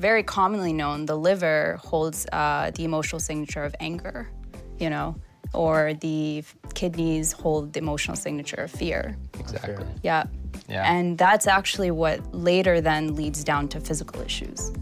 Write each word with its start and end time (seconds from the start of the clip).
very 0.00 0.22
commonly 0.22 0.72
known, 0.72 1.04
the 1.04 1.16
liver 1.16 1.78
holds 1.82 2.26
uh, 2.32 2.70
the 2.74 2.84
emotional 2.84 3.20
signature 3.20 3.62
of 3.62 3.76
anger, 3.80 4.30
you 4.78 4.88
know, 4.88 5.14
or 5.52 5.94
the 5.94 6.42
kidneys 6.74 7.32
hold 7.32 7.74
the 7.74 7.80
emotional 7.80 8.16
signature 8.16 8.62
of 8.62 8.70
fear. 8.70 9.16
Exactly. 9.38 9.84
Yeah. 10.02 10.24
Yeah. 10.68 10.90
And 10.90 11.18
that's 11.18 11.46
actually 11.46 11.90
what 11.90 12.34
later 12.34 12.80
then 12.80 13.14
leads 13.14 13.44
down 13.44 13.68
to 13.68 13.80
physical 13.80 14.22
issues. 14.22 14.72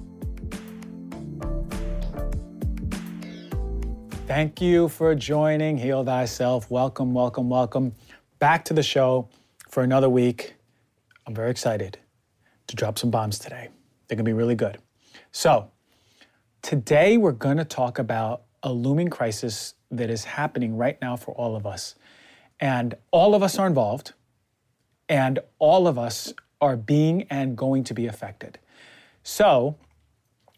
Thank 4.26 4.60
you 4.60 4.88
for 4.88 5.14
joining 5.14 5.78
Heal 5.78 6.04
Thyself. 6.04 6.70
Welcome, 6.70 7.14
welcome, 7.14 7.48
welcome 7.48 7.94
back 8.38 8.64
to 8.66 8.74
the 8.74 8.82
show 8.82 9.28
for 9.68 9.82
another 9.82 10.08
week. 10.08 10.54
I'm 11.26 11.34
very 11.34 11.50
excited 11.50 11.98
to 12.68 12.76
drop 12.76 12.98
some 12.98 13.10
bombs 13.10 13.38
today. 13.38 13.68
They're 14.06 14.16
gonna 14.16 14.24
be 14.24 14.32
really 14.32 14.54
good. 14.54 14.78
So, 15.30 15.70
today 16.62 17.18
we're 17.18 17.32
gonna 17.32 17.64
talk 17.64 17.98
about 17.98 18.42
a 18.62 18.72
looming 18.72 19.08
crisis 19.08 19.74
that 19.90 20.10
is 20.10 20.24
happening 20.24 20.76
right 20.76 20.98
now 21.00 21.16
for 21.16 21.32
all 21.32 21.54
of 21.54 21.66
us. 21.66 21.94
And 22.60 22.94
all 23.10 23.34
of 23.34 23.42
us 23.42 23.58
are 23.58 23.66
involved, 23.66 24.14
and 25.08 25.38
all 25.58 25.86
of 25.86 25.98
us 25.98 26.32
are 26.60 26.76
being 26.76 27.22
and 27.30 27.56
going 27.56 27.84
to 27.84 27.94
be 27.94 28.06
affected. 28.06 28.58
So, 29.22 29.76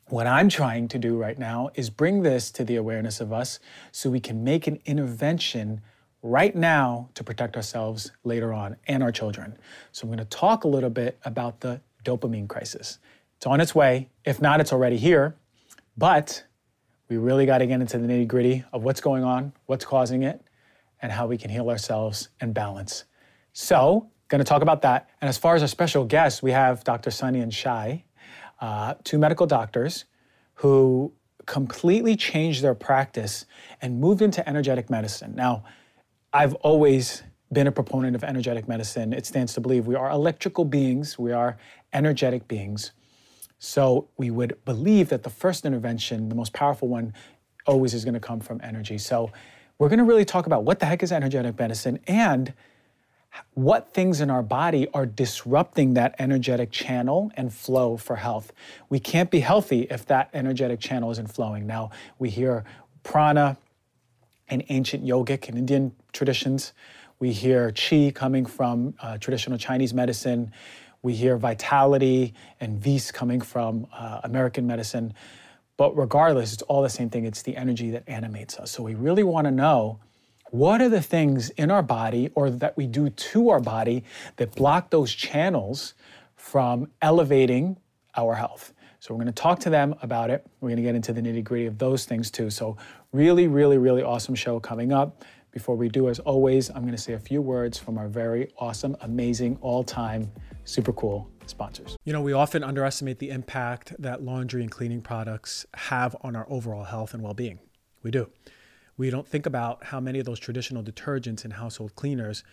what 0.06 0.26
I'm 0.26 0.48
trying 0.48 0.88
to 0.88 0.98
do 0.98 1.16
right 1.16 1.38
now 1.38 1.70
is 1.74 1.90
bring 1.90 2.22
this 2.22 2.50
to 2.52 2.64
the 2.64 2.76
awareness 2.76 3.20
of 3.20 3.32
us 3.32 3.60
so 3.92 4.08
we 4.10 4.18
can 4.18 4.42
make 4.42 4.66
an 4.66 4.80
intervention 4.86 5.82
right 6.22 6.54
now 6.54 7.10
to 7.14 7.22
protect 7.22 7.56
ourselves 7.56 8.10
later 8.24 8.52
on 8.52 8.76
and 8.86 9.02
our 9.02 9.12
children. 9.12 9.58
So, 9.92 10.04
I'm 10.04 10.08
going 10.08 10.18
to 10.18 10.24
talk 10.24 10.64
a 10.64 10.68
little 10.68 10.90
bit 10.90 11.18
about 11.24 11.60
the 11.60 11.80
dopamine 12.04 12.48
crisis. 12.48 12.98
It's 13.40 13.46
on 13.46 13.58
its 13.58 13.74
way. 13.74 14.10
If 14.22 14.42
not, 14.42 14.60
it's 14.60 14.70
already 14.70 14.98
here. 14.98 15.34
But 15.96 16.44
we 17.08 17.16
really 17.16 17.46
got 17.46 17.58
to 17.58 17.66
get 17.66 17.80
into 17.80 17.96
the 17.96 18.06
nitty 18.06 18.28
gritty 18.28 18.64
of 18.70 18.84
what's 18.84 19.00
going 19.00 19.24
on, 19.24 19.54
what's 19.64 19.86
causing 19.86 20.24
it, 20.24 20.42
and 21.00 21.10
how 21.10 21.26
we 21.26 21.38
can 21.38 21.48
heal 21.48 21.70
ourselves 21.70 22.28
and 22.38 22.52
balance. 22.52 23.04
So, 23.54 24.10
going 24.28 24.40
to 24.40 24.44
talk 24.44 24.60
about 24.60 24.82
that. 24.82 25.08
And 25.22 25.30
as 25.30 25.38
far 25.38 25.54
as 25.54 25.62
our 25.62 25.68
special 25.68 26.04
guests, 26.04 26.42
we 26.42 26.50
have 26.50 26.84
Dr. 26.84 27.10
Sunny 27.10 27.40
and 27.40 27.52
Shai, 27.52 28.04
uh, 28.60 28.96
two 29.04 29.18
medical 29.18 29.46
doctors 29.46 30.04
who 30.56 31.10
completely 31.46 32.16
changed 32.16 32.62
their 32.62 32.74
practice 32.74 33.46
and 33.80 33.98
moved 33.98 34.20
into 34.20 34.46
energetic 34.46 34.90
medicine. 34.90 35.34
Now, 35.34 35.64
I've 36.30 36.52
always 36.56 37.22
been 37.50 37.66
a 37.66 37.72
proponent 37.72 38.14
of 38.16 38.22
energetic 38.22 38.68
medicine. 38.68 39.14
It 39.14 39.24
stands 39.24 39.54
to 39.54 39.62
believe 39.62 39.86
we 39.86 39.94
are 39.94 40.10
electrical 40.10 40.66
beings, 40.66 41.18
we 41.18 41.32
are 41.32 41.56
energetic 41.94 42.46
beings. 42.46 42.92
So 43.60 44.08
we 44.16 44.30
would 44.30 44.64
believe 44.64 45.10
that 45.10 45.22
the 45.22 45.30
first 45.30 45.66
intervention, 45.66 46.30
the 46.30 46.34
most 46.34 46.54
powerful 46.54 46.88
one, 46.88 47.12
always 47.66 47.92
is 47.92 48.04
going 48.04 48.14
to 48.14 48.20
come 48.20 48.40
from 48.40 48.58
energy. 48.64 48.96
So 48.96 49.30
we're 49.78 49.90
going 49.90 49.98
to 49.98 50.04
really 50.04 50.24
talk 50.24 50.46
about 50.46 50.64
what 50.64 50.80
the 50.80 50.86
heck 50.86 51.02
is 51.02 51.12
energetic 51.12 51.58
medicine 51.58 52.00
and 52.06 52.54
what 53.52 53.92
things 53.92 54.20
in 54.22 54.30
our 54.30 54.42
body 54.42 54.88
are 54.94 55.04
disrupting 55.04 55.94
that 55.94 56.16
energetic 56.18 56.70
channel 56.70 57.30
and 57.36 57.52
flow 57.52 57.98
for 57.98 58.16
health. 58.16 58.50
We 58.88 58.98
can't 58.98 59.30
be 59.30 59.40
healthy 59.40 59.82
if 59.90 60.06
that 60.06 60.30
energetic 60.32 60.80
channel 60.80 61.10
isn't 61.10 61.28
flowing. 61.28 61.66
Now, 61.66 61.90
we 62.18 62.30
hear 62.30 62.64
prana 63.02 63.58
in 64.48 64.64
ancient 64.70 65.04
yogic 65.04 65.48
and 65.48 65.58
Indian 65.58 65.92
traditions. 66.12 66.72
We 67.18 67.32
hear 67.32 67.70
qi 67.72 68.14
coming 68.14 68.46
from 68.46 68.94
uh, 69.00 69.18
traditional 69.18 69.58
Chinese 69.58 69.92
medicine. 69.92 70.50
We 71.02 71.14
hear 71.14 71.36
vitality 71.36 72.34
and 72.60 72.78
vis 72.78 73.10
coming 73.10 73.40
from 73.40 73.86
uh, 73.92 74.20
American 74.24 74.66
medicine. 74.66 75.14
But 75.76 75.96
regardless, 75.96 76.52
it's 76.52 76.62
all 76.62 76.82
the 76.82 76.90
same 76.90 77.08
thing. 77.08 77.24
It's 77.24 77.42
the 77.42 77.56
energy 77.56 77.90
that 77.92 78.04
animates 78.06 78.58
us. 78.58 78.70
So 78.70 78.82
we 78.82 78.94
really 78.94 79.22
want 79.22 79.46
to 79.46 79.50
know 79.50 79.98
what 80.50 80.82
are 80.82 80.88
the 80.88 81.00
things 81.00 81.50
in 81.50 81.70
our 81.70 81.82
body 81.82 82.30
or 82.34 82.50
that 82.50 82.76
we 82.76 82.86
do 82.86 83.08
to 83.08 83.50
our 83.50 83.60
body 83.60 84.04
that 84.36 84.54
block 84.54 84.90
those 84.90 85.14
channels 85.14 85.94
from 86.36 86.90
elevating 87.00 87.78
our 88.16 88.34
health? 88.34 88.72
So 88.98 89.14
we're 89.14 89.22
going 89.22 89.32
to 89.32 89.42
talk 89.42 89.60
to 89.60 89.70
them 89.70 89.94
about 90.02 90.28
it. 90.28 90.46
We're 90.60 90.68
going 90.68 90.76
to 90.76 90.82
get 90.82 90.94
into 90.94 91.14
the 91.14 91.22
nitty 91.22 91.42
gritty 91.44 91.66
of 91.66 91.78
those 91.78 92.04
things 92.04 92.30
too. 92.30 92.50
So, 92.50 92.76
really, 93.12 93.48
really, 93.48 93.78
really 93.78 94.02
awesome 94.02 94.34
show 94.34 94.60
coming 94.60 94.92
up. 94.92 95.24
Before 95.52 95.74
we 95.74 95.88
do, 95.88 96.08
as 96.10 96.18
always, 96.18 96.68
I'm 96.68 96.82
going 96.82 96.92
to 96.92 96.98
say 96.98 97.14
a 97.14 97.18
few 97.18 97.40
words 97.40 97.78
from 97.78 97.96
our 97.96 98.08
very 98.08 98.52
awesome, 98.58 98.96
amazing, 99.00 99.56
all 99.62 99.82
time, 99.82 100.30
super 100.64 100.92
cool 100.92 101.30
sponsors. 101.46 101.96
You 102.04 102.12
know, 102.12 102.20
we 102.20 102.32
often 102.32 102.62
underestimate 102.62 103.18
the 103.18 103.30
impact 103.30 103.94
that 103.98 104.22
laundry 104.22 104.62
and 104.62 104.70
cleaning 104.70 105.00
products 105.00 105.66
have 105.74 106.16
on 106.22 106.36
our 106.36 106.46
overall 106.48 106.84
health 106.84 107.14
and 107.14 107.22
well 107.22 107.34
being. 107.34 107.58
We 108.02 108.10
do. 108.10 108.30
We 108.96 109.10
don't 109.10 109.26
think 109.26 109.46
about 109.46 109.84
how 109.84 110.00
many 110.00 110.18
of 110.18 110.26
those 110.26 110.38
traditional 110.38 110.82
detergents 110.82 111.44
and 111.44 111.54
household 111.54 111.94
cleaners 111.94 112.44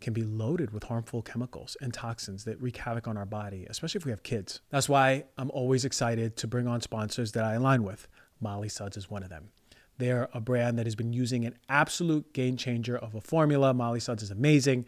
can 0.00 0.12
be 0.12 0.22
loaded 0.22 0.72
with 0.72 0.84
harmful 0.84 1.22
chemicals 1.22 1.76
and 1.80 1.92
toxins 1.92 2.44
that 2.44 2.60
wreak 2.60 2.76
havoc 2.76 3.08
on 3.08 3.16
our 3.16 3.24
body, 3.24 3.66
especially 3.70 3.98
if 3.98 4.04
we 4.04 4.10
have 4.10 4.22
kids. 4.22 4.60
That's 4.70 4.88
why 4.88 5.24
I'm 5.38 5.50
always 5.50 5.84
excited 5.84 6.36
to 6.36 6.46
bring 6.46 6.66
on 6.66 6.80
sponsors 6.80 7.32
that 7.32 7.44
I 7.44 7.54
align 7.54 7.82
with. 7.82 8.06
Molly 8.40 8.68
Suds 8.68 8.96
is 8.96 9.10
one 9.10 9.22
of 9.22 9.30
them. 9.30 9.48
They're 9.98 10.28
a 10.34 10.40
brand 10.40 10.78
that 10.78 10.86
has 10.86 10.94
been 10.94 11.14
using 11.14 11.46
an 11.46 11.56
absolute 11.70 12.34
game 12.34 12.56
changer 12.58 12.98
of 12.98 13.14
a 13.14 13.20
formula. 13.20 13.72
Molly 13.72 14.00
Suds 14.00 14.22
is 14.22 14.30
amazing. 14.30 14.84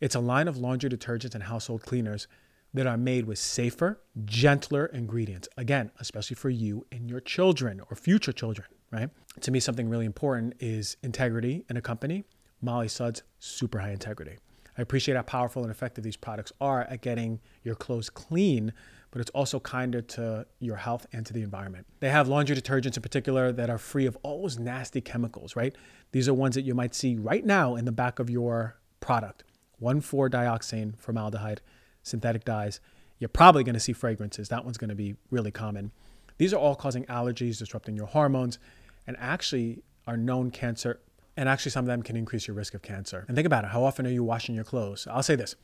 It's 0.00 0.14
a 0.14 0.20
line 0.20 0.46
of 0.46 0.56
laundry 0.56 0.88
detergents 0.88 1.34
and 1.34 1.42
household 1.42 1.82
cleaners 1.82 2.28
that 2.72 2.86
are 2.86 2.96
made 2.96 3.24
with 3.26 3.38
safer, 3.38 4.00
gentler 4.24 4.86
ingredients. 4.86 5.48
Again, 5.56 5.90
especially 5.98 6.36
for 6.36 6.50
you 6.50 6.86
and 6.92 7.10
your 7.10 7.20
children 7.20 7.80
or 7.90 7.96
future 7.96 8.32
children, 8.32 8.68
right? 8.92 9.10
To 9.40 9.50
me, 9.50 9.58
something 9.58 9.88
really 9.88 10.06
important 10.06 10.54
is 10.60 10.96
integrity 11.02 11.64
in 11.68 11.76
a 11.76 11.80
company. 11.80 12.24
Molly 12.60 12.88
Suds, 12.88 13.22
super 13.40 13.78
high 13.78 13.90
integrity. 13.90 14.36
I 14.76 14.82
appreciate 14.82 15.16
how 15.16 15.22
powerful 15.22 15.62
and 15.62 15.70
effective 15.72 16.04
these 16.04 16.16
products 16.16 16.52
are 16.60 16.82
at 16.82 17.02
getting 17.02 17.40
your 17.64 17.74
clothes 17.74 18.08
clean, 18.08 18.72
but 19.10 19.20
it's 19.20 19.30
also 19.30 19.58
kinder 19.58 20.00
to 20.02 20.46
your 20.60 20.76
health 20.76 21.06
and 21.12 21.26
to 21.26 21.32
the 21.32 21.42
environment. 21.42 21.86
They 21.98 22.10
have 22.10 22.28
laundry 22.28 22.54
detergents 22.54 22.96
in 22.96 23.02
particular 23.02 23.50
that 23.50 23.70
are 23.70 23.78
free 23.78 24.06
of 24.06 24.16
all 24.22 24.42
those 24.42 24.60
nasty 24.60 25.00
chemicals, 25.00 25.56
right? 25.56 25.74
These 26.12 26.28
are 26.28 26.34
ones 26.34 26.54
that 26.54 26.62
you 26.62 26.74
might 26.76 26.94
see 26.94 27.16
right 27.16 27.44
now 27.44 27.74
in 27.74 27.84
the 27.84 27.92
back 27.92 28.20
of 28.20 28.30
your 28.30 28.78
product 29.00 29.42
1 29.78 30.00
4 30.00 30.30
dioxane 30.30 30.98
formaldehyde, 30.98 31.60
synthetic 32.02 32.44
dyes. 32.44 32.80
You're 33.18 33.28
probably 33.28 33.64
going 33.64 33.74
to 33.74 33.80
see 33.80 33.92
fragrances. 33.92 34.48
That 34.48 34.64
one's 34.64 34.78
going 34.78 34.90
to 34.90 34.94
be 34.94 35.16
really 35.30 35.50
common. 35.50 35.90
These 36.36 36.52
are 36.52 36.58
all 36.58 36.76
causing 36.76 37.04
allergies, 37.06 37.58
disrupting 37.58 37.96
your 37.96 38.06
hormones, 38.06 38.58
and 39.06 39.16
actually 39.18 39.82
are 40.06 40.16
known 40.16 40.50
cancer 40.50 41.00
and 41.38 41.48
actually 41.48 41.70
some 41.70 41.84
of 41.84 41.86
them 41.86 42.02
can 42.02 42.16
increase 42.16 42.48
your 42.48 42.56
risk 42.56 42.74
of 42.74 42.82
cancer. 42.82 43.24
And 43.28 43.36
think 43.36 43.46
about 43.46 43.62
it, 43.62 43.70
how 43.70 43.84
often 43.84 44.04
are 44.08 44.10
you 44.10 44.24
washing 44.24 44.56
your 44.56 44.64
clothes? 44.64 45.06
I'll 45.08 45.22
say 45.22 45.36
this. 45.36 45.54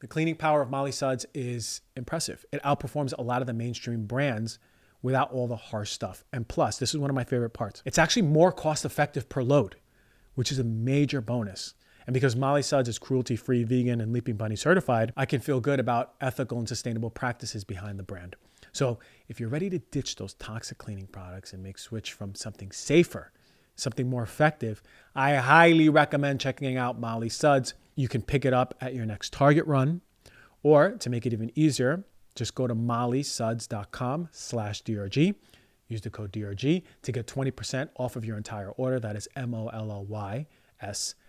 The 0.00 0.08
cleaning 0.08 0.34
power 0.34 0.60
of 0.60 0.68
Molly 0.68 0.90
Suds 0.90 1.24
is 1.32 1.80
impressive. 1.94 2.44
It 2.52 2.60
outperforms 2.64 3.14
a 3.16 3.22
lot 3.22 3.40
of 3.40 3.46
the 3.46 3.52
mainstream 3.52 4.06
brands 4.06 4.58
without 5.02 5.30
all 5.30 5.46
the 5.46 5.54
harsh 5.54 5.92
stuff. 5.92 6.24
And 6.32 6.48
plus, 6.48 6.78
this 6.78 6.92
is 6.92 6.98
one 6.98 7.08
of 7.08 7.14
my 7.14 7.22
favorite 7.22 7.50
parts. 7.50 7.82
It's 7.84 7.98
actually 7.98 8.22
more 8.22 8.50
cost 8.50 8.84
effective 8.84 9.28
per 9.28 9.44
load, 9.44 9.76
which 10.34 10.50
is 10.50 10.58
a 10.58 10.64
major 10.64 11.20
bonus. 11.20 11.74
And 12.06 12.14
because 12.14 12.36
Molly 12.36 12.62
Suds 12.62 12.88
is 12.88 12.98
cruelty 12.98 13.36
free, 13.36 13.64
vegan, 13.64 14.00
and 14.00 14.12
Leaping 14.12 14.36
Bunny 14.36 14.54
certified, 14.56 15.12
I 15.16 15.26
can 15.26 15.40
feel 15.40 15.60
good 15.60 15.80
about 15.80 16.14
ethical 16.20 16.58
and 16.58 16.68
sustainable 16.68 17.10
practices 17.10 17.64
behind 17.64 17.98
the 17.98 18.04
brand. 18.04 18.36
So 18.72 18.98
if 19.28 19.40
you're 19.40 19.48
ready 19.48 19.68
to 19.70 19.78
ditch 19.78 20.16
those 20.16 20.34
toxic 20.34 20.78
cleaning 20.78 21.08
products 21.08 21.52
and 21.52 21.62
make 21.62 21.78
switch 21.78 22.12
from 22.12 22.34
something 22.34 22.70
safer, 22.70 23.32
something 23.74 24.08
more 24.08 24.22
effective, 24.22 24.82
I 25.14 25.34
highly 25.36 25.88
recommend 25.88 26.40
checking 26.40 26.76
out 26.76 27.00
Molly 27.00 27.28
Suds. 27.28 27.74
You 27.96 28.08
can 28.08 28.22
pick 28.22 28.44
it 28.44 28.52
up 28.52 28.74
at 28.80 28.94
your 28.94 29.06
next 29.06 29.32
Target 29.32 29.66
run, 29.66 30.02
or 30.62 30.90
to 30.92 31.10
make 31.10 31.26
it 31.26 31.32
even 31.32 31.50
easier, 31.54 32.04
just 32.34 32.54
go 32.54 32.66
to 32.66 32.74
mollysuds.com 32.74 34.28
slash 34.30 34.82
DRG. 34.82 35.34
Use 35.88 36.00
the 36.00 36.10
code 36.10 36.32
DRG 36.32 36.82
to 37.02 37.12
get 37.12 37.26
20% 37.26 37.88
off 37.96 38.16
of 38.16 38.24
your 38.24 38.36
entire 38.36 38.70
order. 38.70 39.00
That 39.00 39.16
is 39.16 39.28
M-O-L-L-Y-S-S-U-D-S 39.36 41.14
dot 41.14 41.25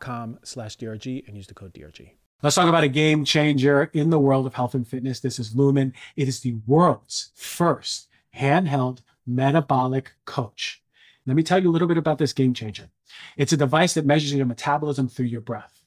com 0.00 0.38
slash 0.42 0.76
DRG 0.76 1.26
and 1.26 1.36
use 1.36 1.46
the 1.46 1.54
code 1.54 1.74
DRG. 1.74 2.10
Let's 2.42 2.56
talk 2.56 2.68
about 2.68 2.82
a 2.82 2.88
game 2.88 3.24
changer 3.24 3.88
in 3.92 4.10
the 4.10 4.18
world 4.18 4.46
of 4.46 4.54
health 4.54 4.74
and 4.74 4.86
fitness. 4.86 5.20
This 5.20 5.38
is 5.38 5.54
Lumen. 5.54 5.94
It 6.16 6.26
is 6.26 6.40
the 6.40 6.56
world's 6.66 7.30
first 7.36 8.08
handheld 8.36 9.02
metabolic 9.26 10.12
coach. 10.24 10.82
Let 11.24 11.36
me 11.36 11.44
tell 11.44 11.62
you 11.62 11.70
a 11.70 11.72
little 11.72 11.86
bit 11.86 11.98
about 11.98 12.18
this 12.18 12.32
game 12.32 12.52
changer. 12.52 12.90
It's 13.36 13.52
a 13.52 13.56
device 13.56 13.94
that 13.94 14.06
measures 14.06 14.34
your 14.34 14.46
metabolism 14.46 15.08
through 15.08 15.26
your 15.26 15.40
breath. 15.40 15.82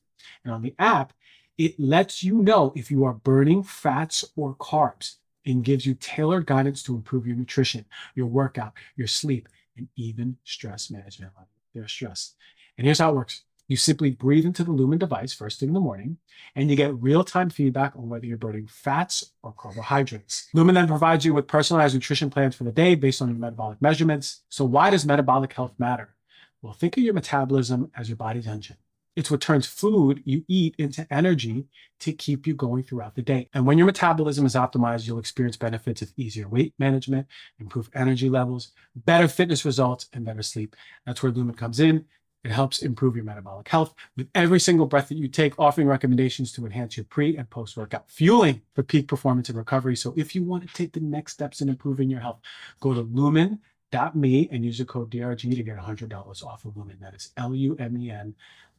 And 0.46 0.54
on 0.54 0.62
the 0.62 0.75
app, 0.80 1.12
it 1.57 1.78
lets 1.78 2.24
you 2.24 2.42
know 2.42 2.72
if 2.75 2.90
you 2.90 3.04
are 3.04 3.13
burning 3.13 3.63
fats 3.63 4.24
or 4.38 4.56
carbs 4.56 5.16
and 5.46 5.63
gives 5.63 5.86
you 5.86 5.94
tailored 5.94 6.46
guidance 6.46 6.84
to 6.84 6.96
improve 6.96 7.28
your 7.28 7.36
nutrition, 7.36 7.86
your 8.16 8.28
workout, 8.28 8.74
your 8.96 9.07
sleep, 9.07 9.50
and 9.75 9.90
even 9.98 10.38
stress 10.44 10.90
management. 10.90 11.34
There's 11.75 11.92
stress. 11.92 12.33
And 12.77 12.86
here's 12.86 13.00
how 13.00 13.12
it 13.12 13.16
works 13.16 13.44
You 13.68 13.77
simply 13.77 14.12
breathe 14.12 14.45
into 14.45 14.63
the 14.63 14.72
Lumen 14.72 14.98
device 14.98 15.33
first 15.33 15.60
thing 15.60 15.69
in 15.69 15.74
the 15.74 15.80
morning, 15.80 16.18
and 16.56 16.69
you 16.69 16.75
get 16.75 16.95
real 16.95 17.24
time 17.24 17.50
feedback 17.50 17.95
on 17.95 18.10
whether 18.10 18.25
you're 18.25 18.38
burning 18.38 18.68
fats 18.68 19.31
or 19.44 19.51
carbohydrates. 19.51 20.48
Lumen 20.54 20.75
then 20.75 20.88
provides 20.88 21.25
you 21.25 21.33
with 21.33 21.48
personalized 21.48 21.94
nutrition 21.94 22.30
plans 22.30 22.56
for 22.56 22.63
the 22.63 22.72
day 22.72 22.95
based 22.95 23.22
on 23.22 23.30
your 23.30 23.38
metabolic 23.38 23.81
measurements. 23.81 24.42
So, 24.50 24.66
why 24.66 24.89
does 24.89 25.06
metabolic 25.06 25.54
health 25.54 25.74
matter? 25.77 26.16
Well, 26.62 26.74
think 26.74 26.98
of 26.98 27.04
your 27.04 27.13
metabolism 27.13 27.92
as 27.95 28.10
your 28.10 28.16
body's 28.16 28.48
engine. 28.48 28.78
It's 29.16 29.32
what 29.32 29.42
turns 29.42 29.66
food 29.66 30.22
you 30.26 30.44
eat 30.48 30.76
into 30.78 31.08
energy 31.12 31.66
to 32.02 32.12
keep 32.12 32.46
you 32.46 32.54
going 32.54 32.84
throughout 32.84 33.16
the 33.16 33.22
day. 33.22 33.50
And 33.54 33.66
when 33.66 33.78
your 33.78 33.86
metabolism 33.86 34.46
is 34.46 34.56
optimized, 34.56 35.08
you'll 35.08 35.20
experience 35.20 35.56
benefits 35.56 36.02
of 36.02 36.12
easier 36.18 36.48
weight 36.50 36.74
management, 36.80 37.28
improved 37.60 37.92
energy 37.96 38.30
levels, 38.30 38.72
better 38.96 39.28
fitness 39.28 39.64
results, 39.64 40.10
and 40.14 40.26
better 40.26 40.44
sleep. 40.44 40.76
That's 41.06 41.24
where 41.24 41.32
Lumen 41.32 41.56
comes 41.56 41.80
in. 41.80 42.06
It 42.46 42.52
helps 42.52 42.84
improve 42.84 43.16
your 43.16 43.26
metabolic 43.26 43.68
health 43.68 43.96
with 44.16 44.28
every 44.36 44.60
single 44.60 44.86
breath 44.86 45.10
that 45.10 45.18
you 45.18 45.28
take, 45.28 45.58
offering 45.58 45.88
recommendations 45.88 46.52
to 46.52 46.66
enhance 46.66 46.96
your 46.96 47.06
pre 47.06 47.36
and 47.38 47.50
post 47.50 47.76
workout 47.76 48.08
fueling 48.12 48.62
for 48.76 48.84
peak 48.84 49.08
performance 49.08 49.50
and 49.50 49.58
recovery. 49.58 49.96
So 49.96 50.14
if 50.16 50.36
you 50.36 50.44
want 50.44 50.68
to 50.68 50.72
take 50.76 50.94
the 50.94 51.00
next 51.00 51.32
steps 51.34 51.62
in 51.62 51.70
improving 51.70 52.08
your 52.08 52.20
health, 52.20 52.42
go 52.82 52.94
to 52.94 53.02
lumen.me 53.02 54.50
and 54.52 54.64
use 54.64 54.78
the 54.78 54.86
code 54.86 55.10
DRG 55.10 55.56
to 55.56 55.64
get 55.64 55.76
$100 55.76 56.44
off 56.44 56.66
of 56.66 56.78
Lumen. 56.78 56.98
That 57.02 57.16
is 57.16 57.32
L 57.36 57.56
U 57.56 57.76
M 57.80 57.98
E 57.98 58.12
N 58.12 58.36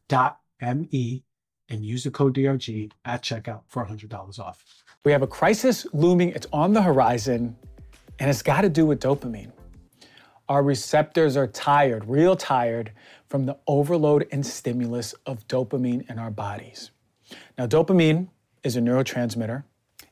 dot 0.07 0.39
M 0.61 0.87
E 0.91 1.21
and 1.69 1.85
use 1.85 2.03
the 2.03 2.11
code 2.11 2.35
DRG 2.35 2.91
at 3.05 3.21
checkout 3.21 3.61
for 3.67 3.85
$100 3.85 4.39
off. 4.39 4.63
We 5.03 5.11
have 5.11 5.21
a 5.21 5.27
crisis 5.27 5.85
looming, 5.93 6.29
it's 6.29 6.47
on 6.51 6.73
the 6.73 6.81
horizon, 6.81 7.55
and 8.19 8.29
it's 8.29 8.41
got 8.41 8.61
to 8.61 8.69
do 8.69 8.85
with 8.85 8.99
dopamine. 8.99 9.51
Our 10.49 10.63
receptors 10.63 11.35
are 11.35 11.47
tired, 11.47 12.05
real 12.05 12.35
tired, 12.35 12.93
from 13.27 13.45
the 13.45 13.57
overload 13.67 14.27
and 14.31 14.45
stimulus 14.45 15.13
of 15.25 15.45
dopamine 15.47 16.09
in 16.09 16.17
our 16.17 16.31
bodies. 16.31 16.91
Now, 17.57 17.67
dopamine 17.67 18.29
is 18.63 18.77
a 18.77 18.79
neurotransmitter, 18.79 19.63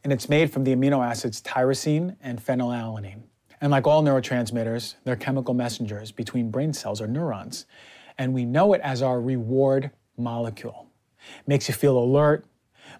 and 0.04 0.12
it's 0.12 0.28
made 0.28 0.52
from 0.52 0.66
the 0.66 0.76
amino 0.76 1.06
acids 1.06 1.42
tyrosine 1.42 2.18
and 2.22 2.44
phenylalanine. 2.46 3.24
And 3.62 3.72
like 3.72 3.88
all 3.88 4.04
neurotransmitters, 4.04 4.96
they're 5.06 5.16
chemical 5.16 5.54
messengers 5.54 6.12
between 6.12 6.52
brain 6.52 6.74
cells 6.74 7.02
or 7.02 7.08
neurons. 7.08 7.66
And 8.18 8.34
we 8.34 8.46
know 8.46 8.74
it 8.74 8.82
as 8.82 9.02
our 9.02 9.20
reward 9.20 9.92
molecule. 10.18 10.88
Makes 11.48 11.68
you 11.68 11.74
feel 11.74 11.98
alert, 11.98 12.46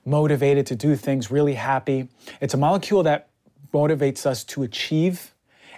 motivated 0.04 0.66
to 0.68 0.76
do 0.76 0.96
things, 0.96 1.32
really 1.32 1.54
happy. 1.54 2.10
It's 2.42 2.54
a 2.54 2.58
molecule 2.58 3.04
that 3.04 3.30
motivates 3.74 4.26
us 4.26 4.44
to 4.46 4.64
achieve 4.64 5.34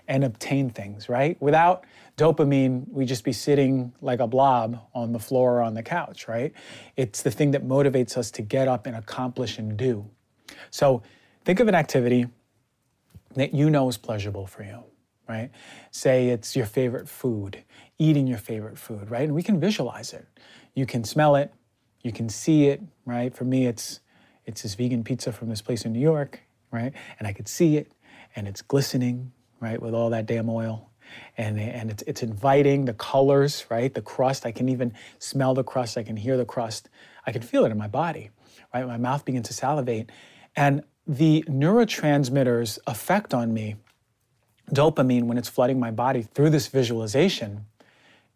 and 0.07 0.23
obtain 0.23 0.69
things, 0.69 1.09
right? 1.09 1.39
Without 1.41 1.83
dopamine, 2.17 2.87
we'd 2.89 3.07
just 3.07 3.23
be 3.23 3.33
sitting 3.33 3.93
like 4.01 4.19
a 4.19 4.27
blob 4.27 4.81
on 4.93 5.11
the 5.11 5.19
floor 5.19 5.57
or 5.57 5.61
on 5.61 5.73
the 5.73 5.83
couch, 5.83 6.27
right? 6.27 6.53
It's 6.95 7.21
the 7.21 7.31
thing 7.31 7.51
that 7.51 7.65
motivates 7.65 8.17
us 8.17 8.31
to 8.31 8.41
get 8.41 8.67
up 8.67 8.85
and 8.87 8.95
accomplish 8.95 9.57
and 9.57 9.77
do. 9.77 10.09
So 10.71 11.03
think 11.45 11.59
of 11.59 11.67
an 11.67 11.75
activity 11.75 12.27
that 13.35 13.53
you 13.53 13.69
know 13.69 13.87
is 13.89 13.97
pleasurable 13.97 14.47
for 14.47 14.63
you, 14.63 14.83
right? 15.27 15.51
Say 15.91 16.29
it's 16.29 16.55
your 16.55 16.65
favorite 16.65 17.07
food, 17.07 17.63
eating 17.99 18.27
your 18.27 18.37
favorite 18.37 18.77
food, 18.77 19.09
right? 19.09 19.23
And 19.23 19.33
we 19.33 19.43
can 19.43 19.59
visualize 19.59 20.13
it. 20.13 20.27
You 20.75 20.85
can 20.85 21.03
smell 21.03 21.35
it, 21.35 21.53
you 22.01 22.11
can 22.11 22.29
see 22.29 22.67
it, 22.67 22.81
right? 23.05 23.35
For 23.35 23.43
me, 23.43 23.65
it's 23.65 23.99
it's 24.45 24.61
this 24.61 24.75
vegan 24.75 25.03
pizza 25.03 25.33
from 25.33 25.49
this 25.49 25.61
place 25.61 25.83
in 25.83 25.91
New 25.91 25.99
York, 25.99 26.39
right? 26.71 26.93
And 27.19 27.27
I 27.27 27.33
could 27.33 27.49
see 27.49 27.75
it, 27.75 27.91
and 28.35 28.47
it's 28.47 28.61
glistening, 28.61 29.33
right, 29.59 29.81
with 29.81 29.93
all 29.93 30.09
that 30.11 30.25
damn 30.25 30.49
oil. 30.49 30.89
And, 31.37 31.59
and 31.59 31.91
it's, 31.91 32.03
it's 32.03 32.23
inviting 32.23 32.85
the 32.85 32.93
colors, 32.93 33.65
right? 33.69 33.93
The 33.93 34.01
crust, 34.01 34.45
I 34.45 34.51
can 34.51 34.69
even 34.69 34.93
smell 35.19 35.53
the 35.53 35.63
crust, 35.63 35.97
I 35.97 36.03
can 36.03 36.15
hear 36.15 36.37
the 36.37 36.45
crust, 36.45 36.89
I 37.25 37.31
can 37.31 37.41
feel 37.41 37.65
it 37.65 37.71
in 37.71 37.77
my 37.77 37.87
body, 37.87 38.29
right? 38.73 38.87
My 38.87 38.97
mouth 38.97 39.25
begins 39.25 39.47
to 39.47 39.53
salivate. 39.53 40.09
And 40.55 40.83
the 41.05 41.43
neurotransmitters 41.47 42.79
effect 42.87 43.33
on 43.33 43.53
me, 43.53 43.75
dopamine, 44.71 45.23
when 45.23 45.37
it's 45.37 45.49
flooding 45.49 45.79
my 45.79 45.91
body 45.91 46.21
through 46.21 46.49
this 46.49 46.67
visualization, 46.67 47.65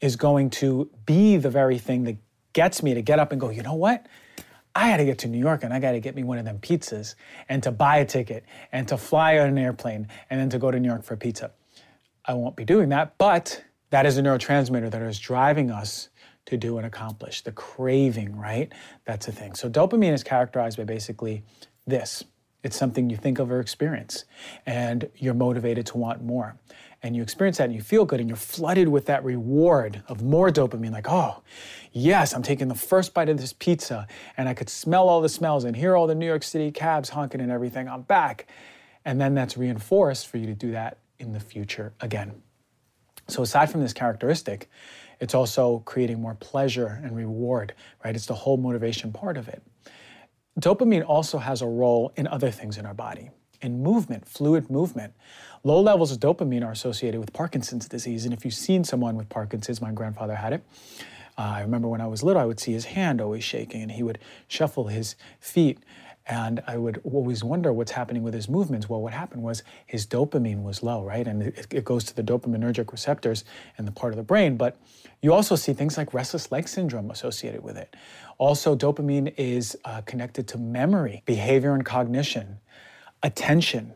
is 0.01 0.15
going 0.15 0.49
to 0.49 0.89
be 1.05 1.37
the 1.37 1.49
very 1.49 1.77
thing 1.77 2.03
that 2.05 2.17
gets 2.53 2.83
me 2.83 2.93
to 2.93 3.01
get 3.01 3.19
up 3.19 3.31
and 3.31 3.39
go, 3.39 3.49
you 3.49 3.61
know 3.61 3.75
what? 3.75 4.07
I 4.73 4.89
got 4.89 4.97
to 4.97 5.05
get 5.05 5.19
to 5.19 5.27
New 5.27 5.37
York 5.37 5.63
and 5.63 5.73
I 5.73 5.79
got 5.79 5.91
to 5.91 5.99
get 5.99 6.15
me 6.15 6.23
one 6.23 6.37
of 6.37 6.45
them 6.45 6.59
pizzas 6.59 7.15
and 7.49 7.61
to 7.63 7.71
buy 7.71 7.97
a 7.97 8.05
ticket 8.05 8.45
and 8.71 8.87
to 8.87 8.97
fly 8.97 9.37
on 9.37 9.47
an 9.47 9.57
airplane 9.57 10.07
and 10.29 10.39
then 10.39 10.49
to 10.49 10.59
go 10.59 10.71
to 10.71 10.79
New 10.79 10.87
York 10.87 11.03
for 11.03 11.15
pizza. 11.15 11.51
I 12.25 12.33
won't 12.33 12.55
be 12.55 12.65
doing 12.65 12.89
that, 12.89 13.17
but 13.17 13.63
that 13.89 14.05
is 14.05 14.17
a 14.17 14.21
neurotransmitter 14.21 14.89
that 14.91 15.01
is 15.01 15.19
driving 15.19 15.71
us 15.71 16.09
to 16.45 16.57
do 16.57 16.77
and 16.77 16.85
accomplish. 16.85 17.41
The 17.41 17.51
craving, 17.51 18.37
right? 18.37 18.71
That's 19.05 19.27
a 19.27 19.31
thing. 19.31 19.55
So 19.55 19.69
dopamine 19.69 20.13
is 20.13 20.23
characterized 20.23 20.77
by 20.77 20.85
basically 20.85 21.43
this. 21.85 22.23
It's 22.63 22.77
something 22.77 23.09
you 23.09 23.17
think 23.17 23.39
of 23.39 23.51
or 23.51 23.59
experience, 23.59 24.25
and 24.67 25.09
you're 25.15 25.33
motivated 25.33 25.87
to 25.87 25.97
want 25.97 26.23
more 26.23 26.57
and 27.03 27.15
you 27.15 27.21
experience 27.21 27.57
that 27.57 27.65
and 27.65 27.73
you 27.73 27.81
feel 27.81 28.05
good 28.05 28.19
and 28.19 28.29
you're 28.29 28.37
flooded 28.37 28.87
with 28.87 29.05
that 29.07 29.23
reward 29.23 30.03
of 30.07 30.21
more 30.21 30.49
dopamine 30.49 30.91
like 30.91 31.07
oh 31.09 31.41
yes 31.91 32.33
i'm 32.33 32.43
taking 32.43 32.67
the 32.67 32.75
first 32.75 33.13
bite 33.13 33.29
of 33.29 33.37
this 33.37 33.53
pizza 33.53 34.07
and 34.37 34.47
i 34.47 34.53
could 34.53 34.69
smell 34.69 35.09
all 35.09 35.21
the 35.21 35.29
smells 35.29 35.63
and 35.63 35.75
hear 35.75 35.95
all 35.95 36.07
the 36.07 36.15
new 36.15 36.25
york 36.25 36.43
city 36.43 36.71
cabs 36.71 37.09
honking 37.09 37.41
and 37.41 37.51
everything 37.51 37.87
i'm 37.87 38.01
back. 38.01 38.47
And 39.03 39.19
then 39.19 39.33
that's 39.33 39.57
reinforced 39.57 40.27
for 40.27 40.37
you 40.37 40.45
to 40.45 40.53
do 40.53 40.71
that 40.73 40.99
in 41.17 41.33
the 41.33 41.39
future 41.39 41.91
again. 42.01 42.41
So 43.27 43.41
aside 43.41 43.71
from 43.71 43.81
this 43.81 43.93
characteristic 43.93 44.69
it's 45.19 45.35
also 45.35 45.79
creating 45.85 46.19
more 46.19 46.35
pleasure 46.35 46.99
and 47.03 47.15
reward 47.15 47.73
right? 48.03 48.15
It's 48.15 48.25
the 48.25 48.33
whole 48.33 48.57
motivation 48.57 49.11
part 49.11 49.37
of 49.37 49.47
it. 49.47 49.61
Dopamine 50.59 51.05
also 51.07 51.37
has 51.37 51.61
a 51.61 51.67
role 51.67 52.11
in 52.15 52.27
other 52.27 52.51
things 52.51 52.77
in 52.77 52.85
our 52.85 52.93
body 52.93 53.29
in 53.61 53.81
movement 53.83 54.27
fluid 54.27 54.69
movement 54.69 55.13
Low 55.63 55.79
levels 55.79 56.11
of 56.11 56.19
dopamine 56.19 56.65
are 56.65 56.71
associated 56.71 57.19
with 57.19 57.33
Parkinson's 57.33 57.87
disease. 57.87 58.25
And 58.25 58.33
if 58.33 58.43
you've 58.43 58.53
seen 58.53 58.83
someone 58.83 59.15
with 59.15 59.29
Parkinson's, 59.29 59.79
my 59.79 59.91
grandfather 59.91 60.33
had 60.33 60.53
it. 60.53 60.63
Uh, 61.37 61.41
I 61.41 61.61
remember 61.61 61.87
when 61.87 62.01
I 62.01 62.07
was 62.07 62.23
little, 62.23 62.41
I 62.41 62.45
would 62.45 62.59
see 62.59 62.73
his 62.73 62.85
hand 62.85 63.21
always 63.21 63.43
shaking 63.43 63.83
and 63.83 63.91
he 63.91 64.01
would 64.01 64.17
shuffle 64.47 64.87
his 64.87 65.15
feet. 65.39 65.77
And 66.25 66.63
I 66.65 66.77
would 66.77 66.99
always 67.03 67.43
wonder 67.43 67.71
what's 67.73 67.91
happening 67.91 68.23
with 68.23 68.33
his 68.33 68.49
movements. 68.49 68.89
Well, 68.89 69.01
what 69.01 69.13
happened 69.13 69.43
was 69.43 69.61
his 69.85 70.07
dopamine 70.07 70.63
was 70.63 70.81
low, 70.81 71.03
right? 71.03 71.27
And 71.27 71.43
it, 71.43 71.67
it 71.71 71.85
goes 71.85 72.03
to 72.05 72.15
the 72.15 72.23
dopaminergic 72.23 72.91
receptors 72.91 73.43
in 73.77 73.85
the 73.85 73.91
part 73.91 74.13
of 74.13 74.17
the 74.17 74.23
brain. 74.23 74.57
But 74.57 74.77
you 75.21 75.31
also 75.31 75.55
see 75.55 75.73
things 75.73 75.95
like 75.95 76.13
restless 76.13 76.51
leg 76.51 76.67
syndrome 76.67 77.11
associated 77.11 77.63
with 77.63 77.77
it. 77.77 77.95
Also, 78.39 78.75
dopamine 78.75 79.33
is 79.37 79.77
uh, 79.85 80.01
connected 80.01 80.47
to 80.47 80.57
memory, 80.57 81.21
behavior 81.25 81.73
and 81.75 81.85
cognition, 81.85 82.57
attention, 83.23 83.93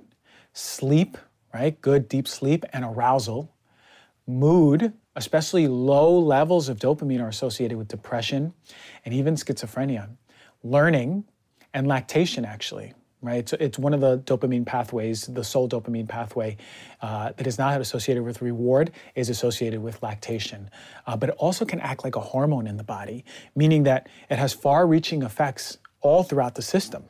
sleep, 0.54 1.18
right? 1.54 1.80
Good 1.82 2.08
deep 2.08 2.28
sleep 2.28 2.66
and 2.74 2.84
arousal. 2.84 3.54
Mood, 4.28 4.94
especially 5.16 5.68
low 5.68 6.18
levels 6.18 6.68
of 6.70 6.80
dopamine, 6.80 7.22
are 7.22 7.30
associated 7.30 7.78
with 7.78 7.88
depression 7.88 8.54
and 9.04 9.14
even 9.14 9.36
schizophrenia. 9.36 10.10
Learning 10.64 11.26
and 11.74 11.88
lactation, 11.88 12.44
actually, 12.44 12.94
right? 13.22 13.48
So 13.48 13.58
it's 13.60 13.78
one 13.78 13.94
of 13.94 14.02
the 14.02 14.18
dopamine 14.20 14.66
pathways, 14.66 15.28
the 15.28 15.44
sole 15.44 15.70
dopamine 15.70 16.08
pathway 16.08 16.58
uh, 17.02 17.34
that 17.38 17.46
is 17.46 17.58
not 17.58 17.80
associated 17.80 18.24
with 18.24 18.42
reward, 18.42 18.92
is 19.14 19.30
associated 19.30 19.82
with 19.82 20.02
lactation. 20.02 20.70
Uh, 21.06 21.16
but 21.16 21.30
it 21.30 21.36
also 21.38 21.66
can 21.66 21.80
act 21.80 22.04
like 22.04 22.16
a 22.16 22.20
hormone 22.20 22.66
in 22.66 22.78
the 22.78 22.84
body, 22.84 23.26
meaning 23.56 23.84
that 23.84 24.08
it 24.30 24.38
has 24.38 24.54
far 24.54 24.88
reaching 24.88 25.22
effects 25.22 25.78
all 26.02 26.24
throughout 26.24 26.56
the 26.56 26.62
system. 26.62 27.04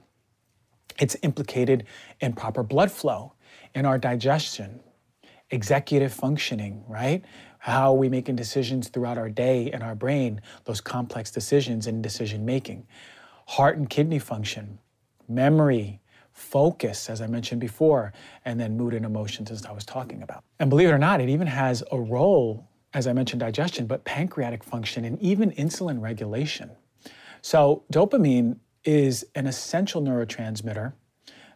It's 0.99 1.15
implicated 1.21 1.85
in 2.19 2.33
proper 2.33 2.63
blood 2.63 2.91
flow 2.91 3.33
in 3.73 3.85
our 3.85 3.97
digestion, 3.97 4.79
executive 5.49 6.13
functioning, 6.13 6.83
right? 6.87 7.23
How 7.59 7.91
are 7.91 7.97
we 7.97 8.09
making 8.09 8.35
decisions 8.35 8.89
throughout 8.89 9.17
our 9.17 9.29
day 9.29 9.71
in 9.71 9.81
our 9.81 9.95
brain, 9.95 10.41
those 10.65 10.81
complex 10.81 11.31
decisions 11.31 11.87
in 11.87 12.01
decision 12.01 12.45
making, 12.45 12.87
heart 13.47 13.77
and 13.77 13.89
kidney 13.89 14.19
function, 14.19 14.79
memory, 15.27 15.99
focus, 16.31 17.09
as 17.09 17.21
I 17.21 17.27
mentioned 17.27 17.61
before, 17.61 18.13
and 18.43 18.59
then 18.59 18.77
mood 18.77 18.93
and 18.93 19.05
emotions, 19.05 19.49
as 19.51 19.65
I 19.65 19.71
was 19.71 19.85
talking 19.85 20.21
about. 20.21 20.43
And 20.59 20.69
believe 20.69 20.89
it 20.89 20.91
or 20.91 20.97
not, 20.97 21.21
it 21.21 21.29
even 21.29 21.47
has 21.47 21.83
a 21.91 21.99
role, 21.99 22.67
as 22.93 23.07
I 23.07 23.13
mentioned, 23.13 23.39
digestion, 23.39 23.87
but 23.87 24.03
pancreatic 24.03 24.63
function 24.63 25.05
and 25.05 25.19
even 25.21 25.51
insulin 25.51 26.01
regulation. 26.01 26.71
So, 27.41 27.83
dopamine 27.91 28.57
is 28.85 29.25
an 29.35 29.47
essential 29.47 30.01
neurotransmitter 30.01 30.93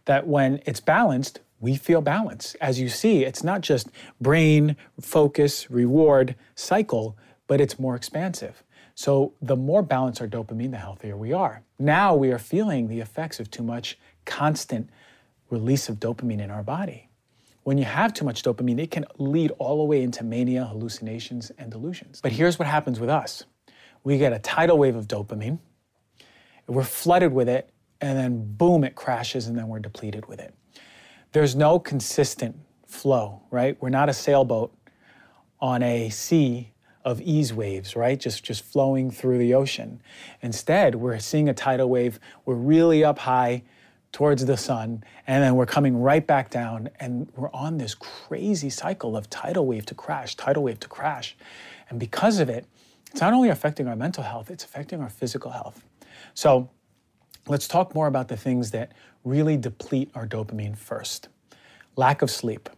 that, 0.06 0.28
when 0.28 0.62
it's 0.66 0.80
balanced, 0.80 1.40
we 1.60 1.76
feel 1.76 2.02
balance. 2.02 2.56
As 2.62 2.80
you 2.80 2.90
see, 2.90 3.26
it's 3.26 3.44
not 3.44 3.62
just 3.62 3.90
brain, 4.20 4.76
focus, 5.00 5.70
reward, 5.70 6.36
cycle, 6.56 7.18
but 7.48 7.62
it's 7.62 7.80
more 7.80 7.96
expansive. 7.96 8.64
So 8.96 9.34
the 9.42 9.56
more 9.56 9.82
balanced 9.82 10.22
our 10.22 10.28
dopamine, 10.28 10.72
the 10.72 10.78
healthier 10.78 11.16
we 11.16 11.32
are. 11.32 11.64
Now 11.78 12.16
we 12.16 12.32
are 12.32 12.40
feeling 12.40 12.88
the 12.88 13.00
effects 13.00 13.40
of 13.40 13.50
too 13.50 13.64
much 13.64 13.98
constant 14.26 14.90
release 15.50 15.90
of 15.90 16.00
dopamine 16.00 16.42
in 16.42 16.52
our 16.52 16.64
body. 16.64 17.10
When 17.64 17.78
you 17.78 17.86
have 17.86 18.14
too 18.14 18.26
much 18.26 18.44
dopamine, 18.44 18.80
it 18.80 18.92
can 18.92 19.06
lead 19.18 19.52
all 19.58 19.78
the 19.78 19.84
way 19.84 20.02
into 20.02 20.24
mania, 20.24 20.66
hallucinations, 20.66 21.52
and 21.58 21.72
delusions. 21.72 22.20
But 22.22 22.32
here's 22.32 22.58
what 22.58 22.68
happens 22.68 23.00
with 23.00 23.10
us 23.10 23.44
we 24.04 24.18
get 24.18 24.34
a 24.34 24.40
tidal 24.40 24.78
wave 24.78 24.96
of 24.96 25.08
dopamine, 25.08 25.60
we're 26.70 26.84
flooded 26.84 27.34
with 27.34 27.50
it, 27.50 27.70
and 28.02 28.18
then 28.18 28.54
boom, 28.56 28.84
it 28.84 28.96
crashes, 28.96 29.48
and 29.48 29.58
then 29.58 29.68
we're 29.68 29.80
depleted 29.80 30.28
with 30.28 30.40
it. 30.40 30.54
There's 31.32 31.56
no 31.56 31.80
consistent 31.80 32.56
flow, 32.86 33.42
right? 33.52 33.78
We're 33.82 33.90
not 33.90 34.10
a 34.10 34.14
sailboat 34.14 34.74
on 35.60 35.84
a 35.84 36.10
sea 36.10 36.72
of 37.06 37.22
ease 37.22 37.54
waves, 37.54 37.96
right? 37.96 38.20
Just 38.20 38.44
just 38.44 38.64
flowing 38.64 39.10
through 39.12 39.38
the 39.38 39.54
ocean. 39.54 40.02
Instead, 40.42 40.96
we're 40.96 41.20
seeing 41.20 41.50
a 41.50 41.54
tidal 41.54 41.90
wave. 41.90 42.20
We're 42.46 42.56
really 42.56 43.04
up 43.04 43.20
high 43.20 43.64
towards 44.12 44.46
the 44.46 44.58
sun, 44.58 45.04
and 45.28 45.44
then 45.44 45.56
we're 45.56 45.68
coming 45.68 46.02
right 46.02 46.26
back 46.26 46.50
down, 46.50 46.90
and 47.00 47.30
we're 47.36 47.52
on 47.52 47.78
this 47.78 47.94
crazy 47.94 48.70
cycle 48.70 49.16
of 49.16 49.30
tidal 49.30 49.68
wave 49.68 49.86
to 49.86 49.96
crash, 49.96 50.36
tidal 50.36 50.64
wave 50.64 50.80
to 50.80 50.88
crash. 50.88 51.38
And 51.90 52.00
because 52.00 52.40
of 52.40 52.50
it, 52.50 52.66
it's 53.12 53.22
not 53.22 53.34
only 53.34 53.50
affecting 53.50 53.88
our 53.88 53.96
mental 53.96 54.24
health, 54.24 54.50
it's 54.50 54.64
affecting 54.64 55.02
our 55.02 55.10
physical 55.10 55.52
health. 55.52 55.84
So 56.40 56.70
let's 57.50 57.68
talk 57.68 57.94
more 57.94 58.08
about 58.08 58.30
the 58.30 58.38
things 58.38 58.72
that 58.72 58.94
really 59.26 59.58
deplete 59.58 60.10
our 60.16 60.26
dopamine 60.26 60.78
first. 60.78 61.28
Lack 61.98 62.22
of 62.22 62.32
sleep. 62.32 62.70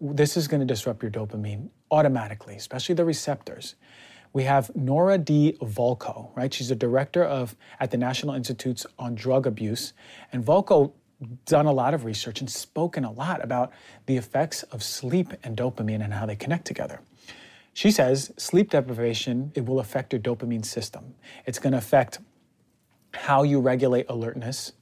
This 0.00 0.38
is 0.38 0.48
going 0.48 0.60
to 0.60 0.66
disrupt 0.66 1.02
your 1.02 1.12
dopamine 1.12 1.68
automatically, 1.90 2.56
especially 2.56 2.94
the 2.94 3.04
receptors. 3.04 3.74
We 4.32 4.44
have 4.44 4.74
Nora 4.74 5.18
D. 5.18 5.58
Volkow, 5.60 6.34
right? 6.34 6.52
She's 6.54 6.70
a 6.70 6.74
director 6.74 7.22
of 7.22 7.54
at 7.78 7.90
the 7.90 7.98
National 7.98 8.34
Institutes 8.34 8.86
on 8.98 9.14
Drug 9.14 9.46
Abuse, 9.46 9.92
and 10.32 10.42
Volkow 10.42 10.90
done 11.44 11.66
a 11.66 11.72
lot 11.72 11.92
of 11.92 12.06
research 12.06 12.40
and 12.40 12.48
spoken 12.48 13.04
a 13.04 13.12
lot 13.12 13.44
about 13.44 13.70
the 14.06 14.16
effects 14.16 14.62
of 14.62 14.82
sleep 14.82 15.28
and 15.42 15.58
dopamine 15.58 16.02
and 16.02 16.14
how 16.14 16.24
they 16.24 16.36
connect 16.36 16.64
together. 16.64 17.02
She 17.74 17.90
says 17.90 18.32
sleep 18.38 18.70
deprivation 18.70 19.52
it 19.54 19.66
will 19.66 19.80
affect 19.80 20.14
your 20.14 20.22
dopamine 20.22 20.64
system. 20.64 21.16
It's 21.44 21.58
going 21.58 21.72
to 21.72 21.78
affect 21.78 22.18
how 23.16 23.42
you 23.42 23.60
regulate 23.60 24.06
alertness 24.08 24.72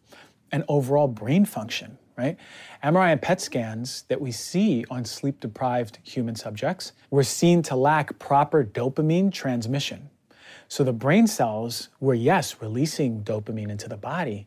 and 0.50 0.64
overall 0.68 1.08
brain 1.08 1.44
function 1.44 1.98
right? 2.16 2.36
MRI 2.84 3.12
and 3.12 3.22
PET 3.22 3.40
scans 3.40 4.02
that 4.08 4.20
we 4.20 4.32
see 4.32 4.84
on 4.90 5.04
sleep 5.04 5.40
deprived 5.40 5.98
human 6.02 6.34
subjects 6.34 6.92
were 7.10 7.24
seen 7.24 7.62
to 7.62 7.76
lack 7.76 8.18
proper 8.18 8.64
dopamine 8.64 9.32
transmission. 9.32 10.10
So 10.68 10.84
the 10.84 10.92
brain 10.92 11.26
cells 11.26 11.88
were, 12.00 12.14
yes, 12.14 12.56
releasing 12.60 13.22
dopamine 13.22 13.70
into 13.70 13.88
the 13.88 13.96
body, 13.96 14.46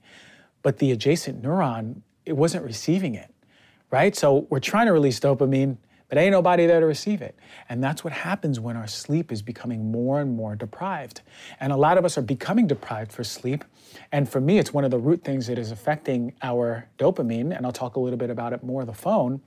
but 0.63 0.79
the 0.79 0.91
adjacent 0.91 1.41
neuron, 1.41 2.01
it 2.25 2.33
wasn't 2.33 2.63
receiving 2.63 3.15
it, 3.15 3.33
right? 3.91 4.15
So 4.15 4.47
we're 4.49 4.59
trying 4.59 4.87
to 4.87 4.93
release 4.93 5.19
dopamine, 5.19 5.77
but 6.09 6.17
ain't 6.17 6.31
nobody 6.31 6.65
there 6.65 6.79
to 6.79 6.85
receive 6.85 7.21
it. 7.21 7.35
And 7.69 7.83
that's 7.83 8.03
what 8.03 8.13
happens 8.13 8.59
when 8.59 8.77
our 8.77 8.87
sleep 8.87 9.31
is 9.31 9.41
becoming 9.41 9.91
more 9.91 10.21
and 10.21 10.35
more 10.35 10.55
deprived. 10.55 11.21
And 11.59 11.73
a 11.73 11.77
lot 11.77 11.97
of 11.97 12.05
us 12.05 12.17
are 12.17 12.21
becoming 12.21 12.67
deprived 12.67 13.11
for 13.11 13.23
sleep. 13.23 13.63
And 14.11 14.29
for 14.29 14.39
me, 14.39 14.59
it's 14.59 14.73
one 14.73 14.83
of 14.83 14.91
the 14.91 14.99
root 14.99 15.23
things 15.23 15.47
that 15.47 15.57
is 15.57 15.71
affecting 15.71 16.33
our 16.43 16.87
dopamine. 16.97 17.55
And 17.55 17.65
I'll 17.65 17.71
talk 17.71 17.95
a 17.95 17.99
little 17.99 18.17
bit 18.17 18.29
about 18.29 18.53
it 18.53 18.63
more 18.63 18.85
the 18.85 18.93
phone. 18.93 19.41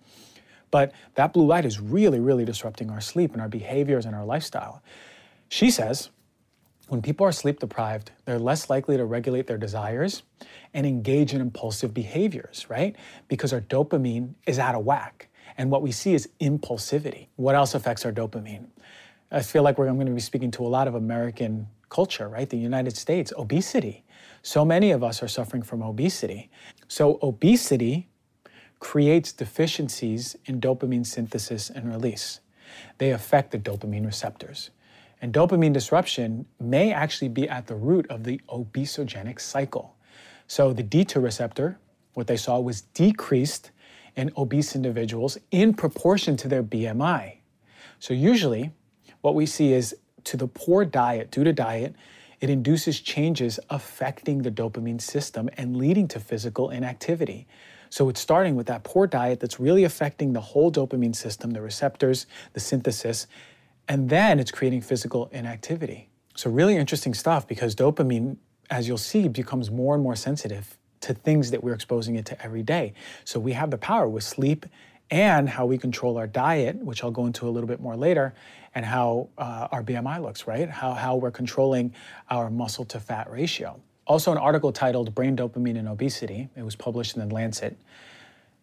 But 0.71 0.93
that 1.15 1.33
blue 1.33 1.47
light 1.47 1.65
is 1.65 1.81
really, 1.81 2.21
really 2.21 2.45
disrupting 2.45 2.91
our 2.91 3.01
sleep 3.01 3.33
and 3.33 3.41
our 3.41 3.49
behaviors 3.49 4.05
and 4.05 4.15
our 4.15 4.25
lifestyle. 4.25 4.83
She 5.49 5.71
says, 5.71 6.11
when 6.89 7.03
people 7.03 7.27
are 7.27 7.33
sleep 7.33 7.61
deprived, 7.61 8.13
they're 8.25 8.39
less 8.39 8.71
likely 8.71 8.97
to 8.97 9.05
regulate 9.05 9.47
their 9.47 9.59
desires 9.59 10.23
and 10.73 10.87
engage 10.87 11.35
in 11.35 11.41
impulsive 11.41 11.93
behaviors, 11.93 12.67
right? 12.69 12.97
Because 13.29 13.53
our 13.53 13.61
dopamine 13.61 14.35
is 14.47 14.59
out 14.59 14.75
of 14.75 14.85
whack. 14.85 15.28
And 15.59 15.73
what 15.73 15.83
we 15.83 15.91
see 15.91 16.15
is 16.15 16.29
impulsivity. 16.41 17.27
What 17.35 17.57
else 17.57 17.75
affects 17.75 18.07
our 18.07 18.13
dopamine? 18.13 18.67
I 19.31 19.43
feel 19.43 19.65
like 19.65 19.77
we're, 19.77 19.89
I'm 19.89 19.97
going 19.97 20.07
to 20.07 20.13
be 20.13 20.21
speaking 20.21 20.53
to 20.53 20.65
a 20.65 20.69
lot 20.69 20.87
of 20.89 20.95
American 20.95 21.67
culture, 21.91 22.29
right? 22.29 22.49
The 22.49 22.57
United 22.57 22.97
States, 22.97 23.33
obesity. 23.37 24.05
So 24.43 24.65
many 24.65 24.93
of 24.93 25.03
us 25.03 25.23
are 25.23 25.29
suffering 25.29 25.63
from 25.63 25.83
obesity. 25.83 26.51
So, 26.87 27.19
obesity 27.23 28.09
creates 28.79 29.33
deficiencies 29.33 30.37
in 30.47 30.61
dopamine 30.61 31.05
synthesis 31.05 31.69
and 31.69 31.93
release. 31.93 32.41
They 32.99 33.11
affect 33.11 33.51
the 33.51 33.59
dopamine 33.59 34.07
receptors. 34.07 34.71
And 35.21 35.35
dopamine 35.35 35.73
disruption 35.73 36.47
may 36.61 36.93
actually 36.93 37.29
be 37.29 37.49
at 37.49 37.67
the 37.67 37.75
root 37.75 38.07
of 38.09 38.23
the 38.23 38.41
obesogenic 38.49 39.41
cycle. 39.41 39.97
So, 40.47 40.73
the 40.73 40.85
D2 40.85 41.23
receptor, 41.23 41.79
what 42.15 42.29
they 42.29 42.37
saw 42.37 42.61
was 42.61 42.83
decreased 42.83 43.73
in 44.19 44.33
obese 44.37 44.75
individuals 44.75 45.39
in 45.53 45.73
proportion 45.73 46.37
to 46.37 46.49
their 46.49 46.63
BMI. 46.63 47.37
So, 48.01 48.13
usually, 48.13 48.73
what 49.21 49.37
we 49.37 49.47
see 49.47 49.73
is 49.73 49.97
to 50.25 50.37
the 50.37 50.49
poor 50.49 50.85
diet, 50.85 51.31
due 51.31 51.45
to 51.45 51.53
diet, 51.53 51.95
it 52.41 52.51
induces 52.51 53.01
changes 53.01 53.59
affecting 53.71 54.43
the 54.43 54.51
dopamine 54.51 55.01
system 55.01 55.49
and 55.57 55.77
leading 55.77 56.09
to 56.09 56.21
physical 56.21 56.71
inactivity. 56.71 57.47
So, 57.91 58.09
it's 58.09 58.21
starting 58.21 58.57
with 58.57 58.67
that 58.67 58.83
poor 58.83 59.07
diet 59.07 59.39
that's 59.39 59.61
really 59.61 59.85
affecting 59.85 60.33
the 60.33 60.41
whole 60.41 60.71
dopamine 60.73 61.15
system, 61.15 61.53
the 61.53 61.63
receptors, 61.63 62.27
the 62.55 62.61
synthesis, 62.61 63.29
and 63.87 64.11
then 64.11 64.41
it's 64.41 64.51
creating 64.51 64.83
physical 64.83 65.29
inactivity. 65.33 66.09
So, 66.35 66.51
really 66.51 66.77
interesting 66.77 67.15
stuff 67.15 67.47
because 67.47 67.77
dopamine, 67.77 68.37
as 68.69 68.89
you'll 68.89 68.99
see, 68.99 69.29
becomes 69.29 69.71
more 69.71 69.95
and 69.95 70.03
more 70.03 70.17
sensitive 70.17 70.77
to 71.01 71.15
things 71.15 71.51
that 71.51 71.63
we're 71.63 71.75
exposing 71.75 72.17
it 72.17 72.27
to 72.27 72.43
every 72.43 72.63
day. 72.63 72.95
So 73.25 73.41
we 73.41 73.53
have 73.53 73.71
the 73.71 73.79
power 73.79 74.09
with 74.09 74.25
sleep 74.25 74.67
and 75.11 75.49
how 75.49 75.67
we 75.67 75.79
control 75.79 76.19
our 76.19 76.27
diet, 76.27 76.77
which 76.77 77.03
I'll 77.03 77.11
go 77.11 77.27
into 77.27 77.49
a 77.49 77.51
little 77.51 77.69
bit 77.69 77.81
more 77.81 77.97
later, 77.97 78.35
and 78.75 78.85
how 78.85 79.31
uh, 79.39 79.69
our 79.73 79.83
BMI 79.83 80.21
looks, 80.23 80.47
right? 80.47 80.69
How, 80.69 80.93
how 80.93 81.17
we're 81.17 81.31
controlling 81.31 81.95
our 82.31 82.51
muscle 82.51 82.85
to 82.87 83.01
fat 83.01 83.31
ratio. 83.31 83.81
Also, 84.07 84.33
an 84.33 84.39
article 84.39 84.73
titled 84.73 85.15
Brain 85.15 85.37
Dopamine 85.37 85.79
and 85.79 85.89
Obesity, 85.89 86.49
it 86.57 86.63
was 86.63 86.77
published 86.77 87.17
in 87.17 87.27
The 87.27 87.35
Lancet, 87.35 87.79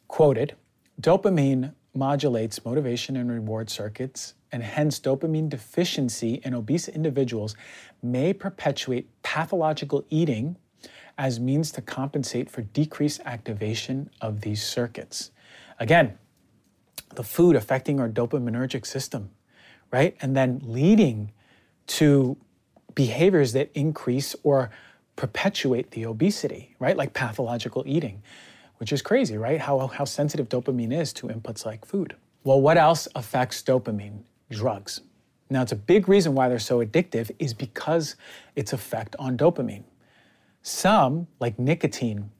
quoted 0.08 0.56
Dopamine 1.02 1.74
modulates 1.96 2.64
motivation 2.66 3.16
and 3.16 3.32
reward 3.32 3.70
circuits, 3.70 4.34
and 4.52 4.64
hence 4.64 5.00
dopamine 5.00 5.50
deficiency 5.50 6.42
in 6.44 6.54
obese 6.54 6.88
individuals 6.88 7.56
may 8.02 8.34
perpetuate 8.34 9.08
pathological 9.24 10.06
eating 10.10 10.58
as 11.18 11.40
means 11.40 11.72
to 11.72 11.82
compensate 11.82 12.50
for 12.50 12.62
decreased 12.62 13.22
activation 13.26 14.10
of 14.22 14.42
these 14.42 14.64
circuits. 14.64 15.32
Again, 15.80 16.18
the 17.16 17.24
food 17.24 17.56
affecting 17.56 18.00
our 18.00 18.10
dopaminergic 18.10 18.86
system, 18.86 19.30
right? 19.92 20.16
And 20.22 20.36
then 20.36 20.62
leading 20.64 21.32
to 21.88 22.38
behaviors 22.96 23.54
that 23.54 23.70
increase 23.74 24.36
or 24.44 24.70
perpetuate 25.16 25.92
the 25.92 26.06
obesity, 26.06 26.76
right? 26.80 26.98
Like 26.98 27.14
pathological 27.14 27.84
eating, 27.86 28.22
which 28.78 28.92
is 28.92 29.02
crazy, 29.02 29.38
right? 29.38 29.60
How, 29.60 29.88
how 29.88 30.06
sensitive 30.06 30.50
dopamine 30.50 30.94
is 30.94 31.14
to 31.14 31.28
inputs 31.28 31.66
like 31.66 31.86
food. 31.86 32.16
Well, 32.44 32.62
what 32.62 32.78
else 32.78 33.08
affects 33.16 33.62
dopamine? 33.64 34.24
Drugs. 34.52 35.02
Now, 35.50 35.62
it's 35.62 35.72
a 35.72 35.78
big 35.78 36.08
reason 36.08 36.34
why 36.34 36.50
they're 36.50 36.60
so 36.60 36.84
addictive 36.84 37.32
is 37.40 37.54
because 37.54 38.16
its 38.56 38.74
effect 38.74 39.16
on 39.20 39.38
dopamine. 39.38 39.84
Some, 40.68 41.28
like 41.40 41.60
nicotine, 41.60 42.32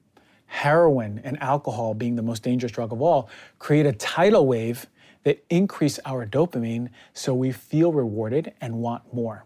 heroin, 0.48 1.22
and 1.24 1.40
alcohol 1.44 1.94
being 1.94 2.16
the 2.16 2.24
most 2.24 2.42
dangerous 2.42 2.72
drug 2.72 2.92
of 2.92 3.00
all, 3.00 3.30
create 3.60 3.86
a 3.86 3.92
tidal 3.92 4.48
wave 4.48 4.88
that 5.26 5.46
increase 5.52 6.00
our 6.06 6.26
dopamine 6.26 6.90
so 7.14 7.36
we 7.36 7.52
feel 7.52 7.94
rewarded 7.94 8.52
and 8.62 8.78
want 8.78 9.14
more, 9.14 9.46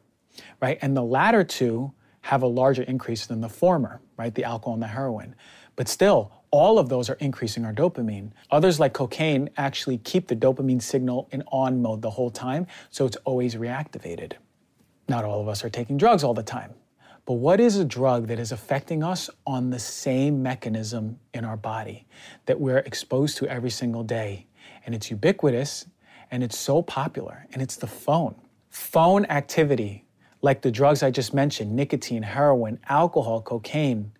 right? 0.62 0.79
And 0.81 0.95
the 0.95 1.03
latter 1.03 1.43
two 1.43 1.91
have 2.21 2.41
a 2.41 2.48
larger 2.48 2.83
increase 2.83 3.25
than 3.25 3.41
the 3.41 3.50
former, 3.50 4.00
right? 4.15 4.33
The 4.33 4.45
alcohol 4.45 4.75
and 4.75 4.83
the 4.83 4.88
heroin. 4.88 5.36
But 5.75 5.89
still, 5.89 6.31
all 6.50 6.79
of 6.79 6.88
those 6.88 7.09
are 7.09 7.15
increasing 7.15 7.65
our 7.65 7.74
dopamine. 7.74 8.31
Others, 8.50 8.79
like 8.79 8.93
cocaine, 8.93 9.50
actually 9.57 9.98
keep 9.98 10.29
the 10.29 10.38
dopamine 10.38 10.81
signal 10.81 11.27
in 11.33 11.43
on 11.51 11.81
mode 11.81 12.01
the 12.01 12.12
whole 12.12 12.31
time, 12.31 12.65
so 12.91 13.05
it's 13.05 13.17
always 13.25 13.55
reactivated. 13.55 14.36
Not 15.09 15.25
all 15.25 15.41
of 15.41 15.50
us 15.50 15.65
are 15.65 15.69
taking 15.69 15.98
drugs 15.98 16.24
all 16.24 16.33
the 16.33 16.43
time. 16.43 16.75
But 17.29 17.36
what 17.36 17.59
is 17.59 17.77
a 17.77 17.86
drug 17.86 18.25
that 18.29 18.39
is 18.39 18.51
affecting 18.51 19.03
us 19.03 19.29
on 19.45 19.69
the 19.69 19.77
same 19.77 20.41
mechanism 20.41 21.19
in 21.31 21.45
our 21.45 21.57
body 21.57 22.07
that 22.48 22.59
we're 22.59 22.79
exposed 22.79 23.38
to 23.38 23.48
every 23.48 23.69
single 23.69 24.01
day? 24.01 24.48
And 24.83 24.95
it's 24.95 25.12
ubiquitous 25.12 25.86
and 26.31 26.41
it's 26.41 26.57
so 26.57 26.81
popular, 26.81 27.45
and 27.53 27.62
it's 27.62 27.75
the 27.75 27.86
phone. 27.86 28.33
Phone 28.71 29.25
activity, 29.25 30.05
like 30.41 30.63
the 30.63 30.71
drugs 30.71 31.03
I 31.03 31.12
just 31.12 31.31
mentioned 31.31 31.71
nicotine, 31.71 32.24
heroin, 32.24 32.79
alcohol, 32.89 33.43
cocaine 33.43 34.12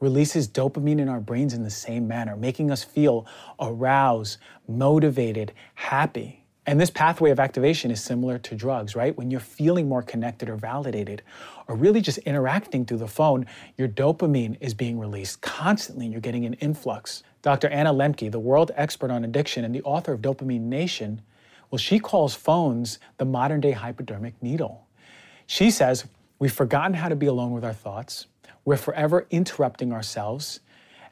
releases 0.00 0.48
dopamine 0.48 0.98
in 0.98 1.10
our 1.10 1.20
brains 1.20 1.52
in 1.52 1.62
the 1.62 1.68
same 1.68 2.08
manner, 2.08 2.38
making 2.38 2.70
us 2.70 2.82
feel 2.82 3.26
aroused, 3.60 4.38
motivated, 4.66 5.52
happy. 5.74 6.45
And 6.66 6.80
this 6.80 6.90
pathway 6.90 7.30
of 7.30 7.38
activation 7.38 7.92
is 7.92 8.02
similar 8.02 8.38
to 8.38 8.56
drugs, 8.56 8.96
right? 8.96 9.16
When 9.16 9.30
you're 9.30 9.38
feeling 9.38 9.88
more 9.88 10.02
connected 10.02 10.48
or 10.48 10.56
validated, 10.56 11.22
or 11.68 11.76
really 11.76 12.00
just 12.00 12.18
interacting 12.18 12.84
through 12.84 12.98
the 12.98 13.06
phone, 13.06 13.46
your 13.78 13.86
dopamine 13.86 14.56
is 14.60 14.74
being 14.74 14.98
released 14.98 15.40
constantly 15.40 16.06
and 16.06 16.12
you're 16.12 16.20
getting 16.20 16.44
an 16.44 16.54
influx. 16.54 17.22
Dr. 17.42 17.68
Anna 17.68 17.94
Lembke, 17.94 18.32
the 18.32 18.40
world 18.40 18.72
expert 18.74 19.12
on 19.12 19.24
addiction 19.24 19.64
and 19.64 19.72
the 19.72 19.82
author 19.82 20.12
of 20.12 20.20
Dopamine 20.20 20.62
Nation, 20.62 21.22
well, 21.70 21.78
she 21.78 22.00
calls 22.00 22.34
phones 22.34 22.98
the 23.18 23.24
modern 23.24 23.60
day 23.60 23.72
hypodermic 23.72 24.34
needle. 24.42 24.86
She 25.46 25.70
says 25.70 26.06
We've 26.38 26.52
forgotten 26.52 26.94
how 26.94 27.08
to 27.08 27.16
be 27.16 27.26
alone 27.26 27.52
with 27.52 27.64
our 27.64 27.72
thoughts. 27.72 28.26
We're 28.64 28.76
forever 28.76 29.26
interrupting 29.30 29.92
ourselves. 29.92 30.60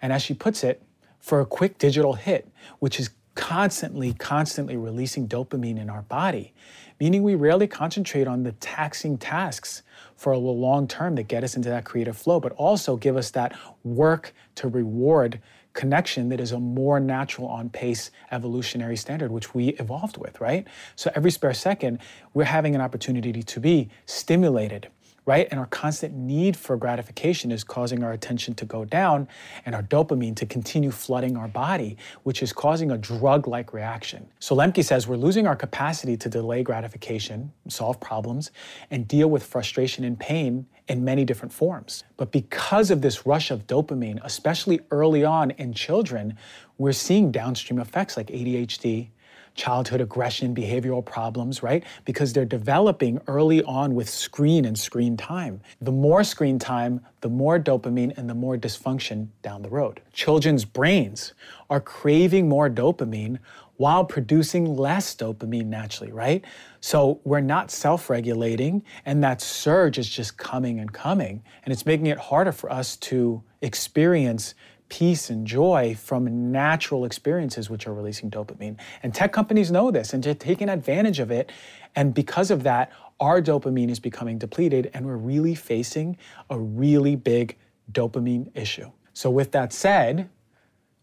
And 0.02 0.12
as 0.12 0.20
she 0.22 0.34
puts 0.34 0.62
it, 0.62 0.82
for 1.18 1.40
a 1.40 1.46
quick 1.46 1.78
digital 1.78 2.12
hit, 2.12 2.46
which 2.80 3.00
is 3.00 3.08
constantly, 3.34 4.12
constantly 4.14 4.76
releasing 4.76 5.28
dopamine 5.28 5.78
in 5.78 5.90
our 5.90 6.02
body, 6.02 6.52
meaning 7.00 7.22
we 7.22 7.34
rarely 7.34 7.66
concentrate 7.66 8.26
on 8.26 8.42
the 8.42 8.52
taxing 8.52 9.18
tasks 9.18 9.82
for 10.16 10.32
a 10.32 10.38
long 10.38 10.86
term 10.86 11.14
that 11.16 11.24
get 11.24 11.42
us 11.44 11.56
into 11.56 11.68
that 11.68 11.84
creative 11.84 12.16
flow, 12.16 12.38
but 12.40 12.52
also 12.52 12.96
give 12.96 13.16
us 13.16 13.30
that 13.30 13.56
work 13.82 14.32
to 14.54 14.68
reward 14.68 15.40
connection 15.72 16.28
that 16.28 16.40
is 16.40 16.52
a 16.52 16.60
more 16.60 17.00
natural 17.00 17.48
on 17.48 17.68
pace 17.68 18.10
evolutionary 18.30 18.96
standard, 18.96 19.30
which 19.30 19.54
we 19.54 19.70
evolved 19.70 20.16
with, 20.16 20.40
right? 20.40 20.66
So 20.94 21.10
every 21.16 21.32
spare 21.32 21.52
second, 21.52 21.98
we're 22.32 22.44
having 22.44 22.76
an 22.76 22.80
opportunity 22.80 23.42
to 23.42 23.60
be 23.60 23.90
stimulated 24.06 24.88
right? 25.26 25.48
And 25.50 25.58
our 25.58 25.66
constant 25.66 26.14
need 26.14 26.56
for 26.56 26.76
gratification 26.76 27.50
is 27.50 27.64
causing 27.64 28.04
our 28.04 28.12
attention 28.12 28.54
to 28.54 28.64
go 28.64 28.84
down 28.84 29.28
and 29.64 29.74
our 29.74 29.82
dopamine 29.82 30.36
to 30.36 30.46
continue 30.46 30.90
flooding 30.90 31.36
our 31.36 31.48
body, 31.48 31.96
which 32.24 32.42
is 32.42 32.52
causing 32.52 32.90
a 32.90 32.98
drug 32.98 33.48
like 33.48 33.72
reaction. 33.72 34.28
So 34.38 34.54
Lembke 34.54 34.84
says 34.84 35.08
we're 35.08 35.16
losing 35.16 35.46
our 35.46 35.56
capacity 35.56 36.16
to 36.18 36.28
delay 36.28 36.62
gratification, 36.62 37.52
solve 37.68 38.00
problems, 38.00 38.50
and 38.90 39.08
deal 39.08 39.28
with 39.28 39.42
frustration 39.44 40.04
and 40.04 40.18
pain 40.18 40.66
in 40.88 41.02
many 41.02 41.24
different 41.24 41.52
forms. 41.52 42.04
But 42.18 42.30
because 42.30 42.90
of 42.90 43.00
this 43.00 43.24
rush 43.26 43.50
of 43.50 43.66
dopamine, 43.66 44.20
especially 44.22 44.80
early 44.90 45.24
on 45.24 45.52
in 45.52 45.72
children, 45.72 46.36
we're 46.76 46.92
seeing 46.92 47.32
downstream 47.32 47.80
effects 47.80 48.16
like 48.16 48.26
ADHD, 48.26 49.08
childhood 49.54 50.00
aggression, 50.00 50.54
behavioral 50.54 51.04
problems, 51.04 51.62
right? 51.62 51.84
Because 52.04 52.32
they're 52.32 52.44
developing 52.44 53.20
early 53.26 53.62
on 53.62 53.94
with 53.94 54.08
screen 54.08 54.64
and 54.64 54.78
screen 54.78 55.16
time. 55.16 55.60
The 55.80 55.92
more 55.92 56.24
screen 56.24 56.58
time, 56.58 57.00
the 57.20 57.28
more 57.28 57.58
dopamine 57.58 58.16
and 58.18 58.28
the 58.28 58.34
more 58.34 58.56
dysfunction 58.56 59.28
down 59.42 59.62
the 59.62 59.70
road. 59.70 60.00
Children's 60.12 60.64
brains 60.64 61.32
are 61.70 61.80
craving 61.80 62.48
more 62.48 62.68
dopamine 62.68 63.38
while 63.76 64.04
producing 64.04 64.76
less 64.76 65.14
dopamine 65.14 65.66
naturally, 65.66 66.12
right? 66.12 66.44
So 66.80 67.20
we're 67.24 67.40
not 67.40 67.70
self 67.70 68.10
regulating, 68.10 68.82
and 69.04 69.22
that 69.24 69.40
surge 69.40 69.98
is 69.98 70.08
just 70.08 70.36
coming 70.36 70.78
and 70.80 70.92
coming. 70.92 71.42
And 71.64 71.72
it's 71.72 71.86
making 71.86 72.06
it 72.06 72.18
harder 72.18 72.52
for 72.52 72.70
us 72.70 72.96
to 72.96 73.42
experience 73.62 74.54
peace 74.94 75.28
and 75.28 75.44
joy 75.44 75.92
from 75.98 76.52
natural 76.52 77.04
experiences 77.04 77.68
which 77.68 77.88
are 77.88 77.92
releasing 77.92 78.30
dopamine. 78.30 78.78
And 79.02 79.12
tech 79.12 79.32
companies 79.32 79.72
know 79.72 79.90
this 79.90 80.14
and 80.14 80.22
they're 80.22 80.36
taking 80.36 80.68
advantage 80.68 81.18
of 81.18 81.32
it. 81.32 81.50
And 81.96 82.14
because 82.14 82.52
of 82.52 82.62
that, 82.62 82.92
our 83.18 83.42
dopamine 83.42 83.90
is 83.90 83.98
becoming 83.98 84.38
depleted 84.38 84.92
and 84.94 85.04
we're 85.04 85.16
really 85.16 85.56
facing 85.56 86.16
a 86.48 86.60
really 86.60 87.16
big 87.16 87.56
dopamine 87.90 88.52
issue. 88.54 88.88
So, 89.14 89.30
with 89.30 89.50
that 89.50 89.72
said, 89.72 90.30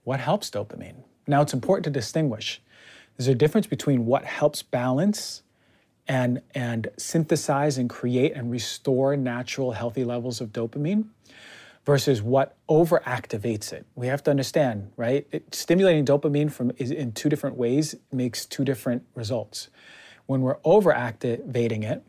what 0.05 0.21
helps 0.21 0.49
dopamine? 0.49 1.03
Now, 1.27 1.41
it's 1.41 1.53
important 1.53 1.83
to 1.83 1.89
distinguish. 1.89 2.61
There's 3.17 3.27
a 3.27 3.35
difference 3.35 3.67
between 3.67 4.05
what 4.05 4.23
helps 4.23 4.63
balance 4.63 5.43
and, 6.07 6.41
and 6.55 6.87
synthesize 6.95 7.77
and 7.77 7.89
create 7.89 8.31
and 8.35 8.51
restore 8.51 9.17
natural 9.17 9.73
healthy 9.73 10.05
levels 10.05 10.39
of 10.39 10.53
dopamine 10.53 11.09
versus 11.85 12.21
what 12.21 12.55
overactivates 12.69 13.73
it. 13.73 13.85
We 13.95 14.07
have 14.07 14.23
to 14.23 14.31
understand, 14.31 14.91
right? 14.97 15.27
It, 15.31 15.53
stimulating 15.53 16.05
dopamine 16.05 16.51
from 16.51 16.71
is 16.77 16.91
in 16.91 17.11
two 17.11 17.29
different 17.29 17.57
ways 17.57 17.95
makes 18.11 18.45
two 18.45 18.63
different 18.63 19.03
results. 19.15 19.69
When 20.27 20.41
we're 20.41 20.59
overactivating 20.59 21.83
it, 21.83 22.03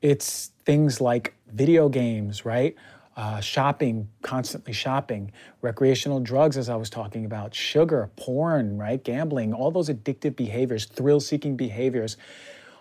it's 0.00 0.52
things 0.64 1.00
like 1.00 1.34
video 1.52 1.88
games, 1.88 2.44
right? 2.44 2.74
Uh, 3.16 3.40
shopping, 3.40 4.08
constantly 4.22 4.72
shopping, 4.72 5.32
recreational 5.60 6.20
drugs, 6.20 6.56
as 6.56 6.68
I 6.68 6.76
was 6.76 6.88
talking 6.88 7.24
about, 7.24 7.54
sugar, 7.54 8.10
porn, 8.16 8.78
right? 8.78 9.02
Gambling, 9.02 9.52
all 9.52 9.70
those 9.70 9.90
addictive 9.90 10.36
behaviors, 10.36 10.86
thrill 10.86 11.20
seeking 11.20 11.56
behaviors, 11.56 12.16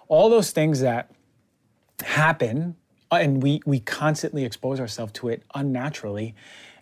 all 0.07 0.29
those 0.29 0.51
things 0.51 0.79
that 0.81 1.12
happen 2.04 2.75
Uh, 3.12 3.15
and 3.15 3.41
we, 3.41 3.62
we 3.65 3.80
constantly 3.80 4.45
expose 4.45 4.80
ourselves 4.80 5.12
to 5.13 5.30
it 5.30 5.43
unnaturally, 5.56 6.36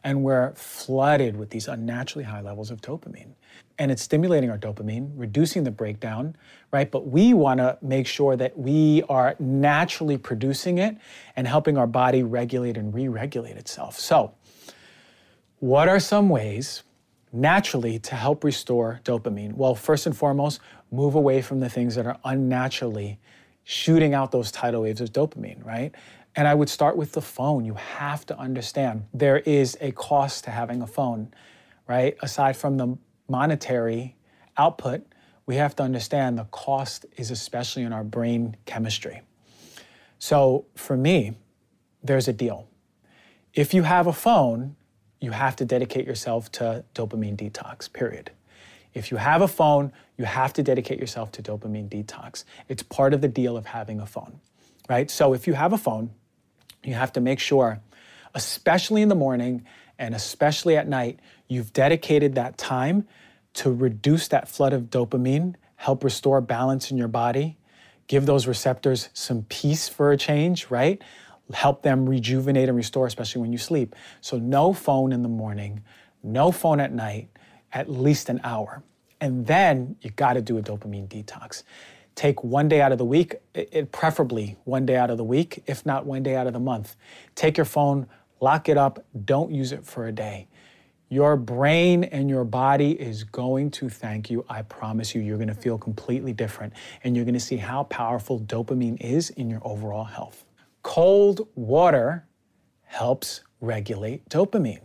and 0.04 0.24
we're 0.24 0.54
flooded 0.56 1.38
with 1.38 1.50
these 1.50 1.68
unnaturally 1.68 2.26
high 2.26 2.42
levels 2.42 2.72
of 2.72 2.82
dopamine. 2.82 3.32
And 3.80 3.92
it's 3.92 4.02
stimulating 4.02 4.50
our 4.50 4.58
dopamine, 4.58 5.12
reducing 5.16 5.64
the 5.64 5.72
breakdown, 5.72 6.36
right? 6.72 6.90
But 6.90 7.08
we 7.08 7.34
want 7.34 7.60
to 7.60 7.78
make 7.82 8.08
sure 8.08 8.36
that 8.36 8.58
we 8.58 9.04
are 9.08 9.36
naturally 9.40 10.18
producing 10.18 10.80
it 10.80 10.98
and 11.36 11.48
helping 11.48 11.78
our 11.78 11.88
body 11.88 12.24
regulate 12.24 12.76
and 12.76 12.94
re 12.94 13.08
regulate 13.08 13.56
itself. 13.56 14.00
So, 14.00 14.34
what 15.60 15.88
are 15.88 16.00
some 16.00 16.30
ways 16.30 16.84
naturally 17.32 18.00
to 18.00 18.16
help 18.16 18.44
restore 18.44 19.00
dopamine? 19.04 19.54
Well, 19.54 19.76
first 19.76 20.06
and 20.06 20.16
foremost, 20.18 20.60
move 20.92 21.16
away 21.16 21.42
from 21.42 21.60
the 21.60 21.70
things 21.70 21.96
that 21.96 22.06
are 22.06 22.18
unnaturally 22.26 23.20
shooting 23.64 24.14
out 24.14 24.32
those 24.32 24.50
tidal 24.50 24.84
waves 24.84 25.02
of 25.02 25.12
dopamine, 25.12 25.64
right? 25.66 25.94
And 26.38 26.48
I 26.48 26.54
would 26.54 26.70
start 26.70 26.96
with 26.96 27.14
the 27.14 27.22
phone. 27.22 27.66
You 27.66 27.74
have 27.74 28.24
to 28.28 28.38
understand 28.38 29.08
there 29.12 29.40
is 29.40 29.76
a 29.82 29.92
cost 29.92 30.44
to 30.44 30.52
having 30.52 30.84
a 30.84 30.88
phone, 30.88 31.34
right? 31.88 32.16
Aside 32.22 32.56
from 32.56 32.78
the 32.78 32.96
monetary 33.28 34.16
output, 34.56 35.02
we 35.48 35.56
have 35.56 35.76
to 35.78 35.84
understand 35.84 36.38
the 36.38 36.44
cost 36.44 37.08
is 37.18 37.32
especially 37.32 37.82
in 37.82 37.92
our 37.92 38.04
brain 38.04 38.56
chemistry. 38.66 39.22
So 40.20 40.68
for 40.76 40.96
me, 40.96 41.38
there's 42.04 42.28
a 42.28 42.34
deal. 42.34 42.68
If 43.56 43.74
you 43.74 43.82
have 43.82 44.06
a 44.06 44.14
phone, 44.14 44.76
you 45.20 45.32
have 45.32 45.56
to 45.56 45.66
dedicate 45.66 46.06
yourself 46.06 46.52
to 46.54 46.86
dopamine 46.94 47.36
detox, 47.36 47.92
period. 47.92 48.30
If 48.94 49.10
you 49.10 49.18
have 49.18 49.42
a 49.42 49.48
phone, 49.48 49.92
you 50.18 50.26
have 50.26 50.54
to 50.54 50.62
dedicate 50.62 51.00
yourself 51.00 51.32
to 51.32 51.42
dopamine 51.42 51.90
detox. 51.90 52.44
It's 52.70 52.84
part 52.84 53.16
of 53.16 53.22
the 53.22 53.28
deal 53.28 53.58
of 53.58 53.66
having 53.66 54.00
a 54.00 54.06
phone, 54.06 54.40
right? 54.88 55.10
So 55.10 55.34
if 55.34 55.48
you 55.48 55.54
have 55.54 55.74
a 55.74 55.78
phone, 55.80 56.12
you 56.88 56.94
have 56.94 57.12
to 57.14 57.22
make 57.22 57.40
sure, 57.40 57.82
especially 58.34 59.02
in 59.02 59.10
the 59.10 59.16
morning 59.16 59.66
and 60.00 60.16
especially 60.16 60.78
at 60.78 60.88
night, 60.88 61.20
you've 61.48 61.74
dedicated 61.74 62.36
that 62.36 62.58
time 62.58 63.06
to 63.56 63.72
reduce 63.72 64.28
that 64.30 64.48
flood 64.48 64.72
of 64.72 64.84
dopamine, 64.84 65.56
help 65.76 66.04
restore 66.04 66.40
balance 66.40 66.90
in 66.90 66.98
your 66.98 67.08
body, 67.08 67.58
give 68.08 68.26
those 68.26 68.48
receptors 68.48 69.10
some 69.14 69.44
peace 69.50 69.90
for 69.90 70.12
a 70.12 70.18
change, 70.18 70.70
right? 70.70 71.02
Help 71.54 71.82
them 71.82 72.08
rejuvenate 72.08 72.70
and 72.70 72.78
restore, 72.78 73.06
especially 73.08 73.42
when 73.42 73.52
you 73.52 73.58
sleep. 73.58 73.96
So, 74.22 74.38
no 74.38 74.74
phone 74.74 75.12
in 75.12 75.24
the 75.24 75.30
morning, 75.30 75.84
no 76.24 76.52
phone 76.52 76.80
at 76.80 76.94
night, 76.94 77.30
at 77.74 77.90
least 77.90 78.30
an 78.30 78.40
hour. 78.44 78.84
And 79.20 79.48
then 79.48 79.96
you 80.02 80.12
gotta 80.12 80.42
do 80.42 80.58
a 80.58 80.62
dopamine 80.62 81.08
detox 81.08 81.64
take 82.18 82.44
one 82.44 82.68
day 82.68 82.82
out 82.82 82.92
of 82.92 82.98
the 82.98 83.06
week, 83.06 83.36
it, 83.54 83.92
preferably 83.92 84.58
one 84.66 84.86
day 84.86 84.98
out 84.98 85.10
of 85.10 85.18
the 85.18 85.24
week, 85.24 85.64
if 85.68 85.86
not 85.86 86.06
one 86.06 86.24
day 86.24 86.36
out 86.36 86.48
of 86.48 86.54
the 86.54 86.60
month. 86.60 86.96
Take 87.36 87.56
your 87.58 87.66
phone, 87.66 88.08
lock 88.42 88.68
it 88.68 88.78
up, 88.78 89.06
don't 89.24 89.52
use 89.54 89.72
it 89.72 89.86
for 89.86 90.08
a 90.08 90.12
day. 90.12 90.48
Your 91.10 91.38
brain 91.38 92.04
and 92.04 92.28
your 92.30 92.44
body 92.44 93.00
is 93.00 93.24
going 93.24 93.72
to 93.72 93.88
thank 93.88 94.30
you. 94.30 94.44
I 94.50 94.64
promise 94.64 95.16
you, 95.16 95.22
you're 95.22 95.38
going 95.38 95.48
to 95.48 95.54
feel 95.54 95.78
completely 95.78 96.34
different 96.34 96.74
and 97.04 97.16
you're 97.16 97.24
going 97.24 97.36
to 97.36 97.40
see 97.40 97.56
how 97.56 97.84
powerful 97.84 98.40
dopamine 98.42 99.00
is 99.00 99.30
in 99.30 99.50
your 99.50 99.62
overall 99.64 100.04
health. 100.04 100.44
Cold 100.82 101.48
water 101.56 102.26
helps 102.84 103.42
regulate 103.62 104.28
dopamine, 104.28 104.82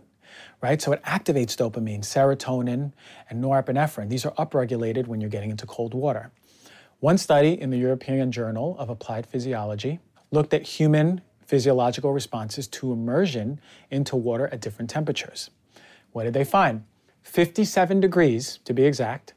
right? 0.60 0.82
So 0.82 0.92
it 0.92 1.02
activates 1.04 1.56
dopamine, 1.56 2.00
serotonin, 2.00 2.92
and 3.30 3.42
norepinephrine. 3.42 4.10
These 4.10 4.26
are 4.26 4.32
upregulated 4.32 5.06
when 5.06 5.20
you're 5.20 5.30
getting 5.30 5.50
into 5.50 5.66
cold 5.66 5.94
water. 5.94 6.30
One 7.02 7.18
study 7.18 7.60
in 7.60 7.70
the 7.70 7.78
European 7.78 8.30
Journal 8.30 8.76
of 8.78 8.88
Applied 8.88 9.26
Physiology 9.26 9.98
looked 10.30 10.54
at 10.54 10.62
human 10.62 11.20
physiological 11.44 12.12
responses 12.12 12.68
to 12.68 12.92
immersion 12.92 13.60
into 13.90 14.14
water 14.14 14.48
at 14.52 14.60
different 14.60 14.88
temperatures. 14.88 15.50
What 16.12 16.22
did 16.22 16.32
they 16.32 16.44
find? 16.44 16.84
57 17.24 17.98
degrees, 17.98 18.60
to 18.64 18.72
be 18.72 18.84
exact, 18.84 19.34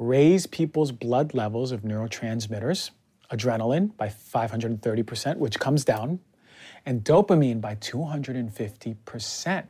raise 0.00 0.48
people's 0.48 0.90
blood 0.90 1.34
levels 1.34 1.70
of 1.70 1.82
neurotransmitters, 1.82 2.90
adrenaline 3.30 3.96
by 3.96 4.08
530%, 4.08 5.36
which 5.36 5.60
comes 5.60 5.84
down, 5.84 6.18
and 6.84 7.04
dopamine 7.04 7.60
by 7.60 7.76
250%, 7.76 9.64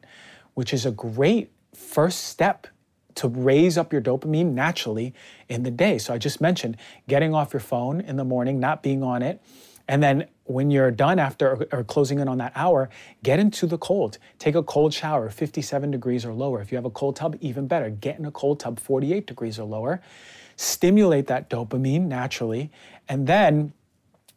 which 0.54 0.72
is 0.72 0.86
a 0.86 0.90
great 0.90 1.52
first 1.74 2.20
step 2.20 2.68
to 3.16 3.28
raise 3.28 3.78
up 3.78 3.92
your 3.92 4.02
dopamine 4.02 4.52
naturally 4.52 5.14
in 5.48 5.62
the 5.62 5.70
day. 5.70 5.98
So 5.98 6.14
I 6.14 6.18
just 6.18 6.40
mentioned 6.40 6.76
getting 7.08 7.34
off 7.34 7.52
your 7.52 7.60
phone 7.60 8.00
in 8.00 8.16
the 8.16 8.24
morning, 8.24 8.60
not 8.60 8.82
being 8.82 9.02
on 9.02 9.22
it. 9.22 9.40
And 9.86 10.02
then 10.02 10.28
when 10.44 10.70
you're 10.70 10.90
done 10.90 11.18
after 11.18 11.66
or, 11.72 11.84
closing 11.84 12.18
in 12.18 12.28
on 12.28 12.38
that 12.38 12.52
hour, 12.54 12.88
get 13.22 13.38
into 13.38 13.66
the 13.66 13.78
cold. 13.78 14.18
Take 14.38 14.54
a 14.54 14.62
cold 14.62 14.94
shower, 14.94 15.28
57 15.28 15.90
degrees 15.90 16.24
or 16.24 16.32
lower. 16.32 16.60
If 16.60 16.72
you 16.72 16.76
have 16.76 16.84
a 16.84 16.90
cold 16.90 17.16
tub, 17.16 17.36
even 17.40 17.66
better. 17.66 17.90
Get 17.90 18.18
in 18.18 18.24
a 18.24 18.30
cold 18.30 18.60
tub, 18.60 18.80
48 18.80 19.26
degrees 19.26 19.58
or 19.58 19.64
lower. 19.64 20.00
Stimulate 20.56 21.26
that 21.26 21.50
dopamine 21.50 22.02
naturally. 22.02 22.70
And 23.08 23.26
then 23.26 23.72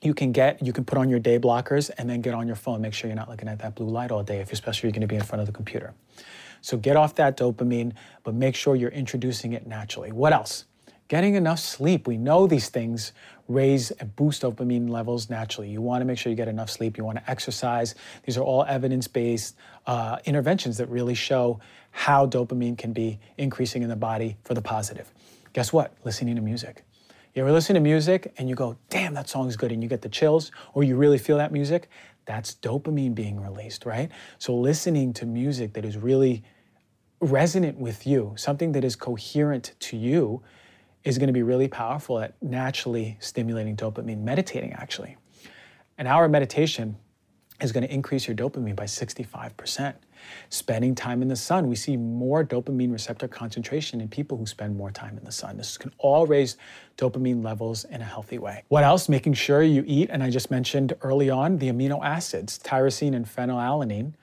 you 0.01 0.13
can 0.13 0.31
get 0.31 0.61
you 0.63 0.73
can 0.73 0.85
put 0.85 0.97
on 0.97 1.09
your 1.09 1.19
day 1.19 1.39
blockers 1.39 1.89
and 1.97 2.09
then 2.09 2.21
get 2.21 2.33
on 2.33 2.45
your 2.45 2.55
phone 2.55 2.81
make 2.81 2.93
sure 2.93 3.09
you're 3.09 3.15
not 3.15 3.29
looking 3.29 3.47
at 3.47 3.59
that 3.59 3.75
blue 3.75 3.87
light 3.87 4.11
all 4.11 4.23
day 4.23 4.39
if 4.39 4.51
especially 4.53 4.87
you're 4.87 4.93
going 4.93 5.01
to 5.01 5.07
be 5.07 5.15
in 5.15 5.23
front 5.23 5.41
of 5.41 5.47
the 5.47 5.51
computer 5.51 5.93
so 6.67 6.75
get 6.75 6.97
off 6.97 7.15
that 7.15 7.37
dopamine 7.37 7.93
but 8.25 8.33
make 8.33 8.53
sure 8.53 8.75
you're 8.75 8.89
introducing 8.89 9.53
it 9.53 9.65
naturally. 9.65 10.11
What 10.11 10.33
else? 10.33 10.65
Getting 11.07 11.35
enough 11.35 11.59
sleep. 11.59 12.05
We 12.05 12.17
know 12.17 12.45
these 12.45 12.67
things 12.67 13.13
raise 13.47 13.91
and 13.91 14.13
boost 14.17 14.41
dopamine 14.41 14.89
levels 14.89 15.29
naturally. 15.29 15.69
You 15.69 15.81
want 15.81 16.01
to 16.01 16.05
make 16.05 16.17
sure 16.17 16.29
you 16.29 16.35
get 16.35 16.49
enough 16.49 16.69
sleep. 16.69 16.97
You 16.97 17.05
want 17.05 17.19
to 17.19 17.31
exercise. 17.31 17.95
These 18.25 18.37
are 18.37 18.41
all 18.41 18.65
evidence-based 18.65 19.55
uh, 19.85 20.17
interventions 20.25 20.75
that 20.79 20.89
really 20.89 21.15
show 21.15 21.61
how 21.91 22.27
dopamine 22.27 22.77
can 22.77 22.91
be 22.91 23.17
increasing 23.37 23.81
in 23.81 23.87
the 23.87 23.95
body 23.95 24.35
for 24.43 24.53
the 24.53 24.61
positive. 24.61 25.09
Guess 25.53 25.71
what? 25.71 25.93
Listening 26.03 26.35
to 26.35 26.41
music. 26.41 26.83
You 27.33 27.43
ever 27.43 27.53
listen 27.53 27.75
to 27.75 27.79
music 27.79 28.33
and 28.37 28.49
you 28.49 28.55
go, 28.55 28.75
damn, 28.89 29.13
that 29.13 29.29
song's 29.29 29.55
good, 29.55 29.71
and 29.71 29.81
you 29.81 29.87
get 29.87 30.01
the 30.01 30.09
chills, 30.09 30.51
or 30.73 30.83
you 30.83 30.97
really 30.97 31.17
feel 31.17 31.37
that 31.37 31.53
music? 31.53 31.89
That's 32.25 32.55
dopamine 32.55 33.15
being 33.15 33.39
released, 33.39 33.85
right? 33.85 34.11
So 34.37 34.53
listening 34.53 35.13
to 35.13 35.25
music 35.25 35.71
that 35.73 35.85
is 35.85 35.95
really 35.95 36.43
resonant 37.19 37.77
with 37.77 38.05
you, 38.05 38.33
something 38.37 38.71
that 38.73 38.83
is 38.83 38.95
coherent 38.95 39.73
to 39.79 39.97
you, 39.97 40.41
is 41.03 41.17
going 41.17 41.27
to 41.27 41.33
be 41.33 41.43
really 41.43 41.67
powerful 41.67 42.19
at 42.19 42.41
naturally 42.41 43.17
stimulating 43.19 43.75
dopamine. 43.75 44.21
Meditating, 44.21 44.73
actually. 44.73 45.15
An 45.97 46.05
hour 46.05 46.25
of 46.25 46.31
meditation 46.31 46.97
is 47.61 47.71
going 47.71 47.85
to 47.85 47.91
increase 47.91 48.27
your 48.27 48.35
dopamine 48.35 48.75
by 48.75 48.83
65%. 48.83 49.95
Spending 50.49 50.93
time 50.93 51.21
in 51.21 51.27
the 51.27 51.35
sun, 51.35 51.67
we 51.67 51.75
see 51.75 51.97
more 51.97 52.43
dopamine 52.43 52.91
receptor 52.91 53.27
concentration 53.27 54.01
in 54.01 54.07
people 54.07 54.37
who 54.37 54.45
spend 54.45 54.75
more 54.75 54.91
time 54.91 55.17
in 55.17 55.23
the 55.23 55.31
sun. 55.31 55.57
This 55.57 55.77
can 55.77 55.91
all 55.97 56.27
raise 56.27 56.57
dopamine 56.97 57.43
levels 57.43 57.85
in 57.85 58.01
a 58.01 58.05
healthy 58.05 58.37
way. 58.37 58.63
What 58.67 58.83
else? 58.83 59.09
Making 59.09 59.33
sure 59.33 59.63
you 59.63 59.83
eat, 59.87 60.09
and 60.11 60.21
I 60.21 60.29
just 60.29 60.51
mentioned 60.51 60.93
early 61.01 61.29
on 61.29 61.57
the 61.57 61.69
amino 61.69 62.03
acids, 62.03 62.59
tyrosine 62.59 63.15
and 63.15 63.25
phenylalanine 63.25 64.13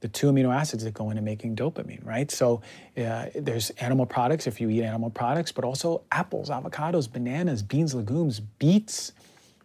the 0.00 0.08
two 0.08 0.30
amino 0.30 0.54
acids 0.54 0.84
that 0.84 0.94
go 0.94 1.10
into 1.10 1.22
making 1.22 1.56
dopamine, 1.56 2.04
right? 2.04 2.30
So 2.30 2.60
uh, 2.96 3.26
there's 3.34 3.70
animal 3.70 4.06
products 4.06 4.46
if 4.46 4.60
you 4.60 4.70
eat 4.70 4.82
animal 4.82 5.10
products, 5.10 5.52
but 5.52 5.64
also 5.64 6.02
apples, 6.12 6.50
avocados, 6.50 7.10
bananas, 7.10 7.62
beans, 7.62 7.94
legumes, 7.94 8.40
beets, 8.40 9.12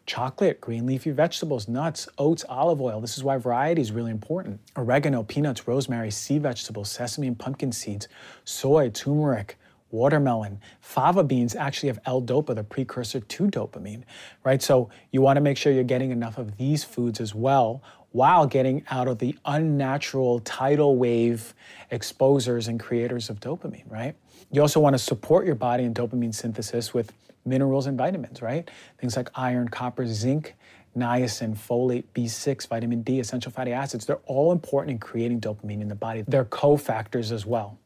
chocolate, 0.06 0.60
green 0.60 0.86
leafy 0.86 1.12
vegetables, 1.12 1.67
nuts, 1.67 2.08
oats, 2.17 2.43
olive 2.50 2.82
oil. 2.82 3.00
This 3.00 3.17
is 3.17 3.24
why 3.24 3.38
variety 3.38 3.82
is 3.82 3.91
really 3.91 4.12
important. 4.12 4.60
Oregano, 4.76 5.24
peanuts, 5.24 5.67
rosemary, 5.67 6.12
sea 6.12 6.39
vegetables, 6.39 6.91
sesame 6.91 7.28
and 7.28 7.38
pumpkin 7.38 7.72
seeds, 7.72 8.08
soy, 8.43 8.89
turmeric, 8.89 9.58
watermelon, 9.91 10.60
fava 10.82 11.24
beans 11.24 11.56
actually 11.56 11.88
have 11.88 12.00
L-dopa, 12.06 12.56
the 12.56 12.63
precursor 12.63 13.19
to 13.19 13.43
dopamine, 13.48 14.04
right? 14.43 14.62
So 14.62 14.89
you 15.12 15.22
want 15.22 15.38
to 15.38 15.41
make 15.41 15.56
sure 15.56 15.72
you're 15.72 15.84
getting 15.84 16.12
enough 16.12 16.39
of 16.39 16.58
these 16.58 16.84
foods 16.84 17.22
as 17.22 17.36
well 17.36 17.82
while 18.13 18.45
getting 18.45 18.84
out 18.89 19.08
of 19.08 19.19
the 19.19 19.38
unnatural 19.45 20.39
tidal 20.39 20.95
wave 20.95 21.54
exposers 21.91 22.67
and 22.67 22.80
creators 22.80 23.30
of 23.30 23.39
dopamine, 23.39 23.89
right? 23.91 24.15
You 24.52 24.62
also 24.62 24.80
want 24.80 24.93
to 24.93 24.99
support 24.99 25.45
your 25.45 25.56
body 25.56 25.84
in 25.84 25.93
dopamine 25.93 26.34
synthesis 26.34 26.93
with 26.93 27.12
minerals 27.43 27.88
and 27.88 27.97
vitamins, 27.97 28.41
right? 28.41 28.69
Things 28.99 29.17
like 29.17 29.30
iron, 29.36 29.67
copper, 29.67 30.06
zinc, 30.08 30.56
niacin, 30.95 31.58
folate, 31.58 32.04
B6, 32.13 32.67
vitamin 32.67 33.02
D, 33.02 33.19
essential 33.19 33.52
fatty 33.52 33.73
acids, 33.73 34.06
they're 34.06 34.17
all 34.28 34.52
important 34.52 34.91
in 34.91 34.99
creating 34.99 35.41
dopamine 35.41 35.82
in 35.82 35.88
the 35.88 35.95
body. 35.95 36.23
They're 36.28 36.45
cofactors 36.45 37.32
as 37.32 37.47
well. 37.47 37.80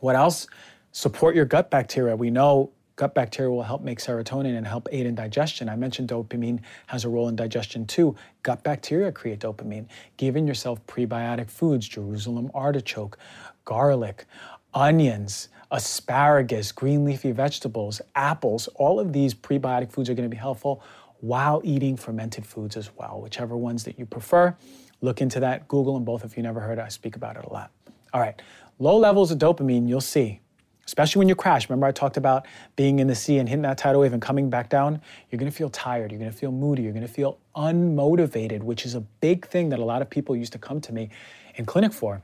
What 0.00 0.14
else? 0.14 0.46
Support 0.92 1.34
your 1.34 1.46
gut 1.46 1.70
bacteria. 1.70 2.14
We 2.14 2.30
know 2.30 2.70
gut 2.98 3.14
bacteria 3.14 3.48
will 3.48 3.62
help 3.62 3.80
make 3.80 4.00
serotonin 4.00 4.58
and 4.58 4.66
help 4.66 4.88
aid 4.90 5.06
in 5.06 5.14
digestion. 5.14 5.68
I 5.68 5.76
mentioned 5.76 6.08
dopamine 6.08 6.58
has 6.88 7.04
a 7.04 7.08
role 7.08 7.28
in 7.28 7.36
digestion 7.36 7.86
too. 7.86 8.16
Gut 8.42 8.64
bacteria 8.64 9.12
create 9.12 9.38
dopamine. 9.38 9.86
Giving 10.16 10.48
yourself 10.48 10.84
prebiotic 10.88 11.48
foods, 11.48 11.88
Jerusalem 11.88 12.50
artichoke, 12.54 13.16
garlic, 13.64 14.26
onions, 14.74 15.48
asparagus, 15.70 16.72
green 16.72 17.04
leafy 17.04 17.30
vegetables, 17.30 18.02
apples, 18.16 18.68
all 18.74 18.98
of 18.98 19.12
these 19.12 19.32
prebiotic 19.32 19.92
foods 19.92 20.10
are 20.10 20.14
going 20.14 20.28
to 20.28 20.34
be 20.34 20.40
helpful 20.40 20.82
while 21.20 21.60
eating 21.62 21.96
fermented 21.96 22.44
foods 22.44 22.76
as 22.76 22.90
well, 22.96 23.20
whichever 23.20 23.56
ones 23.56 23.84
that 23.84 23.96
you 23.96 24.06
prefer. 24.06 24.56
Look 25.02 25.20
into 25.20 25.38
that. 25.38 25.68
Google 25.68 25.94
them 25.94 26.04
both 26.04 26.24
if 26.24 26.36
you 26.36 26.42
never 26.42 26.58
heard. 26.58 26.80
I 26.80 26.88
speak 26.88 27.14
about 27.14 27.36
it 27.36 27.44
a 27.44 27.52
lot. 27.52 27.70
All 28.12 28.20
right, 28.20 28.40
low 28.80 28.96
levels 28.96 29.30
of 29.30 29.38
dopamine, 29.38 29.88
you'll 29.88 30.00
see, 30.00 30.40
especially 30.88 31.20
when 31.20 31.28
you 31.28 31.34
crash. 31.34 31.68
Remember, 31.68 31.86
I 31.86 31.92
talked 31.92 32.16
about 32.16 32.46
being 32.74 32.98
in 32.98 33.08
the 33.08 33.14
sea 33.14 33.36
and 33.36 33.46
hitting 33.46 33.62
that 33.62 33.76
tidal 33.76 34.00
wave 34.00 34.14
and 34.14 34.22
coming 34.22 34.48
back 34.48 34.70
down? 34.70 35.02
You're 35.30 35.38
gonna 35.38 35.50
feel 35.50 35.68
tired, 35.68 36.10
you're 36.10 36.18
gonna 36.18 36.32
feel 36.32 36.50
moody, 36.50 36.82
you're 36.82 36.94
gonna 36.94 37.06
feel 37.06 37.38
unmotivated, 37.54 38.62
which 38.62 38.86
is 38.86 38.94
a 38.94 39.00
big 39.00 39.46
thing 39.46 39.68
that 39.68 39.80
a 39.80 39.84
lot 39.84 40.00
of 40.00 40.08
people 40.08 40.34
used 40.34 40.52
to 40.54 40.58
come 40.58 40.80
to 40.80 40.92
me 40.94 41.10
in 41.56 41.66
clinic 41.66 41.92
for, 41.92 42.22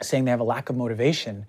saying 0.00 0.26
they 0.26 0.30
have 0.30 0.38
a 0.38 0.44
lack 0.44 0.70
of 0.70 0.76
motivation 0.76 1.44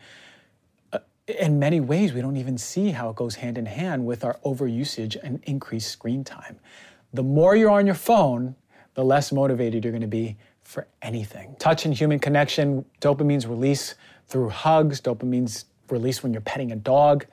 uh, 0.91 0.97
in 1.27 1.59
many 1.59 1.79
ways, 1.79 2.13
we 2.13 2.21
don't 2.21 2.38
even 2.38 2.57
see 2.57 2.89
how 2.89 3.12
it 3.12 3.15
goes 3.15 3.35
hand 3.35 3.55
in 3.59 3.67
hand 3.67 4.07
with 4.07 4.25
our 4.25 4.39
overusage 4.43 5.15
and 5.21 5.39
increased 5.43 5.91
screen 5.91 6.23
time. 6.23 6.59
The 7.13 7.21
more 7.21 7.55
you're 7.55 7.69
on 7.69 7.85
your 7.85 7.93
phone, 7.93 8.55
the 8.95 9.03
less 9.03 9.31
motivated 9.31 9.85
you're 9.85 9.99
to 9.99 10.07
be 10.07 10.35
for 10.63 10.88
anything. 11.01 11.55
Touch 11.59 11.85
and 11.85 11.93
human 11.93 12.19
connection, 12.19 12.85
dopamine's 13.01 13.45
release 13.45 13.95
through 14.27 14.49
hugs, 14.49 14.99
dopamine's 14.99 15.65
release 15.91 16.23
when 16.23 16.34
you're 16.34 16.41
petting 16.41 16.71
a 16.71 16.75
dog. 16.75 17.25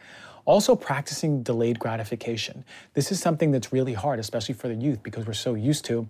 Also, 0.45 0.77
practicing 0.77 1.43
delayed 1.43 1.79
gratification. 1.79 2.65
This 2.95 3.11
is 3.11 3.21
something 3.21 3.51
that's 3.51 3.73
really 3.73 3.95
hard, 3.95 4.21
especially 4.21 4.55
for 4.55 4.69
the 4.69 4.75
youth, 4.75 5.03
because 5.03 5.27
we're 5.27 5.33
so 5.33 5.55
used 5.55 5.85
to 5.87 6.09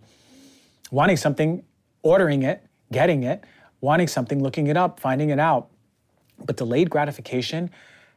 wanting 0.91 1.17
something, 1.17 1.65
ordering 2.03 2.43
it, 2.43 2.63
getting 2.93 3.23
it, 3.23 3.43
wanting 3.81 4.09
something, 4.09 4.43
looking 4.43 4.67
it 4.67 4.77
up, 4.77 5.01
finding 5.01 5.31
it 5.31 5.39
out, 5.39 5.69
but 6.45 6.57
delayed 6.57 6.91
gratification 6.91 7.71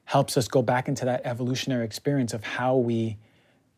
helps 0.06 0.38
us 0.38 0.48
go 0.48 0.62
back 0.62 0.88
into 0.88 1.06
that 1.06 1.22
evolutionary 1.24 1.86
experience 1.86 2.34
of 2.34 2.44
how 2.44 2.76
we 2.76 3.18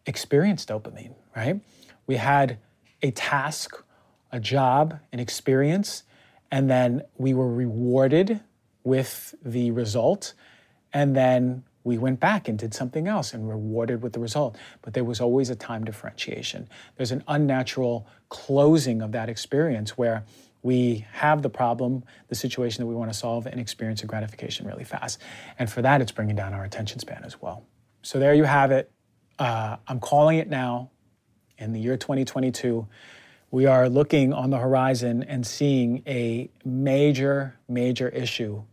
experience 0.05 0.65
dopamine, 0.65 1.13
right? 1.35 1.59
We 2.07 2.15
had 2.15 2.57
a 3.01 3.11
task, 3.11 3.83
a 4.31 4.39
job, 4.39 4.99
an 5.11 5.19
experience, 5.19 6.03
and 6.51 6.69
then 6.69 7.03
we 7.17 7.33
were 7.33 7.51
rewarded 7.51 8.39
with 8.83 9.35
the 9.43 9.71
result, 9.71 10.33
and 10.93 11.15
then 11.15 11.63
we 11.83 11.97
went 11.97 12.19
back 12.19 12.47
and 12.47 12.57
did 12.59 12.73
something 12.73 13.07
else 13.07 13.33
and 13.33 13.49
rewarded 13.49 14.01
with 14.01 14.13
the 14.13 14.19
result. 14.19 14.57
But 14.81 14.93
there 14.93 15.03
was 15.03 15.19
always 15.19 15.49
a 15.49 15.55
time 15.55 15.83
differentiation. 15.83 16.69
There's 16.95 17.11
an 17.11 17.23
unnatural 17.27 18.07
closing 18.29 19.01
of 19.01 19.11
that 19.13 19.29
experience 19.29 19.97
where 19.97 20.23
we 20.63 21.07
have 21.13 21.41
the 21.41 21.49
problem, 21.49 22.03
the 22.27 22.35
situation 22.35 22.83
that 22.83 22.87
we 22.87 22.93
want 22.93 23.11
to 23.11 23.17
solve, 23.17 23.47
and 23.47 23.59
experience 23.59 24.03
a 24.03 24.05
gratification 24.05 24.67
really 24.67 24.83
fast. 24.83 25.19
And 25.57 25.71
for 25.71 25.81
that, 25.81 26.01
it's 26.01 26.11
bringing 26.11 26.35
down 26.35 26.53
our 26.53 26.63
attention 26.63 26.99
span 26.99 27.23
as 27.23 27.41
well. 27.41 27.65
So 28.03 28.19
there 28.19 28.35
you 28.35 28.43
have 28.43 28.71
it. 28.71 28.91
Uh, 29.39 29.77
I'm 29.87 29.99
calling 29.99 30.37
it 30.37 30.49
now. 30.49 30.91
In 31.57 31.73
the 31.73 31.79
year 31.79 31.95
2022, 31.95 32.87
we 33.51 33.65
are 33.65 33.87
looking 33.87 34.33
on 34.33 34.49
the 34.49 34.57
horizon 34.57 35.23
and 35.23 35.45
seeing 35.45 36.01
a 36.07 36.49
major, 36.65 37.55
major 37.67 38.09
issue 38.09 38.63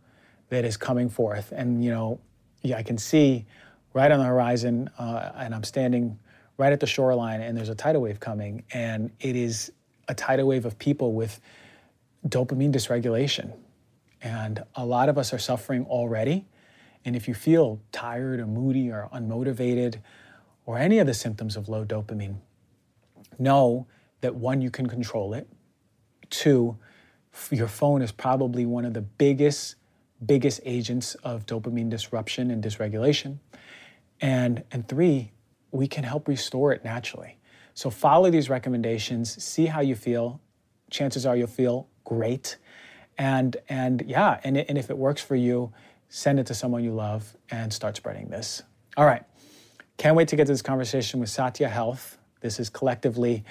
that 0.49 0.65
is 0.65 0.77
coming 0.77 1.09
forth. 1.09 1.51
And 1.55 1.83
you 1.83 1.91
know, 1.91 2.19
yeah, 2.61 2.77
I 2.77 2.83
can 2.83 2.97
see 2.97 3.45
right 3.93 4.11
on 4.11 4.19
the 4.19 4.25
horizon, 4.25 4.89
uh, 4.99 5.31
and 5.35 5.55
I'm 5.55 5.63
standing 5.63 6.19
right 6.57 6.73
at 6.73 6.79
the 6.79 6.87
shoreline, 6.87 7.41
and 7.41 7.57
there's 7.57 7.69
a 7.69 7.75
tidal 7.75 8.01
wave 8.01 8.19
coming, 8.19 8.63
and 8.71 9.11
it 9.19 9.35
is 9.35 9.71
a 10.07 10.13
tidal 10.13 10.47
wave 10.47 10.65
of 10.65 10.77
people 10.77 11.13
with 11.13 11.39
dopamine 12.27 12.73
dysregulation. 12.73 13.53
And 14.21 14.63
a 14.75 14.85
lot 14.85 15.07
of 15.07 15.17
us 15.17 15.33
are 15.33 15.39
suffering 15.39 15.85
already. 15.85 16.45
And 17.05 17.15
if 17.15 17.27
you 17.27 17.33
feel 17.33 17.79
tired 17.91 18.39
or 18.39 18.47
moody 18.47 18.91
or 18.91 19.09
unmotivated 19.13 20.01
or 20.65 20.77
any 20.77 20.99
of 20.99 21.07
the 21.07 21.13
symptoms 21.13 21.55
of 21.55 21.69
low 21.69 21.85
dopamine, 21.85 22.35
know 23.37 23.87
that 24.21 24.35
one, 24.35 24.61
you 24.61 24.69
can 24.69 24.87
control 24.87 25.33
it. 25.33 25.47
Two, 26.29 26.77
your 27.49 27.67
phone 27.67 28.01
is 28.01 28.11
probably 28.11 28.65
one 28.65 28.83
of 28.83 28.93
the 28.93 29.01
biggest, 29.01 29.75
biggest 30.25 30.61
agents 30.65 31.15
of 31.15 31.45
dopamine 31.45 31.89
disruption 31.89 32.51
and 32.51 32.63
dysregulation. 32.63 33.39
And, 34.21 34.63
and 34.71 34.87
three, 34.87 35.31
we 35.71 35.87
can 35.87 36.03
help 36.03 36.27
restore 36.27 36.71
it 36.73 36.83
naturally. 36.83 37.37
So 37.73 37.89
follow 37.89 38.29
these 38.29 38.49
recommendations, 38.49 39.41
see 39.41 39.67
how 39.67 39.81
you 39.81 39.95
feel. 39.95 40.41
Chances 40.89 41.25
are 41.25 41.35
you'll 41.35 41.47
feel 41.47 41.87
great. 42.03 42.57
And, 43.17 43.55
and 43.69 44.03
yeah, 44.05 44.39
and, 44.43 44.57
and 44.57 44.77
if 44.77 44.89
it 44.89 44.97
works 44.97 45.21
for 45.21 45.35
you, 45.35 45.71
send 46.09 46.39
it 46.39 46.47
to 46.47 46.53
someone 46.53 46.83
you 46.83 46.91
love 46.91 47.37
and 47.51 47.71
start 47.71 47.95
spreading 47.95 48.29
this. 48.29 48.63
All 48.97 49.05
right. 49.05 49.23
Can't 49.97 50.15
wait 50.15 50.29
to 50.29 50.35
get 50.35 50.47
to 50.47 50.53
this 50.53 50.61
conversation 50.61 51.19
with 51.19 51.29
Satya 51.29 51.69
Health. 51.69 52.17
This 52.41 52.59
is 52.59 52.69
collectively 52.69 53.43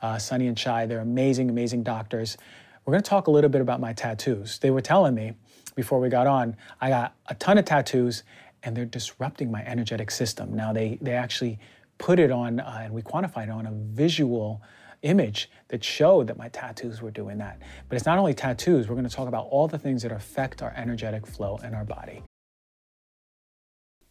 uh, 0.00 0.18
Sunny 0.18 0.46
and 0.46 0.58
Shai. 0.58 0.86
They're 0.86 1.00
amazing, 1.00 1.50
amazing 1.50 1.82
doctors. 1.82 2.36
We're 2.84 2.92
going 2.92 3.02
to 3.02 3.10
talk 3.10 3.26
a 3.26 3.30
little 3.32 3.50
bit 3.50 3.60
about 3.60 3.80
my 3.80 3.92
tattoos. 3.92 4.58
They 4.60 4.70
were 4.70 4.80
telling 4.80 5.14
me 5.14 5.34
before 5.76 6.00
we 6.00 6.08
got 6.08 6.26
on, 6.26 6.56
I 6.80 6.88
got 6.88 7.14
a 7.26 7.34
ton 7.36 7.58
of 7.58 7.64
tattoos 7.64 8.24
and 8.64 8.76
they're 8.76 8.84
disrupting 8.84 9.50
my 9.50 9.64
energetic 9.64 10.10
system. 10.10 10.54
Now, 10.54 10.72
they, 10.72 10.98
they 11.00 11.12
actually 11.12 11.60
put 11.98 12.18
it 12.18 12.32
on 12.32 12.58
uh, 12.58 12.80
and 12.82 12.92
we 12.92 13.02
quantified 13.02 13.54
on 13.54 13.66
a 13.66 13.72
visual 13.72 14.60
image 15.02 15.48
that 15.68 15.84
showed 15.84 16.26
that 16.26 16.36
my 16.36 16.48
tattoos 16.48 17.00
were 17.00 17.10
doing 17.10 17.38
that. 17.38 17.60
But 17.88 17.96
it's 17.96 18.06
not 18.06 18.18
only 18.18 18.34
tattoos, 18.34 18.88
we're 18.88 18.96
going 18.96 19.08
to 19.08 19.14
talk 19.14 19.28
about 19.28 19.46
all 19.50 19.68
the 19.68 19.78
things 19.78 20.02
that 20.02 20.10
affect 20.10 20.62
our 20.62 20.72
energetic 20.76 21.26
flow 21.26 21.58
in 21.62 21.74
our 21.74 21.84
body. 21.84 22.22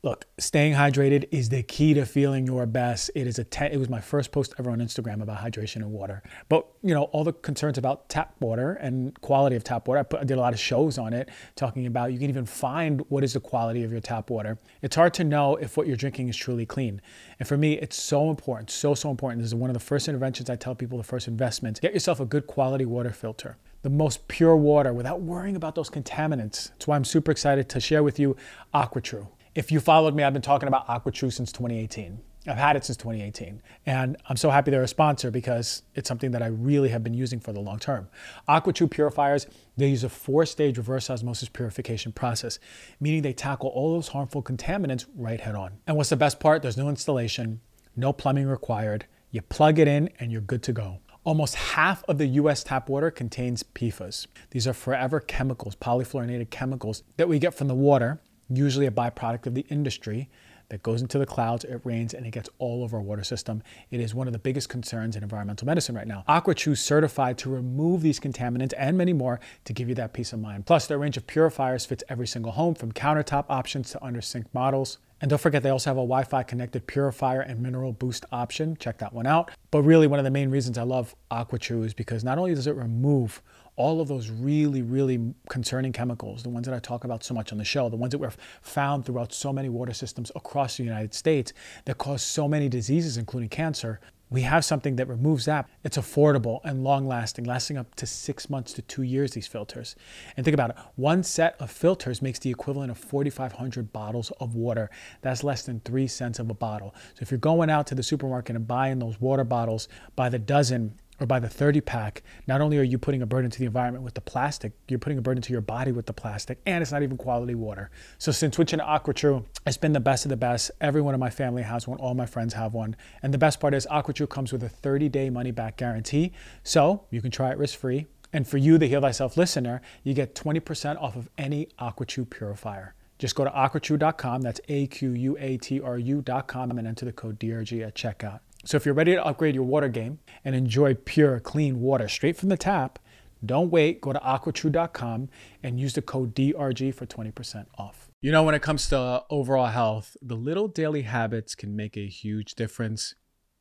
Look, 0.05 0.25
staying 0.37 0.73
hydrated 0.73 1.27
is 1.31 1.49
the 1.49 1.63
key 1.63 1.95
to 1.95 2.05
feeling 2.05 2.45
your 2.45 2.67
best. 2.67 3.09
It 3.15 3.25
is 3.25 3.39
a 3.39 3.43
te- 3.43 3.71
it 3.71 3.79
was 3.79 3.89
my 3.89 3.99
first 3.99 4.31
post 4.31 4.53
ever 4.59 4.69
on 4.69 4.77
Instagram 4.77 5.19
about 5.23 5.39
hydration 5.39 5.77
and 5.77 5.91
water. 5.91 6.21
But 6.47 6.67
you 6.83 6.93
know, 6.93 7.05
all 7.05 7.23
the 7.23 7.33
concerns 7.33 7.79
about 7.79 8.07
tap 8.07 8.35
water 8.39 8.73
and 8.73 9.19
quality 9.21 9.55
of 9.55 9.63
tap 9.63 9.87
water. 9.87 10.01
I, 10.01 10.03
put, 10.03 10.19
I 10.19 10.23
did 10.23 10.37
a 10.37 10.41
lot 10.41 10.53
of 10.53 10.59
shows 10.59 10.99
on 10.99 11.13
it, 11.13 11.29
talking 11.55 11.87
about 11.87 12.13
you 12.13 12.19
can 12.19 12.29
even 12.29 12.45
find 12.45 13.03
what 13.09 13.23
is 13.23 13.33
the 13.33 13.39
quality 13.39 13.83
of 13.83 13.91
your 13.91 13.99
tap 13.99 14.29
water. 14.29 14.59
It's 14.83 14.95
hard 14.95 15.11
to 15.15 15.23
know 15.23 15.55
if 15.55 15.75
what 15.75 15.87
you're 15.87 15.97
drinking 15.97 16.29
is 16.29 16.37
truly 16.37 16.67
clean. 16.67 17.01
And 17.39 17.47
for 17.47 17.57
me, 17.57 17.73
it's 17.79 17.95
so 17.95 18.29
important, 18.29 18.69
so 18.69 18.93
so 18.93 19.09
important. 19.09 19.41
This 19.41 19.47
is 19.47 19.55
one 19.55 19.71
of 19.71 19.73
the 19.73 19.79
first 19.79 20.07
interventions 20.07 20.51
I 20.51 20.55
tell 20.55 20.75
people. 20.75 20.99
The 20.99 21.03
first 21.03 21.27
investment: 21.27 21.81
get 21.81 21.95
yourself 21.95 22.19
a 22.19 22.25
good 22.25 22.45
quality 22.45 22.85
water 22.85 23.09
filter 23.09 23.57
the 23.81 23.89
most 23.89 24.27
pure 24.27 24.55
water 24.55 24.93
without 24.93 25.21
worrying 25.21 25.55
about 25.55 25.75
those 25.75 25.91
contaminants. 25.91 26.69
That's 26.69 26.87
why 26.87 26.95
I'm 26.95 27.05
super 27.05 27.31
excited 27.31 27.69
to 27.69 27.79
share 27.79 28.01
with 28.01 28.19
you 28.19 28.35
AquaTru. 28.73 29.27
If 29.55 29.71
you 29.71 29.79
followed 29.79 30.13
me, 30.13 30.21
I've 30.21 30.33
been 30.33 30.41
talking 30.41 30.67
about 30.67 30.85
AquaTru 30.87 31.31
since 31.31 31.53
2018. 31.53 32.19
I've 32.45 32.57
had 32.57 32.75
it 32.75 32.83
since 32.83 32.97
2018. 32.97 33.61
And 33.85 34.17
I'm 34.27 34.35
so 34.35 34.49
happy 34.49 34.69
they're 34.69 34.83
a 34.83 34.87
sponsor 34.87 35.31
because 35.31 35.83
it's 35.95 36.09
something 36.09 36.31
that 36.31 36.43
I 36.43 36.47
really 36.47 36.89
have 36.89 37.05
been 37.05 37.13
using 37.13 37.39
for 37.39 37.53
the 37.53 37.61
long 37.61 37.79
term. 37.79 38.09
AquaTru 38.49 38.91
purifiers, 38.91 39.47
they 39.77 39.87
use 39.87 40.03
a 40.03 40.09
four 40.09 40.45
stage 40.45 40.77
reverse 40.77 41.09
osmosis 41.09 41.47
purification 41.47 42.11
process, 42.11 42.59
meaning 42.99 43.21
they 43.21 43.31
tackle 43.31 43.69
all 43.69 43.93
those 43.93 44.09
harmful 44.09 44.43
contaminants 44.43 45.05
right 45.15 45.39
head 45.39 45.55
on. 45.55 45.77
And 45.87 45.95
what's 45.95 46.09
the 46.09 46.17
best 46.17 46.41
part? 46.41 46.61
There's 46.61 46.77
no 46.77 46.89
installation, 46.89 47.61
no 47.95 48.11
plumbing 48.11 48.47
required. 48.47 49.05
You 49.31 49.41
plug 49.41 49.79
it 49.79 49.87
in 49.87 50.09
and 50.19 50.33
you're 50.33 50.41
good 50.41 50.63
to 50.63 50.73
go. 50.73 50.99
Almost 51.23 51.55
half 51.55 52.03
of 52.09 52.17
the 52.17 52.27
US 52.27 52.61
tap 52.61 52.89
water 52.89 53.09
contains 53.09 53.63
PFAS. 53.63 54.27
These 54.51 54.67
are 54.67 54.73
forever 54.73 55.21
chemicals, 55.21 55.77
polyfluorinated 55.77 56.49
chemicals 56.49 57.03
that 57.15 57.29
we 57.29 57.39
get 57.39 57.53
from 57.53 57.69
the 57.69 57.73
water 57.73 58.19
usually 58.49 58.85
a 58.85 58.91
byproduct 58.91 59.47
of 59.47 59.55
the 59.55 59.65
industry 59.69 60.29
that 60.69 60.81
goes 60.83 61.01
into 61.01 61.19
the 61.19 61.25
clouds, 61.25 61.63
it 61.63 61.79
rains, 61.83 62.13
and 62.13 62.25
it 62.25 62.31
gets 62.31 62.49
all 62.57 62.83
over 62.83 62.97
our 62.97 63.03
water 63.03 63.23
system. 63.23 63.61
It 63.91 63.99
is 63.99 64.15
one 64.15 64.27
of 64.27 64.33
the 64.33 64.39
biggest 64.39 64.69
concerns 64.69 65.15
in 65.15 65.23
environmental 65.23 65.65
medicine 65.65 65.95
right 65.95 66.07
now. 66.07 66.23
AquaTru 66.27 66.77
certified 66.77 67.37
to 67.39 67.49
remove 67.49 68.01
these 68.01 68.19
contaminants 68.19 68.73
and 68.77 68.97
many 68.97 69.13
more 69.13 69.39
to 69.65 69.73
give 69.73 69.89
you 69.89 69.95
that 69.95 70.13
peace 70.13 70.33
of 70.33 70.39
mind. 70.39 70.65
Plus, 70.65 70.87
their 70.87 70.97
range 70.97 71.17
of 71.17 71.27
purifiers 71.27 71.85
fits 71.85 72.03
every 72.09 72.27
single 72.27 72.53
home 72.53 72.73
from 72.73 72.91
countertop 72.91 73.45
options 73.49 73.91
to 73.91 74.03
under 74.03 74.21
sink 74.21 74.51
models. 74.53 74.97
And 75.21 75.29
don't 75.29 75.39
forget, 75.39 75.63
they 75.63 75.69
also 75.69 75.89
have 75.91 75.97
a 75.97 76.01
Wi 76.01 76.23
Fi 76.23 76.43
connected 76.43 76.87
purifier 76.87 77.41
and 77.41 77.61
mineral 77.61 77.93
boost 77.93 78.25
option. 78.31 78.75
Check 78.77 78.97
that 78.97 79.13
one 79.13 79.25
out. 79.25 79.51
But 79.71 79.83
really, 79.83 80.07
one 80.07 80.19
of 80.19 80.25
the 80.25 80.31
main 80.31 80.49
reasons 80.49 80.77
I 80.77 80.83
love 80.83 81.15
AquaTru 81.31 81.85
is 81.85 81.93
because 81.93 82.23
not 82.23 82.37
only 82.37 82.53
does 82.53 82.67
it 82.67 82.75
remove 82.75 83.41
all 83.77 83.99
of 84.01 84.07
those 84.07 84.29
really, 84.29 84.81
really 84.81 85.33
concerning 85.49 85.91
chemicals, 85.91 86.43
the 86.43 86.49
ones 86.49 86.65
that 86.65 86.75
I 86.75 86.79
talk 86.79 87.03
about 87.03 87.23
so 87.23 87.33
much 87.33 87.51
on 87.51 87.57
the 87.57 87.65
show, 87.65 87.89
the 87.89 87.95
ones 87.95 88.11
that 88.11 88.19
were 88.19 88.33
found 88.61 89.05
throughout 89.05 89.33
so 89.33 89.51
many 89.51 89.69
water 89.69 89.93
systems 89.93 90.31
across 90.35 90.77
the 90.77 90.83
United 90.83 91.13
States 91.13 91.53
that 91.85 91.97
cause 91.97 92.21
so 92.21 92.47
many 92.47 92.69
diseases, 92.69 93.17
including 93.17 93.49
cancer, 93.49 93.99
we 94.31 94.41
have 94.41 94.65
something 94.65 94.95
that 94.95 95.07
removes 95.07 95.45
that. 95.45 95.69
It's 95.83 95.97
affordable 95.97 96.59
and 96.63 96.83
long 96.83 97.07
lasting, 97.07 97.45
lasting 97.45 97.77
up 97.77 97.93
to 97.95 98.07
six 98.07 98.49
months 98.49 98.73
to 98.73 98.81
two 98.81 99.03
years, 99.03 99.33
these 99.33 99.45
filters. 99.45 99.95
And 100.35 100.43
think 100.43 100.55
about 100.55 100.71
it 100.71 100.77
one 100.95 101.21
set 101.23 101.55
of 101.59 101.69
filters 101.69 102.21
makes 102.21 102.39
the 102.39 102.49
equivalent 102.49 102.89
of 102.89 102.97
4,500 102.97 103.93
bottles 103.93 104.31
of 104.39 104.55
water. 104.55 104.89
That's 105.21 105.43
less 105.43 105.63
than 105.63 105.79
three 105.81 106.07
cents 106.07 106.39
of 106.39 106.49
a 106.49 106.55
bottle. 106.55 106.95
So 107.13 107.19
if 107.21 107.29
you're 107.29 107.37
going 107.37 107.69
out 107.69 107.85
to 107.87 107.95
the 107.95 108.03
supermarket 108.03 108.55
and 108.55 108.67
buying 108.67 108.97
those 108.99 109.21
water 109.21 109.43
bottles 109.43 109.87
by 110.15 110.29
the 110.29 110.39
dozen, 110.39 110.99
or 111.19 111.25
by 111.25 111.39
the 111.39 111.49
30 111.49 111.81
pack, 111.81 112.23
not 112.47 112.61
only 112.61 112.77
are 112.77 112.83
you 112.83 112.97
putting 112.97 113.21
a 113.21 113.25
burden 113.25 113.49
to 113.49 113.59
the 113.59 113.65
environment 113.65 114.03
with 114.03 114.13
the 114.13 114.21
plastic, 114.21 114.73
you're 114.87 114.99
putting 114.99 115.17
a 115.17 115.21
burden 115.21 115.41
to 115.41 115.51
your 115.51 115.61
body 115.61 115.91
with 115.91 116.05
the 116.05 116.13
plastic, 116.13 116.59
and 116.65 116.81
it's 116.81 116.91
not 116.91 117.03
even 117.03 117.17
quality 117.17 117.55
water. 117.55 117.89
So 118.17 118.31
since 118.31 118.55
switching 118.55 118.79
to 118.79 118.85
AquaTru, 118.85 119.45
it's 119.65 119.77
been 119.77 119.93
the 119.93 119.99
best 119.99 120.25
of 120.25 120.29
the 120.29 120.37
best. 120.37 120.71
Everyone 120.81 121.13
in 121.13 121.19
my 121.19 121.29
family 121.29 121.63
has 121.63 121.87
one, 121.87 121.99
all 121.99 122.13
my 122.13 122.25
friends 122.25 122.53
have 122.53 122.73
one. 122.73 122.95
And 123.23 123.33
the 123.33 123.37
best 123.37 123.59
part 123.59 123.73
is 123.73 123.87
AquaTru 123.89 124.29
comes 124.29 124.51
with 124.51 124.63
a 124.63 124.69
30-day 124.69 125.29
money-back 125.29 125.77
guarantee, 125.77 126.33
so 126.63 127.05
you 127.09 127.21
can 127.21 127.31
try 127.31 127.51
it 127.51 127.57
risk-free. 127.57 128.07
And 128.33 128.47
for 128.47 128.57
you, 128.57 128.77
the 128.77 128.87
Heal 128.87 129.01
Thyself 129.01 129.37
listener, 129.37 129.81
you 130.03 130.13
get 130.13 130.35
20% 130.35 131.01
off 131.01 131.15
of 131.15 131.29
any 131.37 131.69
AquaTru 131.79 132.29
purifier. 132.29 132.93
Just 133.17 133.35
go 133.35 133.45
to 133.45 133.49
aquatru.com, 133.49 134.41
that's 134.41 134.59
A-Q-U-A-T-R-U.com, 134.67 136.77
and 136.77 136.85
enter 136.85 137.05
the 137.05 137.13
code 137.13 137.39
DRG 137.39 137.87
at 137.87 137.95
checkout. 137.95 138.41
So 138.65 138.77
if 138.77 138.85
you're 138.85 138.95
ready 138.95 139.13
to 139.13 139.23
upgrade 139.23 139.53
your 139.53 139.63
water 139.63 139.89
game 139.89 140.19
and 140.43 140.55
enjoy 140.55 140.95
pure, 140.95 141.39
clean 141.39 141.81
water 141.81 142.07
straight 142.07 142.35
from 142.35 142.49
the 142.49 142.57
tap, 142.57 142.97
don't 143.45 143.69
wait. 143.69 144.01
Go 144.01 144.11
to 144.11 144.19
aquatru.com 144.19 145.29
and 145.61 145.79
use 145.79 145.93
the 145.93 146.01
code 146.01 146.33
DRG 146.33 146.93
for 146.93 147.05
20% 147.05 147.67
off. 147.77 148.09
You 148.21 148.31
know, 148.31 148.41
when 148.41 148.55
it 148.55 148.63
comes 148.63 148.87
to 148.89 149.23
overall 149.29 149.67
health, 149.67 150.17
the 150.19 150.35
little 150.35 150.67
daily 150.67 151.03
habits 151.03 151.53
can 151.53 151.75
make 151.75 151.95
a 151.95 152.07
huge 152.07 152.55
difference. 152.55 153.13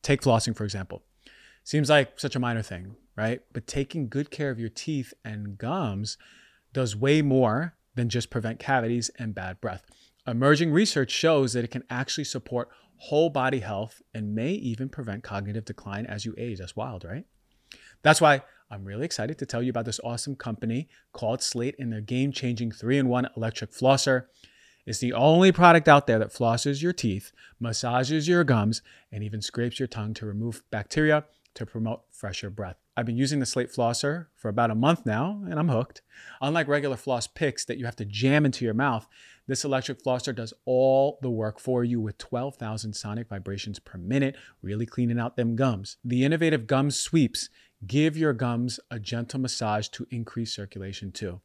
Take 0.02 0.22
flossing, 0.22 0.56
for 0.56 0.64
example. 0.64 1.02
Seems 1.64 1.90
like 1.90 2.18
such 2.18 2.34
a 2.34 2.40
minor 2.40 2.62
thing, 2.62 2.96
right? 3.14 3.42
But 3.52 3.66
taking 3.66 4.08
good 4.08 4.30
care 4.30 4.50
of 4.50 4.58
your 4.58 4.70
teeth 4.70 5.12
and 5.22 5.58
gums 5.58 6.16
does 6.72 6.96
way 6.96 7.20
more 7.20 7.74
than 7.94 8.08
just 8.08 8.30
prevent 8.30 8.58
cavities 8.58 9.10
and 9.18 9.34
bad 9.34 9.60
breath. 9.60 9.84
Emerging 10.26 10.72
research 10.72 11.10
shows 11.10 11.52
that 11.52 11.64
it 11.64 11.70
can 11.70 11.84
actually 11.90 12.24
support 12.24 12.70
whole 12.96 13.30
body 13.30 13.60
health 13.60 14.00
and 14.14 14.34
may 14.34 14.52
even 14.52 14.88
prevent 14.88 15.22
cognitive 15.22 15.64
decline 15.64 16.06
as 16.06 16.24
you 16.24 16.34
age. 16.38 16.58
That's 16.58 16.76
wild, 16.76 17.04
right? 17.04 17.24
That's 18.02 18.20
why 18.20 18.42
I'm 18.70 18.84
really 18.84 19.04
excited 19.04 19.38
to 19.38 19.46
tell 19.46 19.62
you 19.62 19.70
about 19.70 19.84
this 19.84 20.00
awesome 20.02 20.36
company 20.36 20.88
called 21.12 21.42
Slate 21.42 21.76
and 21.78 21.92
their 21.92 22.00
game 22.00 22.32
changing 22.32 22.72
3 22.72 22.98
in 22.98 23.08
1 23.08 23.28
electric 23.36 23.72
flosser. 23.72 24.26
It's 24.86 24.98
the 24.98 25.12
only 25.12 25.52
product 25.52 25.88
out 25.88 26.06
there 26.06 26.18
that 26.18 26.32
flosses 26.32 26.82
your 26.82 26.92
teeth, 26.92 27.32
massages 27.58 28.28
your 28.28 28.44
gums, 28.44 28.82
and 29.10 29.22
even 29.22 29.40
scrapes 29.40 29.78
your 29.78 29.88
tongue 29.88 30.12
to 30.14 30.26
remove 30.26 30.62
bacteria 30.70 31.24
to 31.54 31.66
promote 31.66 32.02
fresher 32.10 32.50
breath. 32.50 32.76
I've 32.96 33.06
been 33.06 33.16
using 33.16 33.40
the 33.40 33.46
Slate 33.46 33.72
flosser 33.72 34.26
for 34.34 34.48
about 34.48 34.70
a 34.70 34.74
month 34.74 35.04
now, 35.04 35.42
and 35.48 35.58
I'm 35.58 35.68
hooked. 35.68 36.02
Unlike 36.40 36.68
regular 36.68 36.96
floss 36.96 37.26
picks 37.26 37.64
that 37.64 37.78
you 37.78 37.84
have 37.86 37.96
to 37.96 38.04
jam 38.04 38.44
into 38.44 38.64
your 38.64 38.74
mouth, 38.74 39.06
this 39.46 39.64
electric 39.64 40.02
flosser 40.02 40.34
does 40.34 40.54
all 40.64 41.18
the 41.22 41.30
work 41.30 41.58
for 41.58 41.84
you 41.84 42.00
with 42.00 42.18
12,000 42.18 42.92
sonic 42.94 43.28
vibrations 43.28 43.78
per 43.78 43.98
minute, 43.98 44.36
really 44.62 44.86
cleaning 44.86 45.18
out 45.18 45.36
them 45.36 45.56
gums. 45.56 45.96
The 46.04 46.24
innovative 46.24 46.66
gum 46.66 46.90
sweeps 46.90 47.48
give 47.86 48.16
your 48.16 48.32
gums 48.32 48.80
a 48.90 48.98
gentle 48.98 49.40
massage 49.40 49.88
to 49.88 50.06
increase 50.10 50.54
circulation 50.54 51.12
too. 51.12 51.40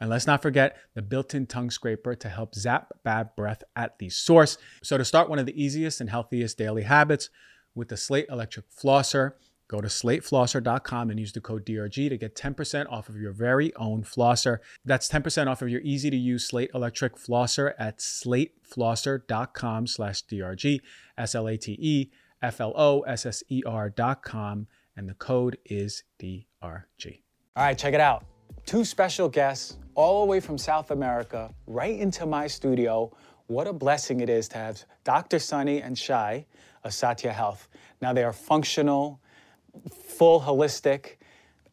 And 0.00 0.10
let's 0.10 0.26
not 0.26 0.42
forget 0.42 0.78
the 0.94 1.02
built 1.02 1.32
in 1.32 1.46
tongue 1.46 1.70
scraper 1.70 2.16
to 2.16 2.28
help 2.28 2.56
zap 2.56 2.92
bad 3.04 3.36
breath 3.36 3.62
at 3.76 3.98
the 3.98 4.08
source. 4.08 4.58
So, 4.82 4.98
to 4.98 5.04
start 5.04 5.28
one 5.28 5.38
of 5.38 5.46
the 5.46 5.62
easiest 5.62 6.00
and 6.00 6.10
healthiest 6.10 6.58
daily 6.58 6.82
habits 6.82 7.30
with 7.74 7.88
the 7.88 7.96
Slate 7.96 8.26
Electric 8.28 8.68
Flosser, 8.68 9.34
Go 9.72 9.80
to 9.80 9.88
slateflosser.com 9.88 11.08
and 11.08 11.18
use 11.18 11.32
the 11.32 11.40
code 11.40 11.64
DRG 11.64 12.10
to 12.10 12.18
get 12.18 12.36
10% 12.36 12.92
off 12.92 13.08
of 13.08 13.16
your 13.16 13.32
very 13.32 13.74
own 13.76 14.02
flosser. 14.02 14.58
That's 14.84 15.08
10% 15.08 15.46
off 15.46 15.62
of 15.62 15.70
your 15.70 15.80
easy 15.80 16.10
to 16.10 16.16
use 16.16 16.46
Slate 16.46 16.70
electric 16.74 17.16
flosser 17.16 17.72
at 17.78 17.96
slateflosser.com 17.96 19.86
slash 19.86 20.24
DRG, 20.26 20.80
S 21.16 21.34
L 21.34 21.48
A 21.48 21.56
T 21.56 21.78
E 21.80 22.10
F 22.42 22.60
L 22.60 22.74
O 22.76 23.00
S 23.00 23.24
S 23.24 23.42
E 23.48 23.62
R.com, 23.64 24.66
and 24.94 25.08
the 25.08 25.14
code 25.14 25.56
is 25.64 26.04
DRG. 26.20 26.44
All 27.56 27.64
right, 27.64 27.78
check 27.78 27.94
it 27.94 28.00
out. 28.00 28.26
Two 28.66 28.84
special 28.84 29.26
guests 29.26 29.78
all 29.94 30.26
the 30.26 30.30
way 30.30 30.40
from 30.40 30.58
South 30.58 30.90
America 30.90 31.50
right 31.66 31.98
into 31.98 32.26
my 32.26 32.46
studio. 32.46 33.10
What 33.46 33.66
a 33.66 33.72
blessing 33.72 34.20
it 34.20 34.28
is 34.28 34.48
to 34.48 34.58
have 34.58 34.84
Dr. 35.04 35.38
Sunny 35.38 35.80
and 35.80 35.98
Shai 35.98 36.44
of 36.84 36.92
Satya 36.92 37.32
Health. 37.32 37.70
Now, 38.02 38.12
they 38.12 38.22
are 38.22 38.34
functional 38.34 39.21
full 39.90 40.40
holistic, 40.40 41.16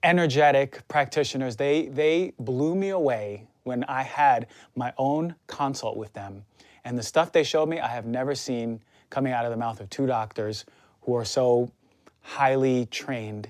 energetic 0.04 0.88
practitioners. 0.88 1.56
They, 1.56 1.88
they 1.88 2.34
blew 2.40 2.76
me 2.76 2.90
away 2.90 3.48
when 3.64 3.84
I 3.84 4.04
had 4.04 4.48
my 4.76 4.94
own 4.98 5.36
consult 5.48 5.98
with 5.98 6.14
them. 6.14 6.44
And 6.86 6.98
the 6.98 7.04
stuff 7.04 7.32
they 7.32 7.44
showed 7.44 7.68
me, 7.68 7.80
I 7.80 7.88
have 7.88 8.06
never 8.06 8.34
seen 8.34 8.82
coming 9.10 9.34
out 9.34 9.46
of 9.46 9.52
the 9.52 9.58
mouth 9.58 9.80
of 9.80 9.90
two 9.90 10.08
doctors 10.08 10.66
who 11.02 11.16
are 11.16 11.26
so 11.26 11.72
highly 12.22 12.86
trained, 12.88 13.50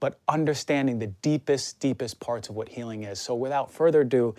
but 0.00 0.18
understanding 0.28 0.98
the 0.98 1.08
deepest, 1.08 1.78
deepest 1.80 2.18
parts 2.20 2.48
of 2.48 2.56
what 2.56 2.68
healing 2.68 3.04
is. 3.04 3.20
So 3.20 3.34
without 3.34 3.70
further 3.70 4.02
ado, 4.02 4.34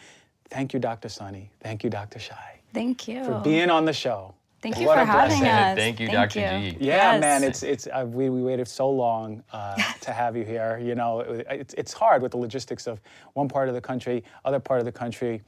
thank 0.49 0.73
you, 0.73 0.79
Dr. 0.79 1.09
Sunny. 1.09 1.51
Thank 1.61 1.83
you, 1.83 1.89
Dr. 1.89 2.19
Shai. 2.19 2.59
Thank 2.73 3.07
you. 3.07 3.23
For 3.23 3.39
being 3.43 3.69
on 3.69 3.85
the 3.85 3.93
show. 3.93 4.33
Thank 4.63 4.79
you 4.79 4.87
what 4.87 4.97
for 4.97 5.05
having 5.05 5.39
blessing. 5.39 5.47
us. 5.47 5.77
Thank 5.77 5.99
you, 5.99 6.07
Thank 6.07 6.31
Dr. 6.31 6.39
You. 6.39 6.71
G. 6.71 6.77
Yeah, 6.79 7.13
yes. 7.13 7.21
man, 7.21 7.43
it's 7.43 7.63
it's 7.63 7.85
uh, 7.87 8.05
we, 8.07 8.29
we 8.29 8.41
waited 8.41 8.65
so 8.65 8.89
long 8.89 9.43
uh, 9.51 9.75
to 10.01 10.13
have 10.13 10.37
you 10.37 10.45
here. 10.45 10.79
You 10.81 10.95
know, 10.95 11.19
it, 11.19 11.45
it's 11.49 11.73
it's 11.73 11.91
hard 11.91 12.21
with 12.21 12.31
the 12.31 12.37
logistics 12.37 12.87
of 12.87 13.01
one 13.33 13.49
part 13.49 13.67
of 13.67 13.75
the 13.75 13.81
country, 13.81 14.23
other 14.45 14.61
part 14.61 14.79
of 14.79 14.85
the 14.85 14.91
country, 14.91 15.41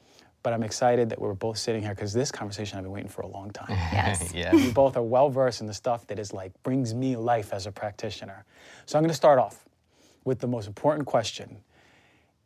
but 0.44 0.52
I'm 0.52 0.64
excited 0.64 1.10
that 1.10 1.20
we're 1.20 1.34
both 1.34 1.58
sitting 1.58 1.82
here 1.82 1.96
because 1.96 2.12
this 2.12 2.30
conversation 2.30 2.78
I've 2.78 2.84
been 2.84 2.92
waiting 2.92 3.10
for 3.10 3.22
a 3.22 3.28
long 3.28 3.52
time. 3.52 3.70
Yes. 3.94 4.34
yeah. 4.36 4.54
we 4.54 4.70
both 4.72 4.98
are 4.98 5.04
well 5.04 5.30
versed 5.30 5.62
in 5.62 5.68
the 5.68 5.74
stuff 5.74 6.06
that 6.08 6.20
is 6.20 6.34
like 6.34 6.52
brings 6.64 6.94
me 6.94 7.16
life 7.16 7.54
as 7.54 7.66
a 7.68 7.72
practitioner. 7.72 8.44
So 8.86 8.98
I'm 8.98 9.04
going 9.04 9.10
to 9.10 9.16
start 9.16 9.40
off 9.40 9.66
with 10.26 10.40
the 10.40 10.48
most 10.48 10.68
important 10.68 11.08
question. 11.08 11.58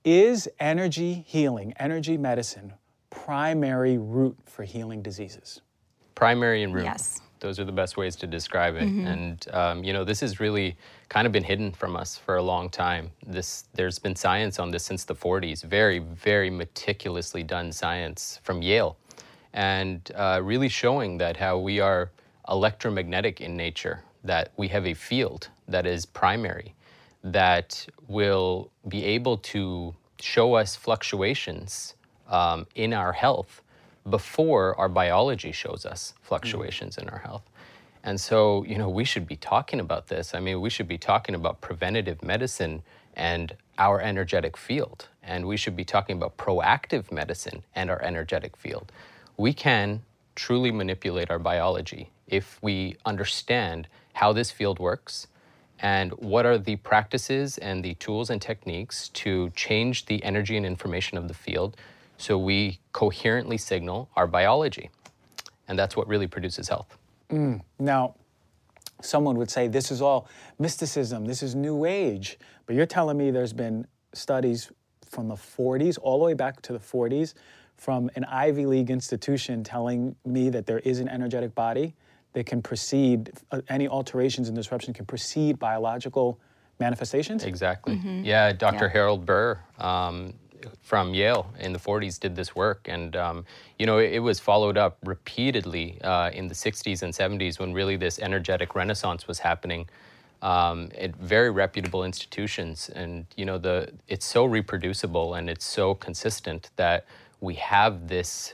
Is 0.05 0.47
energy 0.59 1.25
healing, 1.27 1.73
energy 1.77 2.15
medicine, 2.15 2.73
primary 3.09 3.97
route 3.97 4.37
for 4.45 4.63
healing 4.63 5.01
diseases? 5.01 5.61
Primary 6.15 6.63
and 6.63 6.73
root. 6.73 6.85
Yes. 6.85 7.21
Those 7.39 7.59
are 7.59 7.63
the 7.63 7.71
best 7.71 7.95
ways 7.95 8.15
to 8.17 8.27
describe 8.27 8.75
it. 8.75 8.83
And 8.83 9.45
um, 9.53 9.83
you 9.83 9.93
know, 9.93 10.03
this 10.03 10.19
has 10.19 10.39
really 10.39 10.75
kind 11.07 11.25
of 11.25 11.31
been 11.31 11.43
hidden 11.43 11.71
from 11.71 11.95
us 11.95 12.17
for 12.17 12.35
a 12.35 12.43
long 12.43 12.69
time. 12.69 13.11
This 13.25 13.65
there's 13.73 13.97
been 13.97 14.15
science 14.15 14.59
on 14.59 14.71
this 14.71 14.83
since 14.83 15.05
the 15.05 15.15
40s. 15.15 15.63
Very, 15.63 15.99
very 15.99 16.49
meticulously 16.49 17.43
done 17.43 17.71
science 17.71 18.39
from 18.43 18.61
Yale, 18.61 18.97
and 19.53 20.11
uh, 20.15 20.41
really 20.43 20.69
showing 20.69 21.17
that 21.19 21.37
how 21.37 21.57
we 21.57 21.79
are 21.79 22.11
electromagnetic 22.49 23.39
in 23.39 23.55
nature. 23.55 24.03
That 24.25 24.51
we 24.57 24.67
have 24.67 24.85
a 24.85 24.93
field 24.93 25.47
that 25.69 25.85
is 25.85 26.05
primary, 26.05 26.75
that 27.23 27.87
will 28.09 28.69
be 28.89 29.05
able 29.05 29.37
to 29.37 29.95
show 30.19 30.55
us 30.55 30.75
fluctuations 30.75 31.95
um, 32.27 32.67
in 32.75 32.93
our 32.93 33.13
health 33.13 33.61
before 34.09 34.77
our 34.79 34.89
biology 34.89 35.51
shows 35.51 35.85
us 35.85 36.13
hmm. 36.17 36.27
fluctuations 36.27 36.97
in 36.97 37.09
our 37.09 37.19
health. 37.19 37.43
And 38.03 38.19
so, 38.19 38.63
you 38.63 38.77
know, 38.77 38.89
we 38.89 39.03
should 39.03 39.27
be 39.27 39.35
talking 39.35 39.79
about 39.79 40.07
this. 40.07 40.33
I 40.33 40.39
mean, 40.39 40.61
we 40.61 40.69
should 40.69 40.87
be 40.87 40.97
talking 40.97 41.35
about 41.35 41.59
preventative 41.59 42.23
medicine 42.23 42.81
and 43.15 43.55
our 43.77 43.99
energetic 43.99 44.55
field. 44.55 45.09
And 45.21 45.45
we 45.45 45.57
should 45.57 45.75
be 45.75 45.83
talking 45.83 46.15
about 46.15 46.37
proactive 46.37 47.11
medicine 47.11 47.63
and 47.75 47.89
our 47.89 48.01
energetic 48.01 48.55
field. 48.55 48.91
We 49.37 49.53
can 49.53 50.01
truly 50.35 50.71
manipulate 50.71 51.29
our 51.29 51.39
biology 51.39 52.11
if 52.27 52.57
we 52.61 52.95
understand 53.05 53.87
how 54.13 54.31
this 54.31 54.51
field 54.51 54.79
works 54.79 55.27
and 55.81 56.11
what 56.13 56.45
are 56.45 56.57
the 56.57 56.77
practices 56.77 57.57
and 57.57 57.83
the 57.83 57.95
tools 57.95 58.29
and 58.29 58.41
techniques 58.41 59.09
to 59.09 59.49
change 59.51 60.05
the 60.05 60.23
energy 60.23 60.57
and 60.57 60.65
information 60.65 61.17
of 61.17 61.27
the 61.27 61.33
field 61.33 61.75
so 62.19 62.37
we 62.37 62.79
coherently 62.91 63.57
signal 63.57 64.09
our 64.15 64.27
biology. 64.27 64.91
And 65.67 65.79
that's 65.79 65.95
what 65.95 66.07
really 66.07 66.27
produces 66.27 66.67
health. 66.67 66.97
Now, 67.79 68.15
someone 69.01 69.37
would 69.37 69.49
say 69.49 69.67
this 69.67 69.91
is 69.91 70.01
all 70.01 70.27
mysticism, 70.57 71.25
this 71.25 71.41
is 71.41 71.55
new 71.55 71.85
age, 71.85 72.37
but 72.65 72.75
you're 72.75 72.85
telling 72.85 73.17
me 73.17 73.31
there's 73.31 73.53
been 73.53 73.87
studies 74.13 74.71
from 75.07 75.27
the 75.27 75.35
40s, 75.35 75.97
all 76.01 76.19
the 76.19 76.25
way 76.25 76.33
back 76.33 76.61
to 76.63 76.73
the 76.73 76.79
40s, 76.79 77.35
from 77.77 78.09
an 78.15 78.25
Ivy 78.25 78.65
League 78.65 78.89
institution 78.89 79.63
telling 79.63 80.15
me 80.25 80.49
that 80.49 80.65
there 80.65 80.79
is 80.79 80.99
an 80.99 81.07
energetic 81.07 81.55
body 81.55 81.95
that 82.33 82.45
can 82.45 82.61
precede, 82.61 83.31
uh, 83.51 83.61
any 83.69 83.87
alterations 83.87 84.49
and 84.49 84.57
disruption 84.57 84.93
can 84.93 85.05
precede 85.05 85.57
biological 85.57 86.39
manifestations? 86.79 87.43
Exactly. 87.43 87.95
Yeah, 88.23 88.51
Dr. 88.51 88.85
Yeah. 88.85 88.91
Harold 88.91 89.25
Burr 89.25 89.57
um, 89.77 90.33
from 90.81 91.13
Yale 91.13 91.51
in 91.59 91.73
the 91.73 91.79
40s 91.79 92.19
did 92.19 92.35
this 92.35 92.55
work, 92.55 92.87
and 92.89 93.15
um, 93.15 93.45
you 93.77 93.85
know 93.85 93.97
it, 93.97 94.13
it 94.13 94.19
was 94.19 94.39
followed 94.39 94.77
up 94.77 94.97
repeatedly 95.03 95.99
uh, 96.03 96.29
in 96.33 96.47
the 96.47 96.55
60s 96.55 97.01
and 97.01 97.13
70s 97.13 97.59
when 97.59 97.73
really 97.73 97.95
this 97.95 98.19
energetic 98.19 98.75
renaissance 98.75 99.27
was 99.27 99.39
happening 99.39 99.87
um, 100.41 100.89
at 100.97 101.15
very 101.15 101.51
reputable 101.51 102.03
institutions, 102.03 102.89
and 102.95 103.25
you 103.35 103.45
know 103.45 103.57
the 103.57 103.91
it's 104.07 104.25
so 104.25 104.45
reproducible 104.45 105.35
and 105.35 105.49
it's 105.49 105.65
so 105.65 105.95
consistent 105.95 106.69
that 106.75 107.05
we 107.41 107.55
have 107.55 108.07
this 108.07 108.53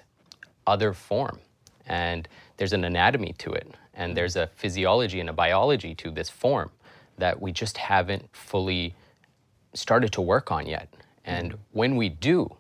other 0.68 0.94
form. 0.94 1.39
And 1.88 2.28
there's 2.58 2.74
an 2.74 2.84
anatomy 2.84 3.34
to 3.39 3.52
it. 3.52 3.74
And 3.94 4.15
there's 4.15 4.36
a 4.36 4.48
physiology 4.48 5.20
and 5.20 5.30
a 5.30 5.34
biology 5.34 5.96
to 5.96 6.12
this 6.12 6.30
form 6.30 6.72
that 7.18 7.41
we 7.41 7.52
just 7.52 7.78
haven't 7.78 8.36
fully 8.36 8.94
started 9.74 10.12
to 10.13 10.22
work 10.22 10.52
on 10.52 10.65
yet 10.65 10.89
and 11.26 11.52
mm-hmm. 11.52 11.62
when 11.80 11.96
we 11.96 12.10
do 12.10 12.56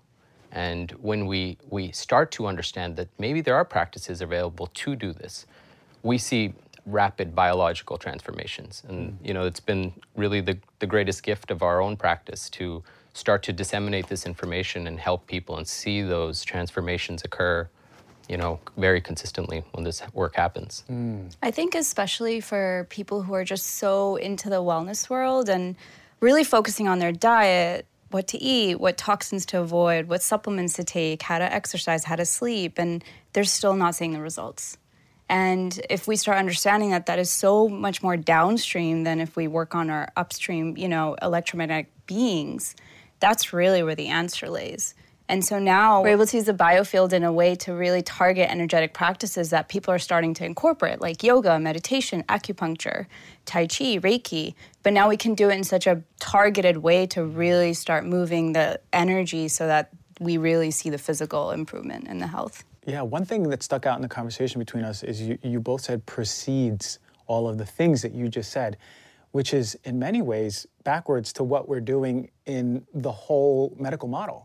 and 0.51 0.91
when 1.01 1.25
we 1.25 1.57
we 1.69 1.91
start 1.91 2.31
to 2.31 2.47
understand 2.47 2.95
that 2.95 3.07
maybe 3.19 3.41
there 3.41 3.55
are 3.55 3.65
practices 3.65 4.21
available 4.21 4.67
to 4.67 4.95
do 4.95 5.13
this 5.13 5.45
we 6.03 6.17
see 6.17 6.53
rapid 6.85 7.33
biological 7.35 7.97
transformations. 7.97 8.83
And 8.87 9.13
mm-hmm. 9.13 9.25
you 9.25 9.33
know 9.33 9.43
it's 9.43 9.59
been 9.59 9.93
really 10.15 10.41
the, 10.41 10.57
the 10.79 10.87
greatest 10.87 11.23
gift 11.23 11.51
of 11.51 11.63
our 11.63 11.81
own 11.81 11.97
practice 11.97 12.49
to 12.51 12.83
start 13.13 13.43
to 13.43 13.53
disseminate 13.53 14.07
this 14.07 14.25
information 14.25 14.87
and 14.87 14.99
help 14.99 15.25
people 15.25 15.57
and 15.57 15.67
see 15.67 16.01
those 16.01 16.43
transformations 16.43 17.23
occur 17.23 17.67
you 18.27 18.37
know 18.37 18.59
very 18.77 18.99
consistently 19.01 19.63
when 19.73 19.83
this 19.83 20.01
work 20.13 20.35
happens. 20.35 20.83
Mm. 20.89 21.35
I 21.41 21.51
think 21.51 21.75
especially 21.75 22.39
for 22.39 22.87
people 22.89 23.23
who 23.23 23.33
are 23.33 23.43
just 23.43 23.65
so 23.65 24.15
into 24.15 24.49
the 24.49 24.61
wellness 24.61 25.09
world 25.09 25.49
and 25.49 25.75
really 26.21 26.43
focusing 26.43 26.87
on 26.87 26.99
their 26.99 27.11
diet, 27.11 27.85
what 28.15 28.29
to 28.29 28.41
eat, 28.41 28.79
what 28.79 28.97
toxins 28.97 29.45
to 29.45 29.59
avoid, 29.59 30.07
what 30.07 30.23
supplements 30.23 30.75
to 30.75 30.85
take, 30.85 31.21
how 31.21 31.37
to 31.37 31.53
exercise, 31.53 32.05
how 32.05 32.15
to 32.15 32.23
sleep, 32.23 32.79
and 32.79 33.03
they're 33.33 33.43
still 33.43 33.75
not 33.75 33.93
seeing 33.93 34.13
the 34.13 34.21
results. 34.21 34.77
And 35.27 35.77
if 35.89 36.07
we 36.07 36.15
start 36.15 36.37
understanding 36.37 36.91
that 36.91 37.07
that 37.07 37.19
is 37.19 37.29
so 37.29 37.67
much 37.67 38.01
more 38.01 38.15
downstream 38.15 39.03
than 39.03 39.19
if 39.19 39.35
we 39.35 39.49
work 39.49 39.75
on 39.75 39.89
our 39.89 40.13
upstream, 40.15 40.77
you 40.77 40.87
know, 40.87 41.17
electromagnetic 41.21 41.91
beings, 42.05 42.73
that's 43.19 43.51
really 43.51 43.83
where 43.83 43.95
the 43.95 44.07
answer 44.07 44.49
lays. 44.49 44.95
And 45.27 45.43
so 45.43 45.57
now 45.57 46.03
we're 46.03 46.09
able 46.09 46.27
to 46.27 46.37
use 46.37 46.45
the 46.45 46.53
biofield 46.53 47.11
in 47.11 47.23
a 47.23 47.33
way 47.33 47.55
to 47.55 47.73
really 47.73 48.03
target 48.03 48.49
energetic 48.49 48.93
practices 48.93 49.49
that 49.49 49.69
people 49.69 49.91
are 49.91 49.99
starting 49.99 50.35
to 50.35 50.45
incorporate, 50.45 51.01
like 51.01 51.23
yoga, 51.23 51.59
meditation, 51.59 52.23
acupuncture, 52.29 53.07
Tai 53.45 53.65
Chi, 53.67 53.97
Reiki. 53.97 54.53
But 54.83 54.93
now 54.93 55.09
we 55.09 55.17
can 55.17 55.33
do 55.33 55.49
it 55.49 55.55
in 55.55 55.63
such 55.63 55.87
a 55.87 56.03
targeted 56.19 56.77
way 56.77 57.07
to 57.07 57.25
really 57.25 57.73
start 57.73 58.05
moving 58.05 58.53
the 58.53 58.79
energy 58.93 59.47
so 59.47 59.65
that 59.65 59.89
we 60.19 60.37
really 60.37 60.69
see 60.69 60.91
the 60.91 60.99
physical 60.99 61.51
improvement 61.51 62.07
in 62.07 62.19
the 62.19 62.27
health. 62.27 62.63
Yeah, 62.85 63.01
one 63.01 63.25
thing 63.25 63.49
that 63.49 63.63
stuck 63.63 63.87
out 63.87 63.95
in 63.95 64.03
the 64.03 64.07
conversation 64.07 64.59
between 64.59 64.83
us 64.83 65.01
is 65.01 65.21
you, 65.21 65.39
you 65.41 65.59
both 65.59 65.81
said 65.81 66.05
precedes 66.05 66.99
all 67.25 67.49
of 67.49 67.57
the 67.57 67.65
things 67.65 68.03
that 68.03 68.13
you 68.13 68.29
just 68.29 68.51
said, 68.51 68.77
which 69.31 69.55
is 69.55 69.75
in 69.83 69.97
many 69.97 70.21
ways 70.21 70.67
backwards 70.83 71.33
to 71.33 71.43
what 71.43 71.67
we're 71.67 71.81
doing 71.81 72.29
in 72.45 72.85
the 72.93 73.11
whole 73.11 73.75
medical 73.79 74.07
model. 74.07 74.44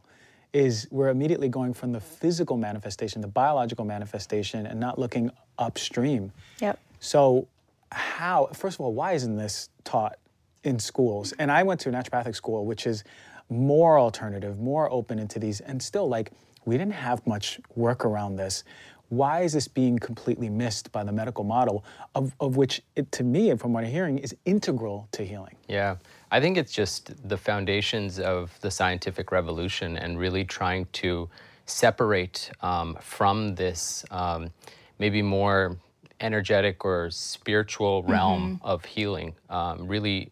Is 0.52 0.88
we're 0.90 1.10
immediately 1.10 1.48
going 1.48 1.74
from 1.74 1.92
the 1.92 2.00
physical 2.00 2.56
manifestation, 2.56 3.20
the 3.20 3.28
biological 3.28 3.84
manifestation, 3.84 4.66
and 4.66 4.80
not 4.80 4.98
looking 4.98 5.30
upstream. 5.58 6.32
Yep. 6.60 6.78
So, 6.98 7.46
how, 7.92 8.46
first 8.52 8.76
of 8.76 8.80
all, 8.80 8.92
why 8.92 9.12
isn't 9.12 9.36
this 9.36 9.68
taught 9.84 10.18
in 10.64 10.78
schools? 10.78 11.32
And 11.38 11.52
I 11.52 11.62
went 11.62 11.80
to 11.80 11.88
a 11.88 11.92
naturopathic 11.92 12.34
school, 12.34 12.66
which 12.66 12.86
is 12.86 13.04
more 13.48 13.98
alternative, 13.98 14.58
more 14.58 14.90
open 14.90 15.18
into 15.18 15.38
these, 15.38 15.60
and 15.60 15.82
still 15.82 16.08
like 16.08 16.32
we 16.64 16.76
didn't 16.76 16.94
have 16.94 17.26
much 17.26 17.60
work 17.74 18.04
around 18.04 18.36
this. 18.36 18.64
Why 19.08 19.40
is 19.40 19.52
this 19.52 19.66
being 19.66 19.98
completely 19.98 20.48
missed 20.48 20.92
by 20.92 21.02
the 21.02 21.10
medical 21.10 21.42
model, 21.42 21.84
of, 22.14 22.32
of 22.38 22.56
which, 22.56 22.80
it, 22.94 23.10
to 23.12 23.24
me, 23.24 23.50
and 23.50 23.60
from 23.60 23.72
what 23.72 23.82
I'm 23.82 23.90
hearing, 23.90 24.18
is 24.18 24.36
integral 24.44 25.08
to 25.12 25.24
healing? 25.24 25.56
Yeah, 25.68 25.96
I 26.30 26.40
think 26.40 26.56
it's 26.56 26.72
just 26.72 27.28
the 27.28 27.36
foundations 27.36 28.20
of 28.20 28.58
the 28.60 28.70
scientific 28.70 29.32
revolution 29.32 29.96
and 29.96 30.18
really 30.18 30.44
trying 30.44 30.86
to 30.92 31.28
separate 31.66 32.50
um, 32.60 32.96
from 33.00 33.54
this 33.54 34.04
um, 34.10 34.50
maybe 34.98 35.22
more 35.22 35.76
energetic 36.20 36.84
or 36.84 37.10
spiritual 37.10 38.02
realm 38.04 38.60
of 38.62 38.84
healing. 38.84 39.34
Um, 39.48 39.88
really, 39.88 40.30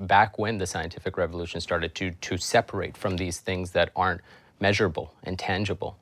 back 0.00 0.38
when 0.38 0.58
the 0.58 0.66
scientific 0.66 1.16
revolution 1.16 1.60
started, 1.60 1.94
to 1.96 2.10
to 2.10 2.36
separate 2.36 2.96
from 2.96 3.16
these 3.16 3.38
things 3.38 3.72
that 3.72 3.90
aren't 3.94 4.20
measurable 4.60 5.14
and 5.22 5.38
tangible, 5.38 5.98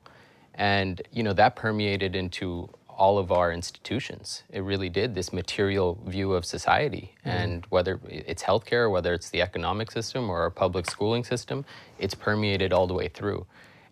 and 0.54 1.02
you 1.12 1.22
know 1.22 1.32
that 1.34 1.56
permeated 1.56 2.14
into 2.16 2.70
all 2.96 3.18
of 3.18 3.30
our 3.30 3.52
institutions. 3.52 4.42
It 4.50 4.60
really 4.60 4.88
did 4.88 5.14
this 5.14 5.32
material 5.32 5.98
view 6.06 6.32
of 6.32 6.44
society, 6.44 7.14
and 7.24 7.66
whether 7.68 8.00
it's 8.08 8.42
healthcare, 8.42 8.90
whether 8.90 9.12
it's 9.12 9.30
the 9.30 9.42
economic 9.42 9.90
system 9.90 10.30
or 10.30 10.40
our 10.40 10.50
public 10.50 10.90
schooling 10.90 11.22
system, 11.22 11.64
it's 11.98 12.14
permeated 12.14 12.72
all 12.72 12.86
the 12.86 12.94
way 12.94 13.08
through. 13.08 13.46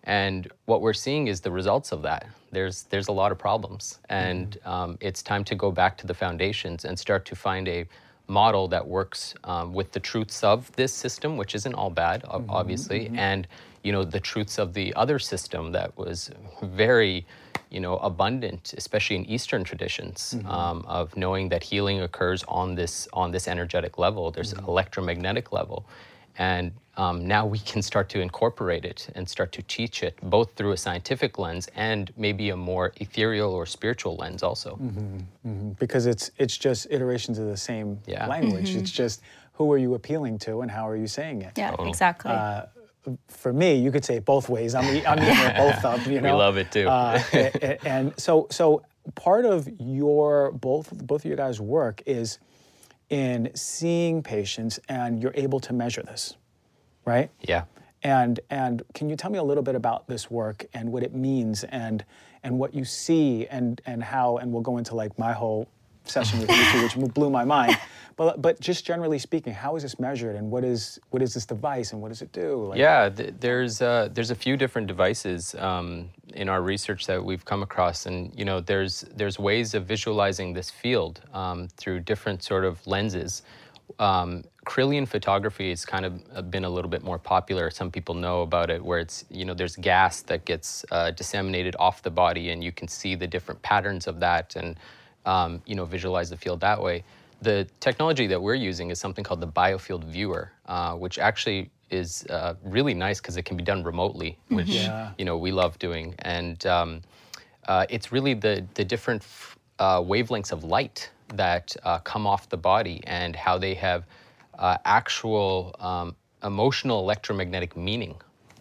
And 0.04 0.50
what 0.66 0.80
we're 0.80 0.94
seeing 0.94 1.28
is 1.28 1.40
the 1.40 1.50
results 1.50 1.92
of 1.92 2.02
that. 2.02 2.26
There's 2.50 2.84
there's 2.84 3.08
a 3.08 3.12
lot 3.12 3.32
of 3.32 3.38
problems, 3.38 3.98
and 4.08 4.58
um, 4.64 4.98
it's 5.00 5.22
time 5.22 5.44
to 5.44 5.54
go 5.54 5.70
back 5.70 5.98
to 5.98 6.06
the 6.06 6.14
foundations 6.14 6.84
and 6.84 6.98
start 6.98 7.24
to 7.26 7.36
find 7.36 7.68
a 7.68 7.86
model 8.26 8.68
that 8.68 8.86
works 8.86 9.34
um, 9.44 9.74
with 9.74 9.92
the 9.92 10.00
truths 10.00 10.42
of 10.42 10.74
this 10.76 10.94
system, 10.94 11.36
which 11.36 11.54
isn't 11.54 11.74
all 11.74 11.90
bad, 11.90 12.24
ob- 12.24 12.46
obviously, 12.48 13.10
and 13.14 13.46
you 13.82 13.92
know 13.92 14.04
the 14.04 14.20
truths 14.20 14.58
of 14.58 14.72
the 14.72 14.94
other 14.94 15.18
system 15.18 15.72
that 15.72 15.96
was 15.98 16.30
very 16.62 17.26
you 17.74 17.80
know 17.80 17.96
abundant, 18.10 18.74
especially 18.76 19.16
in 19.16 19.24
Eastern 19.36 19.62
traditions, 19.64 20.16
mm-hmm. 20.36 20.46
um, 20.58 20.78
of 20.86 21.16
knowing 21.16 21.48
that 21.52 21.62
healing 21.70 21.98
occurs 22.08 22.44
on 22.60 22.74
this 22.76 23.08
on 23.12 23.32
this 23.32 23.48
energetic 23.48 23.98
level. 23.98 24.30
There's 24.30 24.54
mm-hmm. 24.54 24.70
electromagnetic 24.72 25.46
level, 25.52 25.78
And 26.36 26.72
um, 26.96 27.26
now 27.26 27.46
we 27.46 27.58
can 27.58 27.82
start 27.82 28.08
to 28.10 28.20
incorporate 28.20 28.84
it 28.84 29.08
and 29.16 29.28
start 29.28 29.50
to 29.52 29.62
teach 29.62 30.02
it 30.02 30.14
both 30.22 30.48
through 30.56 30.72
a 30.72 30.76
scientific 30.76 31.38
lens 31.38 31.68
and 31.74 32.12
maybe 32.16 32.50
a 32.50 32.56
more 32.56 32.92
ethereal 32.96 33.52
or 33.52 33.66
spiritual 33.66 34.14
lens 34.16 34.42
also. 34.42 34.76
Mm-hmm. 34.76 35.70
because 35.78 36.06
it's 36.06 36.30
it's 36.38 36.56
just 36.56 36.86
iterations 36.90 37.38
of 37.38 37.46
the 37.46 37.56
same 37.56 37.88
Yeah. 38.06 38.26
language. 38.26 38.70
It's 38.76 38.90
just 38.90 39.22
who 39.54 39.72
are 39.72 39.78
you 39.78 39.94
appealing 39.94 40.38
to 40.38 40.62
and 40.62 40.70
how 40.70 40.88
are 40.88 40.96
you 40.96 41.06
saying 41.06 41.42
it? 41.42 41.52
Yeah, 41.56 41.70
Totally. 41.70 41.88
exactly. 41.90 42.30
Uh, 42.32 42.66
For 43.28 43.52
me, 43.52 43.74
you 43.74 43.90
could 43.92 44.04
say 44.04 44.16
it 44.16 44.24
both 44.24 44.48
ways. 44.48 44.74
I'm, 44.74 44.84
I'm 45.06 45.18
eating 45.18 45.56
both 45.56 45.84
up. 45.84 46.06
You 46.06 46.20
know, 46.20 46.32
We 46.32 46.38
love 46.38 46.56
it 46.56 46.72
too. 46.72 46.88
Uh, 46.88 47.22
and 47.84 48.18
so 48.18 48.46
so 48.50 48.82
part 49.14 49.44
of 49.44 49.68
your 49.78 50.52
both 50.52 50.90
both 51.06 51.24
of 51.24 51.30
you 51.30 51.36
guys' 51.36 51.60
work 51.60 52.02
is 52.06 52.38
in 53.10 53.50
seeing 53.54 54.22
patients, 54.22 54.80
and 54.88 55.22
you're 55.22 55.34
able 55.34 55.60
to 55.60 55.72
measure 55.72 56.02
this, 56.02 56.36
right? 57.04 57.30
yeah. 57.42 57.64
And 58.02 58.40
and 58.50 58.82
can 58.92 59.08
you 59.08 59.16
tell 59.16 59.30
me 59.30 59.38
a 59.38 59.42
little 59.42 59.62
bit 59.62 59.74
about 59.74 60.08
this 60.08 60.30
work 60.30 60.66
and 60.74 60.92
what 60.92 61.02
it 61.02 61.14
means 61.14 61.64
and 61.64 62.04
and 62.42 62.58
what 62.58 62.74
you 62.74 62.84
see 62.84 63.46
and 63.46 63.80
and 63.86 64.02
how 64.02 64.36
and 64.36 64.52
we'll 64.52 64.62
go 64.62 64.76
into 64.76 64.94
like 64.94 65.18
my 65.18 65.32
whole 65.32 65.66
session 66.04 66.40
with 66.40 66.50
you 66.50 66.64
two, 66.72 66.82
which 66.82 67.14
blew 67.14 67.30
my 67.30 67.44
mind. 67.44 67.76
But 68.16 68.40
but 68.40 68.60
just 68.60 68.86
generally 68.86 69.18
speaking, 69.18 69.52
how 69.52 69.76
is 69.76 69.82
this 69.82 69.98
measured 69.98 70.36
and 70.36 70.50
what 70.50 70.64
is 70.64 71.00
what 71.10 71.22
is 71.22 71.34
this 71.34 71.46
device 71.46 71.92
and 71.92 72.00
what 72.00 72.10
does 72.10 72.22
it 72.22 72.32
do? 72.32 72.68
Like, 72.68 72.78
Yeah, 72.78 73.08
th- 73.08 73.34
there's 73.40 73.82
uh, 73.82 74.08
there's 74.12 74.30
a 74.30 74.34
few 74.34 74.56
different 74.56 74.86
devices 74.86 75.54
um, 75.56 76.10
in 76.32 76.48
our 76.48 76.62
research 76.62 77.06
that 77.06 77.24
we've 77.24 77.44
come 77.44 77.62
across, 77.62 78.06
and 78.06 78.32
you 78.38 78.44
know 78.44 78.60
there's 78.60 79.04
there's 79.16 79.38
ways 79.38 79.74
of 79.74 79.86
visualizing 79.86 80.52
this 80.52 80.70
field 80.70 81.22
um, 81.32 81.68
through 81.76 82.00
different 82.00 82.42
sort 82.42 82.64
of 82.64 82.86
lenses. 82.86 83.42
Um, 83.98 84.44
Kirlian 84.64 85.06
photography 85.06 85.70
has 85.70 85.84
kind 85.84 86.06
of 86.06 86.22
uh, 86.34 86.42
been 86.42 86.64
a 86.64 86.70
little 86.70 86.90
bit 86.90 87.02
more 87.02 87.18
popular. 87.18 87.70
Some 87.70 87.90
people 87.90 88.14
know 88.14 88.42
about 88.42 88.70
it, 88.70 88.82
where 88.82 88.98
it's 88.98 89.24
you 89.28 89.44
know 89.44 89.54
there's 89.54 89.76
gas 89.76 90.22
that 90.22 90.44
gets 90.44 90.84
uh, 90.92 91.10
disseminated 91.10 91.74
off 91.78 92.02
the 92.02 92.10
body, 92.10 92.50
and 92.50 92.62
you 92.62 92.70
can 92.70 92.86
see 92.86 93.16
the 93.16 93.26
different 93.26 93.60
patterns 93.62 94.06
of 94.06 94.20
that, 94.20 94.54
and 94.54 94.76
um, 95.26 95.62
you 95.66 95.74
know 95.74 95.84
visualize 95.84 96.30
the 96.30 96.36
field 96.36 96.60
that 96.60 96.80
way. 96.82 97.04
The 97.42 97.66
technology 97.80 98.26
that 98.28 98.40
we're 98.40 98.54
using 98.54 98.90
is 98.90 98.98
something 98.98 99.24
called 99.24 99.40
the 99.40 99.48
Biofield 99.48 100.04
Viewer, 100.04 100.50
uh, 100.66 100.94
which 100.94 101.18
actually 101.18 101.70
is 101.90 102.24
uh, 102.30 102.54
really 102.64 102.94
nice 102.94 103.20
because 103.20 103.36
it 103.36 103.44
can 103.44 103.56
be 103.56 103.64
done 103.64 103.82
remotely, 103.84 104.38
which 104.48 104.72
Yeah. 104.72 105.10
you 105.18 105.24
know 105.24 105.36
we 105.36 105.50
love 105.52 105.78
doing, 105.78 106.14
and 106.20 106.64
um, 106.66 107.02
uh, 107.68 107.86
it's 107.88 108.12
really 108.12 108.34
the 108.34 108.64
the 108.74 108.84
different 108.84 109.22
f- 109.22 109.58
uh, 109.78 110.00
wavelengths 110.00 110.52
of 110.52 110.64
light 110.64 111.10
that 111.34 111.76
uh, 111.84 111.98
come 112.00 112.26
off 112.26 112.48
the 112.48 112.56
body 112.56 113.02
and 113.06 113.34
how 113.36 113.58
they 113.58 113.74
have 113.74 114.04
uh, 114.58 114.76
actual 114.84 115.74
um, 115.80 116.14
emotional 116.42 117.00
electromagnetic 117.00 117.76
meaning, 117.76 118.14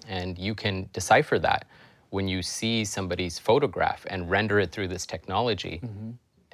and 0.08 0.38
you 0.38 0.56
can 0.56 0.90
decipher 0.94 1.38
that 1.40 1.68
when 2.10 2.28
you 2.28 2.42
see 2.42 2.86
somebody's 2.86 3.40
photograph 3.40 4.06
and 4.10 4.30
render 4.30 4.60
it 4.60 4.72
through 4.72 4.88
this 4.88 5.06
technology. 5.06 5.82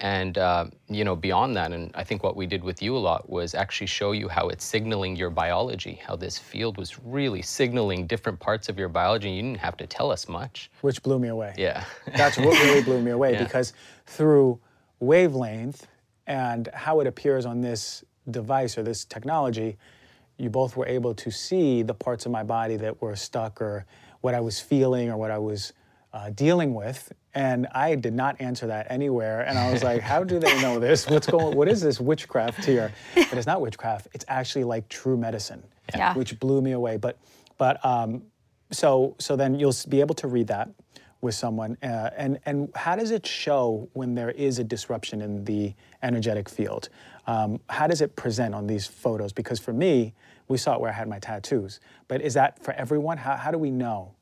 And 0.01 0.37
uh, 0.37 0.65
you 0.87 1.03
know, 1.03 1.15
beyond 1.15 1.55
that, 1.57 1.73
and 1.73 1.91
I 1.93 2.05
think 2.05 2.23
what 2.23 2.35
we 2.37 2.45
did 2.47 2.63
with 2.63 2.81
you 2.81 2.95
a 2.95 2.99
lot 2.99 3.29
was 3.29 3.53
actually 3.53 3.87
show 3.87 4.13
you 4.13 4.29
how 4.29 4.47
it's 4.47 4.63
signaling 4.63 5.17
your 5.17 5.29
biology, 5.29 5.99
how 6.07 6.15
this 6.15 6.37
field 6.37 6.77
was 6.77 6.97
really 7.03 7.41
signaling 7.41 8.07
different 8.07 8.39
parts 8.39 8.69
of 8.69 8.79
your 8.79 8.87
biology. 8.87 9.29
You 9.29 9.41
didn't 9.41 9.59
have 9.59 9.75
to 9.77 9.87
tell 9.87 10.09
us 10.09 10.29
much. 10.29 10.71
which 10.81 11.03
blew 11.03 11.19
me 11.19 11.27
away. 11.27 11.53
Yeah. 11.57 11.83
That's 12.15 12.37
what 12.37 12.57
really 12.63 12.81
blew 12.89 13.01
me 13.01 13.11
away 13.11 13.33
Yeah. 13.33 13.43
because 13.43 13.73
through 14.05 14.59
wavelength 15.01 15.85
and 16.27 16.69
how 16.73 16.99
it 17.01 17.07
appears 17.07 17.45
on 17.45 17.61
this 17.61 18.03
device 18.29 18.77
or 18.77 18.83
this 18.83 19.03
technology, 19.03 19.77
you 20.37 20.49
both 20.49 20.77
were 20.77 20.87
able 20.87 21.13
to 21.15 21.31
see 21.31 21.81
the 21.81 21.93
parts 21.93 22.25
of 22.25 22.31
my 22.31 22.43
body 22.43 22.77
that 22.77 23.01
were 23.01 23.15
stuck 23.15 23.61
or 23.61 23.85
what 24.21 24.33
I 24.33 24.39
was 24.39 24.59
feeling 24.59 25.09
or 25.09 25.17
what 25.17 25.31
I 25.31 25.39
was 25.39 25.73
uh, 26.13 26.29
dealing 26.29 26.73
with. 26.73 27.11
And 27.35 27.67
I 27.73 27.95
did 27.95 28.13
not 28.13 28.41
answer 28.41 28.67
that 28.67 28.87
anywhere. 28.89 29.41
And 29.41 29.57
I 29.57 29.71
was 29.71 29.83
like, 29.83 30.01
how 30.01 30.23
do 30.23 30.39
they 30.39 30.61
know 30.61 30.79
this? 30.79 31.07
What's 31.07 31.27
going 31.27 31.55
what 31.55 31.67
is 31.67 31.81
this 31.81 31.99
witchcraft 31.99 32.65
here? 32.65 32.91
But 33.15 33.33
it's 33.33 33.47
not 33.47 33.61
witchcraft. 33.61 34.07
It's 34.13 34.25
actually 34.27 34.63
like 34.63 34.89
true 34.89 35.17
medicine. 35.17 35.63
Yeah. 35.95 36.13
Which 36.15 36.39
blew 36.39 36.61
me 36.61 36.71
away. 36.71 36.97
But 36.97 37.19
but 37.57 37.83
um, 37.85 38.23
so 38.71 39.15
so 39.19 39.35
then 39.35 39.59
you'll 39.59 39.75
be 39.87 39.99
able 39.99 40.15
to 40.15 40.27
read 40.27 40.47
that 40.47 40.69
with 41.21 41.35
someone 41.35 41.77
uh, 41.83 42.09
and 42.15 42.39
and 42.45 42.69
how 42.75 42.95
does 42.95 43.11
it 43.11 43.25
show 43.25 43.89
when 43.93 44.15
there 44.15 44.31
is 44.31 44.59
a 44.59 44.63
disruption 44.63 45.21
in 45.21 45.43
the 45.43 45.73
energetic 46.01 46.47
field 46.47 46.89
um, 47.27 47.59
how 47.69 47.87
does 47.87 48.01
it 48.01 48.15
present 48.15 48.55
on 48.55 48.67
these 48.67 48.87
photos 48.87 49.33
because 49.33 49.59
for 49.59 49.73
me 49.73 50.13
we 50.47 50.57
saw 50.57 50.75
it 50.75 50.81
where 50.81 50.89
i 50.89 50.93
had 50.93 51.07
my 51.07 51.19
tattoos 51.19 51.79
but 52.07 52.21
is 52.21 52.33
that 52.33 52.63
for 52.63 52.73
everyone 52.75 53.17
how, 53.17 53.35
how 53.35 53.51
do 53.51 53.57
we 53.57 53.69
know 53.69 54.13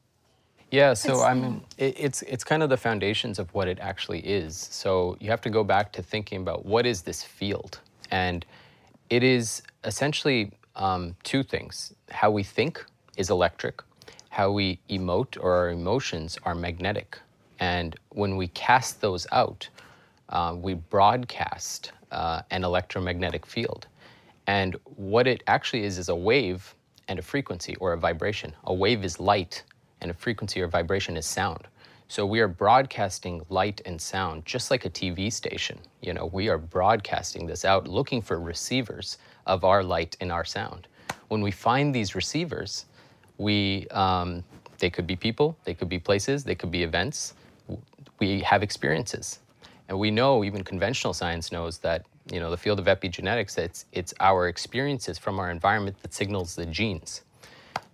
Yeah, 0.71 0.93
so 0.93 1.21
I 1.21 1.33
mean, 1.33 1.61
it, 1.77 1.95
it's 1.97 2.21
it's 2.23 2.43
kind 2.43 2.61
of 2.61 2.69
the 2.69 2.77
foundations 2.77 3.39
of 3.39 3.53
what 3.53 3.67
it 3.67 3.79
actually 3.79 4.19
is. 4.19 4.57
So 4.57 5.15
you 5.19 5.29
have 5.29 5.41
to 5.41 5.49
go 5.49 5.63
back 5.63 5.93
to 5.93 6.03
thinking 6.03 6.41
about 6.41 6.65
what 6.65 6.85
is 6.85 7.01
this 7.01 7.23
field, 7.23 7.79
and 8.11 8.45
it 9.09 9.23
is 9.23 9.63
essentially 9.85 10.51
um, 10.75 11.15
two 11.23 11.43
things: 11.43 11.93
how 12.09 12.31
we 12.31 12.43
think 12.43 12.83
is 13.15 13.29
electric, 13.29 13.81
how 14.29 14.51
we 14.51 14.79
emote 14.89 15.37
or 15.39 15.53
our 15.53 15.69
emotions 15.69 16.37
are 16.43 16.55
magnetic, 16.55 17.17
and 17.59 17.95
when 18.09 18.35
we 18.35 18.49
cast 18.49 18.99
those 18.99 19.25
out, 19.31 19.69
uh, 20.29 20.53
we 20.57 20.73
broadcast 20.73 21.93
uh, 22.11 22.41
an 22.51 22.63
electromagnetic 22.63 23.45
field. 23.45 23.87
And 24.47 24.77
what 24.83 25.27
it 25.27 25.43
actually 25.47 25.83
is 25.83 25.97
is 25.97 26.09
a 26.09 26.15
wave 26.15 26.73
and 27.07 27.19
a 27.19 27.21
frequency 27.21 27.75
or 27.77 27.93
a 27.93 27.97
vibration. 27.97 28.53
A 28.65 28.73
wave 28.73 29.03
is 29.03 29.19
light, 29.19 29.63
and 30.01 30.11
a 30.11 30.13
frequency 30.13 30.61
or 30.61 30.67
vibration 30.67 31.17
is 31.17 31.25
sound. 31.25 31.67
So 32.09 32.25
we 32.25 32.39
are 32.39 32.47
broadcasting 32.47 33.45
light 33.49 33.81
and 33.85 34.01
sound 34.01 34.45
just 34.45 34.71
like 34.71 34.85
a 34.85 34.89
TV 34.89 35.31
station. 35.31 35.77
You 36.01 36.13
know, 36.13 36.27
we 36.27 36.47
are 36.47 36.57
broadcasting 36.57 37.45
this 37.45 37.65
out 37.65 37.87
looking 37.87 38.21
for 38.21 38.39
receivers 38.39 39.17
of 39.45 39.65
our 39.65 39.83
light 39.83 40.15
and 40.21 40.31
our 40.31 40.45
sound. 40.45 40.87
When 41.27 41.41
we 41.41 41.51
find 41.51 41.93
these 41.93 42.15
receivers, 42.15 42.85
we 43.37 43.87
um, 43.89 44.43
they 44.79 44.89
could 44.89 45.05
be 45.05 45.15
people, 45.15 45.57
they 45.65 45.73
could 45.73 45.89
be 45.89 45.99
places, 45.99 46.43
they 46.45 46.55
could 46.55 46.71
be 46.71 46.83
events. 46.83 47.33
We 48.19 48.39
have 48.41 48.63
experiences, 48.63 49.39
and 49.89 49.99
we 49.99 50.09
know 50.09 50.43
even 50.43 50.63
conventional 50.63 51.13
science 51.13 51.51
knows 51.51 51.77
that 51.79 52.05
you 52.31 52.39
know 52.39 52.49
the 52.49 52.57
field 52.57 52.79
of 52.79 52.85
epigenetics. 52.85 53.57
It's 53.57 53.85
it's 53.91 54.13
our 54.21 54.47
experiences 54.47 55.17
from 55.17 55.39
our 55.39 55.51
environment 55.51 56.01
that 56.01 56.13
signals 56.13 56.55
the 56.55 56.65
genes. 56.65 57.21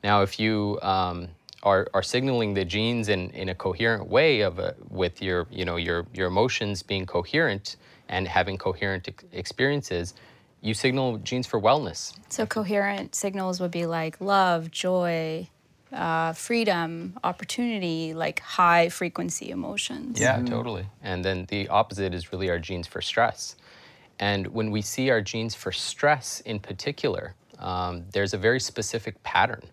Now, 0.04 0.22
if 0.22 0.40
you 0.40 0.80
um, 0.82 1.30
are, 1.64 1.88
are 1.94 2.04
signaling 2.04 2.54
the 2.54 2.66
genes 2.66 3.10
in, 3.10 3.30
in 3.32 3.50
a 3.50 3.56
coherent 3.56 4.08
way 4.08 4.42
of 4.42 4.60
a, 4.60 4.76
with 4.90 5.22
your 5.22 5.48
you 5.50 5.66
know 5.66 5.78
your 5.78 6.06
your 6.14 6.28
emotions 6.28 6.84
being 6.84 7.06
coherent 7.06 7.78
and 8.10 8.28
having 8.28 8.58
coherent 8.58 9.08
ex- 9.08 9.24
experiences, 9.32 10.14
you 10.62 10.74
signal 10.74 11.18
genes 11.20 11.48
for 11.48 11.60
wellness. 11.60 12.14
So 12.30 12.46
coherent 12.46 13.16
signals 13.16 13.60
would 13.60 13.72
be 13.72 13.86
like 13.86 14.20
love, 14.20 14.72
joy, 14.72 15.48
uh, 15.92 16.34
freedom, 16.34 17.18
opportunity, 17.24 18.14
like 18.14 18.40
high 18.42 18.90
frequency 18.90 19.50
emotions. 19.50 20.20
Yeah, 20.20 20.42
totally. 20.44 20.86
And 21.02 21.24
then 21.24 21.46
the 21.50 21.70
opposite 21.70 22.14
is 22.14 22.32
really 22.32 22.50
our 22.50 22.60
genes 22.60 22.88
for 22.88 23.02
stress. 23.02 23.56
And 24.20 24.48
when 24.48 24.70
we 24.70 24.82
see 24.82 25.10
our 25.10 25.22
genes 25.22 25.56
for 25.56 25.72
stress 25.72 26.42
in 26.42 26.60
particular, 26.60 27.36
um, 27.60 28.06
there's 28.12 28.34
a 28.34 28.38
very 28.38 28.60
specific 28.60 29.22
pattern 29.24 29.64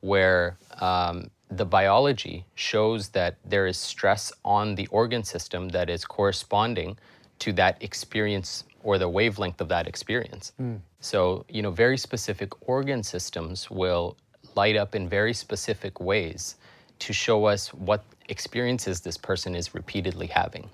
where 0.00 0.56
um, 0.80 1.30
the 1.50 1.64
biology 1.64 2.44
shows 2.54 3.08
that 3.10 3.36
there 3.44 3.66
is 3.66 3.76
stress 3.76 4.32
on 4.44 4.74
the 4.74 4.86
organ 4.88 5.24
system 5.24 5.68
that 5.70 5.88
is 5.88 6.04
corresponding 6.04 6.98
to 7.38 7.52
that 7.54 7.82
experience 7.82 8.64
or 8.82 8.98
the 8.98 9.08
wavelength 9.08 9.60
of 9.60 9.68
that 9.68 9.86
experience. 9.86 10.52
So, 11.00 11.44
you 11.48 11.62
know, 11.62 11.70
very 11.70 11.96
specific 11.96 12.50
organ 12.68 13.02
systems 13.02 13.70
will 13.70 14.16
light 14.56 14.76
up 14.76 14.94
in 14.94 15.08
very 15.08 15.32
specific 15.34 16.00
ways 16.00 16.56
to 17.00 17.12
show 17.12 17.44
us 17.44 17.72
what 17.72 18.04
experiences 18.28 19.00
this 19.00 19.16
person 19.16 19.54
is 19.54 19.74
repeatedly 19.74 20.26
having. 20.26 20.68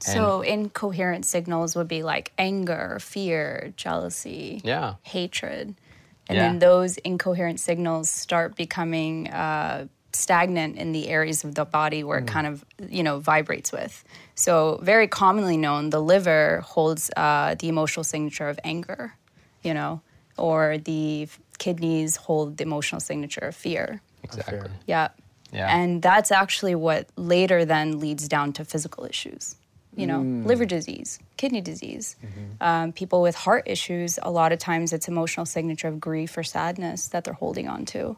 So 0.00 0.42
incoherent 0.42 1.24
signals 1.24 1.74
would 1.76 1.88
be 1.88 2.02
like 2.02 2.32
anger, 2.36 2.98
fear, 3.00 3.72
jealousy, 3.76 4.60
Yeah. 4.64 4.94
hatred. 5.02 5.74
And 6.28 6.36
Yeah. 6.36 6.48
then 6.48 6.58
those 6.58 6.96
incoherent 6.98 7.60
signals 7.60 8.08
start 8.10 8.56
becoming 8.56 9.28
uh, 9.28 9.86
stagnant 10.12 10.76
in 10.76 10.92
the 10.92 11.08
areas 11.08 11.44
of 11.44 11.54
the 11.54 11.64
body 11.64 12.02
where 12.04 12.18
it 12.18 12.26
kind 12.26 12.46
of, 12.46 12.64
you 12.88 13.02
know, 13.02 13.18
vibrates 13.18 13.72
with. 13.72 14.04
So 14.34 14.78
very 14.82 15.08
commonly 15.08 15.56
known, 15.56 15.90
the 15.90 16.00
liver 16.00 16.60
holds 16.64 17.10
uh, 17.16 17.56
the 17.58 17.68
emotional 17.68 18.04
signature 18.04 18.48
of 18.48 18.58
anger, 18.64 19.14
you 19.62 19.74
know, 19.74 20.00
or 20.38 20.78
the 20.78 21.24
f- 21.24 21.38
kidneys 21.58 22.16
hold 22.16 22.56
the 22.58 22.64
emotional 22.64 23.00
signature 23.00 23.40
of 23.46 23.54
fear. 23.56 24.00
Exactly. 24.22 24.70
Yeah. 24.86 25.08
Yeah. 25.52 25.68
And 25.76 26.00
that's 26.02 26.32
actually 26.32 26.74
what 26.74 27.08
later 27.16 27.64
then 27.64 28.00
leads 28.00 28.26
down 28.28 28.52
to 28.54 28.64
physical 28.64 29.04
issues. 29.04 29.56
You 29.96 30.06
know, 30.06 30.20
mm. 30.20 30.46
liver 30.46 30.64
disease, 30.64 31.18
kidney 31.36 31.60
disease. 31.60 32.16
Mm-hmm. 32.24 32.62
Um, 32.62 32.92
people 32.92 33.22
with 33.22 33.34
heart 33.34 33.64
issues, 33.66 34.18
a 34.22 34.30
lot 34.30 34.52
of 34.52 34.58
times 34.58 34.92
it's 34.92 35.08
emotional 35.08 35.46
signature 35.46 35.88
of 35.88 36.00
grief 36.00 36.36
or 36.36 36.42
sadness 36.42 37.08
that 37.08 37.24
they're 37.24 37.34
holding 37.34 37.68
on 37.68 37.84
to. 37.86 37.98
Mm. 37.98 38.16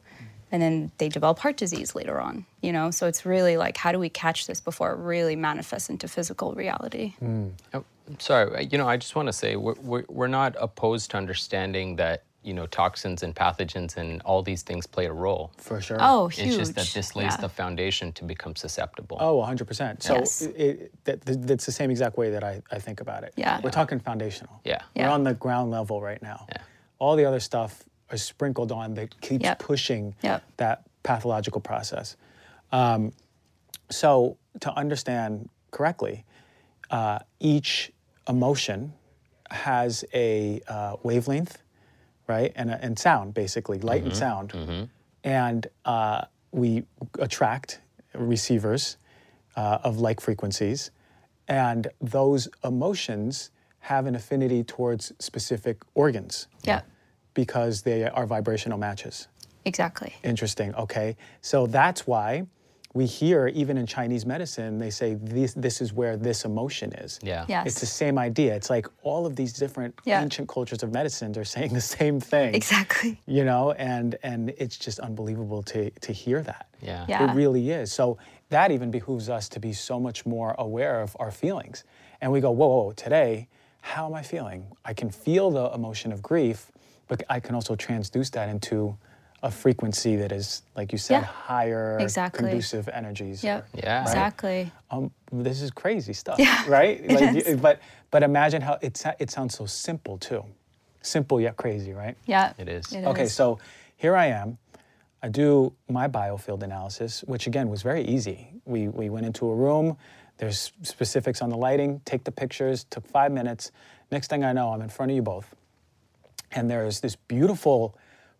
And 0.52 0.62
then 0.62 0.92
they 0.98 1.08
develop 1.08 1.40
heart 1.40 1.56
disease 1.56 1.94
later 1.94 2.20
on, 2.20 2.46
you 2.62 2.72
know? 2.72 2.92
So 2.92 3.08
it's 3.08 3.26
really 3.26 3.56
like, 3.56 3.76
how 3.76 3.90
do 3.90 3.98
we 3.98 4.08
catch 4.08 4.46
this 4.46 4.60
before 4.60 4.92
it 4.92 4.98
really 4.98 5.34
manifests 5.34 5.90
into 5.90 6.06
physical 6.06 6.52
reality? 6.54 7.14
Mm. 7.22 7.50
Oh, 7.74 7.84
sorry, 8.18 8.54
uh, 8.54 8.60
you 8.60 8.78
know, 8.78 8.88
I 8.88 8.96
just 8.96 9.16
want 9.16 9.26
to 9.26 9.32
say 9.32 9.56
we're, 9.56 9.74
we're, 9.82 10.04
we're 10.08 10.28
not 10.28 10.54
opposed 10.60 11.10
to 11.10 11.16
understanding 11.16 11.96
that, 11.96 12.22
you 12.46 12.54
know, 12.54 12.66
toxins 12.66 13.24
and 13.24 13.34
pathogens 13.34 13.96
and 13.96 14.22
all 14.22 14.40
these 14.40 14.62
things 14.62 14.86
play 14.86 15.06
a 15.06 15.12
role. 15.12 15.50
For 15.58 15.80
sure. 15.80 15.96
Oh, 16.00 16.28
huge. 16.28 16.46
It's 16.46 16.56
just 16.56 16.74
that 16.76 16.86
this 16.94 17.16
lays 17.16 17.32
Yeah. 17.32 17.36
the 17.38 17.48
foundation 17.48 18.12
to 18.12 18.24
become 18.24 18.54
susceptible. 18.54 19.16
Oh, 19.20 19.40
100%. 19.42 20.00
So 20.00 20.14
Yes. 20.14 20.42
it, 20.42 20.56
it, 20.56 21.04
that, 21.04 21.46
that's 21.46 21.66
the 21.66 21.72
same 21.72 21.90
exact 21.90 22.16
way 22.16 22.30
that 22.30 22.44
I, 22.44 22.62
I 22.70 22.78
think 22.78 23.00
about 23.00 23.24
it. 23.24 23.34
Yeah. 23.36 23.60
We're 23.64 23.70
talking 23.72 23.98
foundational. 23.98 24.60
Yeah. 24.64 24.78
Yeah. 24.94 25.08
We're 25.08 25.14
on 25.14 25.24
the 25.24 25.34
ground 25.34 25.72
level 25.72 26.00
right 26.00 26.22
now. 26.22 26.46
Yeah. 26.48 26.58
All 27.00 27.16
the 27.16 27.24
other 27.24 27.40
stuff 27.40 27.82
is 28.12 28.22
sprinkled 28.22 28.70
on 28.70 28.94
that 28.94 29.20
keeps 29.20 29.42
Yep. 29.42 29.58
pushing 29.58 30.14
Yep. 30.22 30.44
that 30.58 30.82
pathological 31.02 31.60
process. 31.60 32.16
Um, 32.70 33.12
so 33.90 34.36
to 34.60 34.70
understand 34.78 35.48
correctly, 35.72 36.24
uh, 36.92 37.18
each 37.40 37.90
emotion 38.28 38.92
has 39.50 40.04
a 40.14 40.60
uh, 40.68 40.96
wavelength, 41.02 41.58
right, 42.26 42.52
and, 42.56 42.70
and 42.70 42.98
sound 42.98 43.34
basically, 43.34 43.78
light 43.78 44.02
and 44.02 44.16
sound, 44.16 44.88
and 45.24 45.66
uh, 45.84 46.24
we 46.52 46.84
attract 47.18 47.80
receivers 48.14 48.96
uh, 49.56 49.78
of 49.82 49.98
like 49.98 50.20
frequencies, 50.20 50.90
and 51.48 51.88
those 52.00 52.48
emotions 52.64 53.50
have 53.80 54.06
an 54.06 54.14
affinity 54.14 54.64
towards 54.64 55.12
specific 55.18 55.76
organs 55.94 56.48
Yeah, 56.64 56.80
because 57.34 57.82
they 57.82 58.04
are 58.08 58.26
vibrational 58.26 58.78
matches. 58.78 59.28
exactly. 59.64 60.14
Interesting. 60.24 60.74
Okay. 60.74 61.16
So 61.40 61.66
that's 61.66 62.06
why 62.06 62.46
we 62.96 63.04
hear, 63.04 63.48
even 63.48 63.76
in 63.76 63.86
Chinese 63.86 64.24
medicine, 64.24 64.78
they 64.78 64.88
say 64.88 65.14
this, 65.20 65.52
this 65.52 65.82
is 65.82 65.92
where 65.92 66.16
this 66.16 66.46
emotion 66.46 66.92
is. 66.94 67.20
Yeah. 67.22 67.44
Yes. 67.46 67.66
It's 67.66 67.80
the 67.80 67.86
same 68.04 68.16
idea. 68.18 68.54
It's 68.56 68.70
like 68.70 68.86
all 69.02 69.26
of 69.26 69.36
these 69.36 69.52
different 69.52 69.94
Yeah. 70.04 70.22
ancient 70.22 70.48
cultures 70.48 70.82
of 70.82 70.92
medicine 70.92 71.36
are 71.38 71.44
saying 71.44 71.74
the 71.74 71.80
same 71.98 72.20
thing. 72.20 72.54
Exactly. 72.54 73.20
You 73.26 73.44
know, 73.44 73.72
and 73.72 74.16
and 74.22 74.50
it's 74.56 74.78
just 74.78 74.98
unbelievable 74.98 75.62
to 75.64 75.90
to 76.06 76.12
hear 76.12 76.40
that. 76.42 76.66
Yeah. 76.80 77.04
Yeah. 77.08 77.30
It 77.30 77.34
really 77.36 77.70
is. 77.70 77.92
So 77.92 78.16
that 78.48 78.70
even 78.70 78.90
behooves 78.90 79.28
us 79.28 79.48
to 79.50 79.60
be 79.60 79.72
so 79.74 80.00
much 80.00 80.24
more 80.24 80.54
aware 80.58 81.02
of 81.02 81.14
our 81.20 81.30
feelings. 81.30 81.84
And 82.20 82.32
we 82.32 82.40
go, 82.40 82.50
whoa, 82.50 82.68
whoa, 82.68 82.92
today, 82.92 83.48
how 83.82 84.06
am 84.06 84.14
I 84.14 84.22
feeling? 84.22 84.64
I 84.90 84.94
can 84.94 85.10
feel 85.10 85.50
the 85.50 85.66
emotion 85.74 86.12
of 86.12 86.22
grief, 86.22 86.72
but 87.08 87.22
I 87.28 87.40
can 87.40 87.54
also 87.54 87.76
transduce 87.76 88.30
that 88.30 88.48
into 88.48 88.96
a 89.46 89.50
frequency 89.50 90.16
that 90.16 90.32
is, 90.32 90.62
like 90.74 90.90
you 90.90 90.98
said, 90.98 91.20
Yeah. 91.20 91.24
higher, 91.24 91.98
Exactly. 92.00 92.40
conducive 92.48 92.88
energies. 92.88 93.44
Yep. 93.44 93.68
Yeah. 93.74 93.98
Right. 93.98 94.02
Exactly. 94.02 94.72
Um, 94.90 95.12
this 95.32 95.62
is 95.62 95.70
crazy 95.70 96.12
stuff, 96.12 96.38
Yeah, 96.40 96.64
right? 96.68 97.00
it 97.00 97.10
Like, 97.12 97.36
is. 97.36 97.48
you- 97.48 97.56
but 97.56 97.78
but 98.10 98.22
imagine 98.24 98.60
how 98.60 98.78
it 98.82 99.00
it 99.20 99.30
sounds 99.30 99.54
so 99.56 99.66
simple 99.66 100.18
too, 100.18 100.44
simple 101.00 101.40
yet 101.40 101.56
crazy, 101.56 101.92
right? 101.92 102.16
Yeah. 102.26 102.54
It 102.58 102.68
is. 102.68 102.92
It 102.92 103.04
Okay, 103.04 103.22
is. 103.24 103.32
so 103.34 103.58
here 103.96 104.16
I 104.16 104.26
am. 104.26 104.58
I 105.22 105.28
do 105.28 105.72
my 105.88 106.08
biofield 106.08 106.62
analysis, 106.64 107.22
which 107.24 107.46
again 107.46 107.68
was 107.68 107.82
very 107.82 108.02
easy. 108.04 108.48
We, 108.64 108.88
we 108.88 109.08
went 109.10 109.26
into 109.26 109.46
a 109.48 109.54
room, 109.54 109.96
there's 110.38 110.72
specifics 110.82 111.40
on 111.40 111.50
the 111.50 111.56
lighting, 111.56 112.00
take 112.04 112.24
the 112.24 112.32
pictures, 112.32 112.84
took 112.84 113.06
five 113.06 113.30
minutes. 113.32 113.70
Next 114.10 114.28
thing 114.28 114.42
I 114.44 114.52
know, 114.52 114.72
I'm 114.72 114.82
in 114.82 114.88
front 114.88 115.10
of 115.12 115.16
you 115.16 115.22
both. 115.22 115.54
And 116.50 116.68
there's 116.70 117.00
this 117.00 117.16
beautiful 117.16 117.96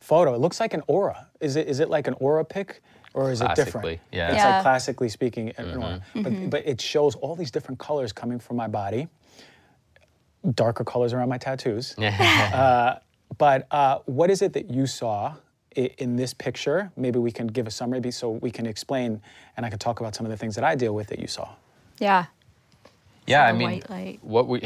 photo. 0.07 0.35
It 0.35 0.41
looks 0.41 0.61
like 0.61 0.73
an 0.75 0.83
aura. 0.87 1.27
Is 1.41 1.57
it, 1.57 1.67
is 1.67 1.81
it 1.81 1.91
like 1.91 2.07
an 2.07 2.15
aura 2.21 2.45
pic 2.45 2.81
or 3.13 3.31
is 3.33 3.41
it 3.41 3.55
different? 3.57 3.99
Yeah. 4.13 4.29
It's 4.29 4.37
Yeah. 4.37 4.55
like 4.55 4.63
classically 4.63 5.09
speaking, 5.09 5.49
mm-hmm. 5.49 5.71
an 5.71 5.83
aura. 5.83 6.01
Mm-hmm. 6.15 6.23
But, 6.23 6.51
but 6.51 6.67
it 6.67 6.81
shows 6.81 7.17
all 7.17 7.35
these 7.35 7.51
different 7.51 7.79
colors 7.81 8.13
coming 8.13 8.39
from 8.39 8.57
my 8.57 8.69
body, 8.69 9.09
darker 10.55 10.85
colors 10.85 11.13
around 11.13 11.29
my 11.29 11.39
tattoos. 11.39 11.95
Uh, 12.55 12.99
but 13.39 13.67
uh, 13.73 13.99
what 14.07 14.31
is 14.31 14.41
it 14.41 14.53
that 14.53 14.71
you 14.71 14.87
saw 14.87 15.35
i- 15.77 15.91
in 15.99 16.15
this 16.15 16.33
picture? 16.33 16.93
Maybe 16.97 17.19
we 17.19 17.33
can 17.33 17.49
give 17.49 17.67
a 17.67 17.71
summary 17.73 18.11
so 18.13 18.31
we 18.31 18.51
can 18.53 18.67
explain 18.67 19.21
and 19.57 19.67
I 19.67 19.71
can 19.71 19.81
talk 19.81 19.99
about 19.99 20.15
some 20.15 20.25
of 20.25 20.31
the 20.31 20.37
things 20.37 20.55
that 20.55 20.63
I 20.65 20.77
deal 20.77 20.95
with 20.95 21.09
that 21.09 21.19
you 21.19 21.27
saw. 21.27 21.49
Yeah. 21.99 22.27
Yeah, 23.27 23.45
I 23.45 23.53
mean, 23.53 23.71
white 23.71 23.91
light. 23.91 24.19
what 24.23 24.47
we 24.47 24.63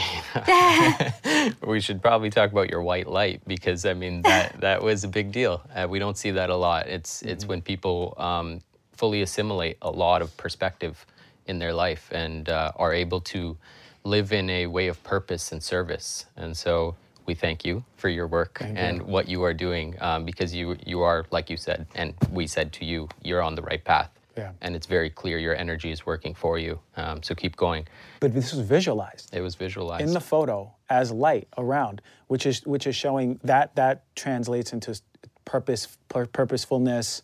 we 1.67 1.81
should 1.81 2.03
probably 2.03 2.31
talk 2.31 2.53
about 2.53 2.71
your 2.71 2.83
white 2.83 3.07
light 3.07 3.41
because 3.47 3.87
I 3.87 3.95
mean 3.95 4.23
that 4.23 4.61
that 4.61 4.83
was 4.83 5.05
a 5.05 5.09
big 5.09 5.33
deal. 5.33 5.63
Uh, 5.75 5.87
we 5.89 5.99
don't 5.99 6.17
see 6.17 6.31
that 6.33 6.51
a 6.51 6.57
lot. 6.57 6.87
It's 6.87 7.23
it's 7.23 7.47
when 7.47 7.63
people 7.63 8.15
um, 8.19 8.61
fully 8.93 9.23
assimilate 9.23 9.79
a 9.83 9.91
lot 9.91 10.21
of 10.23 10.37
perspective 10.37 11.07
in 11.47 11.59
their 11.59 11.73
life 11.73 12.09
and 12.13 12.49
uh, 12.49 12.73
are 12.77 12.93
able 12.93 13.21
to 13.23 13.57
live 14.05 14.33
in 14.33 14.51
a 14.51 14.67
way 14.67 14.89
of 14.89 15.03
purpose 15.03 15.53
and 15.53 15.63
service. 15.63 16.27
And 16.37 16.57
so 16.57 16.97
we 17.27 17.35
thank 17.35 17.65
you 17.65 17.85
for 17.97 18.09
your 18.09 18.27
work 18.27 18.59
and 18.61 19.03
what 19.03 19.29
you 19.29 19.43
are 19.45 19.55
doing 19.55 19.97
um, 20.01 20.25
because 20.25 20.55
you 20.55 20.77
you 20.85 21.01
are 21.01 21.25
like 21.31 21.49
you 21.49 21.57
said 21.57 21.87
and 21.95 22.15
we 22.31 22.47
said 22.47 22.73
to 22.75 22.85
you 22.85 23.09
you're 23.23 23.43
on 23.43 23.55
the 23.55 23.63
right 23.63 23.85
path. 23.85 24.11
Yeah. 24.37 24.53
And 24.61 24.77
it's 24.77 24.87
very 24.87 25.11
clear 25.11 25.39
your 25.39 25.55
energy 25.57 25.91
is 25.91 26.07
working 26.07 26.35
for 26.35 26.59
you. 26.59 26.79
Um, 26.97 27.23
so 27.23 27.35
keep 27.35 27.57
going. 27.57 27.87
But 28.21 28.33
this 28.33 28.53
was 28.53 28.61
visualized 28.67 29.35
It 29.35 29.41
was 29.41 29.55
visualized. 29.57 30.03
in 30.03 30.13
the 30.13 30.21
photo 30.21 30.73
as 30.89 31.11
light 31.11 31.49
around, 31.59 32.01
which 32.29 32.47
is 32.47 32.65
which 32.67 32.87
is 32.87 32.95
showing 32.97 33.41
that 33.45 33.75
that 33.77 34.05
translates 34.15 34.73
into 34.73 34.99
purpose, 35.45 35.99
pur- 36.09 36.27
purposefulness, 36.27 37.23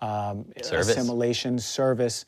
um, 0.00 0.46
Service. 0.62 0.88
assimilation, 0.90 1.58
service. 1.58 2.24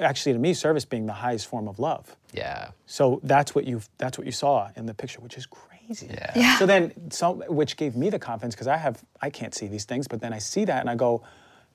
Actually, 0.00 0.32
to 0.32 0.38
me, 0.38 0.52
service 0.54 0.84
being 0.84 1.06
the 1.06 1.12
highest 1.12 1.46
form 1.46 1.68
of 1.68 1.78
love. 1.78 2.16
yeah. 2.32 2.70
So 2.86 3.20
that's 3.22 3.54
what 3.54 3.64
you 3.66 3.80
that's 3.98 4.16
what 4.18 4.26
you 4.26 4.32
saw 4.32 4.70
in 4.76 4.86
the 4.86 4.94
picture, 4.94 5.20
which 5.20 5.36
is 5.36 5.46
crazy. 5.46 6.06
Yeah. 6.10 6.32
Yeah. 6.34 6.58
So 6.58 6.66
then, 6.66 6.92
so 7.10 7.34
which 7.48 7.76
gave 7.76 7.94
me 7.94 8.10
the 8.10 8.18
confidence 8.18 8.54
because 8.54 8.66
I 8.66 8.76
have 8.78 9.04
I 9.22 9.30
can't 9.30 9.54
see 9.54 9.68
these 9.68 9.84
things, 9.84 10.08
but 10.08 10.20
then 10.20 10.32
I 10.32 10.38
see 10.38 10.64
that 10.64 10.80
and 10.80 10.90
I 10.90 10.94
go, 10.96 11.22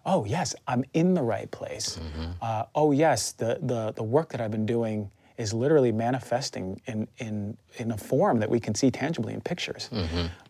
oh 0.06 0.26
yes, 0.26 0.56
I'm 0.68 0.84
in 0.94 1.14
the 1.14 1.22
right 1.22 1.50
place. 1.52 2.00
Uh, 2.42 2.64
oh 2.76 2.92
yes, 2.92 3.32
the 3.34 3.60
the 3.62 3.92
the 3.94 4.04
work 4.04 4.30
that 4.32 4.42
I've 4.42 4.52
been 4.52 4.66
doing 4.66 5.12
is 5.38 5.54
literally 5.54 5.92
manifesting 5.92 6.82
in 6.88 7.08
in 7.18 7.58
in 7.78 7.92
a 7.92 7.98
form 7.98 8.40
that 8.40 8.50
we 8.50 8.60
can 8.60 8.76
see 8.76 8.92
tangibly 8.92 9.34
in 9.34 9.42
pictures. 9.42 9.90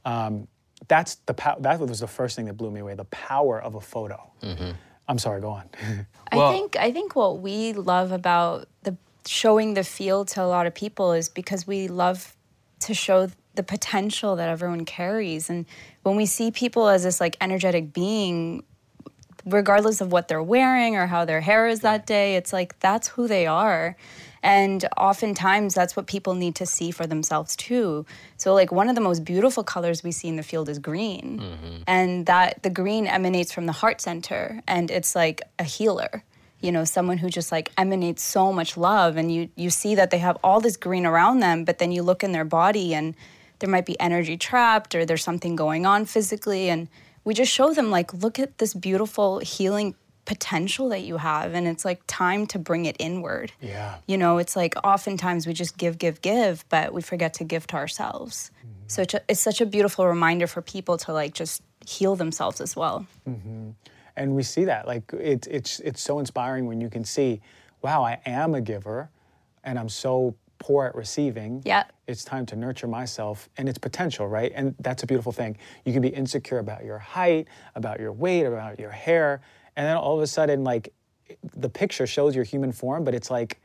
Um, 0.06 0.48
that's 0.88 1.16
the 1.28 1.34
pow- 1.34 1.58
that 1.60 1.80
was 1.80 2.00
the 2.00 2.08
first 2.08 2.36
thing 2.36 2.46
that 2.46 2.56
blew 2.58 2.72
me 2.72 2.80
away. 2.82 2.96
The 2.96 3.06
power 3.06 3.62
of 3.62 3.76
a 3.76 3.82
photo. 3.82 4.32
I'm 5.08 5.20
sorry. 5.20 5.42
Go 5.42 5.50
on. 5.52 5.70
Well- 6.34 6.48
I 6.50 6.54
think 6.54 6.76
I 6.78 6.92
think 6.92 7.16
what 7.16 7.40
we 7.42 7.74
love 7.74 8.12
about 8.14 8.68
the 8.84 8.96
showing 9.26 9.74
the 9.76 9.84
field 9.84 10.30
to 10.30 10.42
a 10.42 10.48
lot 10.48 10.66
of 10.66 10.74
people 10.74 11.12
is 11.14 11.28
because 11.30 11.68
we 11.68 11.88
love 11.90 12.36
to 12.80 12.94
show 12.94 13.28
the 13.56 13.64
potential 13.64 14.38
that 14.38 14.48
everyone 14.50 14.86
carries 14.86 15.50
and 15.50 15.66
when 16.04 16.16
we 16.16 16.26
see 16.26 16.50
people 16.52 16.88
as 16.88 17.04
this 17.04 17.20
like 17.20 17.36
energetic 17.42 17.92
being 17.94 18.64
regardless 19.46 20.02
of 20.02 20.12
what 20.12 20.28
they're 20.28 20.44
wearing 20.44 20.96
or 20.96 21.08
how 21.08 21.26
their 21.26 21.42
hair 21.42 21.68
is 21.68 21.82
that 21.82 22.06
day 22.06 22.36
it's 22.36 22.54
like 22.54 22.80
that's 22.80 23.08
who 23.10 23.28
they 23.28 23.48
are. 23.48 23.96
And 24.44 24.88
oftentimes 24.98 25.76
that's 25.76 25.96
what 25.96 26.08
people 26.08 26.34
need 26.34 26.56
to 26.56 26.66
see 26.66 26.90
for 26.90 27.06
themselves 27.06 27.56
too. 27.56 28.06
So 28.38 28.54
like 28.54 28.72
one 28.72 28.90
of 28.90 28.96
the 28.96 29.02
most 29.02 29.24
beautiful 29.24 29.64
colors 29.64 30.04
we 30.04 30.12
see 30.12 30.28
in 30.28 30.36
the 30.36 30.44
field 30.44 30.68
is 30.68 30.80
green. 30.80 31.40
Mm-hmm. 31.40 31.84
And 31.86 32.26
that 32.26 32.64
the 32.64 32.72
green 32.72 33.06
emanates 33.06 33.52
from 33.52 33.68
the 33.68 33.72
heart 33.72 34.02
center 34.02 34.62
and 34.68 34.90
it's 34.90 35.16
like 35.16 35.42
a 35.60 35.64
healer 35.64 36.24
you 36.62 36.72
know 36.72 36.84
someone 36.84 37.18
who 37.18 37.28
just 37.28 37.52
like 37.52 37.72
emanates 37.78 38.24
so 38.24 38.54
much 38.54 38.78
love. 38.78 39.18
And 39.18 39.34
you 39.34 39.50
you 39.56 39.70
see 39.70 39.96
that 39.96 40.12
they 40.12 40.20
have 40.20 40.38
all 40.44 40.60
this 40.62 40.78
green 40.78 41.06
around 41.06 41.40
them 41.40 41.66
but 41.66 41.80
then 41.80 41.92
you 41.92 42.04
look 42.04 42.24
in 42.24 42.32
their 42.32 42.46
body 42.46 42.94
and 42.94 43.16
there 43.60 43.70
might 43.70 43.86
be 43.86 44.00
energy 44.00 44.38
trapped 44.38 44.94
or 44.94 45.06
there's 45.06 45.24
something 45.24 45.56
going 45.56 45.86
on 45.86 46.06
physically. 46.06 46.70
And 46.70 46.88
we 47.24 47.34
just 47.34 47.52
show 47.52 47.74
them 47.74 47.90
like 47.92 48.14
look 48.14 48.40
at 48.40 48.58
this 48.58 48.74
beautiful 48.74 49.40
healing 49.40 49.96
potential 50.26 50.90
that 50.90 51.02
you 51.02 51.18
have 51.18 51.54
and 51.54 51.68
it's 51.68 51.84
like 51.84 52.02
time 52.08 52.46
to 52.48 52.60
bring 52.60 52.86
it 52.86 52.96
inward. 53.00 53.52
Yeah. 53.60 53.96
you 54.08 54.18
know 54.18 54.38
it's 54.38 54.56
like 54.56 54.76
oftentimes 54.84 55.48
we 55.48 55.54
just 55.54 55.78
give 55.78 55.98
give 55.98 56.22
give 56.22 56.64
but 56.70 56.94
we 56.94 57.02
forget 57.02 57.34
to 57.36 57.44
give 57.44 57.66
to 57.68 57.76
ourselves 57.76 58.52
mm-hmm. 58.60 58.72
so 58.88 59.02
it's, 59.02 59.14
a, 59.14 59.22
it's 59.28 59.40
such 59.40 59.62
a 59.62 59.66
beautiful 59.66 60.06
reminder 60.06 60.48
for 60.48 60.62
people 60.62 60.98
to 61.00 61.12
like 61.12 61.34
just 61.34 61.64
heal 61.86 62.16
themselves 62.16 62.62
as 62.62 62.76
well. 62.76 63.06
Mm-hmm. 63.28 63.72
And 64.16 64.36
we 64.36 64.44
see 64.44 64.66
that 64.66 64.88
like 64.88 65.12
it, 65.14 65.48
it's 65.50 65.80
it's 65.80 66.02
so 66.02 66.20
inspiring 66.20 66.66
when 66.66 66.82
you 66.82 66.90
can 66.90 67.06
see 67.06 67.42
wow 67.82 68.04
i 68.04 68.20
am 68.26 68.54
a 68.54 68.62
giver 68.62 69.10
and 69.64 69.80
i'm 69.80 69.90
so 69.90 70.36
poor 70.62 70.86
at 70.86 70.94
receiving 70.96 71.62
Yeah. 71.66 71.84
it's 72.08 72.24
time 72.24 72.46
to 72.46 72.56
nurture 72.56 72.88
myself 72.88 73.50
and 73.58 73.68
its 73.68 73.80
potential 73.80 74.28
right 74.28 74.52
and 74.56 74.76
that's 74.80 75.02
a 75.04 75.08
beautiful 75.08 75.32
thing 75.32 75.58
you 75.86 75.92
can 75.92 76.02
be 76.04 76.10
insecure 76.10 76.60
about 76.60 76.86
your 76.86 77.00
height 77.00 77.48
about 77.76 78.00
your 78.00 78.12
weight 78.14 78.46
about 78.46 78.80
your 78.80 78.92
hair 78.92 79.42
and 79.76 79.88
then 79.88 79.98
all 79.98 80.16
of 80.16 80.22
a 80.22 80.28
sudden 80.28 80.64
like 80.64 80.94
the 81.56 81.68
picture 81.70 82.06
shows 82.06 82.36
your 82.36 82.44
human 82.44 82.72
form 82.72 83.04
but 83.04 83.16
it's 83.16 83.32
like 83.32 83.60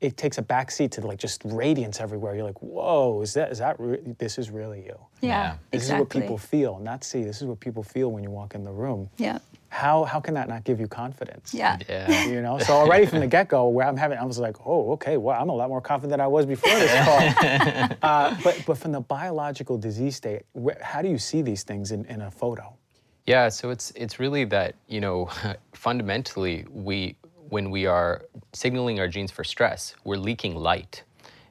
it 0.00 0.16
takes 0.16 0.36
a 0.36 0.42
backseat 0.42 0.90
to 0.90 1.00
like 1.06 1.16
just 1.20 1.42
radiance 1.44 2.00
everywhere. 2.00 2.34
You're 2.34 2.42
like, 2.42 2.60
whoa, 2.60 3.22
is 3.22 3.34
that 3.34 3.52
is 3.52 3.58
that 3.58 3.78
re- 3.78 4.00
this 4.18 4.36
is 4.36 4.50
really 4.50 4.80
you? 4.80 4.98
Yeah, 5.20 5.28
Yeah. 5.28 5.56
This 5.70 5.82
exactly. 5.82 5.94
is 5.94 6.00
what 6.00 6.10
people 6.22 6.38
feel, 6.38 6.78
not 6.80 7.04
see. 7.04 7.22
This 7.22 7.40
is 7.40 7.46
what 7.46 7.60
people 7.60 7.84
feel 7.84 8.10
when 8.10 8.24
you 8.24 8.30
walk 8.32 8.56
in 8.56 8.64
the 8.64 8.72
room. 8.72 9.08
Yeah, 9.16 9.38
How 9.72 10.04
how 10.04 10.20
can 10.20 10.34
that 10.34 10.48
not 10.48 10.64
give 10.64 10.78
you 10.80 10.86
confidence? 10.86 11.54
yeah. 11.54 11.78
Yeah. 11.88 12.26
You 12.26 12.42
know, 12.42 12.58
so 12.58 12.74
already 12.74 13.06
from 13.06 13.20
the 13.20 13.26
get 13.26 13.48
go, 13.48 13.68
where 13.68 13.86
I'm 13.86 13.96
having, 13.96 14.18
I 14.18 14.24
was 14.24 14.38
like, 14.38 14.56
oh, 14.66 14.92
okay, 14.92 15.16
well, 15.16 15.40
I'm 15.40 15.48
a 15.48 15.54
lot 15.54 15.70
more 15.70 15.80
confident 15.80 16.10
than 16.10 16.20
I 16.20 16.26
was 16.26 16.44
before 16.44 16.74
this 16.74 16.92
call. 17.04 17.96
uh, 18.02 18.36
but 18.44 18.62
but 18.66 18.76
from 18.76 18.92
the 18.92 19.00
biological 19.00 19.78
disease 19.78 20.14
state, 20.14 20.42
where, 20.52 20.78
how 20.82 21.00
do 21.00 21.08
you 21.08 21.16
see 21.16 21.40
these 21.40 21.62
things 21.62 21.90
in, 21.90 22.04
in 22.04 22.20
a 22.20 22.30
photo? 22.30 22.76
Yeah, 23.24 23.48
so 23.48 23.70
it's 23.70 23.92
it's 23.96 24.20
really 24.20 24.44
that 24.44 24.74
you 24.88 25.00
know 25.00 25.30
fundamentally 25.72 26.66
we 26.70 27.16
when 27.48 27.70
we 27.70 27.86
are 27.86 28.26
signaling 28.52 29.00
our 29.00 29.08
genes 29.08 29.30
for 29.30 29.42
stress, 29.42 29.94
we're 30.04 30.16
leaking 30.18 30.54
light, 30.54 31.02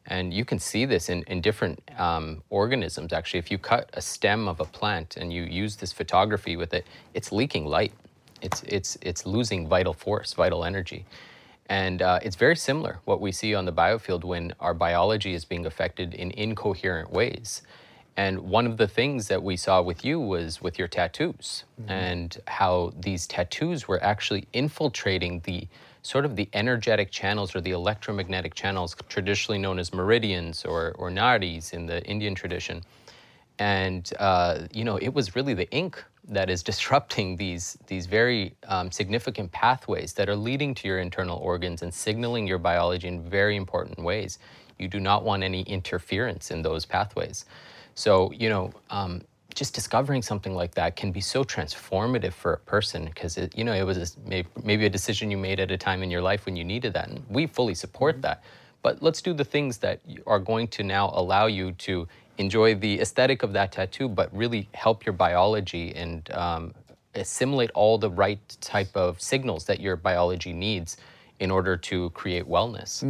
and 0.05 0.31
you 0.31 0.45
can 0.45 0.59
see 0.59 0.85
this 0.85 1.09
in 1.09 1.23
in 1.23 1.41
different 1.41 1.81
um, 1.97 2.43
organisms. 2.51 3.13
Actually, 3.13 3.39
if 3.39 3.49
you 3.49 3.57
cut 3.57 3.89
a 3.93 4.01
stem 4.01 4.47
of 4.47 4.59
a 4.59 4.65
plant 4.65 5.17
and 5.17 5.33
you 5.33 5.41
use 5.41 5.75
this 5.77 5.91
photography 5.91 6.55
with 6.55 6.71
it, 6.75 6.85
it's 7.15 7.31
leaking 7.31 7.65
light. 7.65 7.93
It's 8.41 8.63
it's 8.63 8.97
it's 9.01 9.25
losing 9.25 9.67
vital 9.67 9.93
force, 9.93 10.33
vital 10.33 10.65
energy. 10.65 11.05
And 11.69 12.01
uh, 12.01 12.19
it's 12.21 12.35
very 12.35 12.57
similar 12.57 12.99
what 13.05 13.21
we 13.21 13.31
see 13.31 13.55
on 13.55 13.65
the 13.65 13.71
biofield 13.71 14.25
when 14.25 14.53
our 14.59 14.73
biology 14.73 15.33
is 15.33 15.45
being 15.45 15.65
affected 15.65 16.13
in 16.13 16.31
incoherent 16.31 17.11
ways. 17.11 17.61
And 18.17 18.41
one 18.41 18.67
of 18.67 18.75
the 18.75 18.89
things 18.89 19.29
that 19.29 19.41
we 19.41 19.55
saw 19.55 19.81
with 19.81 20.03
you 20.03 20.19
was 20.19 20.61
with 20.61 20.77
your 20.77 20.89
tattoos 20.89 21.63
and 21.87 22.37
how 22.45 22.91
these 22.99 23.25
tattoos 23.25 23.87
were 23.87 24.03
actually 24.03 24.47
infiltrating 24.51 25.39
the 25.45 25.67
sort 26.01 26.25
of 26.25 26.35
the 26.35 26.49
energetic 26.53 27.09
channels 27.09 27.55
or 27.55 27.61
the 27.61 27.71
electromagnetic 27.71 28.53
channels 28.53 28.95
traditionally 29.07 29.57
known 29.57 29.79
as 29.79 29.93
meridians 29.93 30.65
or, 30.65 30.93
or 30.97 31.09
nadis 31.09 31.73
in 31.73 31.85
the 31.85 32.03
Indian 32.03 32.35
tradition. 32.35 32.83
And 33.59 34.11
uh, 34.19 34.67
you 34.73 34.83
know, 34.83 34.97
it 34.97 35.13
was 35.13 35.35
really 35.35 35.53
the 35.53 35.69
ink 35.71 36.03
that 36.27 36.49
is 36.49 36.63
disrupting 36.63 37.35
these 37.35 37.77
these 37.87 38.05
very 38.05 38.55
um, 38.67 38.91
significant 38.91 39.51
pathways 39.51 40.13
that 40.13 40.29
are 40.29 40.35
leading 40.35 40.73
to 40.75 40.87
your 40.87 40.99
internal 40.99 41.37
organs 41.37 41.81
and 41.81 41.93
signaling 41.93 42.47
your 42.47 42.59
biology 42.59 43.07
in 43.07 43.21
very 43.29 43.55
important 43.55 43.99
ways. 43.99 44.39
You 44.77 44.87
do 44.87 44.99
not 44.99 45.23
want 45.23 45.43
any 45.43 45.61
interference 45.63 46.51
in 46.51 46.61
those 46.61 46.85
pathways. 46.85 47.45
So 47.95 48.31
you 48.31 48.49
know, 48.49 48.71
um, 48.89 49.21
just 49.53 49.73
discovering 49.73 50.21
something 50.21 50.53
like 50.55 50.75
that 50.75 50.95
can 50.95 51.11
be 51.11 51.21
so 51.21 51.43
transformative 51.43 52.33
for 52.33 52.53
a 52.53 52.59
person 52.59 53.05
because 53.05 53.37
you 53.55 53.63
know 53.63 53.73
it 53.73 53.83
was 53.83 54.15
a, 54.15 54.45
maybe 54.63 54.85
a 54.85 54.89
decision 54.89 55.31
you 55.31 55.37
made 55.37 55.59
at 55.59 55.71
a 55.71 55.77
time 55.77 56.03
in 56.03 56.11
your 56.11 56.21
life 56.21 56.45
when 56.45 56.55
you 56.55 56.63
needed 56.63 56.93
that, 56.93 57.09
and 57.09 57.23
we 57.29 57.47
fully 57.47 57.75
support 57.75 58.21
that. 58.21 58.43
But 58.83 59.03
let's 59.03 59.21
do 59.21 59.33
the 59.33 59.43
things 59.43 59.77
that 59.79 60.01
are 60.25 60.39
going 60.39 60.67
to 60.69 60.83
now 60.83 61.11
allow 61.13 61.45
you 61.45 61.71
to 61.73 62.07
enjoy 62.41 62.75
the 62.75 62.99
aesthetic 62.99 63.43
of 63.43 63.53
that 63.53 63.71
tattoo, 63.71 64.09
but 64.09 64.27
really 64.35 64.67
help 64.73 65.05
your 65.05 65.13
biology 65.13 65.95
and 65.95 66.29
um, 66.31 66.73
assimilate 67.15 67.71
all 67.73 67.97
the 67.97 68.09
right 68.09 68.57
type 68.59 68.93
of 68.95 69.21
signals 69.21 69.65
that 69.65 69.79
your 69.79 69.95
biology 69.95 70.53
needs 70.53 70.97
in 71.39 71.49
order 71.49 71.77
to 71.77 72.09
create 72.11 72.45
wellness. 72.45 73.03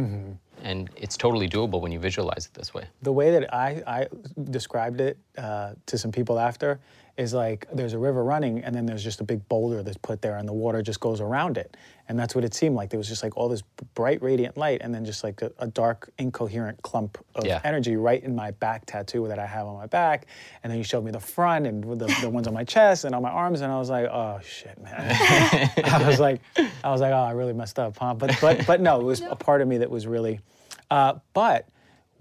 And 0.62 0.90
it's 0.96 1.16
totally 1.16 1.48
doable 1.48 1.80
when 1.80 1.90
you 1.90 1.98
visualize 1.98 2.46
it 2.46 2.54
this 2.54 2.72
way. 2.72 2.84
The 3.02 3.12
way 3.12 3.30
that 3.32 3.52
I, 3.52 3.82
I 3.86 4.06
described 4.50 5.00
it 5.00 5.18
uh, 5.36 5.72
to 5.86 5.98
some 5.98 6.12
people 6.12 6.38
after 6.38 6.78
is 7.18 7.34
like 7.34 7.66
there's 7.72 7.92
a 7.92 7.98
river 7.98 8.24
running 8.24 8.64
and 8.64 8.74
then 8.74 8.86
there's 8.86 9.04
just 9.04 9.20
a 9.20 9.24
big 9.24 9.46
boulder 9.48 9.82
that's 9.82 9.98
put 9.98 10.22
there 10.22 10.38
and 10.38 10.48
the 10.48 10.52
water 10.52 10.80
just 10.80 10.98
goes 11.00 11.20
around 11.20 11.58
it. 11.58 11.76
And 12.08 12.18
that's 12.18 12.34
what 12.34 12.42
it 12.44 12.52
seemed 12.54 12.74
like. 12.74 12.88
There 12.90 12.98
was 12.98 13.08
just 13.08 13.22
like 13.22 13.36
all 13.36 13.48
this 13.48 13.62
bright, 13.94 14.22
radiant 14.22 14.56
light 14.56 14.80
and 14.82 14.94
then 14.94 15.04
just 15.04 15.22
like 15.22 15.40
a, 15.42 15.52
a 15.58 15.66
dark, 15.66 16.10
incoherent 16.18 16.80
clump 16.82 17.18
of 17.34 17.44
Yeah. 17.46 17.60
energy 17.64 17.96
right 17.96 18.22
in 18.22 18.34
my 18.34 18.50
back 18.52 18.86
tattoo 18.86 19.28
that 19.28 19.38
I 19.38 19.46
have 19.46 19.66
on 19.66 19.76
my 19.76 19.86
back. 19.86 20.26
And 20.62 20.70
then 20.70 20.78
you 20.78 20.84
showed 20.84 21.04
me 21.04 21.10
the 21.10 21.20
front 21.20 21.66
and 21.66 21.84
the, 21.84 22.14
the 22.22 22.30
ones 22.30 22.48
on 22.48 22.54
my 22.54 22.64
chest 22.64 23.04
and 23.04 23.14
on 23.14 23.22
my 23.22 23.30
arms. 23.30 23.60
And 23.60 23.70
I 23.70 23.78
was 23.78 23.90
like, 23.90 24.06
oh 24.06 24.40
shit, 24.42 24.82
man. 24.82 25.16
I 25.84 26.04
was 26.06 26.18
like, 26.18 26.40
I 26.56 26.90
was 26.90 27.00
like, 27.00 27.12
oh, 27.12 27.22
I 27.22 27.32
really 27.32 27.52
messed 27.52 27.78
up, 27.78 27.96
huh? 27.98 28.14
But, 28.14 28.36
but, 28.40 28.66
but 28.66 28.80
no, 28.80 29.00
it 29.00 29.04
was 29.04 29.20
a 29.20 29.36
part 29.36 29.60
of 29.60 29.68
me 29.68 29.78
that 29.78 29.90
was 29.90 30.06
really, 30.06 30.40
uh, 30.90 31.14
but 31.34 31.68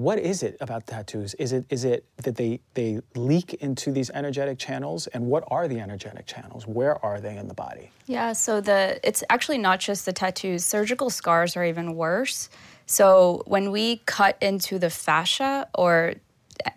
what 0.02 0.20
is 0.20 0.42
it 0.42 0.58
about 0.60 0.88
tattoos? 0.88 1.34
Is 1.36 1.52
it 1.52 1.66
is 1.70 1.84
it 1.84 2.06
that 2.18 2.36
they 2.36 2.60
they 2.74 3.00
leak 3.16 3.54
into 3.56 3.92
these 3.92 4.10
energetic 4.10 4.58
channels? 4.58 5.08
And 5.08 5.28
what 5.28 5.44
are 5.48 5.68
the 5.68 5.80
energetic 5.80 6.26
channels? 6.26 6.66
Where 6.66 7.04
are 7.06 7.22
they 7.22 7.38
in 7.38 7.48
the 7.48 7.54
body? 7.54 7.92
Yeah, 8.08 8.34
so 8.34 8.62
the 8.62 9.00
it's 9.04 9.24
actually 9.30 9.60
not 9.60 9.80
just 9.80 10.06
the 10.06 10.14
tattoos. 10.14 10.66
Surgical 10.66 11.10
scars 11.10 11.56
are 11.56 11.66
even 11.66 11.96
worse. 11.96 12.50
So 12.86 13.44
when 13.46 13.72
we 13.72 14.02
cut 14.06 14.38
into 14.42 14.80
the 14.80 14.90
fascia 14.90 15.68
or 15.76 16.16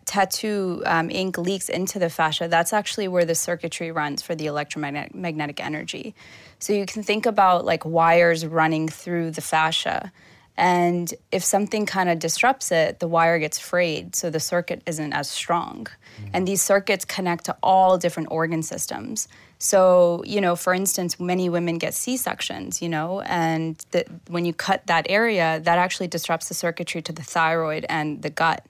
tattoo 0.05 0.83
um, 0.87 1.11
ink 1.11 1.39
leaks 1.39 1.69
into 1.69 1.99
the 1.99 2.11
fascia, 2.11 2.47
that's 2.49 2.73
actually 2.73 3.09
where 3.09 3.25
the 3.25 3.35
circuitry 3.35 3.91
runs 3.91 4.23
for 4.23 4.35
the 4.35 4.47
electromagnetic 4.47 5.65
energy. 5.65 6.15
So 6.59 6.73
you 6.73 6.87
can 6.87 7.03
think 7.03 7.27
about 7.27 7.65
like 7.65 7.85
wires 7.85 8.47
running 8.47 8.89
through 8.89 9.33
the 9.33 9.41
fascia. 9.41 10.13
And 10.57 11.13
if 11.33 11.43
something 11.43 11.85
kind 11.85 12.09
of 12.09 12.21
disrupts 12.21 12.71
it, 12.71 13.01
the 13.01 13.09
wire 13.09 13.39
gets 13.41 13.59
frayed, 13.59 14.15
so 14.15 14.31
the 14.31 14.39
circuit 14.39 14.83
isn't 14.87 15.13
as 15.13 15.29
strong. 15.29 15.89
And 16.33 16.47
these 16.47 16.63
circuits 16.63 17.05
connect 17.05 17.47
to 17.47 17.57
all 17.61 17.99
different 17.99 18.29
organ 18.31 18.63
systems. 18.63 19.27
So, 19.59 20.23
you 20.27 20.41
know, 20.41 20.55
for 20.55 20.73
instance, 20.73 21.19
many 21.19 21.49
women 21.49 21.79
get 21.79 21.95
C 21.95 22.17
sections, 22.17 22.81
you 22.83 22.89
know, 22.89 23.21
and 23.23 23.85
the, 23.91 24.05
when 24.29 24.45
you 24.45 24.53
cut 24.53 24.87
that 24.87 25.07
area, 25.09 25.61
that 25.65 25.79
actually 25.79 26.07
disrupts 26.07 26.49
the 26.49 26.55
circuitry 26.55 27.03
to 27.03 27.13
the 27.13 27.23
thyroid 27.23 27.87
and 27.89 28.23
the 28.23 28.31
gut. 28.31 28.65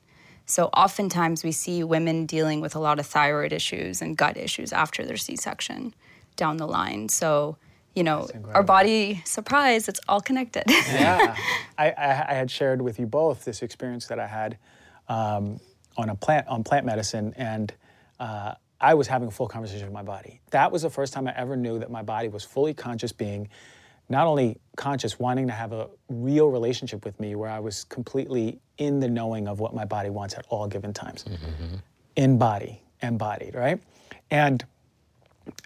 So, 0.47 0.67
oftentimes 0.69 1.43
we 1.43 1.53
see 1.53 1.83
women 1.83 2.27
dealing 2.27 2.61
with 2.61 2.75
a 2.77 2.79
lot 2.79 2.99
of 2.99 3.07
thyroid 3.07 3.53
issues 3.53 4.01
and 4.01 4.17
gut 4.17 4.37
issues 4.37 4.73
after 4.73 5.05
their 5.05 5.17
C 5.17 5.37
section 5.37 5.95
down 6.37 6.59
the 6.59 6.67
line. 6.67 7.09
So, 7.09 7.57
you 7.95 8.03
know, 8.03 8.29
our 8.53 8.63
body, 8.63 9.23
surprise, 9.25 9.89
it's 9.89 10.01
all 10.09 10.21
connected. 10.21 10.65
Yeah, 10.69 11.37
I, 11.79 11.91
I, 11.91 12.25
I 12.29 12.35
had 12.35 12.51
shared 12.51 12.83
with 12.83 12.99
you 12.99 13.07
both 13.07 13.45
this 13.45 13.63
experience 13.63 14.07
that 14.09 14.19
I 14.19 14.27
had 14.27 14.59
um, 15.09 15.61
on 15.97 16.09
a 16.09 16.15
plant 16.15 16.49
on 16.49 16.65
plant 16.65 16.85
medicine, 16.87 17.33
and 17.37 17.73
uh, 18.19 18.55
I 18.81 18.95
was 18.95 19.07
having 19.07 19.29
a 19.29 19.31
full 19.31 19.47
conversation 19.47 19.87
with 19.87 19.95
my 19.95 20.03
body. 20.03 20.41
That 20.51 20.73
was 20.73 20.83
the 20.83 20.91
first 20.91 21.13
time 21.13 21.29
I 21.29 21.35
ever 21.37 21.57
knew 21.57 21.79
that 21.79 21.91
my 21.91 22.03
body 22.03 22.29
was 22.29 22.43
fully 22.43 22.75
conscious 22.75 23.13
being, 23.13 23.49
not 24.09 24.27
only 24.27 24.59
conscious, 24.77 25.19
wanting 25.19 25.47
to 25.47 25.53
have 25.53 25.73
a 25.73 25.89
real 26.09 26.49
relationship 26.49 27.05
with 27.05 27.19
me, 27.21 27.37
where 27.37 27.51
I 27.51 27.61
was 27.61 27.85
completely 27.85 28.61
in 28.77 28.99
the 28.99 29.09
knowing 29.09 29.47
of 29.47 29.61
what 29.61 29.73
my 29.73 29.85
body 29.85 30.11
wants 30.11 30.35
at 30.35 30.45
all 30.49 30.67
given 30.67 30.93
times, 30.93 31.25
in 32.17 32.39
body, 32.39 32.83
embodied, 33.03 33.55
right, 33.55 33.81
and. 34.31 34.65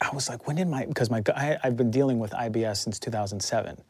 I 0.00 0.10
was 0.14 0.28
like, 0.28 0.46
when 0.46 0.56
did 0.56 0.68
my, 0.68 0.86
because 0.86 1.10
my, 1.10 1.22
I, 1.34 1.56
I've 1.62 1.76
been 1.76 1.90
dealing 1.90 2.18
with 2.18 2.32
IBS 2.32 2.78
since 2.78 2.98
2007. 2.98 3.80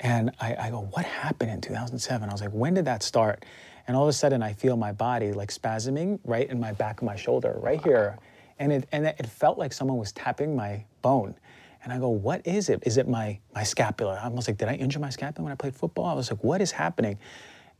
And 0.00 0.30
I, 0.40 0.56
I 0.58 0.70
go, 0.70 0.88
what 0.92 1.04
happened 1.04 1.50
in 1.50 1.60
2007? 1.60 2.28
I 2.28 2.32
was 2.32 2.40
like, 2.40 2.50
when 2.50 2.74
did 2.74 2.86
that 2.86 3.02
start? 3.02 3.44
And 3.86 3.96
all 3.96 4.04
of 4.04 4.08
a 4.08 4.12
sudden, 4.12 4.42
I 4.42 4.52
feel 4.52 4.76
my 4.76 4.92
body 4.92 5.32
like 5.32 5.50
spasming 5.50 6.20
right 6.24 6.48
in 6.48 6.58
my 6.58 6.72
back 6.72 7.00
of 7.00 7.06
my 7.06 7.16
shoulder, 7.16 7.58
right 7.60 7.82
here. 7.82 8.18
And 8.58 8.72
it, 8.72 8.88
and 8.92 9.06
it 9.06 9.26
felt 9.26 9.58
like 9.58 9.72
someone 9.72 9.98
was 9.98 10.12
tapping 10.12 10.56
my 10.56 10.84
bone. 11.02 11.34
And 11.82 11.92
I 11.92 11.98
go, 11.98 12.08
what 12.08 12.46
is 12.46 12.68
it? 12.68 12.82
Is 12.86 12.98
it 12.98 13.08
my, 13.08 13.38
my 13.54 13.62
scapula? 13.62 14.20
I 14.22 14.28
was 14.28 14.48
like, 14.48 14.58
did 14.58 14.68
I 14.68 14.74
injure 14.74 15.00
my 15.00 15.10
scapula 15.10 15.44
when 15.44 15.52
I 15.52 15.56
played 15.56 15.74
football? 15.74 16.06
I 16.06 16.14
was 16.14 16.30
like, 16.30 16.44
what 16.44 16.60
is 16.60 16.70
happening? 16.70 17.18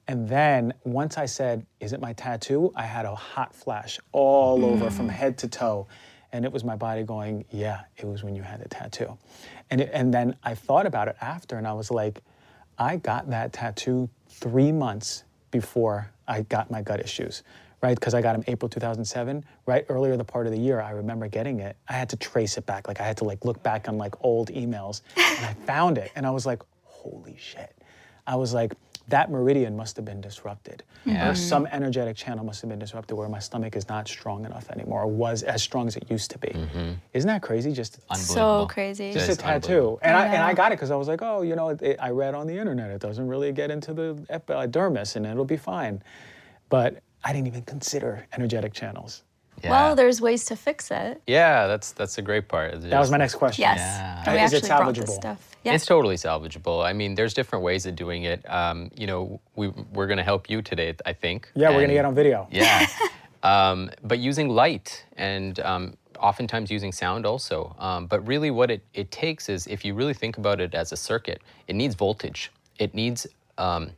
And 0.08 0.28
then 0.28 0.74
once 0.84 1.18
I 1.18 1.26
said, 1.26 1.66
is 1.78 1.92
it 1.92 2.00
my 2.00 2.14
tattoo? 2.14 2.72
I 2.74 2.82
had 2.82 3.04
a 3.04 3.14
hot 3.14 3.54
flash 3.54 4.00
all 4.12 4.64
over 4.64 4.90
from 4.90 5.08
mm. 5.08 5.12
head 5.12 5.38
to 5.38 5.48
toe. 5.48 5.86
And 6.32 6.44
it 6.44 6.52
was 6.52 6.64
my 6.64 6.76
body 6.76 7.02
going, 7.02 7.44
yeah, 7.50 7.82
it 7.96 8.06
was 8.06 8.22
when 8.22 8.36
you 8.36 8.42
had 8.42 8.60
the 8.60 8.68
tattoo. 8.68 9.18
And, 9.70 9.80
it, 9.80 9.90
and 9.92 10.14
then 10.14 10.36
I 10.42 10.54
thought 10.54 10.86
about 10.86 11.08
it 11.08 11.16
after 11.20 11.56
and 11.56 11.66
I 11.66 11.72
was 11.72 11.90
like, 11.90 12.22
I 12.78 12.96
got 12.96 13.28
that 13.30 13.52
tattoo 13.52 14.08
three 14.28 14.72
months 14.72 15.24
before 15.50 16.10
I 16.26 16.42
got 16.42 16.70
my 16.70 16.80
gut 16.80 17.00
issues, 17.00 17.42
right? 17.82 17.94
Because 17.94 18.14
I 18.14 18.22
got 18.22 18.32
them 18.32 18.44
April 18.46 18.68
2007, 18.68 19.44
right 19.66 19.84
earlier 19.88 20.16
the 20.16 20.24
part 20.24 20.46
of 20.46 20.52
the 20.52 20.58
year. 20.58 20.80
I 20.80 20.92
remember 20.92 21.28
getting 21.28 21.60
it. 21.60 21.76
I 21.88 21.94
had 21.94 22.08
to 22.10 22.16
trace 22.16 22.56
it 22.56 22.66
back, 22.66 22.88
like 22.88 23.00
I 23.00 23.06
had 23.06 23.16
to 23.18 23.24
like 23.24 23.44
look 23.44 23.62
back 23.62 23.88
on 23.88 23.98
like 23.98 24.14
old 24.24 24.48
emails, 24.50 25.02
and 25.16 25.44
I 25.44 25.54
found 25.66 25.98
it, 25.98 26.12
and 26.14 26.26
I 26.26 26.30
was 26.30 26.46
like, 26.46 26.62
holy 26.84 27.36
shit! 27.38 27.76
I 28.26 28.36
was 28.36 28.54
like, 28.54 28.74
that 29.10 29.30
meridian 29.30 29.76
must 29.76 29.96
have 29.96 30.04
been 30.04 30.20
disrupted, 30.20 30.82
Yeah. 31.04 31.28
or 31.28 31.32
mm-hmm. 31.32 31.34
some 31.34 31.66
energetic 31.66 32.16
channel 32.16 32.44
must 32.44 32.60
have 32.62 32.70
been 32.70 32.78
disrupted, 32.78 33.16
where 33.16 33.28
my 33.28 33.38
stomach 33.38 33.76
is 33.76 33.88
not 33.88 34.08
strong 34.08 34.44
enough 34.44 34.70
anymore, 34.70 35.02
or 35.02 35.06
was 35.06 35.42
as 35.42 35.62
strong 35.62 35.86
as 35.86 35.96
it 35.96 36.10
used 36.10 36.30
to 36.30 36.38
be. 36.38 36.48
Mm-hmm. 36.48 36.92
Isn't 37.12 37.28
that 37.28 37.42
crazy? 37.42 37.72
Just 37.72 38.00
so 38.16 38.66
crazy. 38.70 39.12
just 39.12 39.30
a 39.30 39.36
tattoo. 39.36 39.72
unbelievable. 39.72 39.98
And 40.02 40.16
I 40.16 40.26
and 40.26 40.42
I 40.42 40.54
got 40.54 40.72
it 40.72 40.76
because 40.76 40.90
I 40.90 40.96
was 40.96 41.08
like, 41.08 41.22
oh, 41.22 41.42
you 41.42 41.54
know, 41.56 41.70
it, 41.70 41.96
I 42.00 42.10
read 42.10 42.34
on 42.34 42.46
the 42.46 42.56
internet 42.56 42.90
it 42.90 43.00
doesn't 43.00 43.28
really 43.28 43.52
get 43.52 43.70
into 43.70 43.92
the 43.92 44.24
epidermis 44.30 45.14
uh, 45.14 45.18
and 45.18 45.26
it'll 45.26 45.44
be 45.44 45.56
fine. 45.56 46.02
But 46.68 47.02
I 47.24 47.32
didn't 47.32 47.48
even 47.48 47.62
consider 47.62 48.26
energetic 48.32 48.72
channels. 48.72 49.22
Yeah. 49.62 49.70
Well, 49.70 49.94
there's 49.94 50.20
ways 50.22 50.44
to 50.46 50.56
fix 50.56 50.90
it. 50.90 51.20
yeah, 51.26 51.66
that's 51.66 51.92
that's 51.92 52.16
a 52.18 52.22
great 52.22 52.48
part. 52.48 52.80
That 52.80 52.98
was 52.98 53.10
my 53.10 53.18
next 53.18 53.34
question. 53.34 53.62
Yes. 53.62 53.78
Yeah. 53.78 54.44
Is 54.44 54.52
it 54.52 54.64
actually 54.64 54.68
brought 54.68 54.94
this 54.94 55.18
salvageable? 55.18 55.38
Stuff. 55.60 55.70
Yeah. 55.70 55.74
It's 55.74 55.86
totally 55.86 56.16
salvageable. 56.16 56.84
I 56.84 56.92
mean, 56.92 57.14
there's 57.14 57.34
different 57.34 57.64
ways 57.64 57.86
of 57.86 57.94
doing 57.96 58.24
it. 58.24 58.48
Um, 58.48 58.90
you 58.96 59.06
know, 59.06 59.40
we, 59.56 59.68
we're 59.68 60.06
going 60.06 60.18
to 60.18 60.24
help 60.24 60.48
you 60.48 60.62
today, 60.62 60.94
I 61.04 61.12
think. 61.12 61.50
Yeah, 61.54 61.68
we're 61.70 61.76
going 61.76 61.88
to 61.88 61.94
get 61.94 62.04
on 62.04 62.14
video. 62.14 62.48
Yeah. 62.50 62.86
um, 63.42 63.90
but 64.02 64.18
using 64.18 64.48
light 64.48 65.04
and 65.16 65.60
um, 65.60 65.96
oftentimes 66.18 66.70
using 66.70 66.92
sound 66.92 67.26
also. 67.26 67.74
Um, 67.78 68.06
but 68.06 68.26
really, 68.26 68.50
what 68.50 68.70
it, 68.70 68.82
it 68.94 69.10
takes 69.10 69.48
is 69.48 69.66
if 69.66 69.84
you 69.84 69.94
really 69.94 70.14
think 70.14 70.38
about 70.38 70.60
it 70.60 70.74
as 70.74 70.92
a 70.92 70.96
circuit, 70.96 71.42
it 71.68 71.76
needs 71.76 71.94
voltage, 71.94 72.50
it 72.78 72.94
needs 72.94 73.26
um, 73.58 73.90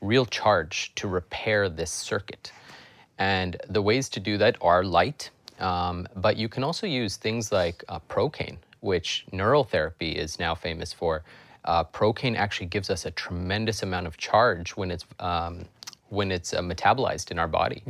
real 0.00 0.26
charge 0.26 0.92
to 0.96 1.08
repair 1.08 1.68
this 1.68 1.90
circuit. 1.90 2.52
And 3.18 3.56
the 3.68 3.80
ways 3.80 4.08
to 4.10 4.20
do 4.20 4.36
that 4.38 4.56
are 4.60 4.82
light, 4.82 5.30
um, 5.60 6.08
but 6.16 6.36
you 6.36 6.48
can 6.48 6.64
also 6.64 6.86
use 6.86 7.16
things 7.16 7.52
like 7.52 7.84
uh, 7.88 8.00
procaine, 8.08 8.56
which 8.84 9.24
neural 9.32 9.64
therapy 9.64 10.12
is 10.12 10.38
now 10.38 10.54
famous 10.54 10.92
for. 10.92 11.24
Uh, 11.64 11.82
procaine 11.82 12.36
actually 12.36 12.66
gives 12.66 12.90
us 12.90 13.06
a 13.06 13.10
tremendous 13.10 13.82
amount 13.82 14.06
of 14.06 14.16
charge 14.18 14.70
when 14.76 14.90
it's 14.90 15.06
um, 15.18 15.64
when 16.10 16.30
it's 16.30 16.52
uh, 16.52 16.60
metabolized 16.60 17.30
in 17.32 17.38
our 17.38 17.48
body. 17.48 17.82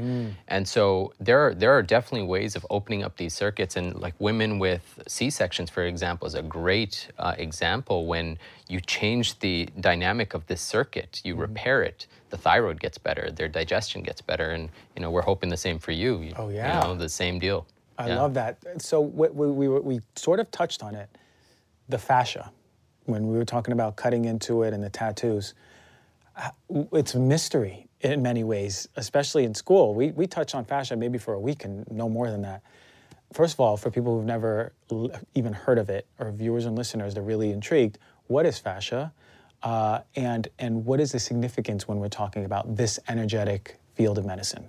And 0.49 0.67
so 0.67 1.13
there 1.19 1.41
are 1.47 1.53
there 1.55 1.73
are 1.77 1.83
definitely 1.83 2.27
ways 2.27 2.55
of 2.57 2.65
opening 2.71 3.03
up 3.03 3.17
these 3.17 3.35
circuits. 3.35 3.77
And 3.77 3.87
like 4.01 4.15
women 4.21 4.59
with 4.61 4.85
C 5.09 5.29
sections, 5.31 5.69
for 5.69 5.83
example, 5.85 6.27
is 6.29 6.35
a 6.35 6.43
great 6.43 7.09
uh, 7.19 7.35
example 7.37 8.07
when 8.07 8.39
you 8.69 8.81
change 8.81 9.27
the 9.41 9.69
dynamic 9.81 10.33
of 10.33 10.47
this 10.47 10.63
circuit, 10.63 11.21
you 11.25 11.35
repair 11.35 11.83
it. 11.83 12.07
The 12.31 12.39
thyroid 12.39 12.79
gets 12.81 12.99
better, 12.99 13.31
their 13.31 13.49
digestion 13.49 14.03
gets 14.03 14.21
better, 14.23 14.51
and 14.57 14.71
you 14.95 15.03
know 15.03 15.11
we're 15.11 15.29
hoping 15.33 15.51
the 15.51 15.63
same 15.67 15.79
for 15.81 15.93
you. 15.93 16.13
you 16.21 16.35
Oh, 16.37 16.49
You 16.49 16.57
yeah. 16.57 16.83
know 16.83 16.95
the 16.95 17.09
same 17.09 17.39
deal. 17.41 17.67
I 17.99 18.09
Yeah. 18.09 18.17
love 18.21 18.35
that. 18.35 18.59
So 18.79 19.01
we, 19.01 19.29
we, 19.29 19.69
we, 19.69 19.81
we 19.81 20.01
sort 20.17 20.41
of 20.41 20.51
touched 20.51 20.83
on 20.83 20.95
it, 20.95 21.09
the 21.89 21.99
fascia, 21.99 22.51
when 23.05 23.29
we 23.29 23.37
were 23.37 23.45
talking 23.45 23.73
about 23.73 23.97
cutting 23.97 24.25
into 24.25 24.63
it 24.63 24.73
and 24.73 24.83
the 24.83 24.91
tattoos. 24.91 25.55
Uh, 26.37 26.51
It's 26.93 27.15
a 27.15 27.21
mystery 27.21 27.87
in 28.01 28.23
many 28.23 28.45
ways, 28.45 28.89
especially 28.97 29.45
in 29.45 29.55
school. 29.55 29.95
We, 29.95 30.11
we 30.11 30.27
touch 30.27 30.55
on 30.55 30.65
fascia 30.65 30.97
maybe 30.97 31.19
for 31.19 31.35
a 31.35 31.41
week 31.41 31.65
and 31.65 31.89
no 31.91 32.09
more 32.09 32.31
than 32.31 32.43
that. 32.43 32.63
First 33.33 33.55
of 33.55 33.61
all, 33.61 33.77
for 33.77 33.91
people 33.91 34.17
who've 34.17 34.25
never 34.27 34.73
l- 34.91 35.11
even 35.35 35.53
heard 35.53 35.79
of 35.79 35.91
it, 35.91 36.07
or 36.19 36.31
viewers 36.33 36.67
and 36.67 36.77
listeners 36.77 37.15
that 37.15 37.21
are 37.21 37.25
really 37.25 37.51
intrigued, 37.51 37.99
what 38.27 38.47
is 38.47 38.59
fascia? 38.59 39.13
Uh, 39.63 40.01
and, 40.15 40.49
and 40.59 40.85
what 40.85 41.01
is 41.01 41.13
the 41.13 41.19
significance 41.19 41.89
when 41.89 41.99
we're 41.99 42.09
talking 42.09 42.45
about 42.45 42.77
this 42.77 42.99
energetic 43.09 43.79
field 43.95 44.19
of 44.19 44.27
medicine? 44.27 44.69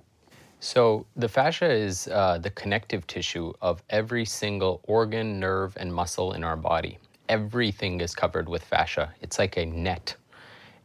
So 0.66 1.06
the 1.16 1.30
fascia 1.30 1.72
is 1.72 2.08
uh, 2.08 2.40
the 2.40 2.50
connective 2.50 3.06
tissue 3.06 3.54
of 3.62 3.84
every 3.92 4.26
single 4.26 4.82
organ, 4.86 5.40
nerve, 5.40 5.78
and 5.78 5.94
muscle 5.94 6.34
in 6.34 6.44
our 6.44 6.56
body. 6.56 6.98
Everything 7.30 8.02
is 8.02 8.16
covered 8.16 8.50
with 8.50 8.64
fascia. 8.64 9.14
It's 9.22 9.38
like 9.38 9.58
a 9.58 9.66
net, 9.68 10.16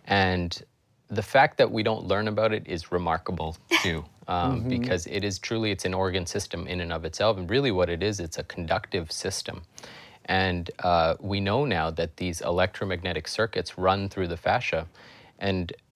and 0.05 0.63
the 1.09 1.23
fact 1.23 1.57
that 1.57 1.71
we 1.71 1.83
don't 1.83 2.05
learn 2.05 2.29
about 2.29 2.53
it 2.53 2.65
is 2.67 2.93
remarkable 2.93 3.57
too, 3.83 4.05
um, 4.29 4.69
because 4.69 5.07
it 5.07 5.25
is 5.25 5.39
truly 5.39 5.71
it's 5.71 5.87
an 5.87 5.95
organ 5.95 6.27
system 6.27 6.67
in 6.67 6.83
and 6.83 6.93
of 6.93 7.07
itself. 7.07 7.39
And 7.39 7.49
really, 7.49 7.71
what 7.71 7.89
it 7.89 8.03
is, 8.03 8.21
it's 8.21 8.37
a 8.37 8.45
conductive 8.45 9.11
system. 9.11 9.63
And 10.27 10.71
uh, 10.81 11.15
we 11.21 11.41
know 11.41 11.65
now 11.65 11.91
that 11.93 12.19
these 12.19 12.43
electromagnetic 12.43 13.27
circuits 13.27 13.79
run 13.79 14.11
through 14.11 14.29
the 14.29 14.37
fascia, 14.37 14.87
and 15.39 15.73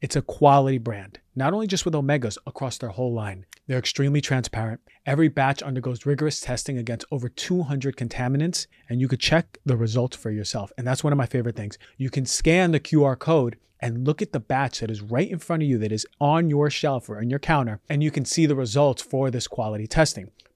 it's 0.00 0.16
a 0.16 0.22
quality 0.22 0.78
brand, 0.78 1.18
not 1.34 1.52
only 1.52 1.66
just 1.66 1.84
with 1.84 1.94
omegas 1.94 2.38
across 2.46 2.78
their 2.78 2.90
whole 2.90 3.12
line. 3.12 3.46
They're 3.66 3.78
extremely 3.78 4.20
transparent. 4.20 4.80
Every 5.04 5.28
batch 5.28 5.62
undergoes 5.62 6.06
rigorous 6.06 6.40
testing 6.40 6.78
against 6.78 7.06
over 7.10 7.28
200 7.28 7.96
contaminants, 7.96 8.66
and 8.88 9.00
you 9.00 9.08
could 9.08 9.20
check 9.20 9.58
the 9.66 9.76
results 9.76 10.16
for 10.16 10.30
yourself. 10.30 10.70
And 10.78 10.86
that's 10.86 11.02
one 11.02 11.12
of 11.12 11.16
my 11.16 11.26
favorite 11.26 11.56
things. 11.56 11.78
You 11.96 12.10
can 12.10 12.26
scan 12.26 12.70
the 12.70 12.80
QR 12.80 13.18
code 13.18 13.56
and 13.80 14.06
look 14.06 14.22
at 14.22 14.32
the 14.32 14.40
batch 14.40 14.80
that 14.80 14.90
is 14.90 15.02
right 15.02 15.30
in 15.30 15.38
front 15.38 15.62
of 15.62 15.68
you 15.68 15.78
that 15.78 15.92
is 15.92 16.06
on 16.20 16.50
your 16.50 16.70
shelf 16.70 17.08
or 17.08 17.18
on 17.18 17.30
your 17.30 17.38
counter, 17.38 17.80
and 17.88 18.02
you 18.02 18.10
can 18.10 18.24
see 18.24 18.46
the 18.46 18.56
results 18.56 19.02
for 19.02 19.30
this 19.30 19.46
quality 19.46 19.86
testing. 19.86 20.30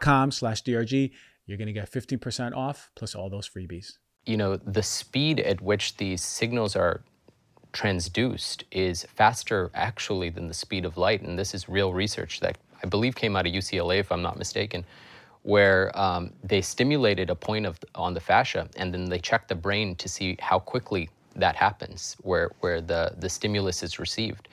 com 0.00 0.30
slash 0.30 0.62
drg 0.62 1.10
you're 1.46 1.58
going 1.58 1.66
to 1.68 1.72
get 1.72 1.90
15% 1.90 2.56
off 2.56 2.90
plus 2.96 3.14
all 3.14 3.30
those 3.30 3.48
freebies 3.48 3.92
you 4.26 4.36
know, 4.36 4.56
the 4.56 4.82
speed 4.82 5.40
at 5.40 5.60
which 5.60 5.96
these 5.96 6.20
signals 6.20 6.76
are 6.76 7.02
transduced 7.72 8.64
is 8.72 9.04
faster 9.14 9.70
actually 9.74 10.30
than 10.30 10.48
the 10.48 10.54
speed 10.54 10.84
of 10.84 10.96
light. 10.96 11.22
And 11.22 11.38
this 11.38 11.54
is 11.54 11.68
real 11.68 11.92
research 11.92 12.40
that 12.40 12.58
I 12.82 12.88
believe 12.88 13.14
came 13.14 13.36
out 13.36 13.46
of 13.46 13.52
UCLA, 13.52 14.00
if 14.00 14.10
I'm 14.10 14.22
not 14.22 14.36
mistaken, 14.36 14.84
where 15.42 15.96
um, 15.98 16.32
they 16.42 16.60
stimulated 16.60 17.30
a 17.30 17.34
point 17.34 17.66
of 17.66 17.78
on 17.94 18.14
the 18.14 18.20
fascia, 18.20 18.68
and 18.76 18.92
then 18.92 19.04
they 19.04 19.18
checked 19.18 19.48
the 19.48 19.54
brain 19.54 19.94
to 19.96 20.08
see 20.08 20.36
how 20.40 20.58
quickly 20.58 21.08
that 21.36 21.54
happens, 21.54 22.16
where 22.22 22.50
where 22.60 22.80
the 22.80 23.14
the 23.18 23.28
stimulus 23.28 23.82
is 23.82 23.98
received, 23.98 24.48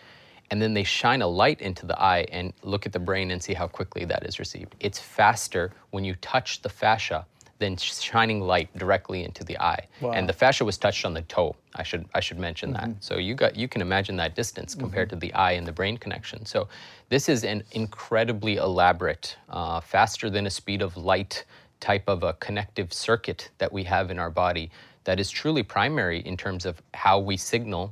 and 0.54 0.62
then 0.62 0.76
they 0.76 0.84
shine 0.84 1.24
a 1.24 1.28
light 1.28 1.60
into 1.62 1.88
the 1.88 2.00
eye 2.00 2.28
and 2.32 2.54
look 2.62 2.86
at 2.86 2.94
the 2.94 3.00
brain 3.00 3.32
and 3.32 3.42
see 3.42 3.56
how 3.56 3.68
quickly 3.68 4.06
that 4.06 4.24
is 4.24 4.38
received. 4.38 4.76
It's 4.80 5.00
faster 5.00 5.72
when 5.90 6.06
you 6.06 6.14
touch 6.22 6.62
the 6.62 6.70
fascia 6.70 7.26
than 7.58 7.76
shining 7.76 8.40
light 8.40 8.70
directly 8.78 9.24
into 9.24 9.44
the 9.44 9.60
eye. 9.60 9.88
Wow. 10.00 10.12
And 10.12 10.30
the 10.30 10.34
fascia 10.34 10.64
was 10.64 10.78
touched 10.78 11.06
on 11.06 11.16
the 11.16 11.24
toe. 11.24 11.56
I 11.74 11.82
should 11.82 12.06
I 12.14 12.20
should 12.20 12.38
mention 12.38 12.72
that. 12.74 12.92
So 13.00 13.18
you 13.18 13.34
got 13.34 13.56
you 13.56 13.68
can 13.68 13.82
imagine 13.82 14.16
that 14.18 14.36
distance 14.36 14.76
compared 14.76 15.10
to 15.10 15.16
the 15.16 15.34
eye 15.34 15.54
and 15.54 15.66
the 15.66 15.72
brain 15.72 15.98
connection. 15.98 16.46
So 16.46 16.68
this 17.10 17.30
is 17.30 17.44
an 17.44 17.64
incredibly 17.72 18.58
elaborate, 18.58 19.36
uh, 19.50 19.82
faster 19.82 20.30
than 20.30 20.46
a 20.46 20.52
speed 20.52 20.84
of 20.84 20.96
light 20.98 21.46
type 21.80 22.08
of 22.08 22.22
a 22.22 22.34
connective 22.34 22.94
circuit 22.94 23.50
that 23.58 23.74
we 23.74 23.84
have 23.86 24.12
in 24.12 24.20
our 24.20 24.30
body 24.30 24.70
that 25.06 25.20
is 25.20 25.32
truly 25.32 25.64
primary 25.64 26.20
in 26.20 26.38
terms 26.38 26.68
of 26.68 26.80
how 26.94 27.18
we 27.18 27.38
signal 27.38 27.92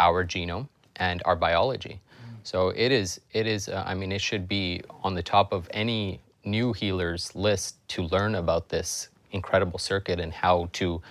our 0.00 0.24
genome 0.24 0.66
and 1.00 1.22
our 1.24 1.34
biology. 1.34 2.00
So 2.44 2.68
it 2.70 2.92
is 2.92 3.20
it 3.32 3.46
is 3.46 3.68
uh, 3.68 3.82
I 3.86 3.94
mean 3.94 4.12
it 4.12 4.20
should 4.20 4.46
be 4.46 4.82
on 5.02 5.14
the 5.14 5.22
top 5.22 5.52
of 5.52 5.68
any 5.72 6.20
new 6.44 6.72
healers 6.72 7.34
list 7.34 7.76
to 7.88 8.02
learn 8.04 8.36
about 8.36 8.68
this 8.68 9.08
incredible 9.32 9.78
circuit 9.78 10.20
and 10.20 10.32
how 10.32 10.68
to 10.72 11.02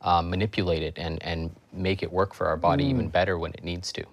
uh, 0.00 0.22
manipulate 0.22 0.82
it 0.82 0.96
and, 0.96 1.22
and 1.22 1.54
make 1.72 2.02
it 2.02 2.10
work 2.10 2.32
for 2.32 2.46
our 2.46 2.56
body 2.56 2.84
even 2.84 3.08
better 3.08 3.38
when 3.38 3.52
it 3.52 3.62
needs 3.62 3.92
to. 3.92 4.04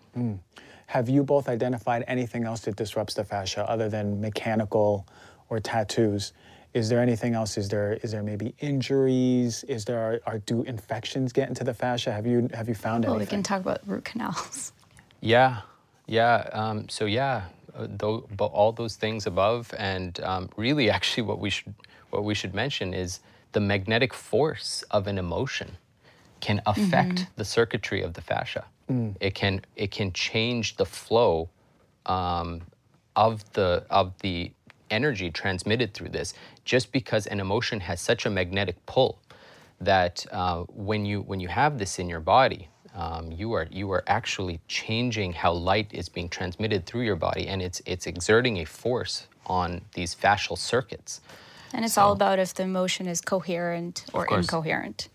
Have 0.87 1.09
you 1.09 1.23
both 1.23 1.47
identified 1.47 2.03
anything 2.07 2.43
else 2.43 2.61
that 2.61 2.75
disrupts 2.75 3.13
the 3.13 3.23
fascia 3.23 3.67
other 3.69 3.89
than 3.89 4.21
mechanical 4.21 5.07
or 5.49 5.59
tattoos? 5.59 6.33
Is 6.73 6.89
there 6.89 6.99
anything 6.99 7.33
else? 7.33 7.57
Is 7.57 7.69
there 7.69 7.93
is 8.03 8.11
there 8.11 8.21
maybe 8.23 8.53
injuries? 8.59 9.63
Is 9.63 9.85
there 9.85 10.19
are, 10.25 10.39
do 10.39 10.63
infections 10.63 11.31
get 11.31 11.47
into 11.47 11.63
the 11.63 11.73
fascia? 11.73 12.11
Have 12.11 12.27
you 12.27 12.49
have 12.53 12.67
you 12.67 12.75
found 12.75 13.05
anything? 13.05 13.11
Well, 13.11 13.19
we 13.19 13.25
can 13.25 13.43
talk 13.43 13.61
about 13.61 13.79
root 13.87 14.03
canals. 14.03 14.73
Yeah, 15.21 15.61
yeah. 16.07 16.49
Um, 16.51 16.89
so 16.89 17.05
yeah, 17.05 17.43
uh, 17.75 17.87
tho- 17.89 18.27
but 18.35 18.47
all 18.47 18.71
those 18.71 18.95
things 18.95 19.25
above, 19.25 19.73
and 19.77 20.19
um, 20.21 20.49
really, 20.55 20.89
actually, 20.97 21.23
what 21.23 21.39
we 21.39 21.49
should 21.49 21.73
what 22.09 22.23
we 22.23 22.33
should 22.33 22.53
mention 22.53 22.93
is 22.93 23.19
the 23.51 23.59
magnetic 23.59 24.13
force 24.13 24.83
of 24.91 25.07
an 25.07 25.17
emotion 25.17 25.77
can 26.39 26.61
affect 26.65 27.27
the 27.37 27.45
circuitry 27.45 28.01
of 28.01 28.13
the 28.13 28.21
fascia. 28.21 28.65
It 29.19 29.33
can 29.33 29.61
it 29.75 29.91
can 29.91 30.11
change 30.13 30.75
the 30.77 30.85
flow 30.85 31.49
um, 32.05 32.61
of 33.15 33.51
the 33.53 33.85
of 33.89 34.13
the 34.19 34.51
energy 34.91 35.31
transmitted 35.31 35.93
through 35.95 36.09
this 36.09 36.35
just 36.63 36.91
because 36.91 37.25
an 37.25 37.39
emotion 37.39 37.79
has 37.79 37.99
such 37.99 38.25
a 38.27 38.29
magnetic 38.29 38.85
pull 38.85 39.17
that 39.81 40.25
uh, 40.31 40.63
when 40.69 41.05
you 41.05 41.21
when 41.21 41.39
you 41.39 41.47
have 41.47 41.79
this 41.79 41.97
in 41.97 42.07
your 42.07 42.19
body 42.19 42.69
um, 42.95 43.31
you 43.31 43.53
are 43.53 43.67
you 43.71 43.91
are 43.91 44.03
actually 44.07 44.59
changing 44.67 45.33
how 45.33 45.51
light 45.51 45.87
is 45.91 46.09
being 46.09 46.29
transmitted 46.29 46.85
through 46.85 47.01
your 47.03 47.17
body 47.17 47.47
and 47.47 47.61
it's 47.61 47.81
it's 47.85 48.07
exerting 48.07 48.57
a 48.57 48.65
force 48.65 49.27
on 49.47 49.81
these 49.93 50.15
fascial 50.15 50.57
circuits 50.57 51.21
And 51.73 51.83
it's 51.83 51.97
all 51.97 52.13
about 52.13 52.39
if 52.39 52.53
the 52.53 52.63
emotion 52.63 53.05
is 53.07 53.19
coherent 53.21 54.05
or 54.13 54.25
course. 54.25 54.45
incoherent. 54.45 55.09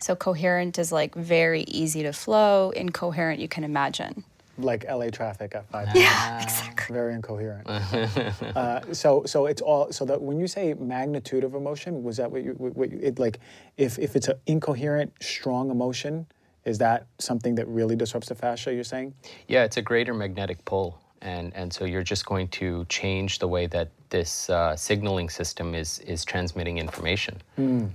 So 0.00 0.14
coherent 0.16 0.78
is 0.78 0.92
like 0.92 1.14
very 1.14 1.62
easy 1.62 2.02
to 2.02 2.12
flow. 2.12 2.70
Incoherent, 2.76 3.40
you 3.40 3.48
can 3.48 3.64
imagine. 3.64 4.14
like 4.58 4.84
LA 4.88 5.08
traffic 5.10 5.54
at 5.54 5.64
five. 5.70 5.88
Yeah, 5.94 6.42
exactly. 6.46 6.92
Very 6.94 7.14
incoherent. 7.14 7.66
uh, 8.56 8.80
so 8.92 9.24
so 9.24 9.46
it's 9.46 9.62
all 9.62 9.90
so 9.92 10.04
that 10.04 10.20
when 10.20 10.38
you 10.38 10.46
say 10.46 10.74
magnitude 10.74 11.42
of 11.48 11.54
emotion, 11.54 12.02
was 12.06 12.16
that 12.18 12.30
what 12.30 12.42
you 12.44 12.52
what 12.58 12.90
you, 12.92 12.98
it 13.08 13.18
like? 13.18 13.40
If 13.76 13.98
if 13.98 14.14
it's 14.16 14.28
an 14.28 14.38
incoherent, 14.46 15.10
strong 15.22 15.70
emotion, 15.70 16.26
is 16.64 16.78
that 16.78 17.06
something 17.18 17.54
that 17.56 17.66
really 17.68 17.96
disrupts 17.96 18.28
the 18.28 18.34
fascia? 18.34 18.72
You're 18.72 18.84
saying? 18.84 19.14
Yeah, 19.48 19.64
it's 19.64 19.76
a 19.76 19.82
greater 19.82 20.14
magnetic 20.14 20.64
pull, 20.64 20.98
and 21.20 21.52
and 21.54 21.72
so 21.72 21.84
you're 21.84 22.02
just 22.02 22.26
going 22.26 22.48
to 22.48 22.84
change 22.88 23.38
the 23.38 23.48
way 23.48 23.66
that 23.68 23.90
this 24.10 24.48
uh, 24.50 24.76
signaling 24.76 25.28
system 25.28 25.74
is 25.74 25.98
is 26.00 26.24
transmitting 26.24 26.78
information. 26.78 27.40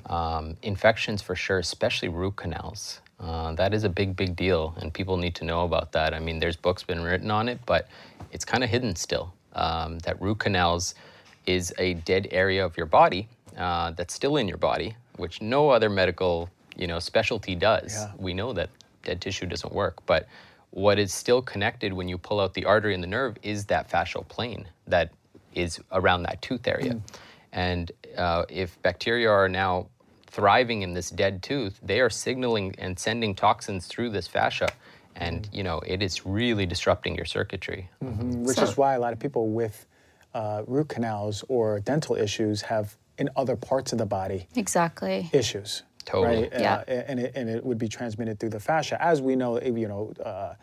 Um, 0.05 0.57
infections, 0.63 1.21
for 1.21 1.35
sure, 1.35 1.59
especially 1.59 2.09
root 2.09 2.35
canals. 2.35 3.01
Uh, 3.19 3.51
that 3.53 3.73
is 3.73 3.83
a 3.83 3.89
big, 3.89 4.15
big 4.15 4.35
deal, 4.35 4.73
and 4.77 4.93
people 4.93 5.17
need 5.17 5.35
to 5.35 5.43
know 5.43 5.65
about 5.65 5.91
that. 5.91 6.13
I 6.13 6.19
mean, 6.19 6.39
there's 6.39 6.55
books 6.55 6.83
been 6.83 7.01
written 7.03 7.29
on 7.29 7.49
it, 7.49 7.59
but 7.65 7.89
it's 8.31 8.45
kind 8.45 8.63
of 8.63 8.69
hidden 8.69 8.95
still. 8.95 9.33
Um, 9.53 9.99
that 9.99 10.21
root 10.21 10.39
canals 10.39 10.95
is 11.45 11.73
a 11.77 11.95
dead 11.95 12.27
area 12.31 12.63
of 12.63 12.77
your 12.77 12.85
body 12.85 13.27
uh, 13.57 13.91
that's 13.91 14.13
still 14.13 14.37
in 14.37 14.47
your 14.47 14.57
body, 14.57 14.95
which 15.17 15.41
no 15.41 15.69
other 15.69 15.89
medical, 15.89 16.49
you 16.79 16.87
know, 16.87 16.99
specialty 16.99 17.55
does. 17.55 17.93
Yeah. 17.93 18.11
We 18.17 18.33
know 18.33 18.53
that 18.53 18.69
dead 19.03 19.21
tissue 19.21 19.45
doesn't 19.45 19.73
work, 19.73 20.05
but 20.05 20.27
what 20.71 20.97
is 20.97 21.13
still 21.13 21.41
connected 21.41 21.93
when 21.93 22.07
you 22.07 22.17
pull 22.17 22.39
out 22.39 22.53
the 22.53 22.65
artery 22.65 22.93
and 22.93 23.03
the 23.03 23.07
nerve 23.07 23.37
is 23.43 23.65
that 23.65 23.89
fascial 23.89 24.27
plane 24.27 24.67
that 24.87 25.11
is 25.53 25.79
around 25.91 26.23
that 26.23 26.41
tooth 26.41 26.67
area. 26.67 26.99
And 27.51 27.91
uh, 28.15 28.45
if 28.49 28.81
bacteria 28.81 29.29
are 29.29 29.49
now 29.49 29.87
thriving 30.27 30.83
in 30.83 30.93
this 30.93 31.09
dead 31.09 31.41
tooth, 31.41 31.79
they 31.83 31.99
are 31.99 32.09
signaling 32.09 32.75
and 32.77 32.97
sending 32.97 33.33
toxins 33.35 33.87
through 33.87 34.11
this 34.11 34.27
fascia. 34.27 34.69
And 35.15 35.49
you 35.51 35.63
know 35.63 35.81
it 35.85 36.01
is 36.01 36.25
really 36.25 36.65
disrupting 36.65 37.15
your 37.15 37.25
circuitry. 37.25 37.89
Which 37.99 38.59
is 38.59 38.77
why 38.77 38.93
a 38.93 38.99
lot 38.99 39.11
of 39.11 39.19
people 39.19 39.49
with 39.49 39.85
uh, 40.33 40.63
root 40.65 40.87
canals 40.87 41.43
or 41.49 41.79
dental 41.81 42.15
issues 42.15 42.61
have 42.61 42.95
in 43.17 43.29
other 43.35 43.57
parts 43.57 43.91
of 43.91 43.97
the 43.97 44.05
body 44.05 44.47
Exactly. 44.55 45.29
issues. 45.33 45.83
Totally. 46.05 46.43
Right? 46.43 46.51
Yeah. 46.59 46.83
Uh, 46.87 46.91
and, 46.91 47.19
it, 47.19 47.31
and 47.35 47.49
it 47.49 47.63
would 47.63 47.77
be 47.77 47.87
transmitted 47.87 48.39
through 48.39 48.49
the 48.49 48.59
fascia. 48.59 49.01
As 49.03 49.21
we 49.21 49.35
know, 49.35 49.59
you 49.61 49.87
know, 49.87 50.11
uh, 50.23 50.53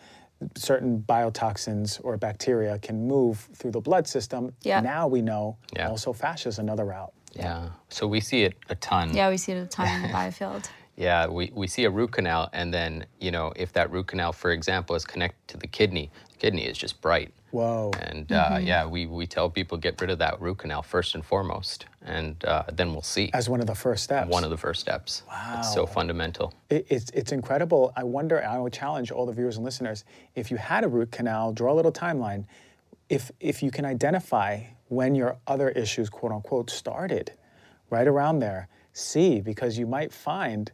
certain 0.55 1.03
biotoxins 1.09 2.01
or 2.05 2.17
bacteria 2.17 2.79
can 2.79 3.07
move 3.07 3.49
through 3.55 3.71
the 3.71 3.81
blood 3.81 4.07
system. 4.07 4.53
Yeah. 4.63 4.81
Now 4.81 5.07
we 5.07 5.23
know 5.23 5.57
Yeah. 5.75 5.89
also 5.89 6.13
fascia 6.13 6.49
is 6.49 6.59
another 6.59 6.85
route. 6.85 7.13
Yeah. 7.35 7.69
So 7.89 8.07
we 8.07 8.21
see 8.21 8.43
it 8.45 8.55
a 8.71 8.75
ton. 8.77 9.15
Yeah, 9.15 9.29
we 9.31 9.37
see 9.37 9.53
it 9.53 9.59
a 9.63 9.67
ton 9.67 9.89
in 9.89 10.03
the 10.03 10.09
biofield. 10.15 10.69
Yeah, 10.97 11.27
we, 11.27 11.53
we 11.55 11.67
see 11.67 11.85
a 11.85 11.91
root 11.91 12.13
canal, 12.13 12.49
and 12.55 12.73
then, 12.73 13.05
you 13.21 13.31
know, 13.31 13.53
if 13.55 13.71
that 13.75 13.91
root 13.91 14.07
canal, 14.07 14.33
for 14.33 14.51
example, 14.53 14.97
is 14.97 15.05
connected 15.05 15.47
to 15.49 15.59
the 15.59 15.67
kidney, 15.67 16.11
the 16.33 16.39
kidney 16.39 16.65
is 16.65 16.79
just 16.79 17.03
bright. 17.03 17.35
Whoa. 17.57 17.91
And 17.99 18.31
uh, 18.31 18.59
yeah, 18.61 18.85
we, 18.85 19.07
we 19.07 19.27
tell 19.27 19.49
people 19.49 19.79
get 19.79 19.99
rid 19.99 20.11
of 20.11 20.19
that 20.19 20.39
root 20.43 20.59
canal 20.59 20.83
first 20.83 21.15
and 21.15 21.25
foremost, 21.25 21.87
and 22.03 22.45
uh, 22.45 22.65
then 22.71 22.93
we'll 22.93 23.01
see. 23.01 23.31
As 23.33 23.49
one 23.49 23.61
of 23.61 23.67
the 23.67 23.75
first 23.75 24.05
steps. 24.05 24.29
One 24.29 24.45
of 24.45 24.51
the 24.51 24.59
first 24.59 24.79
steps. 24.79 25.23
Wow. 25.27 25.57
It's 25.59 25.73
so 25.73 25.87
fundamental. 25.87 26.53
It, 26.69 26.87
it's, 26.91 27.11
it's 27.13 27.33
incredible. 27.33 27.95
I 27.97 28.05
wonder, 28.05 28.45
I 28.45 28.59
would 28.59 28.75
challenge 28.75 29.11
all 29.11 29.25
the 29.25 29.33
viewers 29.33 29.57
and 29.57 29.65
listeners 29.65 30.05
if 30.35 30.51
you 30.51 30.59
had 30.59 30.85
a 30.85 30.89
root 30.89 31.11
canal, 31.11 31.55
draw 31.55 31.73
a 31.73 31.77
little 31.77 31.93
timeline. 31.93 32.45
If, 33.09 33.31
if 33.41 33.63
you 33.63 33.71
can 33.71 33.87
identify 33.87 34.65
when 34.89 35.15
your 35.15 35.39
other 35.47 35.71
issues, 35.71 36.11
quote 36.11 36.33
unquote, 36.33 36.69
started, 36.69 37.33
right 37.89 38.07
around 38.07 38.41
there, 38.41 38.69
see, 38.93 39.41
because 39.41 39.79
you 39.79 39.87
might 39.87 40.13
find 40.13 40.73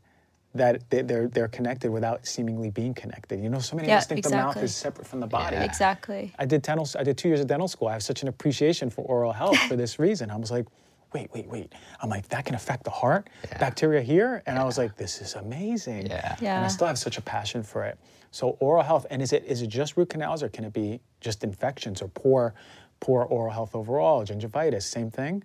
that 0.55 0.89
they- 0.91 1.03
they're, 1.03 1.29
they're 1.29 1.49
connected 1.49 1.91
without 1.91 2.27
seemingly 2.27 2.71
being 2.71 2.95
connected. 2.95 3.41
You 3.43 3.49
know, 3.49 3.59
so 3.59 3.77
many 3.77 3.91
of 3.91 3.99
us 3.99 4.07
think 4.07 4.23
the 4.23 4.31
mouth 4.31 4.57
is 4.63 4.75
separate 4.75 5.07
from 5.07 5.21
the 5.21 5.27
body. 5.27 5.57
Yeah. 5.57 5.65
Exactly. 5.65 6.33
I 6.39 6.45
did 6.47 6.63
dental. 6.63 6.87
I 6.99 7.03
did 7.05 7.17
two 7.17 7.29
years 7.29 7.41
of 7.41 7.47
dental 7.47 7.69
school. 7.69 7.89
I 7.89 7.93
have 7.95 8.03
such 8.03 8.23
an 8.23 8.29
appreciation 8.29 8.91
for 8.91 9.03
oral 9.03 9.33
health 9.33 9.57
for 9.69 9.77
this 9.77 9.99
reason. 10.07 10.31
I 10.31 10.37
was 10.37 10.51
like, 10.51 10.67
wait, 11.15 11.31
wait, 11.35 11.47
wait. 11.49 11.73
I'm 12.01 12.09
like, 12.11 12.29
that 12.29 12.45
can 12.45 12.55
affect 12.55 12.85
the 12.85 12.91
heart, 12.91 13.29
Yeah. 13.51 13.59
bacteria 13.59 14.01
here, 14.03 14.43
and 14.47 14.59
I 14.59 14.65
was 14.65 14.79
like, 14.79 14.97
this 14.97 15.21
is 15.21 15.35
amazing. 15.35 16.07
Yeah. 16.07 16.37
yeah. 16.41 16.57
And 16.57 16.65
I 16.65 16.69
still 16.69 16.87
have 16.87 16.99
such 16.99 17.19
a 17.19 17.23
passion 17.23 17.63
for 17.63 17.85
it. 17.85 17.99
So 18.31 18.57
oral 18.61 18.83
health, 18.83 19.05
and 19.11 19.21
is 19.21 19.33
it 19.35 19.45
is 19.45 19.61
it 19.61 19.67
just 19.69 19.97
root 19.99 20.09
canals, 20.09 20.43
or 20.43 20.49
can 20.49 20.65
it 20.65 20.73
be 20.73 21.01
just 21.21 21.45
infections 21.45 22.01
or 22.01 22.09
poor, 22.09 22.55
poor 23.01 23.25
oral 23.25 23.53
health 23.53 23.75
overall, 23.75 24.25
gingivitis, 24.25 24.83
same 24.85 25.11
thing? 25.11 25.45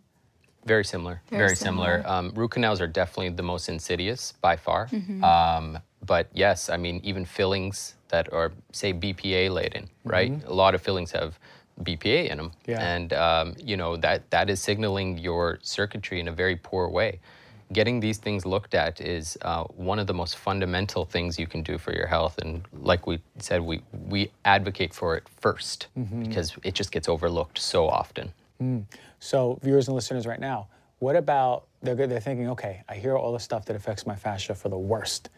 Very 0.67 0.85
similar. 0.85 1.21
Very, 1.29 1.39
Very 1.45 1.55
similar. 1.55 2.01
similar. 2.01 2.17
Um, 2.17 2.31
root 2.35 2.51
canals 2.51 2.81
are 2.81 2.87
definitely 2.87 3.29
the 3.29 3.43
most 3.43 3.69
insidious 3.69 4.33
by 4.41 4.55
far. 4.57 4.87
Mm-hmm. 4.87 5.23
Um, 5.23 5.79
but 6.05 6.27
yes, 6.33 6.69
I 6.69 6.77
mean, 6.77 6.99
even 7.03 7.25
fillings 7.25 7.95
that 8.09 8.31
are, 8.33 8.51
say, 8.71 8.93
BPA 8.93 9.49
laden, 9.51 9.89
right? 10.03 10.31
A 10.45 10.53
lot 10.53 10.75
of 10.75 10.81
fillings 10.81 11.11
have 11.11 11.39
BPA 11.83 12.29
in 12.29 12.37
them. 12.37 12.51
Yeah. 12.65 12.81
And, 12.81 13.13
um, 13.13 13.55
you 13.63 13.77
know, 13.77 13.97
that, 13.97 14.29
that 14.31 14.49
is 14.49 14.61
signaling 14.61 15.17
your 15.17 15.59
circuitry 15.61 16.19
in 16.19 16.27
a 16.27 16.31
very 16.31 16.55
poor 16.55 16.87
way. 16.89 17.19
Getting 17.73 17.99
these 17.99 18.17
things 18.17 18.45
looked 18.45 18.73
at 18.75 19.01
is 19.01 19.37
uh, 19.41 19.63
one 19.65 19.99
of 19.99 20.07
the 20.07 20.13
most 20.13 20.37
fundamental 20.37 21.03
things 21.03 21.37
you 21.37 21.47
can 21.47 21.63
do 21.63 21.77
for 21.77 21.93
your 21.93 22.07
health. 22.07 22.37
And 22.37 22.63
like 22.73 23.05
we 23.07 23.19
said, 23.39 23.61
we, 23.61 23.81
we 23.91 24.31
advocate 24.45 24.93
for 24.93 25.17
it 25.17 25.23
1st 25.41 25.87
because 26.23 26.55
it 26.63 26.73
just 26.75 26.91
gets 26.93 27.09
overlooked 27.09 27.59
so 27.59 27.89
often. 27.89 28.31
Mm. 28.61 28.85
So, 29.19 29.59
viewers 29.61 29.87
and 29.87 29.95
listeners, 29.95 30.25
right 30.25 30.39
now, 30.39 30.67
what 30.99 31.15
about 31.15 31.65
they're 31.81 31.95
they're 31.95 32.19
thinking, 32.19 32.49
okay, 32.49 32.83
I 32.89 32.95
hear 32.95 33.15
all 33.15 33.33
the 33.33 33.39
stuff 33.39 33.65
that 33.65 33.75
affects 33.75 34.05
my 34.05 34.15
fascia 34.15 34.55
for 34.55 34.69
the 34.69 34.77
worst. 34.77 35.29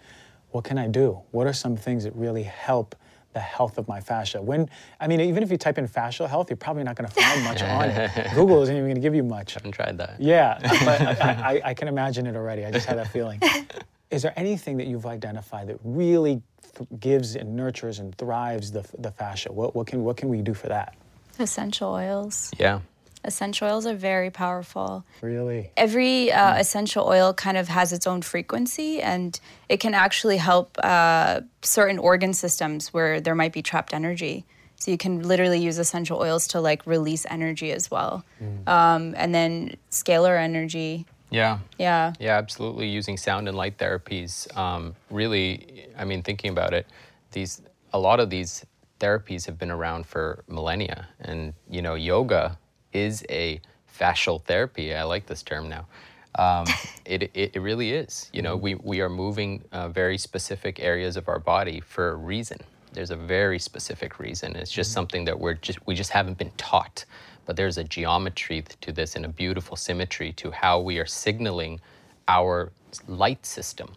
What 0.51 0.63
can 0.63 0.78
I 0.78 0.88
do? 0.88 1.22
What 1.32 1.47
are 1.47 1.53
some 1.53 1.76
things 1.76 2.03
that 2.05 2.15
really 2.15 2.43
help 2.43 2.95
the 3.34 3.39
health 3.39 3.78
of 3.78 3.88
my 3.88 3.99
fascia. 3.99 4.41
When 4.41 4.70
I 4.99 5.07
mean, 5.07 5.22
even 5.22 5.43
if 5.43 5.51
you 5.51 5.57
type 5.57 5.78
in 5.78 5.88
fascial 5.88 6.28
health, 6.28 6.49
you're 6.49 6.57
probably 6.57 6.84
not 6.84 6.95
going 6.95 7.07
to 7.07 7.13
find 7.13 7.43
much 7.43 7.61
on 7.61 7.89
it. 7.89 8.11
Google 8.34 8.61
isn't 8.63 8.76
even 8.76 8.88
going 8.88 8.95
to 8.95 9.01
give 9.01 9.15
you 9.15 9.24
much. 9.24 9.55
I 9.55 9.59
haven't 9.59 9.74
tried 9.74 9.97
that. 9.97 10.20
Yeah, 10.20 10.57
but 10.61 11.01
I, 11.22 11.55
I, 11.55 11.61
I 11.65 11.74
can 11.74 11.88
imagine 11.88 12.26
it 12.28 12.36
already. 12.36 12.65
I 12.65 12.72
just 12.72 12.86
had 12.86 12.97
that 12.97 13.11
feeling. 13.11 13.39
Is 14.11 14.24
there 14.24 14.34
anything 14.36 14.78
that 14.78 14.88
you've 14.88 15.05
identified 15.05 15.67
that 15.67 15.78
really 15.84 16.41
th- 16.76 16.89
gives 16.99 17.36
and 17.36 17.55
nurtures 17.55 17.99
and 17.99 18.15
thrives 18.17 18.72
the, 18.72 18.84
the 18.97 19.11
fascia? 19.11 19.51
What, 19.51 19.76
what, 19.76 19.86
can, 19.86 20.03
what 20.03 20.17
can 20.17 20.30
we 20.30 20.41
do 20.41 20.55
for 20.55 20.67
that? 20.67 20.95
Essential 21.38 21.91
oils. 21.91 22.51
Yeah. 22.57 22.80
Essential 23.24 23.67
oils 23.67 23.86
are 23.86 23.95
very 23.95 24.30
powerful. 24.30 25.03
Really? 25.22 25.72
Every 25.76 26.32
uh, 26.32 26.55
essential 26.55 27.05
oil 27.05 27.34
kind 27.34 27.57
of 27.57 27.67
has 27.67 27.91
its 27.91 28.07
own 28.07 28.22
frequency, 28.22 29.01
and 29.01 29.38
it 29.67 29.82
can 29.82 29.93
actually 29.93 30.38
help 30.38 30.78
uh, 30.82 31.41
certain 31.61 31.99
organ 31.99 32.34
systems 32.34 32.93
where 32.93 33.20
there 33.20 33.36
might 33.36 33.51
be 33.51 33.61
trapped 33.61 33.93
energy. 33.93 34.45
So 34.78 34.91
you 34.91 34.97
can 34.97 35.24
literally 35.24 35.59
use 35.59 35.78
essential 35.78 36.17
oils 36.20 36.47
to 36.49 36.61
like 36.61 36.88
release 36.88 37.26
energy 37.30 37.74
as 37.74 37.91
well, 37.91 38.24
um, 38.65 39.13
and 39.17 39.36
then 39.36 39.76
scalar 39.91 40.41
energy. 40.41 41.05
Yeah. 41.30 41.59
Yeah. 41.78 42.13
Yeah, 42.20 42.38
absolutely. 42.38 42.88
Using 42.88 43.17
sound 43.17 43.47
and 43.47 43.57
light 43.57 43.78
therapies, 43.78 44.55
um, 44.57 44.95
really, 45.11 45.88
I 45.97 46.05
mean, 46.05 46.24
thinking 46.24 46.51
about 46.51 46.74
it, 46.74 46.88
these 47.34 47.61
a 47.91 47.99
lot 47.99 48.22
of 48.22 48.30
these 48.30 48.65
therapies 48.99 49.45
have 49.45 49.57
been 49.57 49.72
around 49.72 50.05
for 50.05 50.43
millennia, 50.47 51.09
and 51.20 51.53
you 51.70 51.82
know, 51.82 51.95
yoga 51.95 52.57
is 52.94 53.26
a 53.30 53.62
fascial 54.00 54.44
therapy. 54.44 54.94
I 54.94 55.04
like 55.04 55.26
this 55.26 55.44
term 55.44 55.70
now. 55.70 55.88
Um, 56.36 56.66
it, 57.06 57.24
it, 57.34 57.52
it 57.56 57.60
really 57.62 57.92
is. 57.92 58.30
You 58.34 58.42
know, 58.42 58.56
we, 58.56 58.76
we 58.76 59.02
are 59.02 59.10
moving 59.10 59.64
uh, 59.72 59.90
very 59.90 60.18
specific 60.18 60.80
areas 60.80 61.18
of 61.18 61.28
our 61.28 61.40
body 61.40 61.80
for 61.80 62.12
a 62.12 62.16
reason. 62.16 62.60
There's 62.94 63.12
a 63.12 63.16
very 63.16 63.60
specific 63.60 64.20
reason. 64.20 64.56
It's 64.56 64.72
just 64.72 64.92
something 64.92 65.26
that 65.26 65.40
we're 65.40 65.54
just 65.54 65.86
we 65.86 65.94
just 65.94 66.10
haven't 66.10 66.38
been 66.38 66.52
taught. 66.58 67.06
But 67.46 67.56
there's 67.56 67.78
a 67.78 67.84
geometry 67.84 68.64
to 68.82 68.92
this 68.92 69.16
and 69.16 69.26
a 69.26 69.30
beautiful 69.30 69.76
symmetry 69.76 70.32
to 70.34 70.52
how 70.52 70.80
we 70.80 70.98
are 71.00 71.06
signaling 71.06 71.82
our 72.28 72.72
light 73.08 73.46
system, 73.46 73.90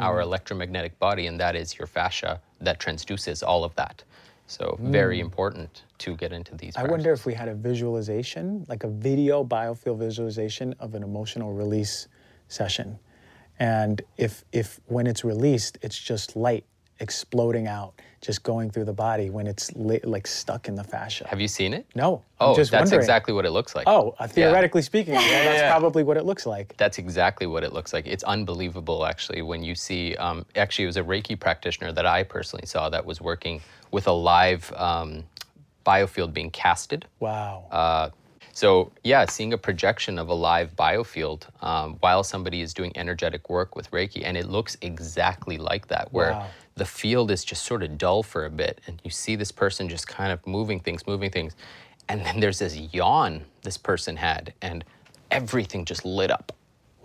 our 0.00 0.20
electromagnetic 0.20 0.98
body, 0.98 1.26
and 1.26 1.38
that 1.40 1.56
is 1.56 1.78
your 1.78 1.86
fascia 1.86 2.40
that 2.60 2.78
transduces 2.80 3.42
all 3.46 3.64
of 3.64 3.74
that. 3.76 4.02
So 4.48 4.78
very 4.80 5.18
hmm. 5.18 5.26
important 5.26 5.84
to 5.98 6.16
get 6.16 6.32
into 6.32 6.56
these. 6.56 6.74
I 6.74 6.84
wonder 6.84 7.12
if 7.12 7.26
we 7.26 7.34
had 7.34 7.48
a 7.48 7.54
visualization, 7.54 8.64
like 8.66 8.82
a 8.82 8.88
video 8.88 9.44
biofield 9.44 9.98
visualization 9.98 10.74
of 10.80 10.94
an 10.94 11.02
emotional 11.02 11.52
release 11.52 12.08
session. 12.48 12.98
And 13.58 14.00
if, 14.16 14.44
if 14.50 14.80
when 14.86 15.06
it's 15.06 15.22
released, 15.22 15.76
it's 15.82 15.98
just 15.98 16.34
light 16.34 16.64
exploding 17.00 17.66
out, 17.66 17.94
just 18.20 18.42
going 18.42 18.70
through 18.70 18.84
the 18.84 18.92
body 18.92 19.30
when 19.30 19.46
it's 19.46 19.72
li- 19.76 20.00
like 20.04 20.26
stuck 20.26 20.68
in 20.68 20.74
the 20.74 20.82
fascia. 20.84 21.26
Have 21.28 21.40
you 21.40 21.48
seen 21.48 21.72
it? 21.72 21.86
no, 21.94 22.22
I'm 22.40 22.48
Oh, 22.50 22.54
just 22.54 22.70
that's 22.70 22.82
wondering. 22.82 23.00
exactly 23.00 23.32
what 23.34 23.44
it 23.44 23.50
looks 23.50 23.74
like. 23.74 23.86
Oh, 23.86 24.10
uh, 24.18 24.22
Yeah. 24.22 24.26
theoretically 24.26 24.82
speaking, 24.82 25.14
yeah, 25.14 25.20
that's 25.44 25.60
yeah. 25.62 25.70
probably 25.70 26.02
what 26.02 26.16
it 26.16 26.24
looks 26.24 26.46
like. 26.46 26.74
That's 26.76 26.98
exactly 26.98 27.46
what 27.46 27.62
it 27.64 27.72
looks 27.72 27.92
like. 27.92 28.06
It's 28.06 28.24
unbelievable, 28.24 29.06
actually, 29.06 29.42
when 29.42 29.62
you 29.62 29.74
see. 29.74 30.16
Um, 30.16 30.44
actually, 30.56 30.84
it 30.84 30.88
was 30.88 30.96
a 30.96 31.02
Reiki 31.04 31.38
practitioner 31.38 31.92
that 31.92 32.06
I 32.06 32.22
personally 32.24 32.66
saw 32.66 32.88
that 32.90 33.04
was 33.06 33.20
working 33.20 33.60
with 33.90 34.06
a 34.08 34.12
live 34.12 34.72
um, 34.76 35.24
biofield 35.86 36.32
being 36.32 36.50
casted. 36.50 37.06
Wow. 37.20 37.66
Uh, 37.70 38.10
so 38.52 38.90
yeah, 39.04 39.24
seeing 39.26 39.52
a 39.52 39.58
projection 39.58 40.18
of 40.18 40.28
a 40.28 40.34
live 40.34 40.74
biofield 40.74 41.42
um, 41.62 41.96
while 42.00 42.24
somebody 42.24 42.60
is 42.60 42.74
doing 42.74 42.90
energetic 42.96 43.48
work 43.48 43.76
with 43.76 43.88
Reiki, 43.92 44.22
and 44.24 44.36
it 44.36 44.48
looks 44.48 44.76
exactly 44.82 45.58
like 45.58 45.86
that, 45.88 46.12
where 46.12 46.32
Wow. 46.32 46.46
The 46.78 46.86
field 46.86 47.30
is 47.30 47.44
just 47.44 47.64
sort 47.64 47.82
of 47.82 47.98
dull 47.98 48.22
for 48.22 48.44
a 48.44 48.50
bit, 48.50 48.80
and 48.86 49.00
you 49.04 49.10
see 49.10 49.36
this 49.36 49.52
person 49.52 49.88
just 49.88 50.06
kind 50.06 50.32
of 50.32 50.46
moving 50.46 50.80
things, 50.80 51.06
moving 51.06 51.30
things, 51.30 51.54
and 52.08 52.24
then 52.24 52.40
there's 52.40 52.60
this 52.60 52.76
yawn 52.76 53.44
this 53.62 53.76
person 53.76 54.16
had, 54.16 54.54
and 54.62 54.84
everything 55.30 55.84
just 55.84 56.04
lit 56.04 56.30
up. 56.30 56.52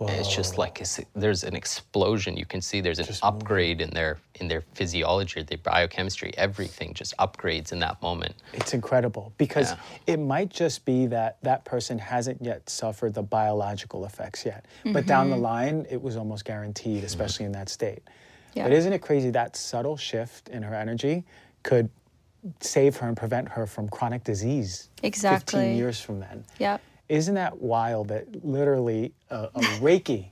It's 0.00 0.34
just 0.34 0.58
like 0.58 0.80
it's, 0.80 1.00
there's 1.14 1.44
an 1.44 1.54
explosion. 1.56 2.36
You 2.36 2.44
can 2.44 2.60
see 2.60 2.80
there's 2.80 2.98
an 2.98 3.06
upgrade 3.22 3.80
in 3.80 3.90
their 3.90 4.18
in 4.34 4.48
their 4.48 4.62
physiology, 4.74 5.42
their 5.42 5.58
biochemistry. 5.58 6.32
Everything 6.36 6.92
just 6.92 7.16
upgrades 7.18 7.72
in 7.72 7.78
that 7.78 8.02
moment. 8.02 8.34
It's 8.52 8.74
incredible 8.74 9.32
because 9.38 9.70
Yeah. 9.70 10.14
it 10.14 10.16
might 10.18 10.50
just 10.50 10.84
be 10.84 11.06
that 11.06 11.38
that 11.42 11.64
person 11.64 11.98
hasn't 11.98 12.42
yet 12.42 12.68
suffered 12.68 13.14
the 13.14 13.22
biological 13.22 14.04
effects 14.04 14.44
yet. 14.44 14.66
But 14.82 14.90
mm-hmm. 14.90 15.08
down 15.08 15.30
the 15.30 15.36
line, 15.36 15.86
it 15.88 16.02
was 16.02 16.16
almost 16.16 16.44
guaranteed, 16.44 17.04
especially 17.04 17.46
in 17.46 17.52
that 17.52 17.68
state. 17.68 18.02
Yeah. 18.54 18.64
But 18.64 18.72
isn't 18.72 18.92
it 18.92 19.00
crazy 19.02 19.30
that 19.30 19.56
subtle 19.56 19.96
shift 19.96 20.48
in 20.48 20.62
her 20.62 20.74
energy 20.74 21.24
could 21.62 21.90
save 22.60 22.96
her 22.98 23.08
and 23.08 23.16
prevent 23.16 23.48
her 23.48 23.66
from 23.66 23.88
chronic 23.88 24.24
disease 24.24 24.88
15 25.02 25.76
years 25.76 26.00
from 26.00 26.20
then? 26.20 26.44
Yep. 26.58 26.80
Isn't 27.08 27.34
that 27.34 27.58
wild 27.58 28.08
that 28.08 28.44
literally 28.44 29.12
a, 29.30 29.48
a 29.54 29.60
Reiki, 29.80 30.28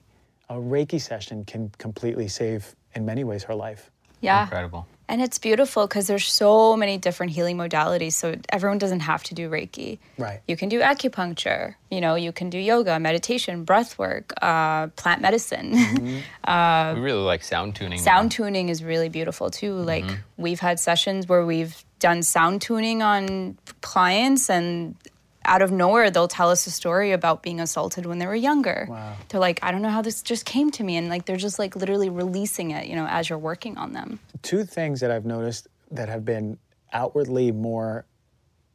a 0.48 0.54
Reiki 0.54 1.00
session 1.00 1.44
can 1.44 1.70
completely 1.78 2.28
save, 2.28 2.74
in 2.94 3.04
many 3.04 3.24
ways, 3.24 3.42
her 3.44 3.54
life? 3.54 3.90
Yeah. 4.20 4.42
Incredible. 4.42 4.86
And 5.08 5.20
it's 5.20 5.38
beautiful 5.38 5.86
because 5.86 6.06
there's 6.06 6.26
so 6.26 6.76
many 6.76 6.96
different 6.96 7.32
healing 7.32 7.56
modalities. 7.56 8.12
So 8.12 8.36
everyone 8.48 8.78
doesn't 8.78 9.00
have 9.00 9.22
to 9.24 9.34
do 9.34 9.50
Reiki. 9.50 9.98
Right. 10.16 10.40
You 10.48 10.56
can 10.56 10.68
do 10.68 10.80
acupuncture. 10.80 11.74
You 11.90 12.00
know, 12.00 12.14
you 12.14 12.32
can 12.32 12.50
do 12.50 12.58
yoga, 12.58 12.98
meditation, 12.98 13.64
breath 13.64 13.98
work, 13.98 14.32
uh, 14.40 14.88
plant 14.88 15.20
medicine. 15.20 15.72
Mm-hmm. 15.74 16.18
Uh, 16.42 16.94
we 16.96 17.00
really 17.00 17.22
like 17.22 17.44
sound 17.44 17.76
tuning. 17.76 17.98
now. 17.98 18.04
sound 18.04 18.32
tuning 18.32 18.68
is 18.68 18.82
really 18.82 19.08
beautiful 19.08 19.48
too. 19.48 19.74
Mm-hmm. 19.74 19.86
Like 19.86 20.04
we've 20.36 20.58
had 20.58 20.80
sessions 20.80 21.28
where 21.28 21.46
we've 21.46 21.84
done 22.00 22.24
sound 22.24 22.60
tuning 22.60 23.00
on 23.00 23.56
clients 23.80 24.50
and 24.50 24.96
out 25.44 25.62
of 25.62 25.70
nowhere 25.72 26.10
they'll 26.10 26.28
tell 26.28 26.50
us 26.50 26.66
a 26.66 26.70
story 26.70 27.12
about 27.12 27.42
being 27.42 27.60
assaulted 27.60 28.06
when 28.06 28.18
they 28.18 28.26
were 28.26 28.34
younger. 28.34 28.86
Wow. 28.88 29.16
They're 29.28 29.40
like, 29.40 29.58
I 29.62 29.70
don't 29.72 29.82
know 29.82 29.90
how 29.90 30.02
this 30.02 30.22
just 30.22 30.44
came 30.44 30.70
to 30.72 30.84
me 30.84 30.96
and 30.96 31.08
like 31.08 31.24
they're 31.26 31.36
just 31.36 31.58
like 31.58 31.76
literally 31.76 32.08
releasing 32.10 32.70
it, 32.70 32.86
you 32.86 32.94
know, 32.96 33.06
as 33.06 33.28
you're 33.28 33.38
working 33.38 33.76
on 33.76 33.92
them. 33.92 34.20
two 34.42 34.64
things 34.64 35.00
that 35.00 35.10
I've 35.10 35.24
noticed 35.26 35.68
that 35.90 36.08
have 36.08 36.24
been 36.24 36.58
outwardly 36.92 37.52
more 37.52 38.04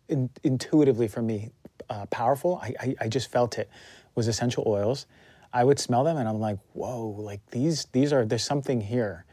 in, 0.09 0.29
intuitively 0.43 1.07
for 1.07 1.21
me 1.21 1.51
uh, 1.89 2.05
powerful. 2.07 2.59
I, 2.61 2.73
I, 2.79 2.95
I 3.01 3.07
just 3.09 3.31
felt 3.31 3.57
it 3.57 3.69
was 4.15 4.27
essential 4.27 4.63
oils. 4.67 5.05
I 5.53 5.63
would 5.63 5.79
smell 5.79 6.03
them 6.03 6.17
and 6.17 6.27
I'm 6.27 6.39
like, 6.39 6.57
whoa, 6.73 7.07
like 7.07 7.39
these 7.51 7.85
these 7.93 8.11
are 8.11 8.25
there's 8.25 8.43
something 8.43 8.81
here, 8.81 9.25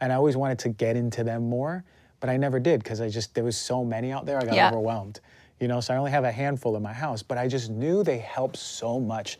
and 0.00 0.12
I 0.12 0.16
always 0.16 0.36
wanted 0.36 0.58
to 0.60 0.68
get 0.68 0.96
into 0.96 1.24
them 1.24 1.48
more, 1.48 1.84
but 2.20 2.28
I 2.28 2.36
never 2.36 2.60
did 2.60 2.82
because 2.82 3.00
I 3.00 3.08
just 3.08 3.34
there 3.34 3.44
was 3.44 3.56
so 3.56 3.82
many 3.84 4.12
out 4.12 4.26
there. 4.26 4.38
I 4.38 4.44
got 4.44 4.54
Yeah. 4.54 4.68
overwhelmed, 4.68 5.20
you 5.62 5.68
know. 5.68 5.80
So 5.80 5.94
I 5.94 5.96
only 5.96 6.10
have 6.10 6.24
a 6.24 6.32
handful 6.32 6.76
in 6.76 6.82
my 6.82 6.92
house, 6.92 7.22
but 7.22 7.38
I 7.38 7.48
just 7.48 7.70
knew 7.70 8.02
they 8.02 8.18
helped 8.18 8.56
so 8.56 9.00
much. 9.00 9.38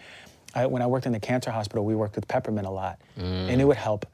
I, 0.54 0.64
when 0.66 0.80
I 0.80 0.86
worked 0.86 1.06
in 1.06 1.12
the 1.12 1.20
cancer 1.20 1.50
hospital, 1.50 1.84
we 1.84 1.94
worked 1.94 2.14
with 2.14 2.26
peppermint 2.28 2.66
a 2.66 2.70
lot, 2.70 3.00
and 3.16 3.60
it 3.60 3.64
would 3.64 3.76
help 3.76 4.06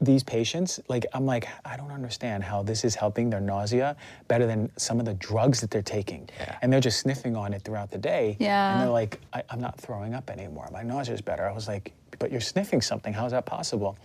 these 0.00 0.24
patients, 0.24 0.80
like 0.88 1.06
I'm 1.14 1.24
like, 1.24 1.46
I 1.64 1.76
don't 1.76 1.92
understand 1.92 2.42
how 2.42 2.64
this 2.64 2.84
is 2.84 2.96
helping 2.96 3.30
their 3.30 3.40
nausea 3.40 3.96
better 4.26 4.48
than 4.48 4.68
some 4.76 4.98
of 4.98 5.06
the 5.06 5.14
drugs 5.14 5.60
that 5.60 5.70
they're 5.70 5.80
taking. 5.80 6.28
Yeah. 6.40 6.58
And 6.60 6.72
they're 6.72 6.80
just 6.80 6.98
sniffing 6.98 7.36
on 7.36 7.54
it 7.54 7.62
throughout 7.62 7.92
the 7.92 7.98
day. 7.98 8.36
Yeah. 8.40 8.72
And 8.72 8.82
they're 8.82 8.90
like, 8.90 9.20
I, 9.32 9.44
I'm 9.48 9.60
not 9.60 9.80
throwing 9.80 10.12
up 10.12 10.28
anymore. 10.28 10.68
My 10.72 10.82
nausea 10.82 11.14
is 11.14 11.20
better. 11.20 11.48
I 11.48 11.52
was 11.52 11.68
like, 11.68 11.92
but 12.18 12.32
you're 12.32 12.40
sniffing 12.40 12.82
something. 12.82 13.12
How 13.12 13.26
is 13.26 13.32
that 13.32 13.46
possible? 13.46 13.96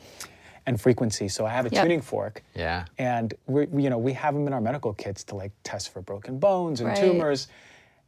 And 0.68 0.80
frequency. 0.80 1.30
So 1.30 1.46
I 1.46 1.50
have 1.52 1.66
a 1.66 1.70
Yep. 1.70 1.82
tuning 1.84 2.02
fork. 2.02 2.44
Yeah. 2.54 2.84
And 2.98 3.34
we, 3.48 3.66
we- 3.68 3.84
you 3.84 3.90
know, 3.90 3.98
we 3.98 4.12
have 4.14 4.34
them 4.34 4.46
in 4.48 4.54
our 4.54 4.60
medical 4.62 4.94
kits 4.94 5.24
to 5.26 5.36
like 5.36 5.54
test 5.64 5.94
for 5.94 6.02
broken 6.02 6.40
bones 6.40 6.82
and 6.82 6.90
Right. 6.90 6.98
tumors. 6.98 7.48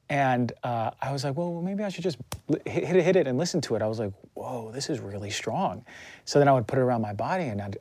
And 0.09 0.51
uh, 0.63 0.91
I 1.01 1.11
was 1.13 1.23
like, 1.23 1.37
well, 1.37 1.61
maybe 1.61 1.83
I 1.85 1.89
should 1.89 2.03
just 2.03 2.17
hit, 2.65 2.83
hit 2.85 2.95
it, 2.97 3.03
hit 3.03 3.15
it 3.15 3.27
and 3.27 3.37
listen 3.37 3.61
to 3.61 3.75
it. 3.75 3.81
I 3.81 3.87
was 3.87 3.99
like, 3.99 4.11
whoa, 4.33 4.71
this 4.73 4.89
is 4.89 4.99
really 4.99 5.29
strong. 5.29 5.85
So 6.25 6.37
then 6.39 6.47
I 6.49 6.51
would 6.51 6.67
put 6.67 6.79
it 6.79 6.81
around 6.81 7.01
my 7.01 7.13
body, 7.13 7.43
and 7.45 7.61
I'd, 7.61 7.77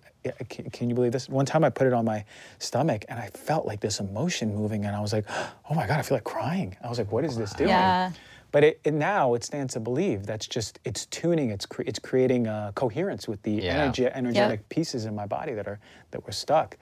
can, 0.51 0.69
can 0.71 0.89
you 0.91 0.95
believe 0.95 1.11
this? 1.13 1.27
One 1.29 1.47
time 1.47 1.65
I 1.65 1.71
put 1.71 1.87
it 1.87 1.95
on 1.95 2.05
my 2.05 2.25
stomach, 2.59 3.07
and 3.09 3.19
I 3.19 3.29
felt 3.29 3.65
like 3.67 3.81
this 3.81 3.99
emotion 3.99 4.55
moving, 4.55 4.85
and 4.85 4.95
I 4.95 5.01
was 5.01 5.15
like, 5.15 5.25
oh 5.71 5.75
my 5.75 5.87
God, 5.87 5.99
I 5.99 6.03
feel 6.03 6.17
like 6.17 6.25
crying. 6.25 6.77
I 6.85 6.89
was 6.91 6.99
like, 6.99 7.11
what 7.11 7.25
is 7.25 7.35
this 7.37 7.53
doing? 7.55 7.71
Yeah. 7.71 8.13
But 8.51 8.65
it, 8.65 8.81
it 8.85 8.95
now 8.95 9.35
it 9.35 9.45
stands 9.45 9.75
to 9.75 9.81
believe 9.81 10.25
that's 10.27 10.47
just 10.47 10.79
it's 10.85 11.05
tuning, 11.07 11.51
it's 11.51 11.67
cre- 11.67 11.83
it's 11.87 11.99
creating 11.99 12.47
uh, 12.47 12.73
coherence 12.75 13.29
with 13.29 13.43
the 13.43 13.53
Yeah. 13.53 13.75
energy, 13.75 14.07
energetic 14.07 14.69
pieces 14.71 15.05
in 15.05 15.15
my 15.15 15.27
body 15.27 15.53
that 15.55 15.67
are 15.69 15.79
that 16.13 16.25
were 16.25 16.33
stuck. 16.33 16.77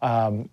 Um, 0.00 0.48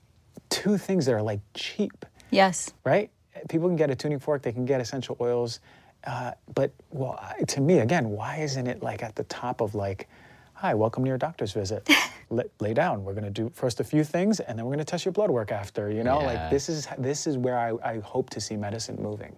two 0.49 0.77
things 0.77 1.05
that 1.05 1.13
are 1.15 1.21
like 1.21 1.39
cheap 1.53 2.05
Yes. 2.31 2.71
right? 2.83 3.09
People 3.49 3.67
can 3.67 3.75
get 3.77 3.89
a 3.89 3.95
tuning 3.95 4.19
fork, 4.19 4.41
they 4.43 4.51
can 4.51 4.65
get 4.65 4.79
essential 4.81 5.17
oils, 5.19 5.59
uh, 6.05 6.31
but 6.53 6.71
well, 6.91 7.19
to 7.47 7.61
me, 7.61 7.79
again, 7.79 8.09
why 8.11 8.37
isn't 8.37 8.67
it 8.67 8.83
like 8.83 9.01
at 9.03 9.15
the 9.15 9.23
top 9.25 9.61
of 9.61 9.73
like, 9.75 10.07
hi, 10.53 10.73
welcome 10.75 11.03
to 11.03 11.07
your 11.07 11.17
doctor's 11.17 11.51
visit. 11.53 11.87
Lay, 12.31 12.43
lay 12.59 12.75
down. 12.75 13.03
We're 13.03 13.15
gonna 13.15 13.31
do 13.31 13.49
first 13.55 13.79
a 13.79 13.83
few 13.83 14.03
things, 14.03 14.39
and 14.39 14.55
then 14.55 14.63
we're 14.67 14.73
gonna 14.73 14.85
test 14.85 15.03
your 15.03 15.11
blood 15.13 15.31
work 15.31 15.51
after. 15.51 15.89
You 15.89 16.03
know, 16.03 16.19
Yeah. 16.19 16.25
like 16.27 16.49
this 16.51 16.69
is 16.69 16.87
this 16.99 17.25
is 17.25 17.37
where 17.39 17.57
I, 17.57 17.73
I 17.83 17.99
hope 18.01 18.29
to 18.31 18.39
see 18.39 18.55
medicine 18.55 18.97
moving. 19.01 19.35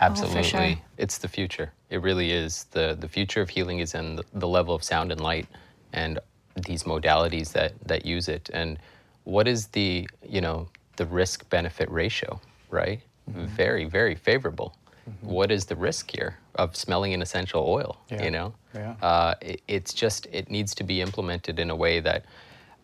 Absolutely. 0.00 0.42
sure. 0.42 0.74
It's 0.96 1.18
the 1.18 1.28
future. 1.28 1.72
It 1.90 2.02
really 2.02 2.30
is. 2.32 2.64
The 2.70 2.96
the 2.98 3.08
future 3.08 3.40
of 3.40 3.48
healing 3.50 3.78
is 3.80 3.94
in 3.94 4.16
the, 4.16 4.24
the 4.32 4.48
level 4.48 4.74
of 4.74 4.82
sound 4.82 5.12
and 5.12 5.20
light 5.20 5.46
and 5.92 6.18
these 6.66 6.84
modalities 6.84 7.52
that 7.52 7.72
that 7.86 8.04
use 8.06 8.28
it. 8.28 8.50
And 8.52 8.78
what 9.24 9.46
is 9.48 9.68
the, 9.68 10.08
you 10.26 10.40
know, 10.40 10.68
the 10.96 11.06
risk 11.06 11.48
benefit 11.50 11.90
ratio, 11.90 12.40
right? 12.70 13.00
Very, 13.26 13.84
very 13.84 14.14
favorable. 14.14 14.74
What 15.22 15.50
is 15.50 15.64
the 15.66 15.76
risk 15.76 16.10
here 16.10 16.38
of 16.54 16.76
smelling 16.76 17.14
an 17.14 17.22
essential 17.22 17.64
oil? 17.66 17.98
Yeah. 18.10 18.24
You 18.24 18.30
know, 18.30 18.54
Yeah. 18.74 18.94
uh, 19.02 19.34
it, 19.40 19.60
it's 19.68 19.94
just 19.94 20.26
it 20.32 20.50
needs 20.50 20.74
to 20.76 20.84
be 20.84 21.00
implemented 21.00 21.58
in 21.58 21.70
a 21.70 21.76
way 21.76 22.00
that 22.00 22.24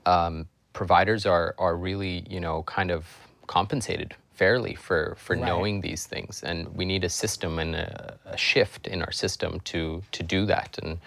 um, 0.07 0.47
providers 0.73 1.27
are 1.27 1.55
are 1.59 1.77
really 1.77 2.25
you 2.29 2.41
know 2.41 2.62
kind 2.65 2.91
of 2.91 3.07
compensated 3.47 4.15
fairly 4.35 4.74
for 4.74 5.14
for 5.18 5.37
Right. 5.37 5.47
knowing 5.47 5.80
these 5.80 6.07
things, 6.07 6.43
and 6.43 6.68
we 6.74 6.85
need 6.85 7.05
a 7.05 7.09
system 7.09 7.59
and 7.59 7.74
a, 7.74 8.18
a 8.24 8.37
shift 8.37 8.87
in 8.87 9.03
our 9.03 9.12
system 9.12 9.61
to 9.61 10.03
to 10.12 10.22
do 10.22 10.47
that, 10.47 10.78
and 10.82 10.99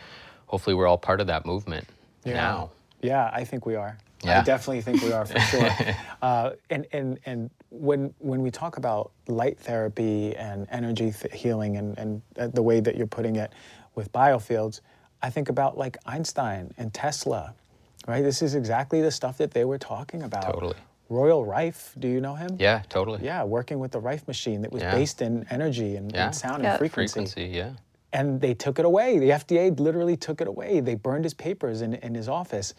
hopefully 0.47 0.75
we're 0.75 0.87
all 0.87 0.97
part 0.97 1.21
of 1.21 1.27
that 1.27 1.45
movement 1.45 1.87
now. 2.25 2.69
Yeah, 3.01 3.29
I 3.31 3.43
think 3.43 3.65
we 3.65 3.75
are. 3.75 3.97
I 4.25 4.41
definitely 4.41 4.81
think 4.81 5.03
we 5.03 5.11
are 5.13 5.25
for 5.25 5.39
sure. 5.39 5.69
uh, 6.21 6.51
and 6.69 6.87
and 6.91 7.19
and 7.25 7.49
when 7.69 8.13
when 8.19 8.41
we 8.41 8.49
talk 8.49 8.77
about 8.77 9.11
light 9.27 9.59
therapy 9.59 10.35
and 10.35 10.67
energy 10.71 11.11
th- 11.11 11.33
healing 11.33 11.77
and 11.77 11.97
and 11.97 12.21
uh, 12.39 12.47
the 12.47 12.63
way 12.63 12.79
that 12.79 12.95
you're 12.95 13.07
putting 13.07 13.35
it 13.35 13.51
with 13.95 14.11
biofields, 14.11 14.81
I 15.21 15.29
think 15.29 15.49
about 15.49 15.77
like 15.77 15.97
Einstein 16.05 16.73
and 16.77 16.93
Tesla, 16.93 17.53
right? 18.07 18.23
This 18.23 18.41
is 18.41 18.55
exactly 18.55 19.01
the 19.01 19.11
stuff 19.11 19.37
that 19.37 19.51
they 19.51 19.65
were 19.65 19.77
talking 19.77 20.23
about. 20.23 20.51
Totally. 20.51 20.77
Royal 21.09 21.45
Rife, 21.45 21.93
do 21.99 22.07
you 22.07 22.19
know 22.21 22.35
him? 22.35 22.57
Yeah, 22.59 22.81
totally. 22.89 23.23
Yeah, 23.23 23.43
working 23.43 23.79
with 23.79 23.91
the 23.91 23.99
Rife 23.99 24.27
machine 24.27 24.61
that 24.61 24.71
was 24.71 24.81
Yeah. 24.83 24.91
based 24.93 25.21
in 25.21 25.45
energy 25.49 25.95
and, 25.95 26.11
Yeah. 26.13 26.25
and 26.27 26.35
sound 26.35 26.63
Yeah. 26.63 26.71
and 26.71 26.79
frequency 26.79 27.13
Frequency, 27.13 27.45
yeah. 27.45 27.71
and 28.13 28.41
they 28.41 28.53
took 28.53 28.79
it 28.79 28.85
away. 28.85 29.17
The 29.19 29.31
FDA 29.31 29.69
literally 29.79 30.17
took 30.17 30.41
it 30.41 30.47
away. 30.47 30.79
They 30.81 30.95
burned 30.95 31.23
his 31.23 31.33
papers 31.33 31.81
in, 31.81 31.93
in 31.95 32.13
his 32.13 32.27
office. 32.29 32.73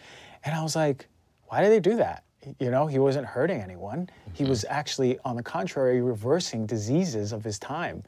And 0.45 0.55
I 0.55 0.62
was 0.62 0.76
like, 0.76 1.09
why 1.49 1.62
did 1.62 1.70
they 1.72 1.81
do 1.81 1.97
that? 1.97 2.22
You 2.61 2.70
know, 2.70 2.87
he 2.87 2.99
wasn't 2.99 3.26
hurting 3.26 3.61
anyone. 3.61 4.09
He 4.33 4.45
was 4.45 4.64
actually, 4.68 5.18
on 5.24 5.37
the 5.37 5.43
contrary, 5.43 6.01
reversing 6.03 6.66
diseases 6.66 7.33
of 7.33 7.43
his 7.45 7.59
time. 7.59 8.05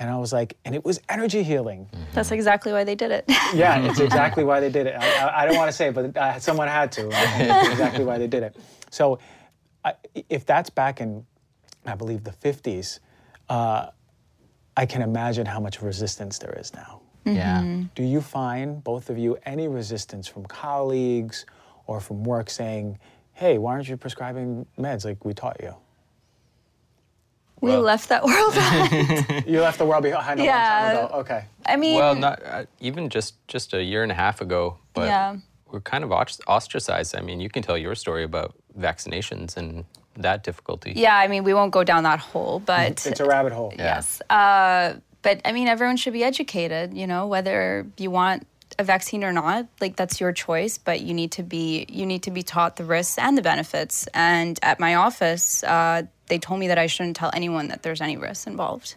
And 0.00 0.08
I 0.10 0.16
was 0.16 0.32
like, 0.32 0.56
and 0.64 0.74
it 0.74 0.84
was 0.84 1.00
energy 1.08 1.42
healing. 1.42 1.88
That's 2.14 2.30
exactly 2.30 2.72
why 2.72 2.84
they 2.84 2.94
did 2.94 3.10
it. 3.10 3.24
Yeah, 3.54 3.78
it's 3.88 3.98
exactly 4.00 4.44
why 4.44 4.60
they 4.60 4.68
did 4.70 4.86
it. 4.86 4.94
I, 4.94 5.26
I, 5.26 5.42
I 5.42 5.46
don't 5.46 5.56
want 5.56 5.68
to 5.70 5.76
say 5.76 5.88
it, 5.88 5.94
but 5.94 6.16
uh, 6.16 6.38
someone 6.38 6.68
had 6.68 6.92
to. 6.92 7.02
And 7.10 7.50
it's 7.50 7.68
exactly 7.70 8.04
why 8.04 8.18
they 8.18 8.26
did 8.26 8.42
it. 8.42 8.56
So 8.90 9.18
I, 9.84 9.94
if 10.28 10.44
that's 10.44 10.70
back 10.70 11.00
in, 11.00 11.24
I 11.86 11.94
believe, 11.94 12.24
the 12.24 12.32
50s, 12.32 12.98
uh, 13.48 13.88
I 14.76 14.86
can 14.86 15.02
imagine 15.02 15.46
how 15.46 15.60
much 15.60 15.80
resistance 15.82 16.38
there 16.38 16.56
is 16.58 16.72
now. 16.74 17.00
Yeah. 17.24 17.82
Do 17.94 18.02
you 18.02 18.20
find, 18.20 18.82
both 18.82 19.10
of 19.10 19.18
you, 19.18 19.36
any 19.44 19.68
resistance 19.68 20.26
from 20.28 20.46
colleagues 20.46 21.44
or 21.86 22.00
from 22.00 22.24
work 22.24 22.48
saying, 22.48 22.98
hey, 23.34 23.58
why 23.58 23.72
aren't 23.72 23.88
you 23.88 23.96
prescribing 23.96 24.66
meds 24.78 25.04
like 25.04 25.24
we 25.24 25.34
taught 25.34 25.60
you? 25.60 25.74
we 27.60 27.70
Well- 27.70 27.80
left 27.82 28.08
that 28.08 28.24
world. 28.30 28.54
Behind. 28.54 29.46
you 29.46 29.60
left 29.60 29.78
the 29.78 29.84
world 29.84 30.04
behind 30.04 30.40
a 30.40 30.44
Yeah. 30.44 30.54
long 30.54 30.94
time 30.96 31.06
ago. 31.06 31.18
Okay. 31.20 31.44
I 31.66 31.76
mean, 31.76 31.96
Well, 31.98 32.14
not 32.14 32.40
uh, 32.44 32.64
even 32.80 33.08
just 33.08 33.34
just 33.48 33.74
a 33.74 33.82
year 33.82 34.02
and 34.02 34.12
a 34.12 34.14
half 34.14 34.40
ago, 34.40 34.78
but 34.94 35.06
Yeah. 35.08 35.36
We're 35.70 35.80
kind 35.80 36.04
of 36.04 36.10
ostracized. 36.12 37.16
I 37.16 37.20
mean, 37.20 37.40
you 37.40 37.48
can 37.48 37.62
tell 37.62 37.78
your 37.78 37.94
story 37.94 38.24
about 38.24 38.54
vaccinations 38.78 39.56
and 39.56 39.84
that 40.16 40.42
difficulty. 40.42 40.92
yeah, 40.96 41.16
I 41.16 41.28
mean, 41.28 41.44
we 41.44 41.54
won't 41.54 41.72
go 41.72 41.84
down 41.84 42.02
that 42.02 42.18
hole, 42.18 42.60
but 42.60 43.06
It's 43.06 43.20
a 43.20 43.24
rabbit 43.24 43.52
hole. 43.52 43.72
Yes. 43.78 44.20
Uh, 44.28 44.94
but 45.22 45.40
I 45.44 45.52
mean, 45.52 45.68
everyone 45.68 45.96
should 45.96 46.12
be 46.12 46.24
educated, 46.24 46.94
you 46.94 47.06
know, 47.06 47.26
whether 47.26 47.86
you 47.96 48.10
want 48.10 48.46
a 48.78 48.84
vaccine 48.84 49.24
or 49.24 49.32
not, 49.32 49.66
like 49.80 49.96
that's 49.96 50.20
your 50.20 50.32
choice, 50.32 50.78
but 50.78 51.00
you 51.00 51.14
need 51.14 51.32
to 51.32 51.42
be 51.42 51.86
you 51.88 52.06
need 52.06 52.22
to 52.24 52.30
be 52.30 52.42
taught 52.42 52.76
the 52.76 52.84
risks 52.84 53.18
and 53.18 53.36
the 53.36 53.42
benefits. 53.42 54.06
And 54.14 54.58
at 54.62 54.78
my 54.78 54.96
office, 54.96 55.64
uh, 55.64 56.02
they 56.26 56.38
told 56.38 56.60
me 56.60 56.68
that 56.68 56.78
I 56.78 56.86
shouldn't 56.86 57.16
tell 57.16 57.30
anyone 57.32 57.68
that 57.68 57.82
there's 57.82 58.00
any 58.00 58.16
risks 58.16 58.46
involved, 58.46 58.96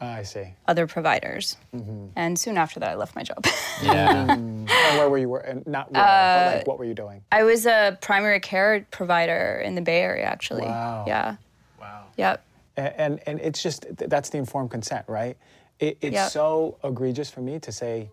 I 0.00 0.22
see. 0.22 0.54
other 0.66 0.86
providers. 0.86 1.56
Mm-hmm. 1.74 2.06
And 2.16 2.38
soon 2.38 2.56
after 2.56 2.80
that, 2.80 2.90
I 2.90 2.94
left 2.94 3.14
my 3.16 3.22
job. 3.22 3.44
Yeah. 3.82 4.32
And 4.32 4.68
where 4.68 5.08
were 5.08 5.16
you? 5.16 5.28
wor- 5.30 5.40
and 5.40 5.66
Not 5.66 5.90
where, 5.90 6.02
but 6.02 6.56
like, 6.58 6.66
what 6.66 6.78
were 6.78 6.84
you 6.84 6.92
doing? 6.92 7.22
I 7.32 7.44
was 7.44 7.64
a 7.64 7.96
primary 8.02 8.40
care 8.40 8.86
provider 8.90 9.62
in 9.64 9.74
the 9.74 9.80
Bay 9.80 10.02
Area, 10.02 10.24
actually. 10.24 10.62
Wow. 10.66 11.04
Yeah. 11.06 11.36
Wow. 11.80 12.04
Yep. 12.18 12.44
A- 12.76 13.00
And, 13.00 13.20
and 13.26 13.40
it's 13.40 13.62
just, 13.62 13.86
that's 13.96 14.28
the 14.28 14.36
informed 14.36 14.70
consent, 14.70 15.06
right? 15.08 15.36
It, 15.78 15.96
it's 16.02 16.12
Yep. 16.14 16.30
so 16.30 16.76
egregious 16.84 17.30
for 17.30 17.40
me 17.40 17.58
to 17.58 17.72
say 17.72 18.10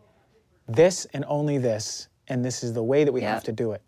this 0.70 1.06
and 1.14 1.26
only 1.28 1.58
this, 1.58 2.08
and 2.30 2.44
this 2.46 2.64
is 2.64 2.72
the 2.72 2.84
way 2.84 3.04
that 3.04 3.12
we 3.12 3.22
have 3.22 3.44
to 3.44 3.52
do 3.52 3.74
it. 3.74 3.82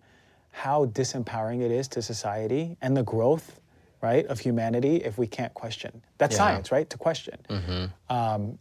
How 0.52 0.86
disempowering 0.88 1.62
it 1.62 1.72
is 1.72 1.88
to 1.90 2.02
society 2.02 2.76
and 2.82 2.96
the 2.98 3.04
growth, 3.04 3.59
right, 4.02 4.26
of 4.28 4.40
humanity 4.40 4.98
if 4.98 5.18
we 5.18 5.28
can't 5.28 5.54
question. 5.54 6.02
That's 6.18 6.34
Yeah. 6.34 6.38
science, 6.38 6.72
right? 6.72 6.90
To 6.90 6.98
question. 6.98 7.38
Um, 8.10 8.58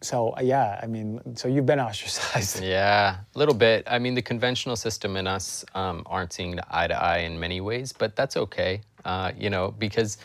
so, 0.00 0.34
uh, 0.36 0.40
yeah, 0.42 0.80
I 0.82 0.86
mean, 0.86 1.20
so 1.36 1.46
you've 1.48 1.66
been 1.66 1.80
ostracized. 1.80 2.62
Yeah, 2.76 3.16
a 3.34 3.38
little 3.38 3.54
bit. 3.54 3.84
I 3.86 3.98
mean, 3.98 4.14
the 4.14 4.22
conventional 4.22 4.76
system 4.76 5.16
and 5.16 5.28
us 5.28 5.64
um, 5.74 6.02
aren't 6.06 6.32
seeing 6.32 6.58
eye 6.70 6.88
to 6.88 6.94
eye 7.00 7.18
in 7.18 7.38
many 7.38 7.60
ways, 7.60 7.92
but 7.92 8.16
that's 8.16 8.36
okay. 8.36 8.80
Uh, 9.04 9.30
you 9.38 9.48
know, 9.50 9.72
because 9.78 10.18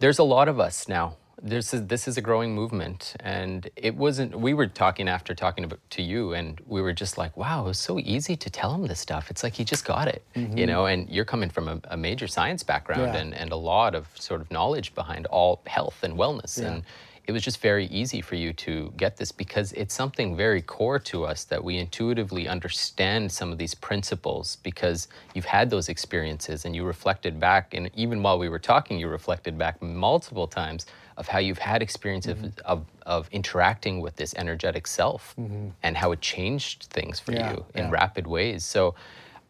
there's 0.00 0.18
a 0.18 0.22
lot 0.24 0.48
of 0.48 0.60
us 0.60 0.86
now. 0.88 1.16
There's 1.42 1.72
a, 1.72 1.80
this 1.80 2.06
is 2.06 2.16
a 2.18 2.20
growing 2.20 2.54
movement, 2.54 3.14
and 3.20 3.68
it 3.76 3.96
wasn't. 3.96 4.38
We 4.38 4.52
were 4.52 4.66
talking 4.66 5.08
after 5.08 5.34
talking 5.34 5.64
about, 5.64 5.80
to 5.90 6.02
you, 6.02 6.34
and 6.34 6.60
we 6.66 6.82
were 6.82 6.92
just 6.92 7.16
like, 7.16 7.36
"Wow, 7.36 7.64
it 7.64 7.68
was 7.68 7.78
so 7.78 7.98
easy 7.98 8.36
to 8.36 8.50
tell 8.50 8.74
him 8.74 8.86
this 8.86 9.00
stuff. 9.00 9.30
It's 9.30 9.42
like 9.42 9.54
he 9.54 9.64
just 9.64 9.84
got 9.84 10.08
it, 10.08 10.22
you 10.34 10.42
mm-hmm. 10.42 10.64
know." 10.66 10.86
And 10.86 11.08
you're 11.08 11.24
coming 11.24 11.48
from 11.50 11.68
a, 11.68 11.80
a 11.88 11.96
major 11.96 12.26
science 12.26 12.62
background 12.62 13.14
Yeah. 13.14 13.20
and, 13.20 13.34
and 13.34 13.52
a 13.52 13.56
lot 13.56 13.94
of 13.94 14.08
sort 14.14 14.40
of 14.40 14.50
knowledge 14.50 14.94
behind 14.94 15.26
all 15.26 15.62
health 15.66 16.02
and 16.02 16.14
wellness, 16.14 16.62
and 16.62 16.82
it 17.30 17.32
was 17.32 17.44
just 17.44 17.60
very 17.60 17.86
easy 17.86 18.20
for 18.20 18.34
you 18.34 18.52
to 18.54 18.92
get 18.96 19.16
this 19.16 19.30
because 19.30 19.72
it's 19.74 19.94
something 19.94 20.36
very 20.36 20.60
core 20.60 20.98
to 20.98 21.24
us 21.24 21.44
that 21.44 21.62
we 21.62 21.76
intuitively 21.76 22.48
understand 22.48 23.30
some 23.30 23.52
of 23.52 23.58
these 23.58 23.72
principles 23.72 24.56
because 24.64 25.06
you've 25.32 25.44
had 25.44 25.70
those 25.70 25.88
experiences 25.88 26.64
and 26.64 26.74
you 26.74 26.82
reflected 26.84 27.38
back 27.38 27.72
and 27.72 27.88
even 27.94 28.20
while 28.20 28.36
we 28.36 28.48
were 28.48 28.58
talking 28.58 28.98
you 28.98 29.06
reflected 29.06 29.56
back 29.56 29.80
multiple 29.80 30.48
times 30.48 30.86
of 31.20 31.28
how 31.28 31.38
you've 31.38 31.58
had 31.58 31.82
experiences 31.82 32.34
mm-hmm. 32.34 32.60
of, 32.64 32.86
of 33.04 33.28
interacting 33.30 34.00
with 34.00 34.16
this 34.16 34.34
energetic 34.36 34.86
self 34.86 35.34
mm-hmm. 35.38 35.68
and 35.82 35.96
how 35.98 36.12
it 36.12 36.20
changed 36.22 36.84
things 36.84 37.20
for 37.20 37.32
Yeah, 37.32 37.52
you 37.52 37.64
in 37.74 37.84
yeah. 37.84 37.90
rapid 37.90 38.26
ways. 38.26 38.64
So 38.64 38.94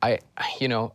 i 0.02 0.18
you 0.60 0.68
know 0.68 0.92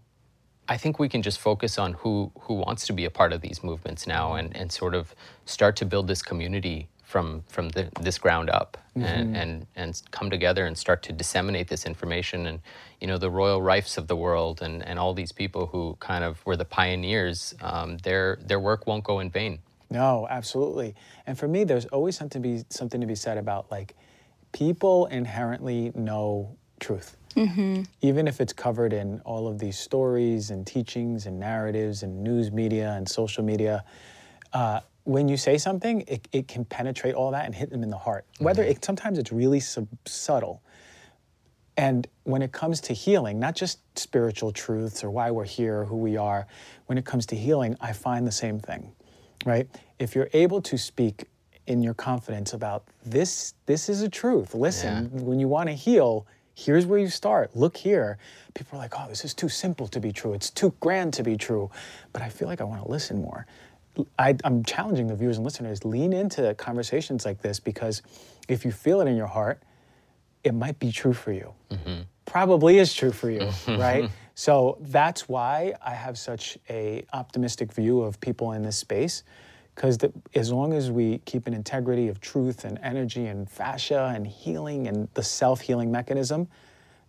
I 0.67 0.77
think 0.77 0.97
we 0.97 1.09
can 1.09 1.21
just 1.21 1.39
focus 1.39 1.77
on 1.77 1.93
who 1.93 2.31
who 2.43 2.55
wants 2.55 2.87
to 2.87 2.93
be 2.93 3.05
a 3.05 3.13
part 3.19 3.31
of 3.33 3.39
these 3.41 3.63
movements 3.63 4.05
now 4.05 4.25
mm-hmm. 4.29 4.39
and, 4.39 4.57
and 4.57 4.71
sort 4.71 4.95
of 4.95 5.15
start 5.45 5.75
to 5.77 5.85
build 5.85 6.07
this 6.07 6.21
community 6.21 6.89
from 7.03 7.43
from 7.47 7.69
the, 7.69 7.83
this 8.01 8.17
ground 8.17 8.49
up 8.49 8.77
and, 8.95 9.37
and 9.37 9.67
and 9.75 10.01
come 10.11 10.29
together 10.29 10.65
and 10.65 10.77
start 10.77 11.03
to 11.03 11.13
disseminate 11.13 11.67
this 11.67 11.85
information 11.85 12.47
and 12.47 12.59
you 12.99 13.07
know 13.07 13.17
the 13.17 13.29
royal 13.29 13.61
rifes 13.61 13.97
of 13.97 14.07
the 14.07 14.15
world 14.15 14.61
and, 14.61 14.83
and 14.83 14.97
all 14.97 15.13
these 15.13 15.31
people 15.31 15.67
who 15.67 15.95
kind 15.99 16.23
of 16.23 16.43
were 16.45 16.57
the 16.57 16.65
pioneers 16.65 17.53
um, 17.61 17.97
their 17.99 18.39
their 18.41 18.59
work 18.59 18.87
won't 18.87 19.03
go 19.03 19.19
in 19.19 19.29
vain 19.29 19.59
No, 19.89 20.27
absolutely. 20.29 20.95
And 21.27 21.37
for 21.37 21.47
me, 21.47 21.63
there's 21.63 21.85
always 21.85 22.17
something 22.17 22.41
to 22.41 22.47
be 22.47 22.63
something 22.69 23.01
to 23.01 23.07
be 23.07 23.15
said 23.15 23.37
about 23.37 23.69
like 23.71 23.95
people 24.51 25.05
inherently 25.07 25.91
know 25.95 26.57
truth, 26.79 27.17
even 28.01 28.27
if 28.27 28.41
it's 28.41 28.53
covered 28.53 28.93
in 28.93 29.21
all 29.21 29.47
of 29.47 29.59
these 29.59 29.77
stories 29.77 30.49
and 30.49 30.65
teachings 30.65 31.25
and 31.25 31.39
narratives 31.39 32.03
and 32.03 32.23
news 32.23 32.51
media 32.51 32.91
and 32.93 33.07
social 33.07 33.43
media. 33.43 33.83
Uh, 34.53 34.79
when 35.03 35.27
you 35.29 35.37
say 35.37 35.57
something, 35.57 36.01
it, 36.07 36.27
it 36.31 36.47
can 36.47 36.65
penetrate 36.65 37.13
all 37.13 37.31
that 37.31 37.45
and 37.45 37.53
hit 37.53 37.69
them 37.69 37.83
in 37.83 37.89
the 37.91 37.97
heart. 37.97 38.25
Whether 38.39 38.63
it 38.63 38.83
sometimes 38.83 39.17
it's 39.19 39.31
really 39.31 39.59
sub- 39.59 39.87
subtle, 40.05 40.63
and 41.77 42.07
when 42.23 42.41
it 42.41 42.51
comes 42.51 42.81
to 42.81 42.93
healing, 42.93 43.39
not 43.39 43.55
just 43.55 43.79
spiritual 43.99 44.51
truths 44.51 45.03
or 45.03 45.11
why 45.11 45.29
we're 45.31 45.43
here, 45.45 45.83
who 45.85 45.97
we 45.97 46.17
are, 46.17 46.47
when 46.87 46.97
it 46.97 47.05
comes 47.05 47.25
to 47.27 47.35
healing, 47.35 47.75
I 47.81 47.93
find 47.93 48.25
the 48.25 48.31
same 48.31 48.59
thing, 48.59 48.93
right? 49.45 49.67
If 49.99 50.15
you're 50.15 50.29
able 50.33 50.61
to 50.63 50.77
speak 50.77 51.25
in 51.67 51.81
your 51.81 51.93
confidence 51.93 52.53
about 52.53 52.83
this, 53.05 53.53
this 53.65 53.89
is 53.89 54.01
a 54.01 54.09
truth. 54.09 54.53
Listen, 54.53 55.09
when 55.25 55.39
you 55.39 55.47
want 55.47 55.69
to 55.69 55.73
heal, 55.75 56.27
here's 56.53 56.85
where 56.85 56.99
you 56.99 57.09
start. 57.09 57.55
Look 57.55 57.75
here. 57.75 58.17
People 58.53 58.77
are 58.77 58.81
like, 58.81 58.93
oh, 58.97 59.07
this 59.09 59.25
is 59.25 59.33
too 59.33 59.49
simple 59.49 59.87
to 59.87 59.99
be 59.99 60.11
true. 60.11 60.33
It's 60.33 60.49
too 60.49 60.73
grand 60.79 61.13
to 61.15 61.23
be 61.23 61.37
true. 61.37 61.69
But 62.13 62.21
I 62.21 62.29
feel 62.29 62.47
like 62.47 62.61
I 62.61 62.63
want 62.63 62.83
to 62.83 62.89
listen 62.89 63.21
more. 63.21 63.45
I, 64.19 64.35
I'm 64.43 64.63
challenging 64.63 65.07
the 65.07 65.15
viewers 65.15 65.37
and 65.37 65.45
listeners 65.45 65.85
lean 65.85 66.13
into 66.13 66.53
conversations 66.55 67.25
like 67.25 67.41
this 67.41 67.59
because 67.59 68.01
if 68.47 68.65
you 68.65 68.71
feel 68.71 69.01
it 69.01 69.07
in 69.07 69.15
your 69.15 69.27
heart, 69.27 69.61
it 70.43 70.53
might 70.53 70.77
be 70.79 70.91
true 70.91 71.13
for 71.13 71.31
you. 71.31 71.53
Mm-hmm. 71.71 72.01
Probably 72.25 72.77
is 72.77 72.93
true 72.93 73.11
for 73.11 73.29
you, 73.29 73.49
right? 73.67 74.09
So 74.35 74.77
that's 74.81 75.27
why 75.27 75.73
I 75.83 75.95
have 75.95 76.17
such 76.17 76.57
a 76.69 77.05
optimistic 77.13 77.71
view 77.73 78.01
of 78.01 78.19
people 78.19 78.51
in 78.51 78.61
this 78.61 78.77
space, 78.77 79.23
because 79.73 79.97
as 80.35 80.51
long 80.51 80.73
as 80.73 80.91
we 80.91 81.19
keep 81.19 81.47
an 81.47 81.53
integrity 81.53 82.07
of 82.09 82.21
truth 82.21 82.65
and 82.65 82.77
energy 82.83 83.25
and 83.27 83.49
fascia 83.49 84.13
and 84.15 84.27
healing 84.27 84.87
and 84.87 85.07
the 85.13 85.23
self-healing 85.23 85.91
mechanism, 85.91 86.47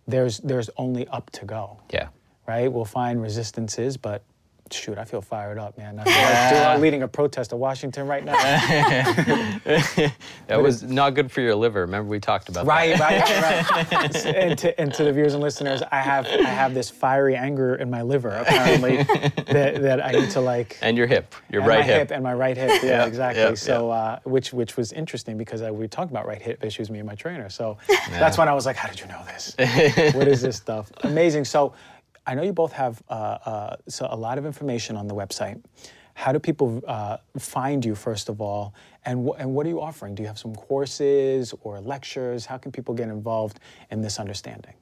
there's 0.07 0.39
there's 0.39 0.69
only 0.77 1.05
up 1.09 1.29
to 1.31 1.45
go 1.45 1.77
yeah 1.91 2.07
right? 2.47 2.71
We'll 2.71 2.85
find 2.85 3.21
resistances, 3.21 3.97
but 3.97 4.23
shoot, 4.73 4.97
I 4.97 5.05
feel 5.05 5.21
fired 5.21 5.57
up, 5.57 5.77
man. 5.77 5.99
I 5.99 6.49
feel 6.49 6.59
like 6.61 6.79
leading 6.79 7.03
a 7.03 7.07
protest 7.07 7.51
in 7.51 7.59
Washington 7.59 8.07
right 8.07 8.23
now. 8.23 8.33
That 10.47 10.61
was 10.61 10.81
not 10.81 11.13
good 11.13 11.29
for 11.29 11.41
your 11.41 11.55
liver. 11.55 11.81
Remember 11.81 12.09
we 12.09 12.19
talked 12.21 12.47
about 12.47 12.65
right, 12.65 12.97
that. 12.97 13.69
right, 13.69 13.91
right. 13.91 14.25
and, 14.35 14.57
to, 14.59 14.79
and 14.79 14.93
to 14.93 15.03
the 15.03 15.11
viewers 15.11 15.33
and 15.33 15.43
listeners, 15.43 15.81
I 15.91 15.97
have 15.99 16.25
I 16.25 16.47
have 16.47 16.73
this 16.73 16.89
fiery 16.89 17.35
anger 17.35 17.75
in 17.75 17.89
my 17.89 18.01
liver 18.01 18.29
apparently 18.29 19.03
that, 19.03 19.81
that 19.81 20.05
I 20.05 20.11
need 20.11 20.29
to 20.31 20.39
like. 20.41 20.77
And 20.81 20.97
your 20.97 21.07
hip, 21.07 21.35
your 21.51 21.63
right 21.63 21.79
my 21.79 21.85
hip. 21.85 22.11
and 22.11 22.23
my 22.23 22.33
right 22.33 22.55
hip. 22.55 22.81
Yeah, 22.81 22.89
Yeah, 22.89 23.05
exactly. 23.05 23.43
yeah, 23.43 23.53
so, 23.55 23.89
Uh, 23.91 24.19
which 24.23 24.53
which 24.53 24.77
was 24.77 24.93
interesting 24.93 25.37
because 25.37 25.61
I, 25.61 25.69
we 25.71 25.87
talked 25.89 26.11
about 26.11 26.25
right 26.25 26.41
hip 26.41 26.63
issues, 26.63 26.89
me 26.89 26.99
and 26.99 27.07
my 27.07 27.15
trainer. 27.15 27.49
So 27.49 27.77
that's 28.11 28.37
when 28.37 28.47
I 28.47 28.53
was 28.53 28.65
like, 28.65 28.77
how 28.77 28.87
did 28.87 28.99
you 29.01 29.07
know 29.07 29.21
this? 29.25 29.53
what 30.15 30.27
is 30.29 30.41
this 30.41 30.55
stuff? 30.55 30.91
Amazing. 31.03 31.43
So 31.45 31.73
I 32.27 32.35
know 32.35 32.43
you 32.43 32.53
both 32.53 32.73
have 32.73 33.01
uh, 33.09 33.13
uh, 33.13 33.75
so 33.87 34.07
a 34.09 34.15
lot 34.17 34.37
of 34.37 34.45
information 34.45 34.97
on 34.97 35.07
the 35.07 35.15
website. 35.15 35.63
How 36.13 36.31
do 36.33 36.39
people 36.39 36.81
uh, 36.85 37.17
find 37.39 37.85
you 37.85 37.95
first 37.95 38.27
of 38.27 38.41
all, 38.41 38.73
and 39.05 39.27
wh- 39.27 39.39
and 39.39 39.53
what 39.53 39.65
are 39.65 39.69
you 39.69 39.81
offering? 39.81 40.13
Do 40.13 40.23
you 40.23 40.27
have 40.27 40.39
some 40.39 40.53
courses 40.55 41.53
or 41.61 41.79
lectures? 41.79 42.45
How 42.45 42.57
can 42.57 42.71
people 42.71 42.93
get 42.93 43.07
involved 43.07 43.59
in 43.91 44.01
this 44.01 44.19
understanding? 44.19 44.73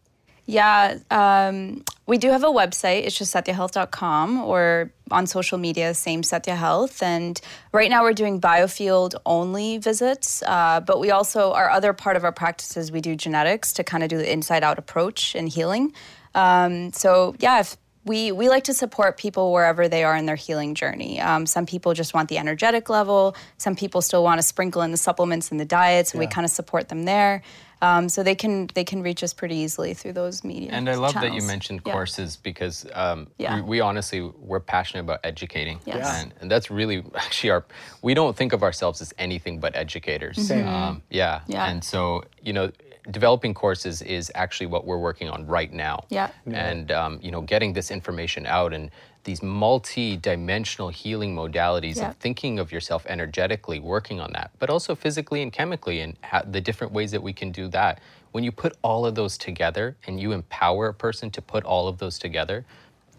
Yeah, 0.47 0.99
um, 1.09 1.83
we 2.05 2.19
do 2.19 2.29
have 2.29 2.43
a 2.43 2.47
website. 2.47 3.05
It's 3.05 3.17
just 3.17 3.33
satyahealth.com 3.33 4.43
or 4.43 4.91
on 5.09 5.25
social 5.25 5.57
media, 5.57 5.93
same 5.95 6.21
Satya 6.21 6.55
Health. 6.55 7.01
And 7.01 7.41
right 7.71 7.89
now 7.89 8.03
we're 8.03 8.13
doing 8.13 8.39
biofield 8.39 9.15
only 9.25 9.79
visits, 9.79 10.43
uh, 10.43 10.81
but 10.81 10.99
we 10.99 11.09
also, 11.09 11.51
our 11.53 11.69
other 11.71 11.93
part 11.93 12.15
of 12.15 12.23
our 12.23 12.31
practices, 12.31 12.91
we 12.91 13.01
do 13.01 13.15
genetics 13.15 13.73
to 13.73 13.83
kind 13.83 14.03
of 14.03 14.09
do 14.09 14.17
the 14.17 14.31
inside 14.31 14.63
out 14.63 14.77
approach 14.77 15.33
and 15.33 15.49
healing. 15.49 15.93
Um, 16.35 16.93
so, 16.93 17.35
yeah, 17.39 17.61
if 17.61 17.77
we, 18.05 18.31
we 18.31 18.49
like 18.49 18.65
to 18.65 18.73
support 18.75 19.17
people 19.17 19.51
wherever 19.51 19.87
they 19.87 20.03
are 20.03 20.15
in 20.15 20.27
their 20.27 20.35
healing 20.35 20.75
journey. 20.75 21.19
Um, 21.19 21.47
some 21.47 21.65
people 21.65 21.95
just 21.95 22.13
want 22.13 22.29
the 22.29 22.37
energetic 22.37 22.87
level. 22.87 23.35
Some 23.57 23.75
people 23.75 23.99
still 24.03 24.23
want 24.23 24.37
to 24.39 24.43
sprinkle 24.45 24.83
in 24.83 24.91
the 24.91 24.97
supplements 24.97 25.49
and 25.49 25.59
the 25.59 25.65
diets, 25.65 26.11
and 26.11 26.19
we 26.19 26.27
kind 26.27 26.45
of 26.45 26.51
support 26.51 26.87
them 26.89 27.05
there. 27.05 27.41
Um, 27.81 28.07
so 28.07 28.23
they 28.23 28.35
can 28.35 28.67
they 28.73 28.83
can 28.85 29.01
reach 29.03 29.21
us 29.21 29.33
pretty 29.33 29.55
easily 29.57 29.93
through 29.93 30.13
those 30.13 30.43
media. 30.43 30.69
And 30.71 30.89
I 30.89 30.95
love 30.95 31.13
that 31.15 31.33
you 31.33 31.41
mentioned 31.41 31.81
Yeah. 31.85 31.91
courses 31.93 32.37
because 32.37 32.85
um, 32.93 33.27
Yeah. 33.37 33.55
we, 33.57 33.61
we 33.63 33.79
honestly 33.81 34.21
we're 34.21 34.61
passionate 34.61 35.01
about 35.01 35.19
educating, 35.23 35.79
Yes. 35.85 35.97
Yeah. 35.97 36.21
and, 36.21 36.33
and 36.41 36.49
that's 36.51 36.71
really 36.71 37.03
actually 37.15 37.49
our. 37.49 37.65
We 38.01 38.13
don't 38.13 38.35
think 38.35 38.53
of 38.53 38.63
ourselves 38.63 39.01
as 39.01 39.13
anything 39.17 39.59
but 39.59 39.75
educators. 39.75 40.37
Same. 40.47 40.65
Um, 40.67 41.01
yeah. 41.09 41.41
Yeah. 41.47 41.69
And 41.69 41.83
so 41.83 42.23
you 42.41 42.53
know, 42.53 42.71
developing 43.11 43.53
courses 43.53 44.01
is 44.01 44.31
actually 44.35 44.67
what 44.67 44.85
we're 44.85 44.97
working 44.97 45.29
on 45.29 45.45
right 45.45 45.71
now. 45.71 46.05
Yeah. 46.09 46.29
And 46.45 46.91
um, 46.91 47.19
you 47.21 47.31
know, 47.31 47.41
getting 47.41 47.73
this 47.73 47.91
information 47.91 48.45
out 48.45 48.73
and 48.73 48.89
these 49.23 49.41
multi-dimensional 49.41 50.89
healing 50.89 51.35
modalities 51.35 51.97
Yeah. 51.97 52.09
of 52.09 52.17
thinking 52.17 52.59
of 52.59 52.71
yourself 52.71 53.05
energetically, 53.07 53.79
working 53.79 54.19
on 54.19 54.31
that, 54.33 54.51
but 54.59 54.69
also 54.69 54.95
physically 54.95 55.41
and 55.41 55.51
chemically, 55.51 56.01
and 56.01 56.15
ha- 56.23 56.43
the 56.45 56.61
different 56.61 56.93
ways 56.93 57.11
that 57.11 57.23
we 57.23 57.33
can 57.33 57.51
do 57.51 57.67
that. 57.69 57.99
When 58.33 58.43
you 58.43 58.51
put 58.51 58.77
all 58.83 59.05
of 59.05 59.15
those 59.15 59.37
together 59.37 59.95
and 60.05 60.19
you 60.19 60.31
empower 60.31 60.87
a 60.87 60.93
person 60.93 61.31
to 61.31 61.41
put 61.41 61.63
all 61.63 61.87
of 61.87 61.97
those 61.97 62.19
together, 62.19 62.65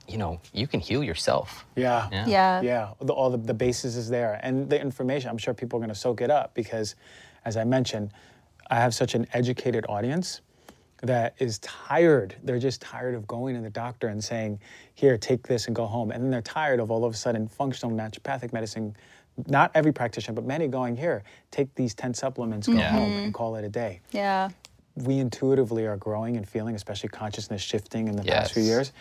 you 0.07 0.19
know, 0.19 0.41
you 0.53 0.69
can 0.69 0.79
heal 0.79 1.03
yourself. 1.03 1.67
Yeah. 1.75 2.09
Yeah. 2.13 2.27
Yeah. 2.29 2.61
Yeah, 2.61 2.89
the, 3.01 3.13
all 3.13 3.31
the, 3.31 3.39
the 3.39 3.55
basis 3.55 3.97
is 3.97 4.09
there. 4.09 4.39
And 4.43 4.71
the 4.71 4.81
information, 4.81 5.31
I'm 5.31 5.39
sure 5.39 5.55
people 5.55 5.79
are 5.79 5.81
going 5.81 5.89
to 5.89 5.95
soak 5.99 6.21
it 6.21 6.31
up 6.31 6.55
because, 6.55 6.95
as 7.45 7.57
I 7.57 7.65
mentioned, 7.65 8.13
I 8.71 8.77
have 8.77 8.95
such 8.95 9.15
an 9.15 9.27
educated 9.33 9.85
audience 9.89 10.41
that 11.03 11.35
is 11.39 11.59
tired. 11.59 12.35
They're 12.43 12.59
just 12.59 12.81
tired 12.81 13.15
of 13.15 13.27
going 13.27 13.55
to 13.55 13.61
the 13.61 13.71
doctor 13.71 14.09
and 14.09 14.23
saying, 14.23 14.59
here, 14.95 15.19
take 15.19 15.47
this 15.47 15.67
and 15.67 15.77
go 15.77 15.87
home. 15.87 16.11
And 16.11 16.23
then 16.23 16.31
they're 16.31 16.41
tired 16.43 16.81
of 16.81 16.91
all 16.91 17.05
of 17.05 17.13
a 17.13 17.17
sudden 17.17 17.49
functional 17.49 17.95
naturopathic 17.95 18.53
medicine, 18.53 18.97
not 19.47 19.71
every 19.75 19.93
practitioner, 19.93 20.35
but 20.35 20.45
many 20.45 20.69
going, 20.69 20.97
here, 20.97 21.23
take 21.51 21.75
these 21.75 21.95
10 21.95 22.15
supplements, 22.15 22.67
go 22.67 22.75
Yeah. 22.75 22.91
home 22.91 23.11
mm-hmm. 23.11 23.19
and 23.25 23.35
call 23.35 23.57
it 23.57 23.65
a 23.65 23.69
day. 23.69 24.01
Yeah. 24.11 24.49
We 24.95 25.19
intuitively 25.19 25.85
are 25.87 25.99
growing 25.99 26.39
and 26.39 26.49
feeling, 26.49 26.75
especially 26.75 27.11
consciousness 27.11 27.61
shifting 27.61 28.09
in 28.09 28.17
the 28.17 28.23
past 28.23 28.55
few 28.55 28.63
years, 28.63 28.93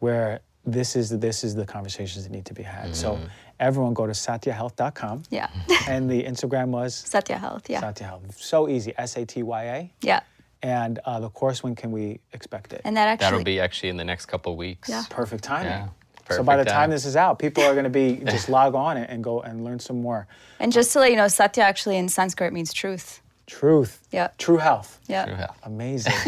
where 0.00 0.40
this 0.64 0.96
is 0.96 1.10
this 1.18 1.42
is 1.44 1.54
the 1.54 1.64
conversations 1.66 2.24
that 2.24 2.32
need 2.32 2.44
to 2.46 2.54
be 2.54 2.62
had. 2.62 2.94
So 2.94 3.14
Mm. 3.16 3.28
everyone 3.60 3.94
go 3.94 4.06
to 4.06 4.12
satyahealth.com. 4.12 5.22
Yeah. 5.30 5.48
and 5.88 6.10
the 6.10 6.22
Instagram 6.22 6.68
was 6.68 6.94
Satya 6.94 7.38
Health. 7.38 7.68
Yeah. 7.70 7.80
Satya 7.80 8.06
Health. 8.06 8.22
So 8.38 8.68
easy, 8.68 8.92
S 8.98 9.16
A 9.16 9.24
T 9.24 9.42
Y 9.42 9.62
A. 9.64 9.92
Yeah. 10.02 10.20
And 10.62 10.98
uh, 11.06 11.20
the 11.20 11.30
course, 11.30 11.62
when 11.62 11.74
can 11.74 11.90
we 11.90 12.20
expect 12.34 12.72
it? 12.74 12.82
And 12.84 12.94
that 12.96 13.08
actually. 13.08 13.24
That'll 13.30 13.44
be 13.44 13.60
actually 13.60 13.88
in 13.88 13.96
the 13.96 14.04
next 14.04 14.26
couple 14.26 14.52
of 14.52 14.58
weeks. 14.58 14.88
Yeah. 14.90 15.04
Perfect 15.08 15.42
timing. 15.42 15.72
Yeah, 15.72 15.88
Perfect 16.16 16.36
so 16.36 16.42
by 16.42 16.56
the 16.58 16.64
time 16.64 16.74
time. 16.74 16.90
this 16.90 17.06
is 17.06 17.16
out, 17.16 17.38
people 17.38 17.62
are 17.64 17.72
going 17.72 17.84
to 17.84 17.90
be 17.90 18.16
just 18.26 18.50
log 18.50 18.74
on 18.74 18.98
and, 18.98 19.08
and 19.08 19.24
go 19.24 19.40
and 19.40 19.64
learn 19.64 19.78
some 19.78 20.02
more. 20.02 20.26
And 20.58 20.70
just 20.70 20.92
to 20.92 21.00
let 21.00 21.10
you 21.10 21.16
know, 21.16 21.28
Satya 21.28 21.64
actually 21.64 21.96
in 21.96 22.10
Sanskrit 22.10 22.52
means 22.52 22.74
truth. 22.74 23.22
Truth. 23.50 24.06
Yeah. 24.12 24.28
True 24.38 24.58
health. 24.58 25.00
Yeah. 25.08 25.24
True 25.26 25.34
health. 25.34 25.58
Amazing. 25.64 26.12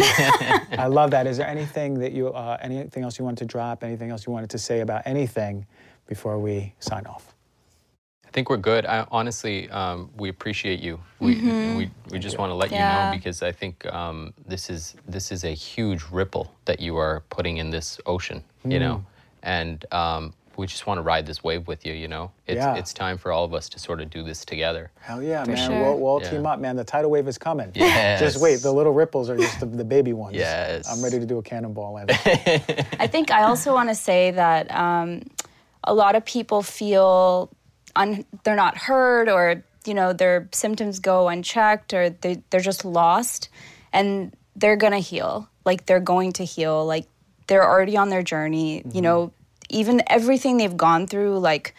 I 0.76 0.88
love 0.88 1.12
that. 1.12 1.28
Is 1.28 1.36
there 1.36 1.46
anything 1.46 2.00
that 2.00 2.10
you, 2.10 2.28
uh, 2.28 2.58
anything 2.60 3.04
else 3.04 3.16
you 3.16 3.24
wanted 3.24 3.38
to 3.38 3.44
drop? 3.44 3.84
Anything 3.84 4.10
else 4.10 4.26
you 4.26 4.32
wanted 4.32 4.50
to 4.50 4.58
say 4.58 4.80
about 4.80 5.02
anything 5.06 5.64
before 6.08 6.40
we 6.40 6.74
sign 6.80 7.06
off? 7.06 7.32
I 8.26 8.30
think 8.32 8.50
we're 8.50 8.56
good. 8.56 8.86
I, 8.86 9.06
honestly, 9.12 9.70
um, 9.70 10.10
we 10.16 10.30
appreciate 10.30 10.80
you. 10.80 10.98
We, 11.20 11.36
we, 11.36 11.90
we 12.10 12.18
just 12.18 12.38
want 12.38 12.50
to 12.50 12.54
let 12.54 12.72
you 12.72 12.78
know 12.78 13.10
because 13.14 13.40
I 13.40 13.52
think 13.52 13.86
um, 13.92 14.34
this 14.44 14.68
is 14.68 14.96
this 15.06 15.30
is 15.30 15.44
a 15.44 15.54
huge 15.54 16.02
ripple 16.10 16.52
that 16.64 16.80
you 16.80 16.96
are 16.96 17.22
putting 17.30 17.58
in 17.58 17.70
this 17.70 18.00
ocean. 18.04 18.42
You 18.64 18.80
know, 18.80 19.04
and 19.42 19.84
um, 19.92 20.34
we 20.58 20.66
just 20.66 20.86
want 20.86 20.98
to 20.98 21.02
ride 21.02 21.26
this 21.26 21.42
wave 21.42 21.66
with 21.66 21.84
you. 21.86 21.92
You 21.92 22.08
know, 22.08 22.30
it's 22.46 22.56
Yeah. 22.56 22.74
it's 22.76 22.92
time 22.92 23.18
for 23.18 23.32
all 23.32 23.44
of 23.44 23.54
us 23.54 23.68
to 23.70 23.78
sort 23.78 24.00
of 24.00 24.10
do 24.10 24.22
this 24.22 24.44
together. 24.44 24.90
Hell 25.00 25.22
yeah, 25.22 25.44
For 25.44 25.52
man. 25.52 25.70
sure. 25.70 25.80
We'll, 25.82 25.98
we'll 25.98 26.06
all 26.12 26.22
Yeah. 26.22 26.30
team 26.30 26.46
up, 26.46 26.58
man. 26.60 26.76
The 26.76 26.84
tidal 26.84 27.10
wave 27.10 27.26
is 27.28 27.38
coming. 27.38 27.70
Yes. 27.74 28.20
Just 28.20 28.40
wait. 28.40 28.56
The 28.62 28.72
little 28.72 28.92
ripples 28.92 29.28
are 29.30 29.36
just 29.36 29.60
the, 29.60 29.66
the 29.66 29.84
baby 29.84 30.12
ones. 30.12 30.36
Yes. 30.36 30.88
I'm 30.90 31.02
ready 31.02 31.18
to 31.18 31.26
do 31.26 31.38
a 31.38 31.42
cannonball 31.42 31.92
landing. 31.94 32.16
I 32.98 33.06
think 33.06 33.30
I 33.30 33.42
also 33.44 33.72
want 33.74 33.88
to 33.88 33.94
say 33.94 34.30
that 34.32 34.70
um, 34.74 35.22
a 35.84 35.94
lot 35.94 36.14
of 36.16 36.24
people 36.24 36.62
feel 36.62 37.50
un- 37.96 38.24
they're 38.44 38.56
not 38.56 38.76
heard 38.76 39.28
or 39.28 39.62
you 39.84 39.94
know 39.94 40.12
their 40.12 40.48
symptoms 40.52 41.00
go 41.00 41.28
unchecked 41.28 41.92
or 41.92 42.10
they, 42.10 42.42
they're 42.50 42.60
just 42.60 42.84
lost 42.84 43.48
and 43.92 44.32
they're 44.54 44.76
gonna 44.76 45.00
heal 45.00 45.48
like 45.64 45.86
they're 45.86 45.98
going 46.00 46.32
to 46.32 46.44
heal 46.44 46.86
like 46.86 47.06
they're 47.48 47.68
already 47.68 47.96
on 47.96 48.08
their 48.08 48.22
journey 48.22 48.82
you 48.92 49.00
know 49.02 49.32
even 49.68 50.02
everything 50.06 50.56
they've 50.56 50.76
gone 50.76 51.06
through 51.06 51.38
like 51.38 51.74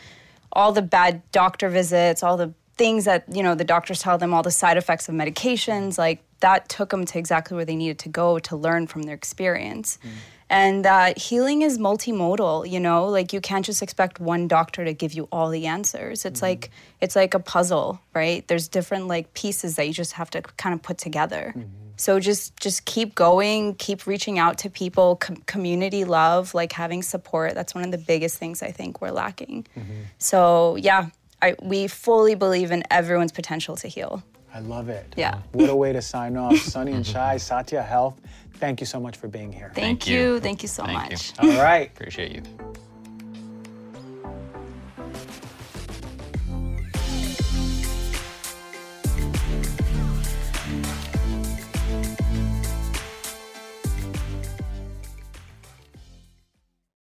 all 0.52 0.72
the 0.72 0.82
bad 0.82 1.22
doctor 1.32 1.70
visits 1.70 2.24
all 2.24 2.38
the 2.38 2.54
things 2.76 3.06
that 3.06 3.24
you 3.32 3.44
know 3.44 3.56
the 3.56 3.64
doctors 3.64 4.02
tell 4.02 4.18
them 4.18 4.34
all 4.34 4.44
the 4.44 4.52
side 4.52 4.78
effects 4.78 5.08
of 5.08 5.16
medications 5.16 5.98
like 5.98 6.24
that 6.44 6.68
took 6.68 6.90
them 6.90 7.06
to 7.06 7.18
exactly 7.18 7.56
where 7.56 7.64
they 7.64 7.76
needed 7.76 8.00
to 8.00 8.10
go 8.10 8.38
to 8.38 8.58
learn 8.58 8.86
from 8.86 9.04
their 9.04 9.16
experience. 9.16 9.98
Mm. 10.04 10.10
And 10.50 10.86
that 10.86 11.18
healing 11.18 11.62
is 11.62 11.80
multimodal 11.80 12.70
you 12.70 12.82
know? 12.82 13.08
Like 13.08 13.32
you 13.32 13.40
can't 13.40 13.66
just 13.66 13.82
expect 13.82 14.20
one 14.20 14.50
doctor 14.50 14.84
to 14.84 14.94
give 14.94 15.14
you 15.14 15.30
all 15.32 15.50
the 15.50 15.66
answers. 15.68 16.26
It's 16.26 16.42
mm-hmm. 16.42 16.46
like 16.46 16.72
it's 17.00 17.16
like 17.16 17.34
a 17.34 17.40
puzzle 17.40 18.02
right? 18.14 18.46
There's 18.48 18.68
different 18.68 19.08
like 19.08 19.34
pieces 19.34 19.78
that 19.78 19.88
you 19.88 19.94
just 19.94 20.14
have 20.14 20.30
to 20.32 20.42
kind 20.42 20.76
of 20.76 20.82
put 20.82 20.98
together 20.98 21.54
mm-hmm. 21.56 21.83
So 21.96 22.20
just 22.20 22.58
just 22.60 22.86
keep 22.86 23.16
going 23.16 23.76
keep 23.76 24.08
reaching 24.08 24.40
out 24.40 24.58
to 24.58 24.70
people 24.70 25.16
com- 25.18 25.38
community 25.46 26.06
love 26.06 26.54
like 26.54 26.72
having 26.72 27.02
support 27.02 27.54
that's 27.54 27.76
one 27.76 27.84
of 27.84 27.92
the 27.92 27.98
biggest 27.98 28.38
things 28.38 28.62
i 28.62 28.72
think 28.72 29.02
we're 29.02 29.12
lacking 29.12 29.66
mm-hmm. 29.78 29.92
so 30.18 30.76
yeah 30.78 31.08
I, 31.42 31.56
we 31.62 31.88
fully 31.88 32.36
believe 32.36 32.72
in 32.72 32.84
everyone's 32.90 33.34
potential 33.34 33.76
to 33.78 33.88
heal 33.88 34.24
I 34.54 34.60
love 34.60 34.88
it. 34.90 35.12
Yeah. 35.18 35.40
What 35.54 35.70
a 35.70 35.76
way 35.76 35.94
to 35.94 36.02
sign 36.02 36.38
off. 36.38 36.56
Sunny 36.60 36.92
and 36.92 37.06
Shy, 37.06 37.38
Satya 37.38 37.82
Health. 37.82 38.22
Thank 38.58 38.80
you 38.80 38.86
so 38.86 39.00
much 39.00 39.18
for 39.18 39.28
being 39.28 39.52
here. 39.52 39.72
thank, 39.74 40.02
Thank 40.02 40.08
you. 40.08 40.20
you. 40.36 40.40
thank 40.40 40.62
you 40.62 40.70
so 40.70 40.86
Thank 40.86 41.12
you. 41.12 41.18
much 41.18 41.34
All 41.40 41.62
right. 41.64 41.88
Appreciate 41.88 42.32
you. 42.34 42.44